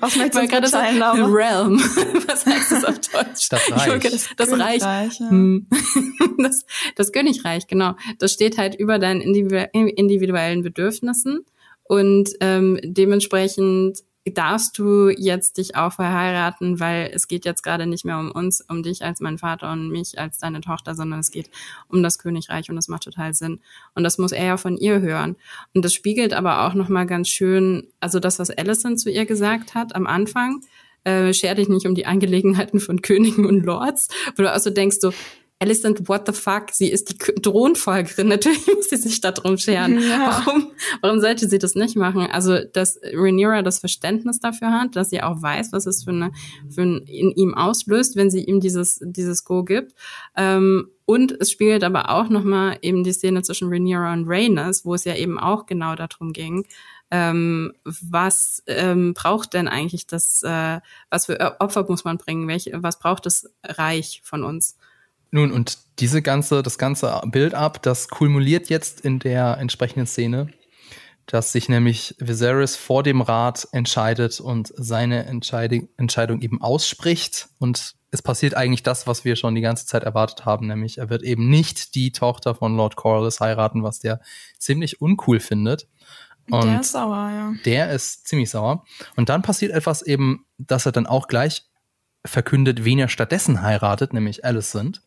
Was 0.00 0.16
möchtest 0.16 0.44
du 0.44 0.48
gerade 0.48 0.68
sagen? 0.68 1.00
Realm. 1.00 1.78
Was 2.26 2.46
heißt 2.46 2.72
das 2.72 2.84
auf 2.84 2.98
Deutsch? 2.98 3.48
Das 3.50 3.70
Reich. 3.70 4.02
Das, 4.02 4.28
das 4.36 4.58
Reich. 4.58 4.82
Ja. 4.82 5.30
Hm. 5.30 5.66
Das, 6.38 6.64
das 6.96 7.12
Königreich, 7.12 7.66
genau. 7.68 7.94
Das 8.18 8.32
steht 8.32 8.58
halt 8.58 8.74
über 8.74 8.98
deinen 8.98 9.20
individuellen 9.20 10.62
Bedürfnissen 10.62 11.44
und 11.84 12.30
ähm, 12.40 12.78
dementsprechend 12.82 14.00
darfst 14.32 14.78
du 14.78 15.10
jetzt 15.10 15.58
dich 15.58 15.76
auch 15.76 15.92
verheiraten, 15.92 16.80
weil 16.80 17.10
es 17.12 17.28
geht 17.28 17.44
jetzt 17.44 17.62
gerade 17.62 17.86
nicht 17.86 18.06
mehr 18.06 18.18
um 18.18 18.30
uns, 18.30 18.62
um 18.62 18.82
dich 18.82 19.04
als 19.04 19.20
mein 19.20 19.36
Vater 19.36 19.70
und 19.70 19.90
mich 19.90 20.18
als 20.18 20.38
deine 20.38 20.62
Tochter, 20.62 20.94
sondern 20.94 21.20
es 21.20 21.30
geht 21.30 21.50
um 21.88 22.02
das 22.02 22.18
Königreich 22.18 22.70
und 22.70 22.76
das 22.76 22.88
macht 22.88 23.02
total 23.02 23.34
Sinn. 23.34 23.60
Und 23.94 24.02
das 24.02 24.16
muss 24.16 24.32
er 24.32 24.46
ja 24.46 24.56
von 24.56 24.78
ihr 24.78 25.00
hören. 25.00 25.36
Und 25.74 25.84
das 25.84 25.92
spiegelt 25.92 26.32
aber 26.32 26.66
auch 26.66 26.72
nochmal 26.72 27.06
ganz 27.06 27.28
schön, 27.28 27.88
also 28.00 28.18
das, 28.18 28.38
was 28.38 28.50
Alison 28.50 28.96
zu 28.96 29.10
ihr 29.10 29.26
gesagt 29.26 29.74
hat 29.74 29.94
am 29.94 30.06
Anfang, 30.06 30.62
äh, 31.04 31.34
scher 31.34 31.54
dich 31.54 31.68
nicht 31.68 31.86
um 31.86 31.94
die 31.94 32.06
Angelegenheiten 32.06 32.80
von 32.80 33.02
Königen 33.02 33.44
und 33.44 33.64
Lords, 33.64 34.08
wo 34.36 34.42
du 34.42 34.54
auch 34.54 34.58
so 34.58 34.70
denkst, 34.70 34.96
so, 35.00 35.12
Alicent, 35.64 36.08
what 36.08 36.26
the 36.26 36.32
fuck? 36.32 36.70
Sie 36.72 36.90
ist 36.90 37.10
die 37.10 37.16
Thronfolgerin. 37.16 38.28
Natürlich 38.28 38.66
muss 38.66 38.90
sie 38.90 38.96
sich 38.96 39.20
darum 39.22 39.56
scheren. 39.56 39.98
Ja. 39.98 40.42
Warum, 40.44 40.72
warum 41.00 41.20
sollte 41.20 41.48
sie 41.48 41.58
das 41.58 41.74
nicht 41.74 41.96
machen? 41.96 42.28
Also, 42.30 42.58
dass 42.64 43.00
Rhaenyra 43.02 43.62
das 43.62 43.78
Verständnis 43.78 44.40
dafür 44.40 44.72
hat, 44.72 44.94
dass 44.94 45.08
sie 45.08 45.22
auch 45.22 45.40
weiß, 45.40 45.72
was 45.72 45.86
es 45.86 46.04
für, 46.04 46.10
eine, 46.10 46.32
für 46.68 46.82
ein, 46.82 46.98
in 47.06 47.30
ihm 47.30 47.54
auslöst, 47.54 48.14
wenn 48.14 48.30
sie 48.30 48.44
ihm 48.44 48.60
dieses, 48.60 49.00
dieses 49.02 49.44
Go 49.44 49.64
gibt. 49.64 49.94
Ähm, 50.36 50.90
und 51.06 51.32
es 51.40 51.50
spielt 51.50 51.82
aber 51.82 52.10
auch 52.10 52.28
nochmal 52.28 52.78
eben 52.82 53.02
die 53.02 53.12
Szene 53.12 53.42
zwischen 53.42 53.68
Rhaenyra 53.68 54.12
und 54.12 54.28
Rhaenys, 54.28 54.84
wo 54.84 54.94
es 54.94 55.04
ja 55.04 55.14
eben 55.14 55.38
auch 55.38 55.64
genau 55.64 55.94
darum 55.94 56.32
ging, 56.32 56.66
ähm, 57.10 57.72
was 57.84 58.62
ähm, 58.66 59.14
braucht 59.14 59.54
denn 59.54 59.68
eigentlich 59.68 60.06
das, 60.06 60.42
äh, 60.42 60.80
was 61.10 61.26
für 61.26 61.60
Opfer 61.60 61.86
muss 61.88 62.04
man 62.04 62.18
bringen, 62.18 62.48
welch, 62.48 62.70
was 62.72 62.98
braucht 62.98 63.26
das 63.26 63.50
Reich 63.64 64.20
von 64.24 64.42
uns? 64.42 64.76
Nun, 65.34 65.50
und 65.50 65.78
diese 65.98 66.22
ganze, 66.22 66.62
das 66.62 66.78
ganze 66.78 67.20
Build-up, 67.24 67.82
das 67.82 68.06
kumuliert 68.06 68.68
jetzt 68.68 69.00
in 69.00 69.18
der 69.18 69.58
entsprechenden 69.58 70.06
Szene, 70.06 70.46
dass 71.26 71.50
sich 71.50 71.68
nämlich 71.68 72.14
Viserys 72.20 72.76
vor 72.76 73.02
dem 73.02 73.20
Rat 73.20 73.66
entscheidet 73.72 74.38
und 74.38 74.72
seine 74.76 75.26
Entscheidung, 75.26 75.88
Entscheidung 75.96 76.40
eben 76.40 76.62
ausspricht. 76.62 77.48
Und 77.58 77.96
es 78.12 78.22
passiert 78.22 78.54
eigentlich 78.54 78.84
das, 78.84 79.08
was 79.08 79.24
wir 79.24 79.34
schon 79.34 79.56
die 79.56 79.60
ganze 79.60 79.86
Zeit 79.86 80.04
erwartet 80.04 80.44
haben, 80.44 80.68
nämlich 80.68 80.98
er 80.98 81.10
wird 81.10 81.24
eben 81.24 81.50
nicht 81.50 81.96
die 81.96 82.12
Tochter 82.12 82.54
von 82.54 82.76
Lord 82.76 82.94
Corlys 82.94 83.40
heiraten, 83.40 83.82
was 83.82 83.98
der 83.98 84.20
ziemlich 84.60 85.00
uncool 85.00 85.40
findet. 85.40 85.88
Und 86.48 86.64
der 86.64 86.80
ist 86.80 86.92
sauer, 86.92 87.30
ja. 87.30 87.54
Der 87.64 87.90
ist 87.90 88.28
ziemlich 88.28 88.50
sauer. 88.50 88.84
Und 89.16 89.30
dann 89.30 89.42
passiert 89.42 89.72
etwas 89.72 90.02
eben, 90.02 90.46
dass 90.58 90.86
er 90.86 90.92
dann 90.92 91.08
auch 91.08 91.26
gleich 91.26 91.64
verkündet, 92.24 92.84
wen 92.84 92.98
er 92.98 93.08
stattdessen 93.08 93.62
heiratet, 93.62 94.12
nämlich 94.12 94.44
Alicent. 94.44 95.02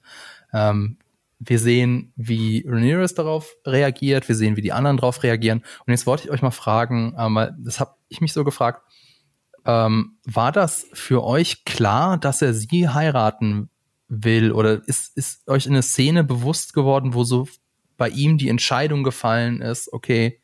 Ähm, 0.53 0.97
wir 1.39 1.59
sehen, 1.59 2.13
wie 2.15 2.65
Rhaenyra 2.67 3.05
darauf 3.07 3.55
reagiert, 3.65 4.27
wir 4.27 4.35
sehen, 4.35 4.55
wie 4.55 4.61
die 4.61 4.73
anderen 4.73 4.97
darauf 4.97 5.21
reagieren. 5.23 5.63
Und 5.85 5.93
jetzt 5.93 6.07
wollte 6.07 6.25
ich 6.25 6.31
euch 6.31 6.41
mal 6.41 6.51
fragen, 6.51 7.15
ähm, 7.17 7.49
das 7.59 7.79
habe 7.79 7.95
ich 8.09 8.21
mich 8.21 8.33
so 8.33 8.43
gefragt, 8.43 8.81
ähm, 9.65 10.17
war 10.25 10.51
das 10.51 10.87
für 10.93 11.23
euch 11.23 11.65
klar, 11.65 12.17
dass 12.17 12.41
er 12.41 12.53
sie 12.53 12.89
heiraten 12.89 13.69
will? 14.07 14.51
Oder 14.51 14.81
ist, 14.87 15.15
ist 15.17 15.47
euch 15.47 15.67
eine 15.67 15.83
Szene 15.83 16.23
bewusst 16.23 16.73
geworden, 16.73 17.13
wo 17.13 17.23
so 17.23 17.47
bei 17.97 18.09
ihm 18.09 18.37
die 18.37 18.49
Entscheidung 18.49 19.03
gefallen 19.03 19.61
ist, 19.61 19.91
okay, 19.91 20.39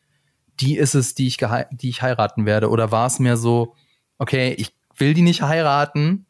die 0.59 0.77
ist 0.77 0.93
es, 0.93 1.15
die 1.15 1.27
ich, 1.27 1.37
die 1.71 1.89
ich 1.89 2.01
heiraten 2.01 2.45
werde? 2.45 2.69
Oder 2.69 2.91
war 2.91 3.07
es 3.07 3.19
mehr 3.19 3.37
so, 3.37 3.75
okay, 4.17 4.53
ich 4.57 4.75
will 4.97 5.13
die 5.13 5.21
nicht 5.21 5.41
heiraten, 5.41 6.25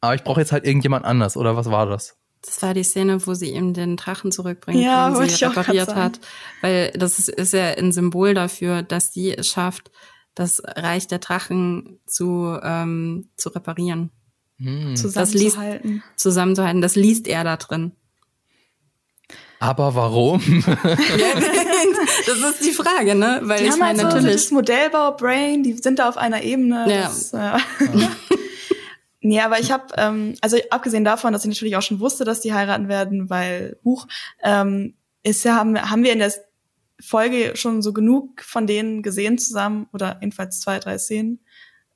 aber 0.00 0.14
ich 0.14 0.22
brauche 0.22 0.40
jetzt 0.40 0.52
halt 0.52 0.64
irgendjemand 0.64 1.04
anders? 1.04 1.36
Oder 1.36 1.56
was 1.56 1.70
war 1.70 1.86
das? 1.86 2.16
Das 2.42 2.62
war 2.62 2.72
die 2.72 2.84
Szene, 2.84 3.26
wo 3.26 3.34
sie 3.34 3.50
ihm 3.50 3.74
den 3.74 3.96
Drachen 3.96 4.30
zurückbringt, 4.30 4.80
ja, 4.80 5.10
den 5.10 5.28
sie 5.28 5.44
repariert 5.44 5.94
hat. 5.94 6.20
Weil 6.60 6.92
das 6.92 7.18
ist, 7.18 7.28
ist 7.28 7.52
ja 7.52 7.70
ein 7.70 7.92
Symbol 7.92 8.34
dafür, 8.34 8.82
dass 8.82 9.12
sie 9.12 9.36
es 9.36 9.48
schafft, 9.48 9.90
das 10.34 10.62
Reich 10.64 11.08
der 11.08 11.18
Drachen 11.18 11.98
zu, 12.06 12.56
ähm, 12.62 13.30
zu 13.36 13.48
reparieren. 13.48 14.10
Hm. 14.58 14.94
Zusammenzuhalten. 14.96 15.82
Das 15.82 15.90
liest, 15.90 16.20
zusammenzuhalten. 16.20 16.80
Das 16.80 16.96
liest 16.96 17.26
er 17.26 17.42
da 17.44 17.56
drin. 17.56 17.92
Aber 19.60 19.96
warum? 19.96 20.40
das 20.66 22.38
ist 22.38 22.64
die 22.64 22.70
Frage, 22.72 23.16
ne? 23.16 23.40
Weil 23.42 23.58
die 23.58 23.64
ich 23.64 23.72
haben 23.72 23.80
meine 23.80 24.02
halt 24.02 24.12
so 24.12 24.16
natürlich 24.18 24.42
das 24.42 24.50
Modellbau 24.52 25.16
Brain, 25.16 25.64
die 25.64 25.72
sind 25.72 25.98
da 25.98 26.08
auf 26.08 26.16
einer 26.16 26.42
Ebene. 26.42 26.86
Ja. 26.88 27.02
Das, 27.02 27.32
äh, 27.32 27.36
ja. 27.36 27.58
Nee, 29.20 29.40
aber 29.40 29.58
ich 29.58 29.72
habe, 29.72 29.86
ähm, 29.96 30.36
also 30.40 30.58
abgesehen 30.70 31.04
davon, 31.04 31.32
dass 31.32 31.44
ich 31.44 31.48
natürlich 31.48 31.76
auch 31.76 31.82
schon 31.82 32.00
wusste, 32.00 32.24
dass 32.24 32.40
die 32.40 32.54
heiraten 32.54 32.88
werden, 32.88 33.28
weil 33.30 33.78
Buch, 33.82 34.06
ähm, 34.42 34.94
ist 35.24 35.44
ja, 35.44 35.56
haben, 35.56 35.78
haben 35.90 36.04
wir 36.04 36.12
in 36.12 36.20
der 36.20 36.32
Folge 37.00 37.56
schon 37.56 37.82
so 37.82 37.92
genug 37.92 38.42
von 38.42 38.66
denen 38.66 39.02
gesehen 39.02 39.38
zusammen 39.38 39.88
oder 39.92 40.18
jedenfalls 40.20 40.60
zwei, 40.60 40.78
drei 40.78 40.98
Szenen. 40.98 41.40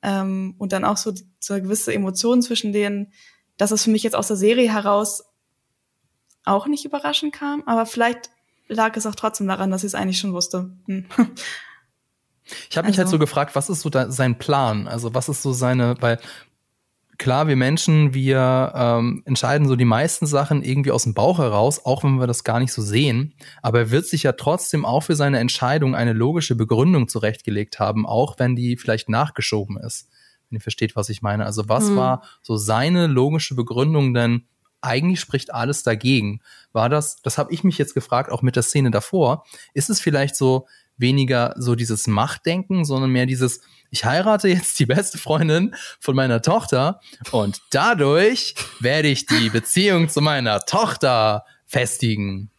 Ähm, 0.01 0.55
und 0.57 0.73
dann 0.73 0.83
auch 0.83 0.97
so, 0.97 1.13
so 1.39 1.53
eine 1.53 1.63
gewisse 1.63 1.93
Emotion 1.93 2.41
zwischen 2.41 2.73
denen, 2.73 3.13
dass 3.57 3.71
es 3.71 3.83
für 3.83 3.89
mich 3.89 4.03
jetzt 4.03 4.15
aus 4.15 4.27
der 4.27 4.37
Serie 4.37 4.71
heraus 4.71 5.23
auch 6.43 6.67
nicht 6.67 6.83
überraschend 6.83 7.33
kam, 7.33 7.63
aber 7.65 7.85
vielleicht 7.85 8.29
lag 8.67 8.97
es 8.97 9.05
auch 9.05 9.15
trotzdem 9.15 9.47
daran, 9.47 9.71
dass 9.71 9.83
ich 9.83 9.87
es 9.87 9.95
eigentlich 9.95 10.19
schon 10.19 10.33
wusste. 10.33 10.75
Hm. 10.87 11.05
Ich 12.69 12.77
habe 12.77 12.87
mich 12.87 12.97
halt 12.97 12.99
also. 12.99 12.99
halt 13.03 13.09
so 13.09 13.19
gefragt, 13.19 13.55
was 13.55 13.69
ist 13.69 13.81
so 13.81 13.89
da, 13.89 14.11
sein 14.11 14.37
Plan? 14.37 14.87
Also 14.87 15.13
was 15.13 15.29
ist 15.29 15.41
so 15.41 15.53
seine, 15.53 15.95
weil 16.01 16.19
klar, 17.17 17.47
wir 17.47 17.55
Menschen, 17.55 18.13
wir 18.13 18.73
ähm, 18.75 19.23
entscheiden 19.25 19.67
so 19.67 19.75
die 19.75 19.85
meisten 19.85 20.25
Sachen 20.25 20.63
irgendwie 20.63 20.91
aus 20.91 21.03
dem 21.03 21.13
Bauch 21.13 21.39
heraus, 21.39 21.85
auch 21.85 22.03
wenn 22.03 22.19
wir 22.19 22.27
das 22.27 22.43
gar 22.43 22.59
nicht 22.59 22.73
so 22.73 22.81
sehen. 22.81 23.33
Aber 23.61 23.79
er 23.79 23.91
wird 23.91 24.05
sich 24.05 24.23
ja 24.23 24.33
trotzdem 24.33 24.85
auch 24.85 25.01
für 25.01 25.15
seine 25.15 25.39
Entscheidung 25.39 25.95
eine 25.95 26.13
logische 26.13 26.55
Begründung 26.55 27.07
zurechtgelegt 27.07 27.79
haben, 27.79 28.05
auch 28.05 28.39
wenn 28.39 28.55
die 28.55 28.77
vielleicht 28.77 29.09
nachgeschoben 29.09 29.77
ist. 29.77 30.09
Wenn 30.49 30.57
ihr 30.57 30.61
versteht, 30.61 30.95
was 30.95 31.09
ich 31.09 31.21
meine. 31.21 31.45
Also 31.45 31.69
was 31.69 31.87
hm. 31.87 31.95
war 31.95 32.23
so 32.41 32.57
seine 32.57 33.07
logische 33.07 33.55
Begründung 33.55 34.13
denn? 34.13 34.47
Eigentlich 34.81 35.21
spricht 35.21 35.53
alles 35.53 35.83
dagegen. 35.83 36.41
War 36.73 36.89
das, 36.89 37.21
das 37.21 37.37
habe 37.37 37.53
ich 37.53 37.63
mich 37.63 37.77
jetzt 37.77 37.93
gefragt, 37.93 38.29
auch 38.29 38.41
mit 38.41 38.57
der 38.57 38.63
Szene 38.63 38.91
davor, 38.91 39.45
ist 39.73 39.89
es 39.89 40.01
vielleicht 40.01 40.35
so 40.35 40.67
weniger 40.97 41.53
so 41.57 41.75
dieses 41.75 42.07
Machtdenken, 42.07 42.83
sondern 42.85 43.11
mehr 43.11 43.25
dieses, 43.25 43.61
ich 43.93 44.05
heirate 44.05 44.47
jetzt 44.47 44.79
die 44.79 44.87
beste 44.87 45.19
Freundin 45.19 45.75
von 45.99 46.15
meiner 46.15 46.41
Tochter 46.41 46.99
und 47.31 47.61
dadurch 47.69 48.55
werde 48.79 49.07
ich 49.07 49.27
die 49.27 49.51
Beziehung 49.51 50.09
zu 50.09 50.19
meiner 50.19 50.61
Tochter 50.61 51.45
festigen. 51.67 52.49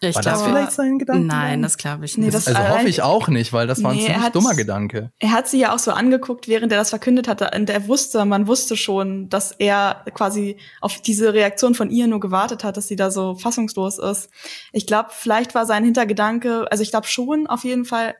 Ich 0.00 0.14
war 0.14 0.22
glaube, 0.22 0.38
das 0.38 0.46
vielleicht 0.46 0.72
sein 0.72 0.98
Gedanke? 0.98 1.26
Nein, 1.26 1.62
das 1.62 1.78
glaube 1.78 2.04
ich 2.04 2.18
nicht. 2.18 2.26
Nee, 2.26 2.30
das 2.30 2.46
also 2.46 2.68
hoffe 2.68 2.88
ich 2.88 3.00
auch 3.02 3.28
nicht, 3.28 3.52
weil 3.52 3.66
das 3.66 3.82
war 3.82 3.92
ein 3.92 3.98
ziemlich 3.98 4.18
hat, 4.18 4.34
dummer 4.34 4.54
Gedanke. 4.54 5.10
Er 5.18 5.32
hat 5.32 5.48
sie 5.48 5.58
ja 5.58 5.74
auch 5.74 5.78
so 5.78 5.92
angeguckt, 5.92 6.48
während 6.48 6.70
er 6.70 6.78
das 6.78 6.90
verkündet 6.90 7.28
hatte. 7.28 7.50
Und 7.54 7.70
er 7.70 7.88
wusste, 7.88 8.24
man 8.26 8.46
wusste 8.46 8.76
schon, 8.76 9.30
dass 9.30 9.52
er 9.52 10.04
quasi 10.12 10.58
auf 10.82 11.00
diese 11.00 11.32
Reaktion 11.32 11.74
von 11.74 11.90
ihr 11.90 12.06
nur 12.08 12.20
gewartet 12.20 12.62
hat, 12.62 12.76
dass 12.76 12.88
sie 12.88 12.96
da 12.96 13.10
so 13.10 13.36
fassungslos 13.36 13.98
ist. 13.98 14.28
Ich 14.72 14.86
glaube, 14.86 15.08
vielleicht 15.12 15.54
war 15.54 15.64
sein 15.64 15.84
Hintergedanke, 15.84 16.66
also 16.70 16.82
ich 16.82 16.90
glaube 16.90 17.06
schon 17.06 17.46
auf 17.46 17.64
jeden 17.64 17.86
Fall, 17.86 18.16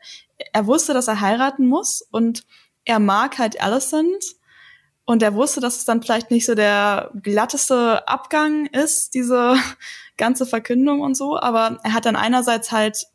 er 0.53 0.67
wusste, 0.67 0.95
dass 0.95 1.09
er 1.09 1.21
heiraten 1.21 1.67
muss 1.67 2.03
und 2.11 2.45
er 2.85 3.01
mag 3.01 3.39
halt 3.39 3.61
Alicent. 3.61 4.25
Und 5.07 5.23
er 5.23 5.35
wusste, 5.35 5.61
dass 5.61 5.79
es 5.79 5.85
dann 5.85 6.03
vielleicht 6.03 6.33
nicht 6.33 6.45
so 6.45 6.55
der 6.57 7.13
glatteste 7.23 8.07
Abgang 8.09 8.67
ist, 8.67 9.15
diese 9.15 9.57
ganze 10.17 10.47
Verkündung 10.47 11.01
und 11.01 11.17
so. 11.17 11.39
Aber 11.39 11.79
er 11.85 11.95
hat 11.95 12.07
dann 12.07 12.17
einerseits 12.17 12.73
halt 12.73 13.07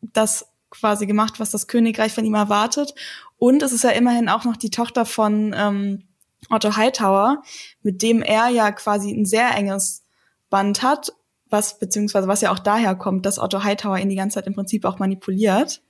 das 0.00 0.46
quasi 0.70 1.06
gemacht, 1.06 1.40
was 1.40 1.50
das 1.50 1.66
Königreich 1.66 2.12
von 2.12 2.24
ihm 2.24 2.34
erwartet. 2.34 2.94
Und 3.38 3.62
es 3.62 3.72
ist 3.72 3.84
ja 3.84 3.90
immerhin 3.90 4.28
auch 4.28 4.44
noch 4.44 4.56
die 4.56 4.70
Tochter 4.70 5.04
von 5.04 5.54
ähm, 5.56 6.04
Otto 6.48 6.76
Hightower, 6.76 7.42
mit 7.82 8.02
dem 8.02 8.22
er 8.22 8.48
ja 8.48 8.70
quasi 8.70 9.10
ein 9.10 9.26
sehr 9.26 9.54
enges 9.56 10.04
Band 10.48 10.82
hat, 10.82 11.12
was 11.48 11.78
beziehungsweise 11.78 12.28
was 12.28 12.40
ja 12.40 12.52
auch 12.52 12.58
daher 12.60 12.94
kommt, 12.94 13.26
dass 13.26 13.40
Otto 13.40 13.64
Hightower 13.64 13.98
ihn 13.98 14.08
die 14.08 14.16
ganze 14.16 14.34
Zeit 14.34 14.46
im 14.46 14.54
Prinzip 14.54 14.84
auch 14.84 15.00
manipuliert. 15.00 15.82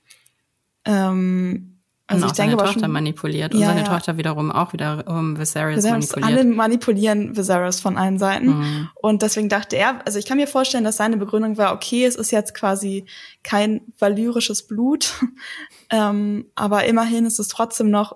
Ähm, 0.83 1.76
also 2.09 2.23
und 2.23 2.31
ich 2.31 2.37
denke 2.37 2.57
seine 2.57 2.71
Tochter 2.71 2.87
manipuliert 2.87 3.53
und 3.53 3.59
ja, 3.59 3.67
seine 3.67 3.81
ja. 3.81 3.87
Tochter 3.87 4.15
wiederum 4.15 4.49
auch 4.49 4.71
wieder 4.71 5.03
um 5.07 5.37
Viserys, 5.37 5.83
Viserys 5.83 6.15
manipuliert. 6.15 6.25
Alle 6.25 6.43
manipulieren 6.45 7.35
Viserys 7.35 7.81
von 7.81 7.97
allen 7.97 8.17
Seiten. 8.17 8.47
Mhm. 8.47 8.89
Und 8.95 9.21
deswegen 9.23 9.49
dachte 9.49 9.75
er, 9.75 10.05
also 10.05 10.17
ich 10.17 10.25
kann 10.25 10.37
mir 10.37 10.47
vorstellen, 10.47 10.85
dass 10.85 10.95
seine 10.95 11.17
Begründung 11.17 11.57
war, 11.57 11.73
okay, 11.73 12.05
es 12.05 12.15
ist 12.15 12.31
jetzt 12.31 12.53
quasi 12.53 13.05
kein 13.43 13.81
valyrisches 13.99 14.65
Blut, 14.67 15.15
ähm, 15.89 16.45
aber 16.55 16.85
immerhin 16.85 17.25
ist 17.25 17.39
es 17.39 17.49
trotzdem 17.49 17.89
noch 17.89 18.15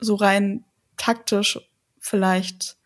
so 0.00 0.16
rein 0.16 0.64
taktisch 0.96 1.60
vielleicht, 2.00 2.76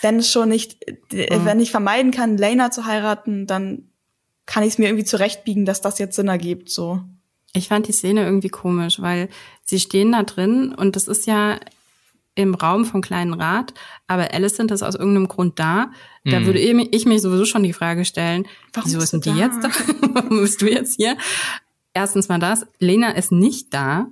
wenn 0.00 0.20
es 0.20 0.30
schon 0.30 0.48
nicht, 0.48 0.78
mhm. 1.12 1.44
wenn 1.44 1.60
ich 1.60 1.72
vermeiden 1.72 2.12
kann, 2.12 2.36
Lena 2.36 2.70
zu 2.70 2.86
heiraten, 2.86 3.46
dann 3.46 3.90
kann 4.46 4.62
ich 4.62 4.70
es 4.70 4.78
mir 4.78 4.86
irgendwie 4.86 5.04
zurechtbiegen, 5.04 5.64
dass 5.64 5.80
das 5.80 5.98
jetzt 5.98 6.14
Sinn 6.14 6.28
ergibt, 6.28 6.70
so. 6.70 7.02
Ich 7.56 7.68
fand 7.68 7.88
die 7.88 7.92
Szene 7.92 8.24
irgendwie 8.24 8.48
komisch, 8.48 9.00
weil 9.00 9.28
sie 9.64 9.80
stehen 9.80 10.12
da 10.12 10.22
drin 10.22 10.74
und 10.74 10.96
das 10.96 11.08
ist 11.08 11.26
ja 11.26 11.58
im 12.36 12.54
Raum 12.54 12.84
vom 12.84 13.00
kleinen 13.00 13.34
Rat, 13.34 13.72
aber 14.06 14.34
Alicent 14.34 14.70
ist 14.70 14.82
aus 14.82 14.94
irgendeinem 14.94 15.26
Grund 15.26 15.58
da. 15.58 15.90
Da 16.24 16.40
mhm. 16.40 16.46
würde 16.46 16.58
ich 16.58 17.06
mich 17.06 17.22
sowieso 17.22 17.46
schon 17.46 17.62
die 17.62 17.72
Frage 17.72 18.04
stellen, 18.04 18.46
Warum 18.74 18.90
wieso 18.90 19.00
ist 19.00 19.12
denn 19.14 19.22
die 19.22 19.30
da? 19.30 19.36
jetzt 19.36 19.64
da? 19.64 19.70
Warum 20.12 20.40
bist 20.40 20.60
du 20.60 20.70
jetzt 20.70 20.96
hier? 20.96 21.16
Erstens 21.94 22.28
mal 22.28 22.38
das, 22.38 22.66
Lena 22.78 23.12
ist 23.12 23.32
nicht 23.32 23.72
da. 23.72 24.08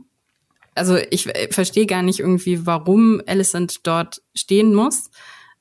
Also 0.75 0.97
ich 0.97 1.29
verstehe 1.51 1.87
gar 1.87 2.03
nicht 2.03 2.19
irgendwie, 2.19 2.67
warum 2.67 3.21
Alicent 3.27 3.87
dort 3.87 4.23
stehen 4.35 4.75
muss, 4.75 5.11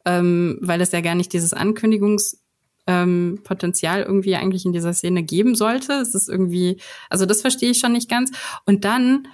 ähm, 0.06 0.58
weil 0.62 0.82
es 0.82 0.92
ja 0.92 1.02
gar 1.02 1.16
nicht 1.16 1.34
dieses 1.34 1.54
Ankündigungs 1.54 2.43
ähm, 2.88 3.40
Potenzial 3.44 4.04
irgendwie 4.04 4.36
eigentlich 4.36 4.66
in 4.66 4.74
dieser 4.74 4.94
Szene 4.94 5.24
geben 5.24 5.56
sollte. 5.56 5.94
Es 5.94 6.16
ist 6.16 6.30
irgendwie, 6.30 6.78
also 7.10 7.26
das 7.26 7.42
verstehe 7.42 7.72
ich 7.72 7.80
schon 7.80 7.94
nicht 7.94 8.10
ganz. 8.10 8.32
Und 8.66 8.86
dann 8.86 9.28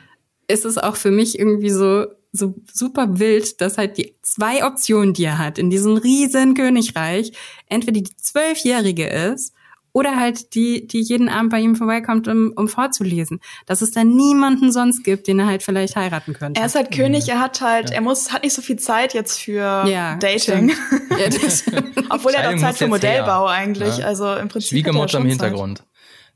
ist 0.47 0.65
es 0.65 0.77
auch 0.77 0.95
für 0.95 1.11
mich 1.11 1.37
irgendwie 1.37 1.69
so, 1.69 2.07
so 2.31 2.55
super 2.71 3.19
wild, 3.19 3.61
dass 3.61 3.77
halt 3.77 3.97
die 3.97 4.15
zwei 4.21 4.65
Optionen, 4.65 5.13
die 5.13 5.25
er 5.25 5.37
hat 5.37 5.57
in 5.57 5.69
diesem 5.69 5.97
riesen 5.97 6.53
Königreich, 6.53 7.31
entweder 7.67 8.01
die 8.01 8.15
zwölfjährige 8.17 9.07
ist 9.07 9.53
oder 9.91 10.17
halt 10.17 10.53
die, 10.55 10.87
die 10.87 11.01
jeden 11.01 11.29
Abend 11.29 11.51
bei 11.51 11.59
ihm 11.59 11.75
vorbeikommt, 11.75 12.27
um, 12.27 12.53
um 12.55 12.67
vorzulesen. 12.67 13.39
Dass 13.65 13.81
es 13.81 13.91
da 13.91 14.03
niemanden 14.03 14.71
sonst 14.71 15.03
gibt, 15.03 15.27
den 15.27 15.39
er 15.39 15.47
halt 15.47 15.63
vielleicht 15.63 15.95
heiraten 15.95 16.33
könnte. 16.33 16.59
Er 16.59 16.67
ist 16.67 16.75
halt 16.75 16.91
König, 16.91 17.27
er 17.29 17.39
hat 17.39 17.61
halt, 17.61 17.89
ja. 17.89 17.95
er 17.95 18.01
muss, 18.01 18.31
hat 18.31 18.43
nicht 18.43 18.53
so 18.53 18.61
viel 18.61 18.77
Zeit 18.77 19.13
jetzt 19.13 19.39
für 19.39 19.85
ja, 19.87 20.15
Dating. 20.17 20.69
Ja, 20.69 20.73
Obwohl 22.09 22.33
er 22.33 22.51
hat 22.51 22.59
Zeit 22.59 22.77
für 22.77 22.87
Modellbau 22.87 23.47
her. 23.47 23.55
eigentlich. 23.55 23.97
Ja. 23.97 24.05
Also 24.05 24.35
im 24.35 24.47
Prinzip. 24.47 24.69
Schwiegermutter 24.69 25.19
im 25.19 25.25
Hintergrund. 25.25 25.79
Zeit. 25.79 25.87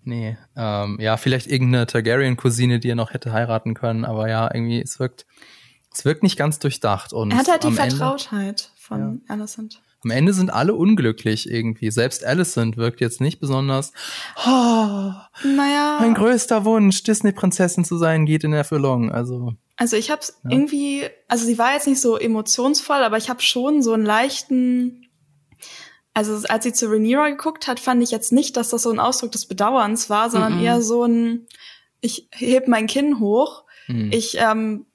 Nee, 0.05 0.37
ähm, 0.57 0.97
ja, 0.99 1.15
vielleicht 1.17 1.47
irgendeine 1.47 1.87
Targaryen-Cousine, 1.87 2.79
die 2.79 2.89
er 2.89 2.95
noch 2.95 3.13
hätte 3.13 3.31
heiraten 3.31 3.73
können, 3.73 4.03
aber 4.03 4.29
ja, 4.29 4.53
irgendwie, 4.53 4.81
es 4.81 4.99
wirkt, 4.99 5.25
es 5.93 6.03
wirkt 6.03 6.23
nicht 6.23 6.37
ganz 6.37 6.59
durchdacht. 6.59 7.13
Und 7.13 7.31
er 7.31 7.37
hat 7.37 7.47
halt 7.49 7.63
die 7.63 7.71
Vertrautheit 7.71 8.41
Ende, 8.41 8.61
von 8.75 9.21
ja. 9.27 9.33
Alicent. 9.33 9.81
Am 10.03 10.11
Ende 10.11 10.33
sind 10.33 10.51
alle 10.51 10.73
unglücklich 10.73 11.49
irgendwie. 11.49 11.91
Selbst 11.91 12.25
Alicent 12.25 12.77
wirkt 12.77 13.01
jetzt 13.01 13.21
nicht 13.21 13.39
besonders. 13.39 13.93
Oh, 14.45 15.11
naja. 15.43 15.97
Mein 15.99 16.13
größter 16.13 16.65
Wunsch, 16.65 17.03
Disney-Prinzessin 17.03 17.85
zu 17.85 17.97
sein, 17.97 18.25
geht 18.25 18.43
in 18.43 18.53
Erfüllung. 18.53 19.11
Also. 19.11 19.53
Also 19.77 19.95
ich 19.95 20.11
hab's 20.11 20.39
ja. 20.43 20.51
irgendwie, 20.51 21.03
also 21.27 21.45
sie 21.45 21.57
war 21.57 21.73
jetzt 21.73 21.87
nicht 21.87 22.01
so 22.01 22.17
emotionsvoll, 22.17 23.03
aber 23.03 23.17
ich 23.17 23.29
habe 23.29 23.41
schon 23.41 23.81
so 23.81 23.93
einen 23.93 24.05
leichten 24.05 24.99
also 26.13 26.47
als 26.47 26.63
sie 26.63 26.73
zu 26.73 26.91
Rhaenyra 26.91 27.29
geguckt 27.29 27.67
hat, 27.67 27.79
fand 27.79 28.03
ich 28.03 28.11
jetzt 28.11 28.31
nicht, 28.31 28.55
dass 28.55 28.69
das 28.69 28.83
so 28.83 28.91
ein 28.91 28.99
Ausdruck 28.99 29.31
des 29.31 29.47
Bedauerns 29.47 30.09
war, 30.09 30.29
sondern 30.29 30.57
mm 30.57 30.59
-mm. 30.59 30.63
eher 30.63 30.81
so 30.81 31.05
ein, 31.05 31.47
ich 32.01 32.27
heb 32.31 32.67
mein 32.67 32.85
Kinn 32.85 33.19
hoch, 33.19 33.63
mm. 33.87 34.11
ich, 34.11 34.37
ähm, 34.37 34.85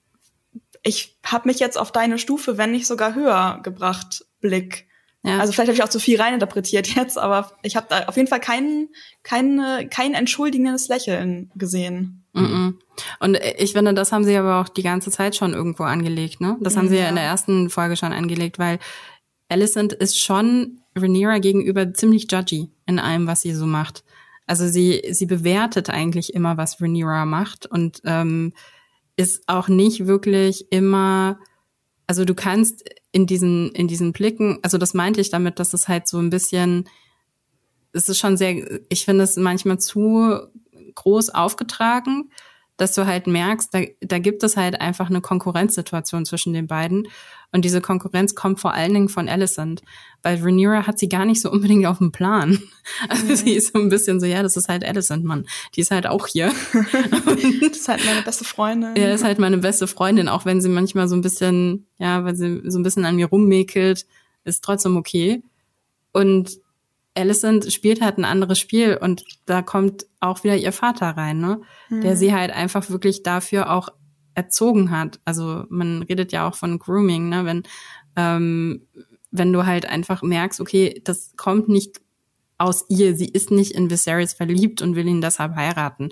ich 0.84 1.18
habe 1.24 1.48
mich 1.48 1.58
jetzt 1.58 1.76
auf 1.76 1.90
deine 1.90 2.18
Stufe, 2.18 2.56
wenn 2.56 2.70
nicht 2.70 2.86
sogar 2.86 3.14
höher 3.14 3.60
gebracht, 3.62 4.24
Blick. 4.40 4.87
Ja. 5.24 5.38
Also 5.38 5.52
vielleicht 5.52 5.68
habe 5.68 5.76
ich 5.76 5.82
auch 5.82 5.88
zu 5.88 6.00
viel 6.00 6.20
reininterpretiert 6.20 6.88
jetzt, 6.94 7.18
aber 7.18 7.52
ich 7.62 7.76
habe 7.76 7.86
da 7.88 8.04
auf 8.06 8.16
jeden 8.16 8.28
Fall 8.28 8.40
kein, 8.40 8.88
kein, 9.22 9.88
kein 9.90 10.14
entschuldigendes 10.14 10.88
Lächeln 10.88 11.50
gesehen. 11.56 12.24
Und 13.20 13.38
ich 13.58 13.72
finde, 13.72 13.94
das 13.94 14.12
haben 14.12 14.24
sie 14.24 14.36
aber 14.36 14.60
auch 14.60 14.68
die 14.68 14.82
ganze 14.82 15.10
Zeit 15.10 15.36
schon 15.36 15.54
irgendwo 15.54 15.84
angelegt, 15.84 16.40
ne? 16.40 16.56
Das 16.60 16.76
haben 16.76 16.88
sie 16.88 16.96
ja 16.96 17.08
in 17.08 17.14
der 17.14 17.24
ersten 17.24 17.70
Folge 17.70 17.96
schon 17.96 18.12
angelegt, 18.12 18.58
weil 18.58 18.78
Alicent 19.48 19.92
ist 19.92 20.20
schon 20.20 20.80
Rhaenyra 20.96 21.38
gegenüber 21.38 21.92
ziemlich 21.94 22.30
judgy 22.30 22.70
in 22.86 22.98
allem, 22.98 23.26
was 23.26 23.42
sie 23.42 23.54
so 23.54 23.66
macht. 23.66 24.04
Also 24.46 24.66
sie, 24.66 25.02
sie 25.10 25.26
bewertet 25.26 25.90
eigentlich 25.90 26.34
immer, 26.34 26.56
was 26.56 26.80
Rhaenyra 26.80 27.24
macht 27.24 27.66
und 27.66 28.00
ähm, 28.04 28.52
ist 29.16 29.42
auch 29.46 29.68
nicht 29.68 30.06
wirklich 30.06 30.70
immer, 30.70 31.38
also 32.06 32.24
du 32.24 32.34
kannst 32.34 32.84
in 33.18 33.26
diesen, 33.26 33.72
in 33.72 33.88
diesen 33.88 34.12
Blicken, 34.12 34.60
also 34.62 34.78
das 34.78 34.94
meinte 34.94 35.20
ich 35.20 35.28
damit, 35.28 35.58
dass 35.58 35.74
es 35.74 35.88
halt 35.88 36.06
so 36.06 36.18
ein 36.18 36.30
bisschen, 36.30 36.88
es 37.92 38.08
ist 38.08 38.18
schon 38.18 38.36
sehr, 38.36 38.80
ich 38.88 39.04
finde 39.04 39.24
es 39.24 39.36
manchmal 39.36 39.80
zu 39.80 40.38
groß 40.94 41.30
aufgetragen, 41.30 42.30
dass 42.76 42.94
du 42.94 43.06
halt 43.06 43.26
merkst, 43.26 43.74
da, 43.74 43.80
da 44.00 44.20
gibt 44.20 44.44
es 44.44 44.56
halt 44.56 44.80
einfach 44.80 45.10
eine 45.10 45.20
Konkurrenzsituation 45.20 46.24
zwischen 46.26 46.52
den 46.52 46.68
beiden. 46.68 47.08
Und 47.50 47.64
diese 47.64 47.80
Konkurrenz 47.80 48.34
kommt 48.34 48.60
vor 48.60 48.74
allen 48.74 48.92
Dingen 48.92 49.08
von 49.08 49.28
Alicent. 49.28 49.82
Weil 50.22 50.38
Rhaenyra 50.42 50.86
hat 50.86 50.98
sie 50.98 51.08
gar 51.08 51.24
nicht 51.24 51.40
so 51.40 51.50
unbedingt 51.50 51.86
auf 51.86 51.98
dem 51.98 52.12
Plan. 52.12 52.58
Also 53.10 53.26
mhm. 53.26 53.36
sie 53.36 53.52
ist 53.52 53.74
so 53.74 53.78
ein 53.78 53.90
bisschen 53.90 54.18
so, 54.18 54.24
ja, 54.24 54.42
das 54.42 54.56
ist 54.56 54.70
halt 54.70 54.82
Alicent, 54.82 55.22
Mann. 55.22 55.46
Die 55.74 55.82
ist 55.82 55.90
halt 55.90 56.06
auch 56.06 56.26
hier. 56.26 56.50
das 56.72 57.76
ist 57.76 57.88
halt 57.88 58.02
meine 58.02 58.22
beste 58.22 58.44
Freundin. 58.44 58.96
Ja, 58.96 59.12
ist 59.12 59.24
halt 59.24 59.38
meine 59.38 59.58
beste 59.58 59.86
Freundin, 59.86 60.26
auch 60.26 60.46
wenn 60.46 60.62
sie 60.62 60.70
manchmal 60.70 61.06
so 61.06 61.14
ein 61.14 61.20
bisschen, 61.20 61.86
ja, 61.98 62.24
weil 62.24 62.34
sie 62.34 62.62
so 62.64 62.78
ein 62.78 62.82
bisschen 62.82 63.04
an 63.04 63.16
mir 63.16 63.26
rummäkelt, 63.26 64.06
ist 64.44 64.64
trotzdem 64.64 64.96
okay. 64.96 65.42
Und 66.12 66.58
Alicent 67.14 67.70
spielt 67.72 68.00
halt 68.00 68.16
ein 68.16 68.24
anderes 68.24 68.58
Spiel 68.58 68.96
und 68.96 69.24
da 69.44 69.60
kommt 69.60 70.06
auch 70.20 70.44
wieder 70.44 70.56
ihr 70.56 70.72
Vater 70.72 71.10
rein, 71.10 71.38
ne? 71.40 71.60
Mhm. 71.90 72.00
Der 72.00 72.16
sie 72.16 72.32
halt 72.32 72.50
einfach 72.52 72.88
wirklich 72.90 73.22
dafür 73.22 73.70
auch 73.70 73.90
erzogen 74.38 74.92
hat. 74.92 75.18
Also 75.24 75.64
man 75.68 76.02
redet 76.04 76.30
ja 76.30 76.48
auch 76.48 76.54
von 76.54 76.78
Grooming, 76.78 77.28
ne? 77.28 77.44
Wenn, 77.44 77.64
ähm, 78.14 78.86
wenn 79.32 79.52
du 79.52 79.66
halt 79.66 79.84
einfach 79.84 80.22
merkst, 80.22 80.60
okay, 80.60 81.02
das 81.04 81.34
kommt 81.36 81.68
nicht 81.68 82.00
aus 82.56 82.84
ihr, 82.88 83.16
sie 83.16 83.28
ist 83.28 83.50
nicht 83.50 83.72
in 83.72 83.90
Viserys 83.90 84.32
verliebt 84.32 84.80
und 84.80 84.94
will 84.94 85.08
ihn 85.08 85.20
deshalb 85.20 85.56
heiraten, 85.56 86.10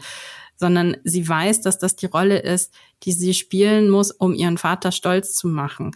sondern 0.57 0.97
sie 1.05 1.27
weiß, 1.28 1.61
dass 1.61 1.78
das 1.78 1.97
die 1.97 2.07
Rolle 2.07 2.39
ist, 2.39 2.74
die 3.05 3.12
sie 3.12 3.32
spielen 3.32 3.90
muss, 3.90 4.11
um 4.11 4.35
ihren 4.35 4.59
Vater 4.59 4.90
stolz 4.90 5.35
zu 5.35 5.48
machen. 5.48 5.93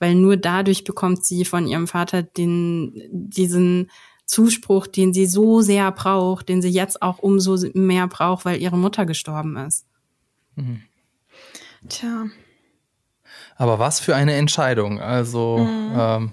Weil 0.00 0.14
nur 0.14 0.36
dadurch 0.36 0.84
bekommt 0.84 1.24
sie 1.24 1.44
von 1.44 1.66
ihrem 1.66 1.86
Vater 1.86 2.22
den, 2.22 3.02
diesen 3.10 3.90
Zuspruch, 4.24 4.86
den 4.86 5.12
sie 5.12 5.26
so 5.26 5.60
sehr 5.60 5.90
braucht, 5.92 6.48
den 6.48 6.60
sie 6.60 6.68
jetzt 6.68 7.02
auch 7.02 7.18
umso 7.18 7.56
mehr 7.74 8.06
braucht, 8.08 8.44
weil 8.44 8.60
ihre 8.60 8.78
Mutter 8.78 9.06
gestorben 9.06 9.56
ist. 9.56 9.86
Mhm. 10.56 10.82
Tja. 11.88 12.26
Aber 13.56 13.78
was 13.78 14.00
für 14.00 14.14
eine 14.14 14.34
Entscheidung. 14.34 15.00
Also 15.00 15.58
mhm. 15.58 15.92
ähm, 15.96 16.32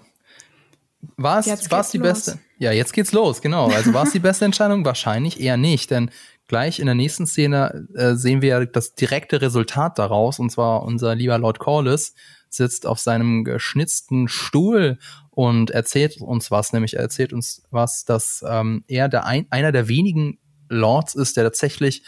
war 1.17 1.39
es 1.39 1.91
die 1.91 1.97
los. 1.97 2.07
beste? 2.07 2.39
Ja, 2.57 2.71
jetzt 2.71 2.93
geht's 2.93 3.11
los, 3.11 3.41
genau. 3.41 3.67
Also 3.67 3.93
war 3.93 4.03
es 4.03 4.11
die 4.11 4.19
beste 4.21 4.45
Entscheidung? 4.45 4.85
Wahrscheinlich 4.85 5.39
eher 5.39 5.57
nicht, 5.57 5.91
denn 5.91 6.09
gleich 6.47 6.79
in 6.79 6.85
der 6.85 6.95
nächsten 6.95 7.25
Szene 7.25 7.87
äh, 7.95 8.15
sehen 8.15 8.41
wir 8.41 8.65
das 8.65 8.95
direkte 8.95 9.41
Resultat 9.41 9.99
daraus, 9.99 10.39
und 10.39 10.51
zwar 10.51 10.83
unser 10.83 11.15
lieber 11.15 11.37
Lord 11.37 11.59
Corliss 11.59 12.13
sitzt 12.49 12.85
auf 12.85 12.99
seinem 12.99 13.43
geschnitzten 13.43 14.27
Stuhl 14.27 14.97
und 15.31 15.71
erzählt 15.71 16.21
uns 16.21 16.51
was, 16.51 16.71
nämlich 16.71 16.95
er 16.95 17.01
erzählt 17.01 17.33
uns 17.33 17.63
was, 17.69 18.05
dass 18.05 18.43
ähm, 18.47 18.83
er 18.87 19.09
der 19.09 19.25
ein, 19.25 19.47
einer 19.49 19.71
der 19.71 19.89
wenigen 19.89 20.39
Lords 20.69 21.15
ist, 21.15 21.37
der 21.37 21.43
tatsächlich 21.43 22.03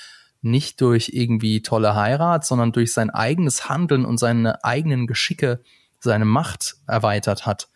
nicht 0.50 0.82
durch 0.82 1.12
irgendwie 1.14 1.62
tolle 1.62 1.96
Heirat, 1.96 2.46
sondern 2.46 2.72
durch 2.72 2.94
sein 2.94 3.10
eigenes 3.10 3.70
Handeln 3.70 4.06
und 4.06 4.18
seine 4.18 4.64
eigenen 4.64 5.08
Geschicke 5.08 5.62
seine 6.00 6.26
Macht 6.26 6.76
erweitert 6.88 7.46
hat. 7.46 7.70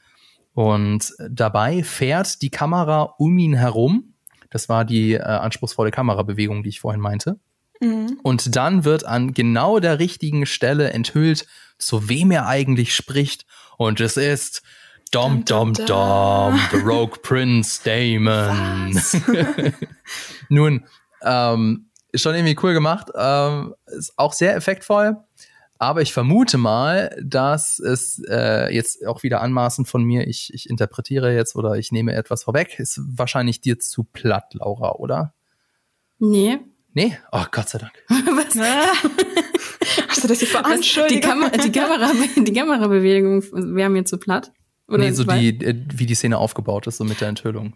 Und 0.53 1.14
dabei 1.30 1.84
fährt 1.84 2.41
die 2.41 2.49
Kamera 2.49 3.02
um 3.18 3.38
ihn 3.38 3.53
herum. 3.53 4.14
Das 4.49 4.69
war 4.69 4.84
die 4.85 5.14
äh, 5.14 5.22
anspruchsvolle 5.22 5.91
Kamerabewegung, 5.91 6.64
die 6.64 6.69
ich 6.69 6.81
vorhin 6.81 7.02
meinte. 7.02 7.39
Mhm. 7.80 8.19
Und 8.22 8.56
dann 8.56 8.84
wird 8.84 9.06
an 9.06 9.34
genau 9.34 9.80
der 9.80 9.99
richtigen 9.99 10.45
Stelle 10.45 10.91
enthüllt, 10.91 11.48
zu 11.77 12.10
wem 12.10 12.31
er 12.31 12.48
eigentlich 12.48 12.93
spricht. 12.93 13.45
Und 13.77 13.99
es 14.02 14.18
ist 14.18 14.61
Dom 15.11 15.43
Dom 15.45 15.73
Dom, 15.73 16.60
The 16.72 16.77
Rogue 16.77 17.19
Prince 17.22 17.81
Damon. 17.84 18.98
Nun, 20.49 20.85
ähm, 21.23 21.91
ist 22.12 22.22
schon 22.22 22.36
irgendwie 22.36 22.58
cool 22.62 22.74
gemacht, 22.74 23.10
ähm, 23.16 23.76
ist 23.86 24.14
auch 24.18 24.34
sehr 24.34 24.56
effektvoll. 24.56 25.18
Aber 25.78 26.04
ich 26.04 26.14
vermute 26.14 26.60
mal, 26.60 27.18
dass 27.24 27.80
es 27.80 28.22
äh, 28.30 28.72
jetzt 28.72 29.06
auch 29.08 29.24
wieder 29.24 29.42
anmaßend 29.42 29.88
von 29.88 30.04
mir, 30.04 30.28
ich, 30.28 30.54
ich 30.54 30.70
interpretiere 30.70 31.34
jetzt 31.34 31.56
oder 31.56 31.74
ich 31.74 31.92
nehme 31.92 32.14
etwas 32.14 32.44
vorweg, 32.44 32.78
ist 32.78 33.02
wahrscheinlich 33.04 33.62
dir 33.62 33.80
zu 33.80 34.04
platt, 34.04 34.54
Laura, 34.54 34.94
oder? 34.98 35.34
Nee. 36.20 36.60
Nee? 36.94 37.18
Oh, 37.32 37.46
Gott 37.52 37.70
sei 37.70 37.80
Dank. 37.80 37.94
Was? 38.10 38.56
Hast 40.08 40.24
du 40.24 40.28
das 40.28 40.40
hier 40.40 40.48
veranschuldigt? 40.50 41.24
Die, 41.24 41.28
Kam 41.28 41.50
die, 41.52 41.72
Kamera 41.72 42.12
die 42.38 42.54
Kamerabewegung 42.54 43.42
wäre 43.76 43.90
mir 43.90 44.06
zu 44.06 44.20
platt. 44.20 44.52
Oder 44.88 45.06
nee, 45.06 45.12
so 45.12 45.24
die, 45.24 45.50
äh, 45.50 45.76
wie 45.96 46.06
die 46.06 46.16
Szene 46.16 46.38
aufgebaut 46.38 46.86
ist, 46.86 46.98
so 46.98 47.06
mit 47.06 47.22
der 47.22 47.30
Enthüllung. 47.30 47.74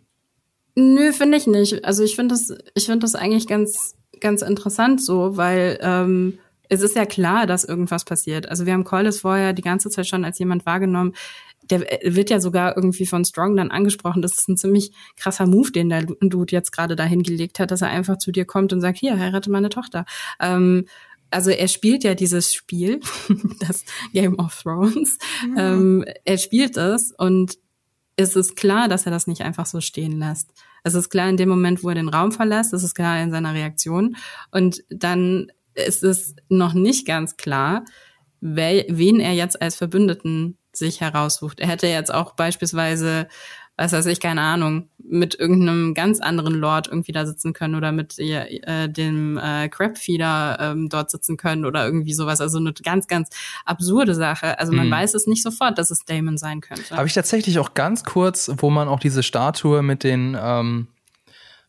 Nö, 0.75 1.13
finde 1.13 1.37
ich 1.37 1.47
nicht. 1.47 1.85
Also 1.85 2.03
ich 2.03 2.15
finde 2.15 2.35
das, 2.35 2.53
ich 2.75 2.85
finde 2.85 2.99
das 2.99 3.15
eigentlich 3.15 3.47
ganz, 3.47 3.95
ganz 4.19 4.41
interessant 4.41 5.01
so, 5.01 5.37
weil 5.37 5.77
ähm, 5.81 6.39
es 6.69 6.81
ist 6.81 6.95
ja 6.95 7.05
klar, 7.05 7.45
dass 7.45 7.63
irgendwas 7.63 8.05
passiert. 8.05 8.49
Also 8.49 8.65
wir 8.65 8.73
haben 8.73 8.83
Collis 8.83 9.21
vorher 9.21 9.53
die 9.53 9.61
ganze 9.61 9.89
Zeit 9.89 10.07
schon 10.07 10.25
als 10.25 10.39
jemand 10.39 10.65
wahrgenommen, 10.65 11.13
der 11.69 12.03
äh, 12.05 12.15
wird 12.15 12.29
ja 12.29 12.39
sogar 12.39 12.75
irgendwie 12.75 13.05
von 13.05 13.25
Strong 13.25 13.55
dann 13.55 13.71
angesprochen. 13.71 14.21
Das 14.21 14.33
ist 14.33 14.47
ein 14.47 14.57
ziemlich 14.57 14.91
krasser 15.17 15.47
Move, 15.47 15.71
den 15.71 15.89
der 15.89 16.03
Dude 16.03 16.51
jetzt 16.51 16.71
gerade 16.71 16.95
dahin 16.95 17.23
gelegt 17.23 17.59
hat, 17.59 17.71
dass 17.71 17.81
er 17.81 17.89
einfach 17.89 18.17
zu 18.17 18.31
dir 18.31 18.45
kommt 18.45 18.73
und 18.73 18.81
sagt, 18.81 18.97
hier, 18.97 19.17
heirate 19.17 19.51
meine 19.51 19.69
Tochter. 19.69 20.05
Ähm, 20.39 20.85
also 21.31 21.49
er 21.49 21.67
spielt 21.67 22.03
ja 22.03 22.15
dieses 22.15 22.53
Spiel, 22.53 22.99
das 23.59 23.83
Game 24.13 24.39
of 24.39 24.61
Thrones. 24.61 25.17
Ja. 25.55 25.73
Ähm, 25.73 26.05
er 26.23 26.37
spielt 26.37 26.77
es 26.77 27.11
und 27.17 27.57
es 28.15 28.35
ist 28.35 28.55
klar, 28.55 28.87
dass 28.87 29.05
er 29.05 29.11
das 29.11 29.27
nicht 29.27 29.41
einfach 29.41 29.65
so 29.65 29.81
stehen 29.81 30.19
lässt. 30.19 30.51
Es 30.85 30.93
ist 30.93 31.09
klar 31.09 31.27
in 31.27 31.35
dem 31.35 31.49
Moment, 31.49 31.83
wo 31.83 31.89
er 31.89 31.95
den 31.95 32.09
Raum 32.09 32.31
verlässt, 32.31 32.71
es 32.71 32.83
ist 32.83 32.93
klar 32.93 33.19
in 33.19 33.31
seiner 33.31 33.55
Reaktion. 33.55 34.15
Und 34.51 34.83
dann 34.89 35.51
ist 35.73 36.03
es 36.03 36.35
noch 36.47 36.73
nicht 36.73 37.07
ganz 37.07 37.37
klar, 37.37 37.83
wen 38.39 39.19
er 39.19 39.33
jetzt 39.33 39.59
als 39.59 39.75
Verbündeten 39.75 40.59
sich 40.73 41.01
heraussucht. 41.01 41.59
Er 41.59 41.67
hätte 41.67 41.87
jetzt 41.87 42.13
auch 42.13 42.35
beispielsweise 42.35 43.27
was 43.77 43.91
weiß 43.91 44.05
ich, 44.07 44.19
keine 44.19 44.41
Ahnung, 44.41 44.89
mit 44.97 45.37
irgendeinem 45.37 45.93
ganz 45.93 46.19
anderen 46.19 46.53
Lord 46.55 46.87
irgendwie 46.87 47.11
da 47.11 47.25
sitzen 47.25 47.53
können 47.53 47.75
oder 47.75 47.91
mit 47.91 48.17
äh, 48.19 48.87
dem 48.87 49.37
äh, 49.37 49.69
Crabfeeder 49.69 50.57
ähm, 50.59 50.89
dort 50.89 51.11
sitzen 51.11 51.37
können 51.37 51.65
oder 51.65 51.85
irgendwie 51.85 52.13
sowas. 52.13 52.41
Also 52.41 52.57
eine 52.57 52.73
ganz, 52.73 53.07
ganz 53.07 53.29
absurde 53.65 54.15
Sache. 54.15 54.57
Also 54.59 54.71
man 54.71 54.87
mhm. 54.87 54.91
weiß 54.91 55.13
es 55.13 55.27
nicht 55.27 55.43
sofort, 55.43 55.77
dass 55.77 55.91
es 55.91 56.05
Damon 56.05 56.37
sein 56.37 56.61
könnte. 56.61 56.95
Habe 56.95 57.07
ich 57.07 57.13
tatsächlich 57.13 57.59
auch 57.59 57.73
ganz 57.73 58.03
kurz, 58.03 58.51
wo 58.57 58.69
man 58.69 58.87
auch 58.87 58.99
diese 58.99 59.23
Statue 59.23 59.81
mit 59.81 60.03
den 60.03 60.37
ähm 60.39 60.87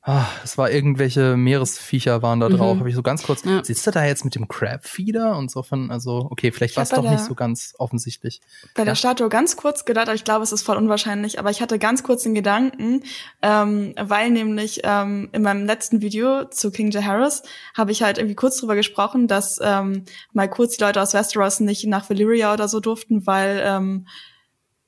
Ah, 0.09 0.29
es 0.45 0.57
war 0.57 0.71
irgendwelche 0.71 1.37
Meeresviecher 1.37 2.23
waren 2.23 2.39
da 2.39 2.49
drauf. 2.49 2.77
Mhm. 2.77 2.79
Habe 2.79 2.89
ich 2.89 2.95
so 2.95 3.03
ganz 3.03 3.25
kurz. 3.25 3.43
Ja. 3.43 3.65
Sitzt 3.65 3.89
er 3.89 3.93
da 3.93 4.05
jetzt 4.05 4.25
mit 4.25 4.37
dem 4.37 4.47
Crabfeeder 4.47 5.37
und 5.37 5.51
so 5.51 5.65
von, 5.65 5.91
also 5.91 6.29
okay, 6.31 6.53
vielleicht 6.53 6.77
war 6.77 6.85
es 6.85 6.91
doch 6.91 7.03
nicht 7.03 7.25
so 7.25 7.35
ganz 7.35 7.75
offensichtlich. 7.79 8.41
Bei 8.77 8.83
ja. 8.83 8.85
der 8.85 8.95
Statue 8.95 9.29
ganz 9.29 9.57
kurz 9.57 9.85
gedacht, 9.85 10.07
aber 10.07 10.15
ich 10.15 10.23
glaube, 10.23 10.45
es 10.45 10.53
ist 10.53 10.63
voll 10.63 10.77
unwahrscheinlich. 10.77 11.41
Aber 11.41 11.51
ich 11.51 11.61
hatte 11.61 11.81
ganz 11.81 12.05
kurz 12.05 12.23
den 12.23 12.35
Gedanken, 12.35 13.03
ähm, 13.43 13.95
weil 14.01 14.31
nämlich 14.31 14.83
ähm, 14.85 15.29
in 15.33 15.43
meinem 15.43 15.67
letzten 15.67 16.01
Video 16.03 16.45
zu 16.45 16.71
King 16.71 16.93
Jaehaerys 16.93 17.43
habe 17.75 17.91
ich 17.91 18.05
halt 18.05 18.19
irgendwie 18.19 18.37
kurz 18.37 18.59
drüber 18.59 18.77
gesprochen, 18.77 19.27
dass 19.27 19.59
ähm, 19.61 20.05
mal 20.33 20.49
kurz 20.49 20.77
die 20.77 20.85
Leute 20.85 21.03
aus 21.03 21.15
Westeros 21.15 21.59
nicht 21.59 21.85
nach 21.89 22.09
Valyria 22.09 22.53
oder 22.53 22.69
so 22.69 22.79
durften, 22.79 23.27
weil 23.27 23.61
ähm, 23.65 24.07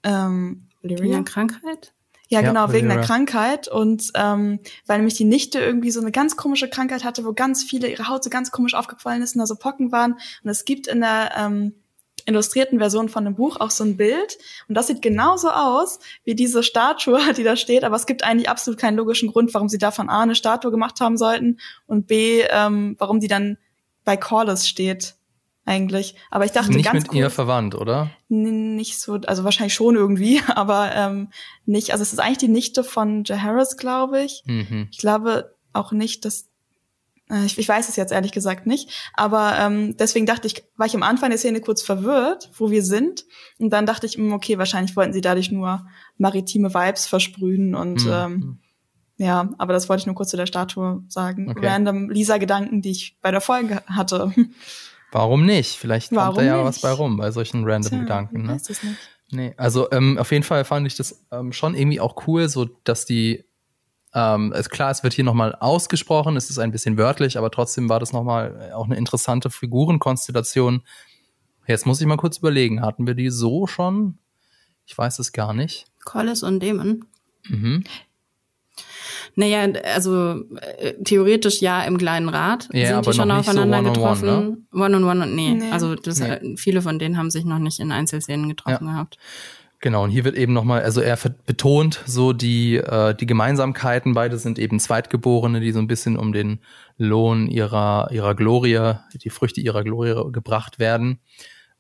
ähm, 0.05 0.69
Valyria 0.81 1.23
Krankheit. 1.23 1.93
Ja, 2.29 2.43
genau, 2.43 2.67
ja, 2.67 2.73
wegen 2.73 2.89
der 2.89 3.01
Krankheit. 3.01 3.69
Und 3.69 4.11
ähm, 4.15 4.61
weil 4.87 4.99
nämlich 4.99 5.15
die 5.15 5.25
Nichte 5.25 5.61
irgendwie 5.61 5.91
so 5.91 6.01
eine 6.01 6.13
ganz 6.13 6.37
komische 6.37 6.69
Krankheit 6.69 7.03
hatte, 7.03 7.25
wo 7.25 7.33
ganz 7.33 7.65
viele, 7.65 7.89
ihre 7.89 8.09
Haut 8.09 8.23
so 8.23 8.31
ganz 8.31 8.51
komisch 8.51 8.75
aufgefallen 8.75 9.23
ist 9.23 9.35
und 9.35 9.41
da 9.41 9.47
so 9.47 9.57
Pocken 9.57 9.93
waren. 9.93 10.13
Und 10.13 10.51
es 10.51 10.67
gibt 10.67 10.87
in 10.89 11.01
der 11.01 11.33
ähm, 11.39 11.73
illustrierten 12.27 12.79
Version 12.79 13.09
von 13.09 13.25
dem 13.25 13.35
Buch 13.35 13.59
auch 13.59 13.71
so 13.71 13.83
ein 13.83 13.97
Bild. 13.97 14.39
Und 14.69 14.75
das 14.75 14.89
sieht 14.89 15.01
genauso 15.01 15.51
aus 15.51 16.01
wie 16.25 16.35
diese 16.35 16.63
Statue, 16.63 17.33
die 17.37 17.45
da 17.45 17.57
steht. 17.57 17.83
Aber 17.83 17.97
es 17.97 18.07
gibt 18.07 18.23
eigentlich 18.23 18.51
absolut 18.51 18.79
keinen 18.79 18.97
logischen 18.97 19.33
Grund, 19.33 19.55
warum 19.55 19.71
sie 19.71 19.79
davon 19.79 20.11
A 20.11 20.21
eine 20.21 20.35
Statue 20.35 20.71
gemacht 20.71 21.01
haben 21.01 21.17
sollten 21.17 21.59
und 21.87 22.07
B, 22.07 22.43
ähm, 22.51 22.95
warum 22.99 23.21
die 23.21 23.29
dann 23.29 23.57
bei 24.05 24.17
Corliss 24.17 24.69
steht 24.69 25.18
eigentlich. 25.69 26.17
Aber 26.31 26.45
ich 26.45 26.53
dachte 26.53 26.73
nicht 26.73 26.87
ganz 26.91 27.05
mit 27.05 27.13
cool, 27.13 27.19
ihr 27.19 27.31
verwandt, 27.31 27.75
oder? 27.75 28.11
Nicht 28.29 28.99
so, 28.99 29.15
also 29.27 29.45
wahrscheinlich 29.45 29.75
schon 29.75 29.95
irgendwie, 29.95 30.41
aber 30.55 30.95
ähm, 30.95 31.29
nicht. 31.67 31.93
Also 31.93 32.03
es 32.03 32.13
ist 32.13 32.19
eigentlich 32.19 32.39
die 32.39 32.49
Nichte 32.49 32.83
von 32.83 33.25
Jaharis, 33.25 33.77
glaube 33.77 34.23
ich. 34.23 34.43
Mhm. 34.47 34.89
Ich 34.91 34.99
glaube 34.99 35.55
auch 35.73 35.93
nicht, 35.93 36.25
dass 36.25 36.49
äh, 37.31 37.45
ich, 37.45 37.59
ich 37.59 37.69
weiß 37.69 37.89
es 37.89 37.97
jetzt 37.97 38.13
ehrlich 38.13 38.33
gesagt 38.33 38.67
nicht, 38.67 38.91
aber 39.15 39.59
ähm, 39.59 39.97
deswegen 39.97 40.27
dachte 40.27 40.47
ich, 40.47 40.65
war 40.77 40.87
ich 40.87 40.97
am 40.97 41.03
Anfang 41.03 41.31
der 41.31 41.39
Szene 41.39 41.61
kurz 41.61 41.83
verwirrt, 41.83 42.51
wo 42.57 42.71
wir 42.71 42.83
sind, 42.83 43.27
und 43.59 43.71
dann 43.71 43.87
dachte 43.87 44.07
ich, 44.07 44.15
hm, 44.15 44.33
okay, 44.33 44.59
wahrscheinlich 44.59 44.97
wollten 44.97 45.13
sie 45.13 45.21
dadurch 45.21 45.53
nur 45.53 45.87
maritime 46.17 46.73
Vibes 46.73 47.07
versprühen 47.07 47.75
und 47.75 48.05
mhm. 48.05 48.13
ähm, 48.13 48.59
ja, 49.21 49.51
aber 49.59 49.73
das 49.73 49.89
wollte 49.89 50.03
ich 50.03 50.07
nur 50.07 50.15
kurz 50.15 50.31
zu 50.31 50.37
der 50.37 50.47
Statue 50.47 51.03
sagen. 51.09 51.51
Okay. 51.51 51.67
Random 51.67 52.09
Lisa-Gedanken, 52.09 52.83
die 52.83 52.93
ich 52.93 53.19
bei 53.21 53.33
der 53.33 53.41
Folge 53.41 53.83
hatte. 53.87 54.33
Warum 55.11 55.47
nicht? 55.47 55.77
Vielleicht 55.77 56.13
Warum 56.13 56.37
kommt 56.37 56.39
da 56.39 56.43
ja 56.43 56.57
nicht? 56.57 56.67
was 56.67 56.81
bei 56.81 56.91
rum 56.91 57.17
bei 57.17 57.31
solchen 57.31 57.65
random 57.65 57.91
Tja, 57.91 58.01
Gedanken. 58.01 58.43
Ne? 58.43 58.55
Weiß 58.55 58.69
es 58.71 58.83
nicht. 58.83 58.99
Nee, 59.31 59.55
also 59.57 59.91
ähm, 59.91 60.17
auf 60.19 60.33
jeden 60.33 60.45
Fall 60.45 60.65
fand 60.65 60.87
ich 60.87 60.97
das 60.97 61.27
ähm, 61.31 61.53
schon 61.53 61.75
irgendwie 61.75 62.01
auch 62.01 62.27
cool, 62.27 62.49
so 62.49 62.65
dass 62.85 63.05
die 63.05 63.45
ähm, 64.15 64.53
also 64.55 64.71
klar, 64.71 64.91
es 64.91 65.03
wird 65.03 65.13
hier 65.13 65.25
nochmal 65.25 65.55
ausgesprochen, 65.55 66.37
es 66.37 66.49
ist 66.51 66.59
ein 66.59 66.73
bisschen 66.73 66.97
wörtlich, 66.97 67.37
aber 67.37 67.51
trotzdem 67.51 67.89
war 67.89 68.01
das 68.01 68.13
nochmal 68.13 68.73
auch 68.75 68.87
eine 68.87 68.97
interessante 68.97 69.51
Figurenkonstellation. 69.51 70.83
Jetzt 71.67 71.85
muss 71.85 72.01
ich 72.01 72.07
mal 72.07 72.17
kurz 72.17 72.39
überlegen, 72.39 72.81
hatten 72.81 73.07
wir 73.07 73.15
die 73.15 73.29
so 73.29 73.67
schon? 73.67 74.19
Ich 74.87 74.97
weiß 74.97 75.19
es 75.19 75.33
gar 75.33 75.53
nicht. 75.53 75.87
Collis 76.05 76.43
und 76.43 76.63
Damon. 76.63 77.05
Mhm. 77.47 77.85
Naja, 79.35 79.67
also 79.95 80.43
äh, 80.79 80.95
theoretisch 81.05 81.61
ja 81.61 81.83
im 81.83 81.99
kleinen 81.99 82.29
Rat 82.29 82.69
ja, 82.73 82.89
sind 82.89 83.07
die 83.07 83.13
schon 83.13 83.31
aufeinander 83.31 83.85
so 83.85 83.93
getroffen. 83.93 84.29
On 84.29 84.37
one, 84.37 84.51
ne? 84.51 84.85
one 84.85 84.97
on 84.97 85.05
one 85.05 85.25
und 85.25 85.35
nee. 85.35 85.55
nee. 85.55 85.71
Also 85.71 85.95
das, 85.95 86.21
nee. 86.21 86.29
Äh, 86.29 86.57
viele 86.57 86.83
von 86.83 86.99
denen 86.99 87.17
haben 87.17 87.31
sich 87.31 87.45
noch 87.45 87.59
nicht 87.59 87.81
in 87.81 87.93
Einzelszenen 87.93 88.49
getroffen 88.49 88.87
ja. 88.87 88.93
gehabt. 88.93 89.19
Genau, 89.81 90.03
und 90.03 90.11
hier 90.11 90.25
wird 90.25 90.37
eben 90.37 90.53
nochmal, 90.53 90.83
also 90.83 91.01
er 91.01 91.17
betont 91.47 92.03
so 92.05 92.33
die, 92.33 92.77
äh, 92.77 93.15
die 93.15 93.27
Gemeinsamkeiten. 93.27 94.13
Beide 94.13 94.37
sind 94.37 94.59
eben 94.59 94.81
Zweitgeborene, 94.81 95.61
die 95.61 95.71
so 95.71 95.79
ein 95.79 95.87
bisschen 95.87 96.17
um 96.17 96.33
den 96.33 96.59
Lohn 96.97 97.47
ihrer, 97.47 98.09
ihrer 98.11 98.35
Glorie, 98.35 98.95
die 99.15 99.31
Früchte 99.31 99.61
ihrer 99.61 99.85
Glorie 99.85 100.33
gebracht 100.33 100.81
werden. 100.81 101.21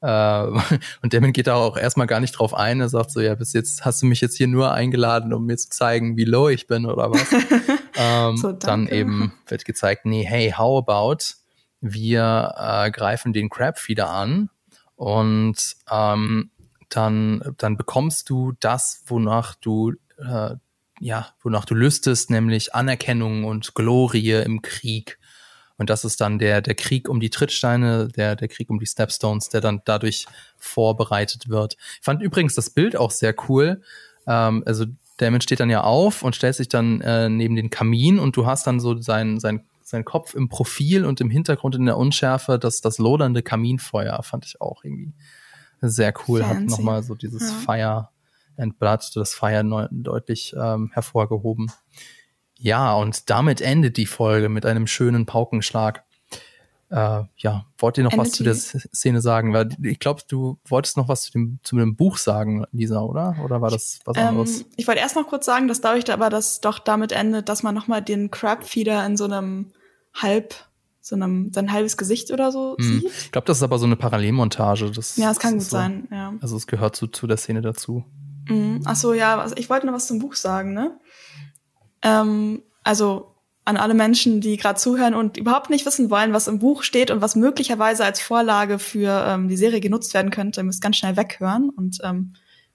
Äh, 0.00 0.42
und 1.02 1.12
Damon 1.12 1.32
geht 1.32 1.46
da 1.46 1.54
auch 1.54 1.76
erstmal 1.76 2.06
gar 2.06 2.20
nicht 2.20 2.32
drauf 2.32 2.54
ein. 2.54 2.80
Er 2.80 2.88
sagt 2.88 3.10
so, 3.10 3.20
ja, 3.20 3.34
bis 3.34 3.52
jetzt 3.52 3.84
hast 3.84 4.02
du 4.02 4.06
mich 4.06 4.20
jetzt 4.20 4.36
hier 4.36 4.48
nur 4.48 4.72
eingeladen, 4.72 5.32
um 5.32 5.46
mir 5.46 5.56
zu 5.56 5.68
zeigen, 5.70 6.16
wie 6.16 6.24
low 6.24 6.48
ich 6.48 6.66
bin 6.66 6.86
oder 6.86 7.10
was. 7.10 7.32
ähm, 7.96 8.36
so, 8.36 8.52
dann 8.52 8.88
eben 8.88 9.32
wird 9.46 9.64
gezeigt, 9.64 10.04
nee, 10.04 10.24
hey, 10.24 10.54
how 10.56 10.78
about 10.78 11.24
wir 11.80 12.54
äh, 12.56 12.90
greifen 12.90 13.32
den 13.32 13.48
Crabfeeder 13.48 14.10
an 14.10 14.50
und 14.96 15.76
ähm, 15.90 16.50
dann, 16.88 17.54
dann 17.58 17.76
bekommst 17.76 18.30
du 18.30 18.52
das, 18.58 19.04
wonach 19.06 19.54
du 19.54 19.92
äh, 20.18 20.56
ja, 21.00 21.28
wonach 21.42 21.64
du 21.64 21.74
lüstest, 21.74 22.30
nämlich 22.30 22.74
Anerkennung 22.74 23.44
und 23.44 23.74
Glorie 23.74 24.32
im 24.32 24.62
Krieg. 24.62 25.18
Und 25.78 25.90
das 25.90 26.04
ist 26.04 26.20
dann 26.20 26.38
der, 26.38 26.60
der 26.60 26.74
Krieg 26.74 27.08
um 27.08 27.20
die 27.20 27.30
Trittsteine, 27.30 28.08
der, 28.08 28.36
der 28.36 28.48
Krieg 28.48 28.68
um 28.68 28.78
die 28.78 28.86
Stepstones, 28.86 29.48
der 29.48 29.60
dann 29.60 29.80
dadurch 29.84 30.26
vorbereitet 30.58 31.48
wird. 31.48 31.76
Ich 31.98 32.04
fand 32.04 32.20
übrigens 32.20 32.54
das 32.54 32.70
Bild 32.70 32.96
auch 32.96 33.12
sehr 33.12 33.34
cool. 33.48 33.80
Ähm, 34.26 34.62
also 34.66 34.84
der 35.20 35.30
Mensch 35.30 35.44
steht 35.44 35.60
dann 35.60 35.70
ja 35.70 35.82
auf 35.82 36.22
und 36.22 36.36
stellt 36.36 36.56
sich 36.56 36.68
dann 36.68 37.00
äh, 37.00 37.28
neben 37.28 37.56
den 37.56 37.70
Kamin 37.70 38.18
und 38.18 38.36
du 38.36 38.44
hast 38.44 38.66
dann 38.66 38.80
so 38.80 39.00
sein, 39.00 39.40
sein, 39.40 39.64
sein 39.82 40.04
Kopf 40.04 40.34
im 40.34 40.48
Profil 40.48 41.04
und 41.04 41.20
im 41.20 41.30
Hintergrund 41.30 41.76
in 41.76 41.86
der 41.86 41.96
Unschärfe 41.96 42.58
das, 42.58 42.80
das 42.80 42.98
lodernde 42.98 43.42
Kaminfeuer, 43.42 44.22
fand 44.22 44.44
ich 44.44 44.60
auch 44.60 44.84
irgendwie 44.84 45.12
sehr 45.80 46.12
cool. 46.26 46.40
Fancy. 46.40 46.54
Hat 46.54 46.64
nochmal 46.66 47.02
so 47.02 47.14
dieses 47.14 47.50
ja. 47.50 47.56
Fire 47.56 48.08
and 48.56 48.78
Blood, 48.78 49.10
das 49.14 49.34
Fire 49.34 49.88
deutlich 49.92 50.54
ähm, 50.58 50.90
hervorgehoben. 50.92 51.70
Ja, 52.58 52.94
und 52.94 53.30
damit 53.30 53.60
endet 53.60 53.96
die 53.96 54.06
Folge 54.06 54.48
mit 54.48 54.66
einem 54.66 54.86
schönen 54.86 55.26
Paukenschlag. 55.26 56.04
Äh, 56.90 57.22
ja, 57.36 57.66
wollt 57.78 57.98
ihr 57.98 58.04
noch 58.04 58.12
Endet 58.12 58.26
was 58.26 58.32
zu 58.32 58.44
der 58.44 58.54
Szene 58.54 59.20
sagen? 59.20 59.52
Weil 59.52 59.68
ich 59.82 59.98
glaube, 59.98 60.22
du 60.26 60.58
wolltest 60.66 60.96
noch 60.96 61.08
was 61.08 61.24
zu 61.24 61.32
dem, 61.32 61.60
zu 61.62 61.76
dem 61.76 61.96
Buch 61.96 62.16
sagen, 62.16 62.64
Lisa, 62.72 63.00
oder? 63.00 63.36
Oder 63.44 63.60
war 63.60 63.70
das 63.70 64.00
was 64.04 64.16
anderes? 64.16 64.60
Ähm, 64.60 64.66
ich 64.76 64.88
wollte 64.88 65.00
erst 65.00 65.14
noch 65.14 65.26
kurz 65.26 65.44
sagen, 65.44 65.68
dass 65.68 65.80
dadurch 65.80 66.10
aber 66.10 66.30
das 66.30 66.60
doch 66.60 66.78
damit 66.78 67.12
endet, 67.12 67.48
dass 67.48 67.62
man 67.62 67.74
nochmal 67.74 68.02
den 68.02 68.30
Crabfeeder 68.30 69.04
in 69.06 69.16
so 69.16 69.24
einem 69.24 69.72
halb 70.14 70.54
so 71.00 71.16
einem 71.16 71.52
sein 71.54 71.72
halbes 71.72 71.96
Gesicht 71.96 72.30
oder 72.32 72.52
so 72.52 72.76
hm. 72.78 72.84
sieht. 72.84 73.04
Ich 73.06 73.32
glaube, 73.32 73.46
das 73.46 73.58
ist 73.58 73.62
aber 73.62 73.78
so 73.78 73.86
eine 73.86 73.96
Parallelmontage. 73.96 74.90
Das, 74.90 75.16
ja, 75.16 75.30
es 75.30 75.38
kann 75.38 75.54
gut 75.54 75.62
so, 75.62 75.70
sein, 75.70 76.08
ja. 76.10 76.34
Also 76.40 76.56
es 76.56 76.66
gehört 76.66 76.96
zu, 76.96 77.06
zu 77.06 77.26
der 77.26 77.38
Szene 77.38 77.62
dazu. 77.62 78.04
Mhm. 78.48 78.82
Ach 78.84 78.96
so, 78.96 79.14
ja, 79.14 79.38
also 79.38 79.54
ich 79.56 79.70
wollte 79.70 79.86
noch 79.86 79.94
was 79.94 80.06
zum 80.06 80.18
Buch 80.18 80.34
sagen, 80.34 80.74
ne? 80.74 80.98
Ähm, 82.02 82.62
also 82.84 83.34
an 83.64 83.76
alle 83.76 83.92
Menschen, 83.92 84.40
die 84.40 84.56
gerade 84.56 84.78
zuhören 84.78 85.14
und 85.14 85.36
überhaupt 85.36 85.68
nicht 85.68 85.84
wissen 85.84 86.08
wollen, 86.08 86.32
was 86.32 86.48
im 86.48 86.58
Buch 86.58 86.82
steht 86.82 87.10
und 87.10 87.20
was 87.20 87.36
möglicherweise 87.36 88.02
als 88.02 88.18
Vorlage 88.18 88.78
für 88.78 89.26
ähm, 89.26 89.48
die 89.48 89.58
Serie 89.58 89.80
genutzt 89.80 90.14
werden 90.14 90.30
könnte, 90.30 90.62
müsst 90.62 90.80
ganz 90.80 90.96
schnell 90.96 91.18
weghören 91.18 91.68
und 91.68 91.98
ähm, 92.02 92.32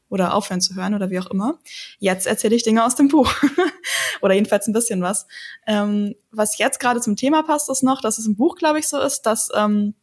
oder 0.09 0.35
aufhören 0.35 0.61
zu 0.61 0.75
hören 0.75 0.93
oder 0.93 1.09
wie 1.09 1.19
auch 1.19 1.31
immer. 1.31 1.57
Jetzt 1.97 2.27
erzähle 2.27 2.55
ich 2.55 2.61
Dinge 2.61 2.85
aus 2.85 2.93
dem 2.93 3.07
Buch 3.07 3.33
oder 4.21 4.35
jedenfalls 4.35 4.67
ein 4.67 4.73
bisschen 4.73 5.01
was. 5.01 5.25
Ähm, 5.65 6.13
was 6.29 6.59
jetzt 6.59 6.79
gerade 6.79 7.01
zum 7.01 7.15
Thema 7.15 7.41
passt, 7.41 7.67
ist 7.71 7.81
noch, 7.81 7.99
dass 7.99 8.19
es 8.19 8.27
im 8.27 8.35
Buch, 8.35 8.55
glaube 8.55 8.77
ich, 8.77 8.87
so 8.87 8.99
ist, 8.99 9.23
dass 9.23 9.49
ähm, 9.55 9.95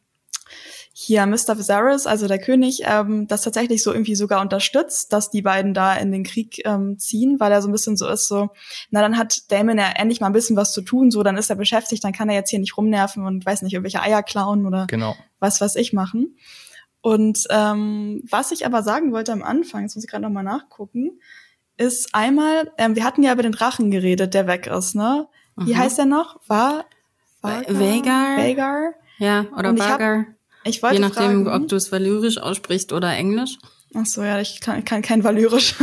hier 1.02 1.24
Mr. 1.24 1.56
Viserys, 1.56 2.06
also 2.06 2.28
der 2.28 2.38
König, 2.38 2.82
ähm, 2.84 3.26
das 3.26 3.40
tatsächlich 3.40 3.82
so 3.82 3.90
irgendwie 3.90 4.14
sogar 4.14 4.42
unterstützt, 4.42 5.14
dass 5.14 5.30
die 5.30 5.40
beiden 5.40 5.72
da 5.72 5.94
in 5.94 6.12
den 6.12 6.24
Krieg 6.24 6.60
ähm, 6.66 6.98
ziehen, 6.98 7.40
weil 7.40 7.50
er 7.50 7.62
so 7.62 7.68
ein 7.68 7.72
bisschen 7.72 7.96
so 7.96 8.06
ist, 8.06 8.28
so, 8.28 8.50
na 8.90 9.00
dann 9.00 9.16
hat 9.16 9.50
Damon 9.50 9.78
ja 9.78 9.90
endlich 9.96 10.20
mal 10.20 10.26
ein 10.26 10.34
bisschen 10.34 10.56
was 10.56 10.74
zu 10.74 10.82
tun, 10.82 11.10
so 11.10 11.22
dann 11.22 11.38
ist 11.38 11.48
er 11.48 11.56
beschäftigt, 11.56 12.04
dann 12.04 12.12
kann 12.12 12.28
er 12.28 12.34
jetzt 12.34 12.50
hier 12.50 12.58
nicht 12.58 12.76
rumnerven 12.76 13.24
und 13.24 13.46
weiß 13.46 13.62
nicht, 13.62 13.72
irgendwelche 13.72 14.02
Eier 14.02 14.22
klauen 14.22 14.66
oder 14.66 14.86
genau. 14.88 15.16
was 15.38 15.62
was 15.62 15.74
ich 15.74 15.94
machen. 15.94 16.36
Und 17.00 17.46
ähm, 17.48 18.22
was 18.28 18.52
ich 18.52 18.66
aber 18.66 18.82
sagen 18.82 19.10
wollte 19.10 19.32
am 19.32 19.42
Anfang, 19.42 19.82
jetzt 19.82 19.94
muss 19.94 20.04
ich 20.04 20.10
gerade 20.10 20.24
noch 20.24 20.30
mal 20.30 20.42
nachgucken, 20.42 21.18
ist 21.78 22.14
einmal, 22.14 22.70
ähm, 22.76 22.94
wir 22.94 23.04
hatten 23.04 23.22
ja 23.22 23.32
über 23.32 23.42
den 23.42 23.52
Drachen 23.52 23.90
geredet, 23.90 24.34
der 24.34 24.46
weg 24.46 24.66
ist, 24.66 24.94
ne? 24.94 25.28
Wie 25.56 25.72
mhm. 25.72 25.78
heißt 25.78 25.96
der 25.96 26.04
noch? 26.04 26.40
War 26.46 26.84
Vagar? 27.40 28.36
Vagar? 28.36 28.92
Ja, 29.16 29.46
oder 29.56 29.78
Vagar. 29.78 30.26
Ich 30.64 30.82
wollte 30.82 30.96
Je 30.96 31.00
nachdem, 31.00 31.44
fragen, 31.44 31.48
ob 31.48 31.68
du 31.68 31.76
es 31.76 31.90
valyrisch 31.90 32.38
aussprichst 32.38 32.92
oder 32.92 33.12
englisch. 33.12 33.58
Ach 33.94 34.06
so, 34.06 34.22
ja, 34.22 34.40
ich 34.40 34.60
kann, 34.60 34.84
kann 34.84 35.02
kein 35.02 35.24
Valyrisch. 35.24 35.74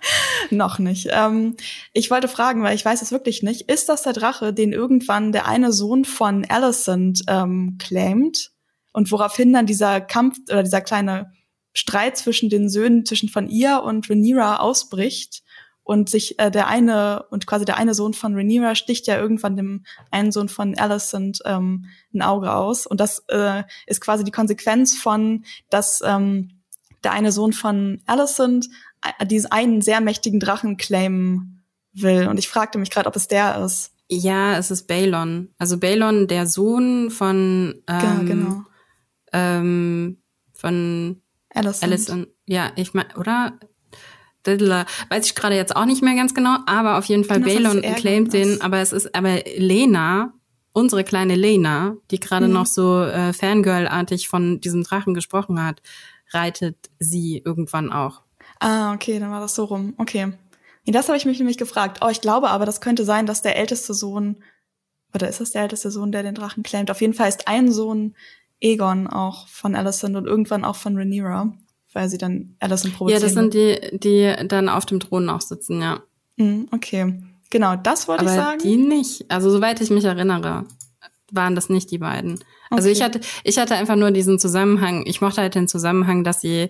Noch 0.50 0.78
nicht. 0.78 1.08
Ähm, 1.10 1.56
ich 1.92 2.10
wollte 2.10 2.28
fragen, 2.28 2.62
weil 2.62 2.76
ich 2.76 2.84
weiß 2.84 3.02
es 3.02 3.10
wirklich 3.10 3.42
nicht. 3.42 3.62
Ist 3.62 3.88
das 3.88 4.02
der 4.02 4.12
Drache, 4.12 4.52
den 4.52 4.72
irgendwann 4.72 5.32
der 5.32 5.48
eine 5.48 5.72
Sohn 5.72 6.04
von 6.04 6.44
Alicent 6.44 7.22
ähm, 7.26 7.76
claimt? 7.80 8.52
Und 8.92 9.10
woraufhin 9.10 9.52
dann 9.52 9.66
dieser 9.66 10.00
Kampf 10.00 10.38
oder 10.48 10.62
dieser 10.62 10.80
kleine 10.80 11.32
Streit 11.72 12.16
zwischen 12.16 12.50
den 12.50 12.68
Söhnen, 12.68 13.04
zwischen 13.04 13.28
von 13.28 13.48
ihr 13.48 13.82
und 13.82 14.08
Rhaenyra 14.08 14.58
ausbricht? 14.58 15.42
Und 15.86 16.10
sich 16.10 16.36
äh, 16.40 16.50
der 16.50 16.66
eine 16.66 17.26
und 17.30 17.46
quasi 17.46 17.64
der 17.64 17.76
eine 17.76 17.94
Sohn 17.94 18.12
von 18.12 18.34
Rhaenyra 18.34 18.74
sticht 18.74 19.06
ja 19.06 19.16
irgendwann 19.18 19.56
dem 19.56 19.84
einen 20.10 20.32
Sohn 20.32 20.48
von 20.48 20.76
Alicent 20.76 21.38
ähm, 21.44 21.86
ein 22.12 22.22
Auge 22.22 22.52
aus 22.52 22.88
und 22.88 22.98
das 22.98 23.20
äh, 23.28 23.62
ist 23.86 24.00
quasi 24.00 24.24
die 24.24 24.32
Konsequenz 24.32 24.98
von, 24.98 25.44
dass 25.70 26.02
ähm, 26.04 26.60
der 27.04 27.12
eine 27.12 27.30
Sohn 27.30 27.52
von 27.52 28.02
Alicent 28.04 28.68
äh, 29.20 29.24
diesen 29.26 29.52
einen 29.52 29.80
sehr 29.80 30.00
mächtigen 30.00 30.40
Drachen 30.40 30.76
claimen 30.76 31.62
will 31.92 32.26
und 32.26 32.40
ich 32.40 32.48
fragte 32.48 32.78
mich 32.78 32.90
gerade, 32.90 33.08
ob 33.08 33.14
es 33.14 33.28
der 33.28 33.64
ist. 33.64 33.92
Ja, 34.08 34.58
es 34.58 34.72
ist 34.72 34.88
Balon. 34.88 35.50
Also 35.56 35.78
Balon, 35.78 36.26
der 36.26 36.48
Sohn 36.48 37.10
von 37.12 37.80
ähm, 37.86 38.00
genau, 38.00 38.24
genau. 38.24 38.62
Ähm, 39.32 40.18
von 40.52 41.22
Alicent. 41.54 41.84
Alicent. 41.84 42.28
Ja, 42.44 42.72
ich 42.74 42.92
meine, 42.92 43.14
oder? 43.16 43.58
Weiß 44.46 45.26
ich 45.26 45.34
gerade 45.34 45.56
jetzt 45.56 45.74
auch 45.74 45.84
nicht 45.84 46.02
mehr 46.02 46.14
ganz 46.14 46.34
genau, 46.34 46.58
aber 46.66 46.98
auf 46.98 47.06
jeden 47.06 47.24
Fall 47.24 47.40
Balon 47.40 47.82
claimt 47.96 48.32
den, 48.32 48.60
aber 48.60 48.78
es 48.78 48.92
ist 48.92 49.14
aber 49.14 49.40
Lena, 49.56 50.32
unsere 50.72 51.04
kleine 51.04 51.34
Lena, 51.34 51.96
die 52.10 52.20
gerade 52.20 52.48
mhm. 52.48 52.52
noch 52.52 52.66
so 52.66 53.02
äh, 53.02 53.32
Fangirl-artig 53.32 54.28
von 54.28 54.60
diesem 54.60 54.84
Drachen 54.84 55.14
gesprochen 55.14 55.64
hat, 55.64 55.80
reitet 56.32 56.76
sie 56.98 57.42
irgendwann 57.44 57.90
auch. 57.92 58.22
Ah, 58.60 58.92
okay, 58.92 59.18
dann 59.18 59.30
war 59.30 59.40
das 59.40 59.54
so 59.54 59.64
rum. 59.64 59.94
Okay. 59.96 60.32
Nee, 60.84 60.92
das 60.92 61.08
habe 61.08 61.16
ich 61.16 61.24
mich 61.24 61.38
nämlich 61.38 61.58
gefragt. 61.58 61.98
Oh, 62.02 62.08
ich 62.08 62.20
glaube 62.20 62.50
aber, 62.50 62.66
das 62.66 62.80
könnte 62.80 63.04
sein, 63.04 63.26
dass 63.26 63.42
der 63.42 63.56
älteste 63.56 63.94
Sohn, 63.94 64.42
oder 65.14 65.28
ist 65.28 65.40
das 65.40 65.50
der 65.50 65.62
älteste 65.62 65.90
Sohn, 65.90 66.12
der 66.12 66.22
den 66.22 66.34
Drachen 66.34 66.62
claimt? 66.62 66.90
Auf 66.90 67.00
jeden 67.00 67.14
Fall 67.14 67.28
ist 67.28 67.48
ein 67.48 67.72
Sohn 67.72 68.14
Egon 68.60 69.06
auch 69.06 69.48
von 69.48 69.74
Alicent 69.74 70.16
und 70.16 70.26
irgendwann 70.26 70.64
auch 70.64 70.76
von 70.76 70.96
Rhaenyra, 70.96 71.52
weil 71.96 72.10
sie 72.10 72.18
dann 72.18 72.54
Alicent 72.60 72.94
provozieren. 72.94 73.22
Ja, 73.22 73.26
das 73.26 73.34
sind 73.34 73.54
die, 73.54 73.98
die 73.98 74.46
dann 74.48 74.68
auf 74.68 74.84
dem 74.84 75.00
Thron 75.00 75.30
auch 75.30 75.40
sitzen, 75.40 75.80
ja. 75.80 76.02
Mhm, 76.36 76.68
okay. 76.70 77.18
Genau, 77.48 77.74
das 77.74 78.06
wollte 78.06 78.24
aber 78.24 78.30
ich 78.30 78.36
sagen. 78.36 78.60
die 78.62 78.76
nicht. 78.76 79.30
Also 79.30 79.50
soweit 79.50 79.80
ich 79.80 79.88
mich 79.88 80.04
erinnere, 80.04 80.66
waren 81.32 81.54
das 81.54 81.70
nicht 81.70 81.90
die 81.90 81.96
beiden. 81.96 82.34
Okay. 82.34 82.44
Also 82.68 82.90
ich 82.90 83.00
hatte, 83.00 83.20
ich 83.44 83.56
hatte 83.56 83.76
einfach 83.76 83.96
nur 83.96 84.10
diesen 84.10 84.38
Zusammenhang, 84.38 85.04
ich 85.06 85.22
mochte 85.22 85.40
halt 85.40 85.54
den 85.54 85.68
Zusammenhang, 85.68 86.22
dass 86.22 86.42
sie 86.42 86.68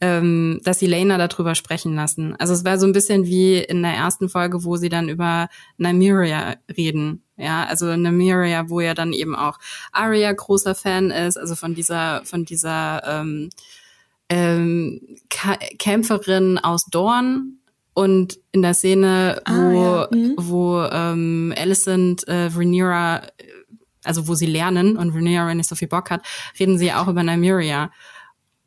ähm, 0.00 0.60
dass 0.62 0.78
sie 0.78 0.86
Lena 0.86 1.16
darüber 1.16 1.54
sprechen 1.54 1.94
lassen. 1.94 2.36
Also 2.36 2.52
es 2.52 2.64
war 2.64 2.78
so 2.78 2.86
ein 2.86 2.92
bisschen 2.92 3.24
wie 3.24 3.58
in 3.58 3.82
der 3.82 3.94
ersten 3.94 4.28
Folge, 4.28 4.62
wo 4.64 4.76
sie 4.76 4.90
dann 4.90 5.08
über 5.08 5.48
Nymeria 5.78 6.56
reden. 6.76 7.22
Ja, 7.38 7.64
also 7.64 7.96
Nymeria, 7.96 8.68
wo 8.68 8.80
ja 8.80 8.92
dann 8.92 9.12
eben 9.12 9.34
auch 9.34 9.58
Arya 9.92 10.32
großer 10.32 10.74
Fan 10.74 11.10
ist, 11.10 11.38
also 11.38 11.54
von 11.54 11.74
dieser, 11.74 12.22
von 12.24 12.44
dieser 12.44 13.02
ähm, 13.06 13.48
ähm, 14.28 15.00
Kämpferin 15.78 16.58
aus 16.58 16.86
Dorn, 16.86 17.56
und 17.96 18.38
in 18.52 18.60
der 18.60 18.74
Szene, 18.74 19.40
ah, 19.46 19.70
wo, 19.70 19.84
ja. 19.84 20.08
mhm. 20.12 20.34
wo 20.36 20.82
ähm, 20.82 21.54
Alicent 21.56 22.28
äh, 22.28 22.50
Rhaenyra, 22.54 23.22
also 24.04 24.28
wo 24.28 24.34
sie 24.34 24.44
lernen 24.44 24.98
und 24.98 25.14
Rhaenyra 25.14 25.54
nicht 25.54 25.68
so 25.68 25.76
viel 25.76 25.88
Bock 25.88 26.10
hat, 26.10 26.20
reden 26.60 26.76
sie 26.76 26.92
auch 26.92 27.08
über 27.08 27.22
Nymeria. 27.22 27.90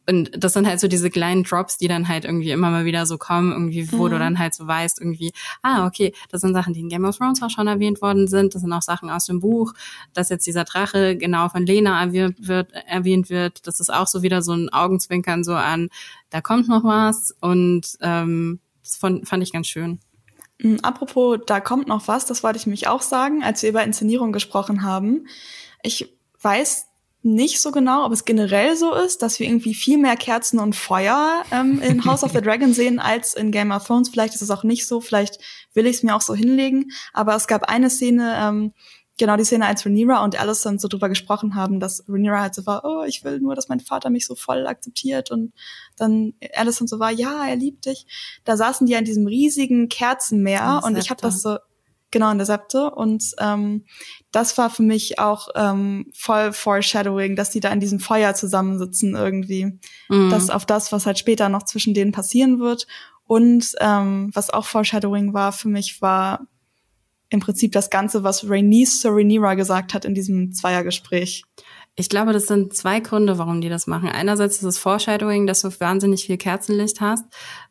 Und 0.09 0.31
das 0.43 0.53
sind 0.53 0.65
halt 0.65 0.79
so 0.79 0.87
diese 0.87 1.11
kleinen 1.11 1.43
Drops, 1.43 1.77
die 1.77 1.87
dann 1.87 2.07
halt 2.07 2.25
irgendwie 2.25 2.49
immer 2.49 2.71
mal 2.71 2.83
wieder 2.83 3.05
so 3.05 3.19
kommen, 3.19 3.51
irgendwie, 3.51 3.91
wo 3.91 4.07
mhm. 4.07 4.09
du 4.09 4.19
dann 4.19 4.39
halt 4.39 4.55
so 4.55 4.65
weißt, 4.65 4.99
irgendwie, 4.99 5.31
ah, 5.61 5.85
okay, 5.85 6.13
das 6.29 6.41
sind 6.41 6.55
Sachen, 6.55 6.73
die 6.73 6.79
in 6.79 6.89
Game 6.89 7.05
of 7.05 7.15
Thrones 7.15 7.43
auch 7.43 7.51
schon 7.51 7.67
erwähnt 7.67 8.01
worden 8.01 8.27
sind. 8.27 8.55
Das 8.55 8.63
sind 8.63 8.73
auch 8.73 8.81
Sachen 8.81 9.11
aus 9.11 9.25
dem 9.25 9.39
Buch, 9.39 9.73
dass 10.13 10.29
jetzt 10.29 10.47
dieser 10.47 10.63
Drache 10.63 11.15
genau 11.15 11.47
von 11.49 11.63
Lena 11.63 12.01
erwähnt 12.01 12.47
wird, 12.47 12.73
erwähnt 12.87 13.29
wird. 13.29 13.67
Das 13.67 13.79
ist 13.79 13.93
auch 13.93 14.07
so 14.07 14.23
wieder 14.23 14.41
so 14.41 14.53
ein 14.53 14.69
Augenzwinkern 14.69 15.43
so 15.43 15.53
an, 15.53 15.89
da 16.31 16.41
kommt 16.41 16.67
noch 16.67 16.83
was. 16.83 17.35
Und 17.39 17.95
ähm, 18.01 18.59
das 18.81 18.97
fand, 18.97 19.27
fand 19.27 19.43
ich 19.43 19.53
ganz 19.53 19.67
schön. 19.67 19.99
Mhm, 20.57 20.79
apropos, 20.81 21.39
da 21.45 21.59
kommt 21.59 21.87
noch 21.87 22.07
was, 22.07 22.25
das 22.25 22.41
wollte 22.41 22.57
ich 22.57 22.65
mich 22.65 22.87
auch 22.87 23.03
sagen, 23.03 23.43
als 23.43 23.61
wir 23.61 23.69
über 23.69 23.83
Inszenierung 23.83 24.31
gesprochen 24.31 24.81
haben. 24.81 25.27
Ich 25.83 26.17
weiß 26.41 26.88
nicht 27.21 27.61
so 27.61 27.71
genau, 27.71 28.05
ob 28.05 28.13
es 28.13 28.23
generell 28.23 28.77
so 28.77 28.93
ist, 28.93 29.21
dass 29.21 29.39
wir 29.39 29.47
irgendwie 29.47 29.73
viel 29.73 29.97
mehr 29.97 30.15
Kerzen 30.15 30.59
und 30.59 30.75
Feuer 30.75 31.43
ähm, 31.51 31.81
in 31.81 32.03
House 32.05 32.23
of 32.23 32.31
the 32.31 32.41
Dragon 32.41 32.73
sehen 32.73 32.99
als 32.99 33.33
in 33.33 33.51
Game 33.51 33.71
of 33.71 33.85
Thrones. 33.85 34.09
Vielleicht 34.09 34.35
ist 34.35 34.41
es 34.41 34.51
auch 34.51 34.63
nicht 34.63 34.87
so, 34.87 35.01
vielleicht 35.01 35.39
will 35.73 35.85
ich 35.85 35.97
es 35.97 36.03
mir 36.03 36.15
auch 36.15 36.21
so 36.21 36.33
hinlegen. 36.33 36.91
Aber 37.13 37.35
es 37.35 37.47
gab 37.47 37.63
eine 37.63 37.89
Szene, 37.89 38.37
ähm, 38.41 38.73
genau 39.17 39.35
die 39.35 39.43
Szene, 39.43 39.65
als 39.65 39.85
Rhaenyra 39.85 40.23
und 40.23 40.39
Alicent 40.39 40.79
so 40.79 40.87
drüber 40.87 41.09
gesprochen 41.09 41.55
haben, 41.55 41.81
dass 41.81 42.05
Rhaenyra 42.07 42.39
halt 42.39 42.55
so 42.55 42.65
war, 42.65 42.85
oh, 42.85 43.03
ich 43.03 43.25
will 43.25 43.41
nur, 43.41 43.53
dass 43.53 43.67
mein 43.67 43.81
Vater 43.81 44.09
mich 44.09 44.25
so 44.25 44.35
voll 44.35 44.65
akzeptiert 44.65 45.29
und 45.29 45.51
dann 45.97 46.33
Alicent 46.55 46.89
so 46.89 46.99
war, 46.99 47.11
ja, 47.11 47.45
er 47.45 47.57
liebt 47.57 47.85
dich. 47.85 48.07
Da 48.45 48.55
saßen 48.55 48.87
die 48.87 48.95
an 48.95 49.03
diesem 49.03 49.27
riesigen 49.27 49.89
Kerzenmeer 49.89 50.81
und 50.85 50.97
ich 50.97 51.09
habe 51.09 51.21
das 51.21 51.41
so 51.41 51.57
Genau, 52.11 52.31
in 52.31 52.37
der 52.37 52.47
Septe. 52.47 52.89
Und 52.89 53.23
ähm, 53.39 53.85
das 54.31 54.57
war 54.57 54.69
für 54.69 54.81
mich 54.83 55.19
auch 55.19 55.49
ähm, 55.55 56.07
voll 56.15 56.53
Foreshadowing, 56.53 57.35
dass 57.35 57.51
die 57.51 57.59
da 57.59 57.69
in 57.69 57.79
diesem 57.79 57.99
Feuer 57.99 58.33
zusammensitzen 58.33 59.15
irgendwie. 59.15 59.79
Mhm. 60.09 60.29
Das 60.31 60.49
auf 60.49 60.65
das, 60.65 60.91
was 60.91 61.05
halt 61.05 61.19
später 61.19 61.49
noch 61.49 61.63
zwischen 61.63 61.93
denen 61.93 62.11
passieren 62.11 62.59
wird. 62.59 62.87
Und 63.25 63.75
ähm, 63.79 64.31
was 64.33 64.49
auch 64.49 64.65
Foreshadowing 64.65 65.33
war 65.33 65.51
für 65.51 65.67
mich, 65.67 66.01
war 66.01 66.47
im 67.29 67.39
Prinzip 67.39 67.71
das 67.73 67.91
Ganze, 67.91 68.23
was 68.23 68.39
zu 68.39 68.47
Rhaenyra 68.49 69.53
gesagt 69.53 69.93
hat 69.93 70.03
in 70.03 70.15
diesem 70.15 70.51
Zweiergespräch. 70.51 71.43
Ich 71.95 72.09
glaube, 72.09 72.33
das 72.33 72.47
sind 72.47 72.75
zwei 72.75 73.01
Gründe, 73.01 73.37
warum 73.37 73.61
die 73.61 73.69
das 73.69 73.85
machen. 73.85 74.09
Einerseits 74.09 74.57
ist 74.57 74.63
es 74.63 74.77
Foreshadowing, 74.79 75.45
dass 75.45 75.61
du 75.61 75.69
wahnsinnig 75.79 76.25
viel 76.25 76.37
Kerzenlicht 76.37 77.01
hast, 77.01 77.25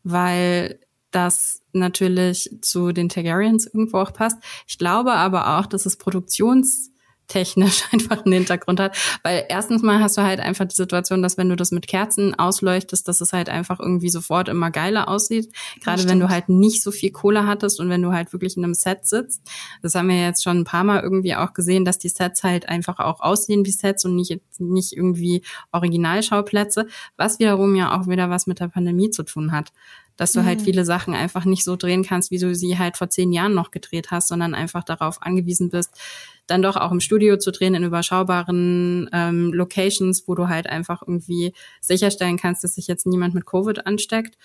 weil 0.05 0.79
das 1.11 1.63
natürlich 1.73 2.51
zu 2.61 2.93
den 2.93 3.09
Targaryens 3.09 3.67
irgendwo 3.67 3.99
auch 3.99 4.13
passt. 4.13 4.39
Ich 4.67 4.79
glaube 4.79 5.13
aber 5.13 5.59
auch, 5.59 5.67
dass 5.67 5.87
es 5.87 5.97
Produktions 5.97 6.91
technisch 7.29 7.85
einfach 7.93 8.25
einen 8.25 8.33
Hintergrund 8.33 8.81
hat. 8.81 8.97
Weil 9.23 9.45
erstens 9.49 9.83
mal 9.83 10.01
hast 10.01 10.17
du 10.17 10.23
halt 10.23 10.41
einfach 10.41 10.67
die 10.67 10.75
Situation, 10.75 11.23
dass 11.23 11.39
wenn 11.39 11.49
du 11.49 11.57
das 11.57 11.71
mit 11.71 11.87
Kerzen 11.87 12.35
ausleuchtest, 12.35 13.07
dass 13.07 13.21
es 13.21 13.33
halt 13.33 13.49
einfach 13.49 13.79
irgendwie 13.79 14.09
sofort 14.09 14.49
immer 14.49 14.71
geiler 14.71 15.09
aussieht. 15.09 15.53
Gerade 15.81 16.09
wenn 16.09 16.19
du 16.19 16.29
halt 16.29 16.49
nicht 16.49 16.83
so 16.83 16.91
viel 16.91 17.13
Kohle 17.13 17.47
hattest 17.47 17.79
und 17.81 17.91
wenn 17.91 18.03
du 18.03 18.13
halt 18.13 18.33
wirklich 18.33 18.57
in 18.57 18.65
einem 18.65 18.75
Set 18.75 19.07
sitzt. 19.07 19.43
Das 19.83 19.95
haben 19.95 20.09
wir 20.09 20.21
jetzt 20.21 20.43
schon 20.43 20.59
ein 20.59 20.65
paar 20.65 20.85
Mal 20.85 21.03
irgendwie 21.03 21.37
auch 21.37 21.53
gesehen, 21.53 21.85
dass 21.85 21.99
die 21.99 22.09
Sets 22.09 22.43
halt 22.43 22.69
einfach 22.69 22.99
auch 22.99 23.21
aussehen 23.21 23.65
wie 23.65 23.71
Sets 23.71 24.05
und 24.05 24.17
nicht, 24.17 24.41
nicht 24.59 24.95
irgendwie 24.95 25.43
Originalschauplätze, 25.71 26.87
was 27.17 27.39
wiederum 27.39 27.77
ja 27.77 27.99
auch 27.99 28.09
wieder 28.09 28.31
was 28.31 28.47
mit 28.47 28.61
der 28.61 28.69
Pandemie 28.69 29.11
zu 29.11 29.23
tun 29.23 29.53
hat 29.53 29.73
dass 30.19 30.33
du 30.33 30.41
halt 30.41 30.47
mhm. 30.47 30.59
halt 30.59 30.63
viele 30.63 30.85
Sachen 30.85 31.15
einfach 31.15 31.47
nicht 31.47 31.65
so 31.65 31.77
drehen 31.77 32.05
kannst, 32.05 32.31
wie 32.31 32.39
du 32.39 32.55
sie 32.55 32.77
halt 32.77 32.99
vor 32.99 33.09
zehn 33.09 33.33
Jahren 33.33 33.55
noch 33.55 33.71
gedreht 33.71 34.11
hast, 34.11 34.29
sondern 34.29 34.55
einfach 34.55 34.85
darauf 34.85 35.23
angewiesen 35.23 35.71
bist, 35.71 35.99
dann 36.47 36.61
doch 36.61 36.77
auch 36.77 36.93
im 36.93 37.01
Studio 37.01 37.39
zu 37.39 37.53
drehen 37.53 37.75
in 37.75 37.85
überschaubaren 37.85 39.09
ähm, 39.13 39.53
Locations, 39.55 40.27
wo 40.27 40.35
du 40.35 40.49
halt 40.49 40.69
einfach 40.69 41.03
irgendwie 41.03 41.55
sicherstellen 41.81 42.37
kannst, 42.37 42.65
dass 42.65 42.75
sich 42.75 42.89
jetzt 42.89 43.07
niemand 43.07 43.35
mit 43.35 43.47
Covid 43.47 43.87
ansteckt. 43.87 44.37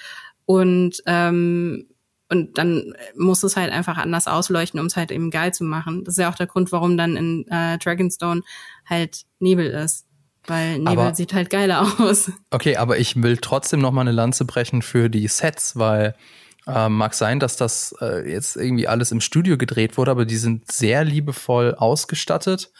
Und 0.45 1.01
ähm, 1.05 1.87
und 2.29 2.57
dann 2.57 2.95
muss 3.15 3.43
es 3.43 3.57
halt 3.57 3.71
einfach 3.71 3.97
anders 3.97 4.27
ausleuchten, 4.27 4.79
um 4.79 4.87
es 4.87 4.95
halt 4.95 5.11
eben 5.11 5.29
geil 5.29 5.53
zu 5.53 5.63
machen. 5.63 6.03
Das 6.03 6.15
ist 6.15 6.17
ja 6.17 6.31
auch 6.31 6.35
der 6.35 6.47
Grund, 6.47 6.71
warum 6.71 6.97
dann 6.97 7.15
in 7.15 7.47
äh, 7.47 7.77
Dragonstone 7.77 8.41
halt 8.85 9.23
Nebel 9.39 9.67
ist. 9.67 10.07
Weil 10.47 10.79
Nebel 10.79 10.87
aber, 10.87 11.15
sieht 11.15 11.33
halt 11.33 11.49
geiler 11.49 11.81
aus. 11.99 12.31
Okay, 12.51 12.75
aber 12.77 12.97
ich 12.97 13.21
will 13.21 13.37
trotzdem 13.37 13.79
noch 13.79 13.91
mal 13.91 14.01
eine 14.01 14.11
Lanze 14.11 14.45
brechen 14.45 14.81
für 14.81 15.09
die 15.09 15.27
Sets, 15.27 15.77
weil 15.77 16.15
äh, 16.67 16.89
mag 16.89 17.13
sein, 17.13 17.39
dass 17.39 17.55
das 17.55 17.95
äh, 18.01 18.29
jetzt 18.29 18.55
irgendwie 18.55 18.87
alles 18.87 19.11
im 19.11 19.21
Studio 19.21 19.57
gedreht 19.57 19.97
wurde, 19.97 20.11
aber 20.11 20.25
die 20.25 20.37
sind 20.37 20.71
sehr 20.71 21.03
liebevoll 21.03 21.75
ausgestattet 21.75 22.71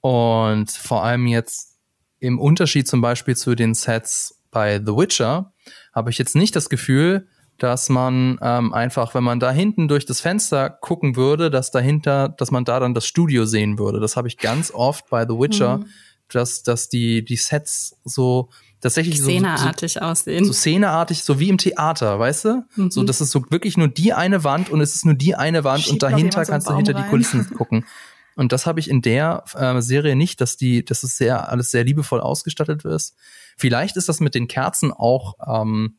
und 0.00 0.70
vor 0.70 1.04
allem 1.04 1.26
jetzt 1.26 1.78
im 2.18 2.38
Unterschied 2.38 2.88
zum 2.88 3.00
Beispiel 3.00 3.36
zu 3.36 3.54
den 3.54 3.74
Sets 3.74 4.42
bei 4.50 4.78
The 4.78 4.96
Witcher 4.96 5.52
habe 5.92 6.10
ich 6.10 6.18
jetzt 6.18 6.36
nicht 6.36 6.54
das 6.54 6.68
Gefühl, 6.68 7.26
dass 7.58 7.88
man 7.88 8.38
ähm, 8.42 8.72
einfach, 8.72 9.14
wenn 9.14 9.24
man 9.24 9.40
da 9.40 9.50
hinten 9.50 9.88
durch 9.88 10.04
das 10.04 10.20
Fenster 10.20 10.68
gucken 10.68 11.16
würde, 11.16 11.50
dass 11.50 11.70
dahinter, 11.70 12.28
dass 12.28 12.50
man 12.50 12.64
da 12.64 12.80
dann 12.80 12.94
das 12.94 13.06
Studio 13.06 13.44
sehen 13.44 13.78
würde. 13.78 14.00
Das 14.00 14.16
habe 14.16 14.28
ich 14.28 14.38
ganz 14.38 14.72
oft 14.72 15.08
bei 15.10 15.22
The 15.26 15.38
Witcher. 15.38 15.78
Mhm 15.78 15.86
dass, 16.34 16.62
dass 16.62 16.88
die, 16.88 17.24
die 17.24 17.36
Sets 17.36 17.96
so 18.04 18.50
tatsächlich 18.80 19.20
szeneartig 19.20 19.94
so, 19.94 20.00
so, 20.00 20.06
aussehen. 20.06 20.44
So 20.44 20.52
szeneartig, 20.52 21.22
so 21.22 21.38
wie 21.38 21.48
im 21.48 21.58
Theater, 21.58 22.18
weißt 22.18 22.44
du? 22.44 22.64
Mhm. 22.76 22.90
So, 22.90 23.02
das 23.04 23.20
ist 23.20 23.30
so 23.30 23.44
wirklich 23.50 23.76
nur 23.76 23.88
die 23.88 24.12
eine 24.12 24.44
Wand 24.44 24.70
und 24.70 24.80
es 24.80 24.94
ist 24.94 25.06
nur 25.06 25.14
die 25.14 25.34
eine 25.34 25.64
Wand 25.64 25.84
Schiebt 25.84 25.92
und 25.94 26.02
dahinter 26.02 26.44
kannst 26.44 26.68
du 26.68 26.76
hinter 26.76 26.94
rein. 26.94 27.04
die 27.04 27.08
Kulissen 27.08 27.48
gucken. 27.56 27.86
Und 28.34 28.52
das 28.52 28.66
habe 28.66 28.80
ich 28.80 28.88
in 28.88 29.02
der 29.02 29.44
äh, 29.54 29.80
Serie 29.80 30.16
nicht, 30.16 30.40
dass 30.40 30.56
die, 30.56 30.84
dass 30.84 31.02
es 31.02 31.16
sehr 31.16 31.48
alles 31.48 31.70
sehr 31.70 31.84
liebevoll 31.84 32.20
ausgestattet 32.20 32.84
ist. 32.84 33.14
Vielleicht 33.56 33.96
ist 33.96 34.08
das 34.08 34.20
mit 34.20 34.34
den 34.34 34.48
Kerzen 34.48 34.92
auch, 34.92 35.34
ähm, 35.46 35.96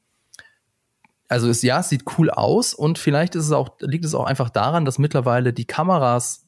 also 1.28 1.48
es 1.48 1.62
ja, 1.62 1.80
es 1.80 1.90
sieht 1.90 2.04
cool 2.18 2.30
aus 2.30 2.74
und 2.74 2.98
vielleicht 2.98 3.36
ist 3.36 3.46
es 3.46 3.52
auch, 3.52 3.78
liegt 3.80 4.06
es 4.06 4.16
auch 4.16 4.26
einfach 4.26 4.50
daran, 4.50 4.84
dass 4.84 5.00
mittlerweile 5.00 5.54
die 5.54 5.66
Kameras 5.66 6.46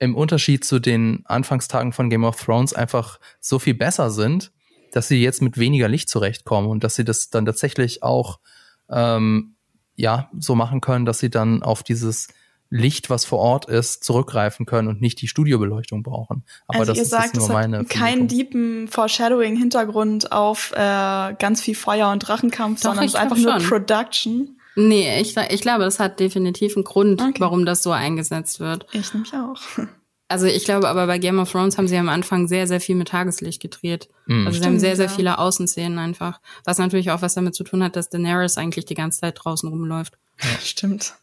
im 0.00 0.16
Unterschied 0.16 0.64
zu 0.64 0.80
den 0.80 1.22
Anfangstagen 1.26 1.92
von 1.92 2.10
Game 2.10 2.24
of 2.24 2.42
Thrones 2.42 2.72
einfach 2.72 3.20
so 3.38 3.58
viel 3.58 3.74
besser 3.74 4.10
sind, 4.10 4.50
dass 4.92 5.08
sie 5.08 5.22
jetzt 5.22 5.42
mit 5.42 5.58
weniger 5.58 5.88
Licht 5.88 6.08
zurechtkommen 6.08 6.68
und 6.68 6.82
dass 6.82 6.96
sie 6.96 7.04
das 7.04 7.30
dann 7.30 7.46
tatsächlich 7.46 8.02
auch 8.02 8.40
ähm, 8.88 9.54
ja 9.94 10.30
so 10.36 10.54
machen 10.54 10.80
können, 10.80 11.04
dass 11.04 11.18
sie 11.18 11.30
dann 11.30 11.62
auf 11.62 11.82
dieses 11.82 12.28
Licht, 12.70 13.10
was 13.10 13.24
vor 13.24 13.40
Ort 13.40 13.66
ist, 13.66 14.04
zurückgreifen 14.04 14.64
können 14.64 14.88
und 14.88 15.00
nicht 15.00 15.20
die 15.20 15.28
Studiobeleuchtung 15.28 16.02
brauchen. 16.02 16.44
Aber 16.68 16.80
also 16.80 16.92
das 16.92 16.96
ihr 16.96 17.02
ist 17.02 17.10
sagt, 17.10 17.36
nur 17.36 17.48
meine 17.48 17.84
keinen 17.84 18.26
deepen 18.26 18.88
Foreshadowing-Hintergrund 18.88 20.32
auf 20.32 20.72
äh, 20.72 20.76
ganz 20.76 21.60
viel 21.60 21.74
Feuer 21.74 22.10
und 22.10 22.20
Drachenkampf, 22.20 22.80
Doch, 22.80 22.90
sondern 22.90 23.04
es 23.04 23.14
ist 23.14 23.20
einfach 23.20 23.36
nur 23.36 23.58
Production. 23.58 24.59
Nee, 24.76 25.20
ich, 25.20 25.36
ich 25.36 25.60
glaube, 25.62 25.84
es 25.84 25.98
hat 25.98 26.20
definitiv 26.20 26.76
einen 26.76 26.84
Grund, 26.84 27.20
okay. 27.20 27.34
warum 27.38 27.66
das 27.66 27.82
so 27.82 27.90
eingesetzt 27.90 28.60
wird. 28.60 28.86
Ich 28.92 29.12
nämlich 29.12 29.32
auch. 29.34 29.60
Also 30.28 30.46
ich 30.46 30.64
glaube 30.64 30.88
aber 30.88 31.08
bei 31.08 31.18
Game 31.18 31.40
of 31.40 31.50
Thrones 31.50 31.76
haben 31.76 31.88
sie 31.88 31.96
am 31.96 32.08
Anfang 32.08 32.46
sehr, 32.46 32.68
sehr 32.68 32.80
viel 32.80 32.94
mit 32.94 33.08
Tageslicht 33.08 33.60
gedreht. 33.60 34.08
Mm. 34.26 34.46
Also 34.46 34.60
sie 34.60 34.64
haben 34.64 34.78
sehr, 34.78 34.94
sehr 34.94 35.06
ja. 35.06 35.12
viele 35.12 35.38
Außenszenen 35.38 35.98
einfach. 35.98 36.40
Was 36.64 36.78
natürlich 36.78 37.10
auch 37.10 37.20
was 37.20 37.34
damit 37.34 37.56
zu 37.56 37.64
tun 37.64 37.82
hat, 37.82 37.96
dass 37.96 38.10
Daenerys 38.10 38.56
eigentlich 38.56 38.84
die 38.84 38.94
ganze 38.94 39.22
Zeit 39.22 39.40
draußen 39.42 39.68
rumläuft. 39.68 40.18
Ja, 40.40 40.48
stimmt. 40.62 41.14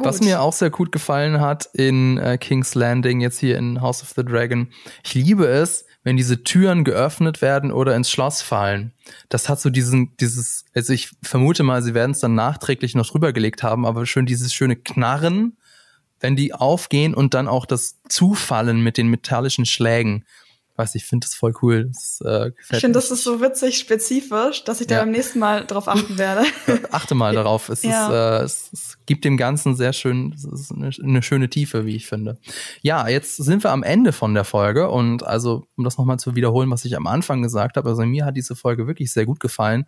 Was 0.00 0.20
mir 0.20 0.40
auch 0.40 0.52
sehr 0.52 0.70
gut 0.70 0.92
gefallen 0.92 1.40
hat 1.40 1.68
in 1.72 2.18
äh, 2.18 2.38
King's 2.38 2.76
Landing, 2.76 3.20
jetzt 3.20 3.40
hier 3.40 3.58
in 3.58 3.80
House 3.80 4.02
of 4.02 4.12
the 4.14 4.24
Dragon, 4.24 4.68
ich 5.04 5.14
liebe 5.14 5.46
es, 5.46 5.84
wenn 6.08 6.16
diese 6.16 6.42
Türen 6.42 6.84
geöffnet 6.84 7.42
werden 7.42 7.70
oder 7.70 7.94
ins 7.94 8.10
Schloss 8.10 8.40
fallen. 8.40 8.92
Das 9.28 9.50
hat 9.50 9.60
so 9.60 9.68
diesen, 9.68 10.16
dieses, 10.16 10.64
also 10.74 10.94
ich 10.94 11.10
vermute 11.22 11.64
mal, 11.64 11.82
sie 11.82 11.92
werden 11.92 12.12
es 12.12 12.20
dann 12.20 12.34
nachträglich 12.34 12.94
noch 12.94 13.06
drüber 13.06 13.34
gelegt 13.34 13.62
haben, 13.62 13.84
aber 13.84 14.06
schön 14.06 14.24
dieses 14.24 14.54
schöne 14.54 14.74
Knarren, 14.74 15.58
wenn 16.18 16.34
die 16.34 16.54
aufgehen 16.54 17.12
und 17.12 17.34
dann 17.34 17.46
auch 17.46 17.66
das 17.66 18.00
Zufallen 18.08 18.80
mit 18.80 18.96
den 18.96 19.08
metallischen 19.08 19.66
Schlägen 19.66 20.24
weiß 20.78 20.94
ich 20.94 21.04
finde 21.04 21.26
das 21.26 21.34
voll 21.34 21.52
cool. 21.60 21.86
Das, 21.86 22.22
äh, 22.24 22.52
ich 22.70 22.78
finde, 22.78 22.98
das 22.98 23.10
ist 23.10 23.24
so 23.24 23.40
witzig 23.40 23.78
spezifisch, 23.78 24.64
dass 24.64 24.80
ich 24.80 24.86
da 24.86 25.00
beim 25.00 25.10
nächsten 25.10 25.40
Mal 25.40 25.66
drauf 25.66 25.88
achten 25.88 26.16
werde. 26.18 26.46
Achte 26.92 27.14
mal 27.14 27.34
darauf. 27.34 27.68
Es, 27.68 27.82
ja. 27.82 28.06
ist, 28.06 28.12
äh, 28.12 28.44
es, 28.44 28.70
es, 28.72 28.98
gibt 29.06 29.24
dem 29.24 29.36
Ganzen 29.36 29.74
sehr 29.74 29.92
schön, 29.92 30.34
eine, 30.74 30.90
eine, 31.02 31.22
schöne 31.22 31.48
Tiefe, 31.48 31.84
wie 31.84 31.96
ich 31.96 32.06
finde. 32.06 32.38
Ja, 32.82 33.08
jetzt 33.08 33.36
sind 33.36 33.64
wir 33.64 33.72
am 33.72 33.82
Ende 33.82 34.12
von 34.12 34.34
der 34.34 34.44
Folge 34.44 34.90
und 34.90 35.24
also, 35.24 35.66
um 35.76 35.84
das 35.84 35.98
nochmal 35.98 36.18
zu 36.18 36.36
wiederholen, 36.36 36.70
was 36.70 36.84
ich 36.84 36.96
am 36.96 37.06
Anfang 37.06 37.42
gesagt 37.42 37.76
habe, 37.76 37.88
also 37.88 38.02
mir 38.02 38.24
hat 38.24 38.36
diese 38.36 38.54
Folge 38.54 38.86
wirklich 38.86 39.12
sehr 39.12 39.26
gut 39.26 39.40
gefallen. 39.40 39.86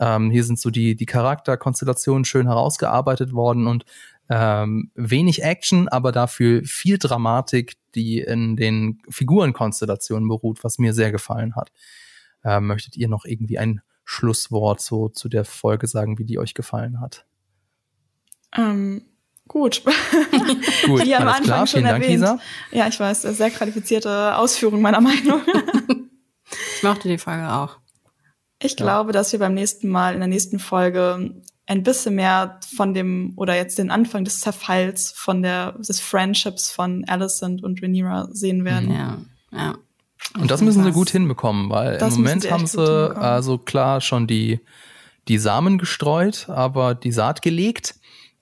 Ähm, 0.00 0.30
hier 0.30 0.44
sind 0.44 0.58
so 0.60 0.70
die, 0.70 0.94
die 0.94 1.06
Charakterkonstellationen 1.06 2.24
schön 2.24 2.46
herausgearbeitet 2.46 3.32
worden 3.32 3.66
und 3.66 3.84
ähm, 4.28 4.90
wenig 4.94 5.42
Action, 5.42 5.88
aber 5.88 6.12
dafür 6.12 6.62
viel 6.64 6.98
Dramatik, 6.98 7.76
die 7.94 8.20
in 8.20 8.56
den 8.56 9.00
Figurenkonstellationen 9.08 10.28
beruht, 10.28 10.62
was 10.64 10.78
mir 10.78 10.92
sehr 10.92 11.10
gefallen 11.12 11.56
hat. 11.56 11.72
Ähm, 12.44 12.66
möchtet 12.66 12.96
ihr 12.96 13.08
noch 13.08 13.24
irgendwie 13.24 13.58
ein 13.58 13.80
Schlusswort 14.04 14.80
so 14.80 15.08
zu 15.08 15.28
der 15.28 15.44
Folge 15.44 15.86
sagen, 15.86 16.18
wie 16.18 16.24
die 16.24 16.38
euch 16.38 16.54
gefallen 16.54 17.00
hat? 17.00 17.26
Ähm, 18.56 19.02
gut. 19.48 19.82
gut, 20.86 21.04
wie 21.04 21.14
am 21.14 21.28
Anfang 21.28 21.44
klar. 21.44 21.66
schon 21.66 21.80
Vielen 21.80 21.94
erwähnt. 21.94 22.22
Dank, 22.22 22.40
Lisa. 22.40 22.78
Ja, 22.78 22.88
ich 22.88 22.98
weiß, 22.98 23.22
sehr 23.22 23.50
qualifizierte 23.50 24.36
Ausführung 24.36 24.80
meiner 24.80 25.00
Meinung. 25.02 25.42
ich 26.76 26.82
mochte 26.82 27.08
die 27.08 27.18
Folge 27.18 27.50
auch. 27.50 27.78
Ich 28.60 28.76
glaube, 28.76 29.10
ja. 29.10 29.12
dass 29.12 29.32
wir 29.32 29.38
beim 29.38 29.54
nächsten 29.54 29.88
Mal 29.88 30.14
in 30.14 30.20
der 30.20 30.28
nächsten 30.28 30.58
Folge 30.58 31.42
ein 31.68 31.82
bisschen 31.82 32.14
mehr 32.14 32.58
von 32.74 32.94
dem 32.94 33.34
oder 33.36 33.54
jetzt 33.54 33.78
den 33.78 33.90
Anfang 33.90 34.24
des 34.24 34.40
Zerfalls 34.40 35.12
von 35.14 35.42
der 35.42 35.72
des 35.72 36.00
Friendships 36.00 36.70
von 36.70 37.04
Alicent 37.06 37.62
und 37.62 37.82
Rhaenyra 37.82 38.28
sehen 38.32 38.64
werden. 38.64 38.90
Ja, 38.90 39.18
ja. 39.52 39.74
Und 40.38 40.50
das 40.50 40.62
müssen 40.62 40.82
sie 40.82 40.92
gut 40.92 41.10
hinbekommen, 41.10 41.70
weil 41.70 41.96
im 41.96 42.10
Moment 42.10 42.42
sie 42.42 42.50
haben 42.50 42.66
sie 42.66 43.16
also 43.16 43.58
klar 43.58 44.00
schon 44.00 44.26
die 44.26 44.60
die 45.28 45.38
Samen 45.38 45.76
gestreut, 45.76 46.48
aber 46.48 46.94
die 46.94 47.12
Saat 47.12 47.42
gelegt. 47.42 47.94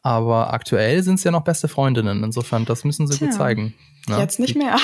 Aber 0.03 0.53
aktuell 0.53 1.03
sind 1.03 1.17
es 1.17 1.25
ja 1.25 1.33
noch 1.33 1.43
beste 1.43 1.67
Freundinnen. 1.67 2.23
Insofern, 2.23 2.65
das 2.65 2.85
müssen 2.85 3.09
sie 3.09 3.19
Tja, 3.19 3.27
gut 3.27 3.35
zeigen. 3.35 3.75
Ne? 4.07 4.19
Jetzt 4.19 4.39
nicht 4.39 4.55
wie, 4.55 4.59
mehr. 4.61 4.77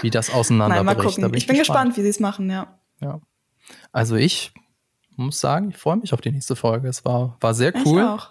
wie 0.00 0.10
das 0.10 0.30
auseinanderbricht. 0.30 0.86
Nein, 0.86 0.96
mal 0.96 1.04
gucken. 1.04 1.22
Bin 1.24 1.34
ich, 1.34 1.42
ich, 1.42 1.46
bin 1.48 1.58
gespannt, 1.58 1.88
gespannt 1.88 1.96
wie 1.96 2.02
sie 2.02 2.08
es 2.08 2.20
machen, 2.20 2.48
ja. 2.48 2.78
Ja. 3.00 3.20
Also 3.90 4.14
ich 4.14 4.52
muss 5.20 5.40
sagen, 5.40 5.70
ich 5.70 5.76
freue 5.76 5.96
mich 5.96 6.12
auf 6.12 6.20
die 6.20 6.32
nächste 6.32 6.56
Folge. 6.56 6.88
Es 6.88 7.04
war, 7.04 7.36
war 7.40 7.54
sehr 7.54 7.72
cool. 7.84 8.00
Ich 8.00 8.06
auch. 8.06 8.30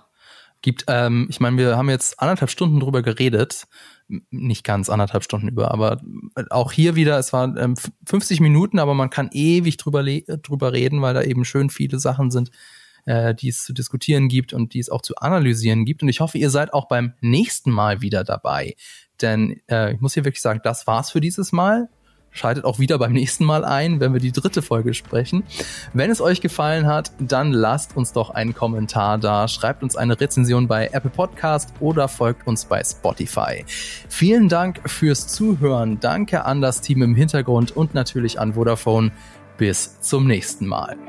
Gibt, 0.61 0.85
ähm, 0.87 1.27
ich 1.29 1.39
meine, 1.39 1.57
wir 1.57 1.77
haben 1.77 1.89
jetzt 1.89 2.19
anderthalb 2.19 2.51
Stunden 2.51 2.81
drüber 2.81 3.01
geredet. 3.01 3.67
Nicht 4.29 4.65
ganz 4.65 4.89
anderthalb 4.89 5.23
Stunden 5.23 5.47
über, 5.47 5.71
aber 5.71 6.01
auch 6.49 6.71
hier 6.71 6.95
wieder, 6.95 7.17
es 7.17 7.31
waren 7.31 7.55
ähm, 7.57 7.75
50 8.05 8.41
Minuten, 8.41 8.79
aber 8.79 8.93
man 8.93 9.09
kann 9.09 9.29
ewig 9.31 9.77
drüber, 9.77 10.03
drüber 10.03 10.73
reden, 10.73 11.01
weil 11.01 11.13
da 11.13 11.21
eben 11.21 11.45
schön 11.45 11.69
viele 11.69 11.99
Sachen 11.99 12.29
sind, 12.31 12.51
äh, 13.05 13.33
die 13.35 13.49
es 13.49 13.63
zu 13.63 13.71
diskutieren 13.71 14.27
gibt 14.27 14.51
und 14.51 14.73
die 14.73 14.79
es 14.79 14.89
auch 14.89 15.01
zu 15.01 15.15
analysieren 15.17 15.85
gibt. 15.85 16.01
Und 16.03 16.09
ich 16.09 16.19
hoffe, 16.19 16.37
ihr 16.37 16.49
seid 16.49 16.73
auch 16.73 16.87
beim 16.87 17.13
nächsten 17.21 17.71
Mal 17.71 18.01
wieder 18.01 18.25
dabei. 18.25 18.75
Denn 19.21 19.61
äh, 19.69 19.93
ich 19.93 20.01
muss 20.01 20.13
hier 20.13 20.25
wirklich 20.25 20.41
sagen, 20.41 20.59
das 20.63 20.87
war's 20.87 21.11
für 21.11 21.21
dieses 21.21 21.51
Mal. 21.51 21.89
Schaltet 22.31 22.65
auch 22.65 22.79
wieder 22.79 22.97
beim 22.99 23.13
nächsten 23.13 23.43
Mal 23.45 23.65
ein, 23.65 23.99
wenn 23.99 24.13
wir 24.13 24.19
die 24.19 24.31
dritte 24.31 24.61
Folge 24.61 24.93
sprechen. 24.93 25.43
Wenn 25.93 26.11
es 26.11 26.21
euch 26.21 26.41
gefallen 26.41 26.85
hat, 26.85 27.11
dann 27.19 27.51
lasst 27.51 27.97
uns 27.97 28.13
doch 28.13 28.29
einen 28.29 28.53
Kommentar 28.53 29.17
da, 29.17 29.47
schreibt 29.47 29.83
uns 29.83 29.95
eine 29.95 30.19
Rezension 30.19 30.67
bei 30.67 30.89
Apple 30.91 31.09
Podcast 31.09 31.73
oder 31.79 32.07
folgt 32.07 32.47
uns 32.47 32.65
bei 32.65 32.83
Spotify. 32.83 33.65
Vielen 34.07 34.49
Dank 34.49 34.81
fürs 34.85 35.27
Zuhören. 35.27 35.99
Danke 35.99 36.45
an 36.45 36.61
das 36.61 36.81
Team 36.81 37.01
im 37.01 37.15
Hintergrund 37.15 37.75
und 37.75 37.93
natürlich 37.93 38.39
an 38.39 38.53
Vodafone. 38.53 39.11
Bis 39.57 39.99
zum 39.99 40.25
nächsten 40.25 40.67
Mal. 40.67 41.08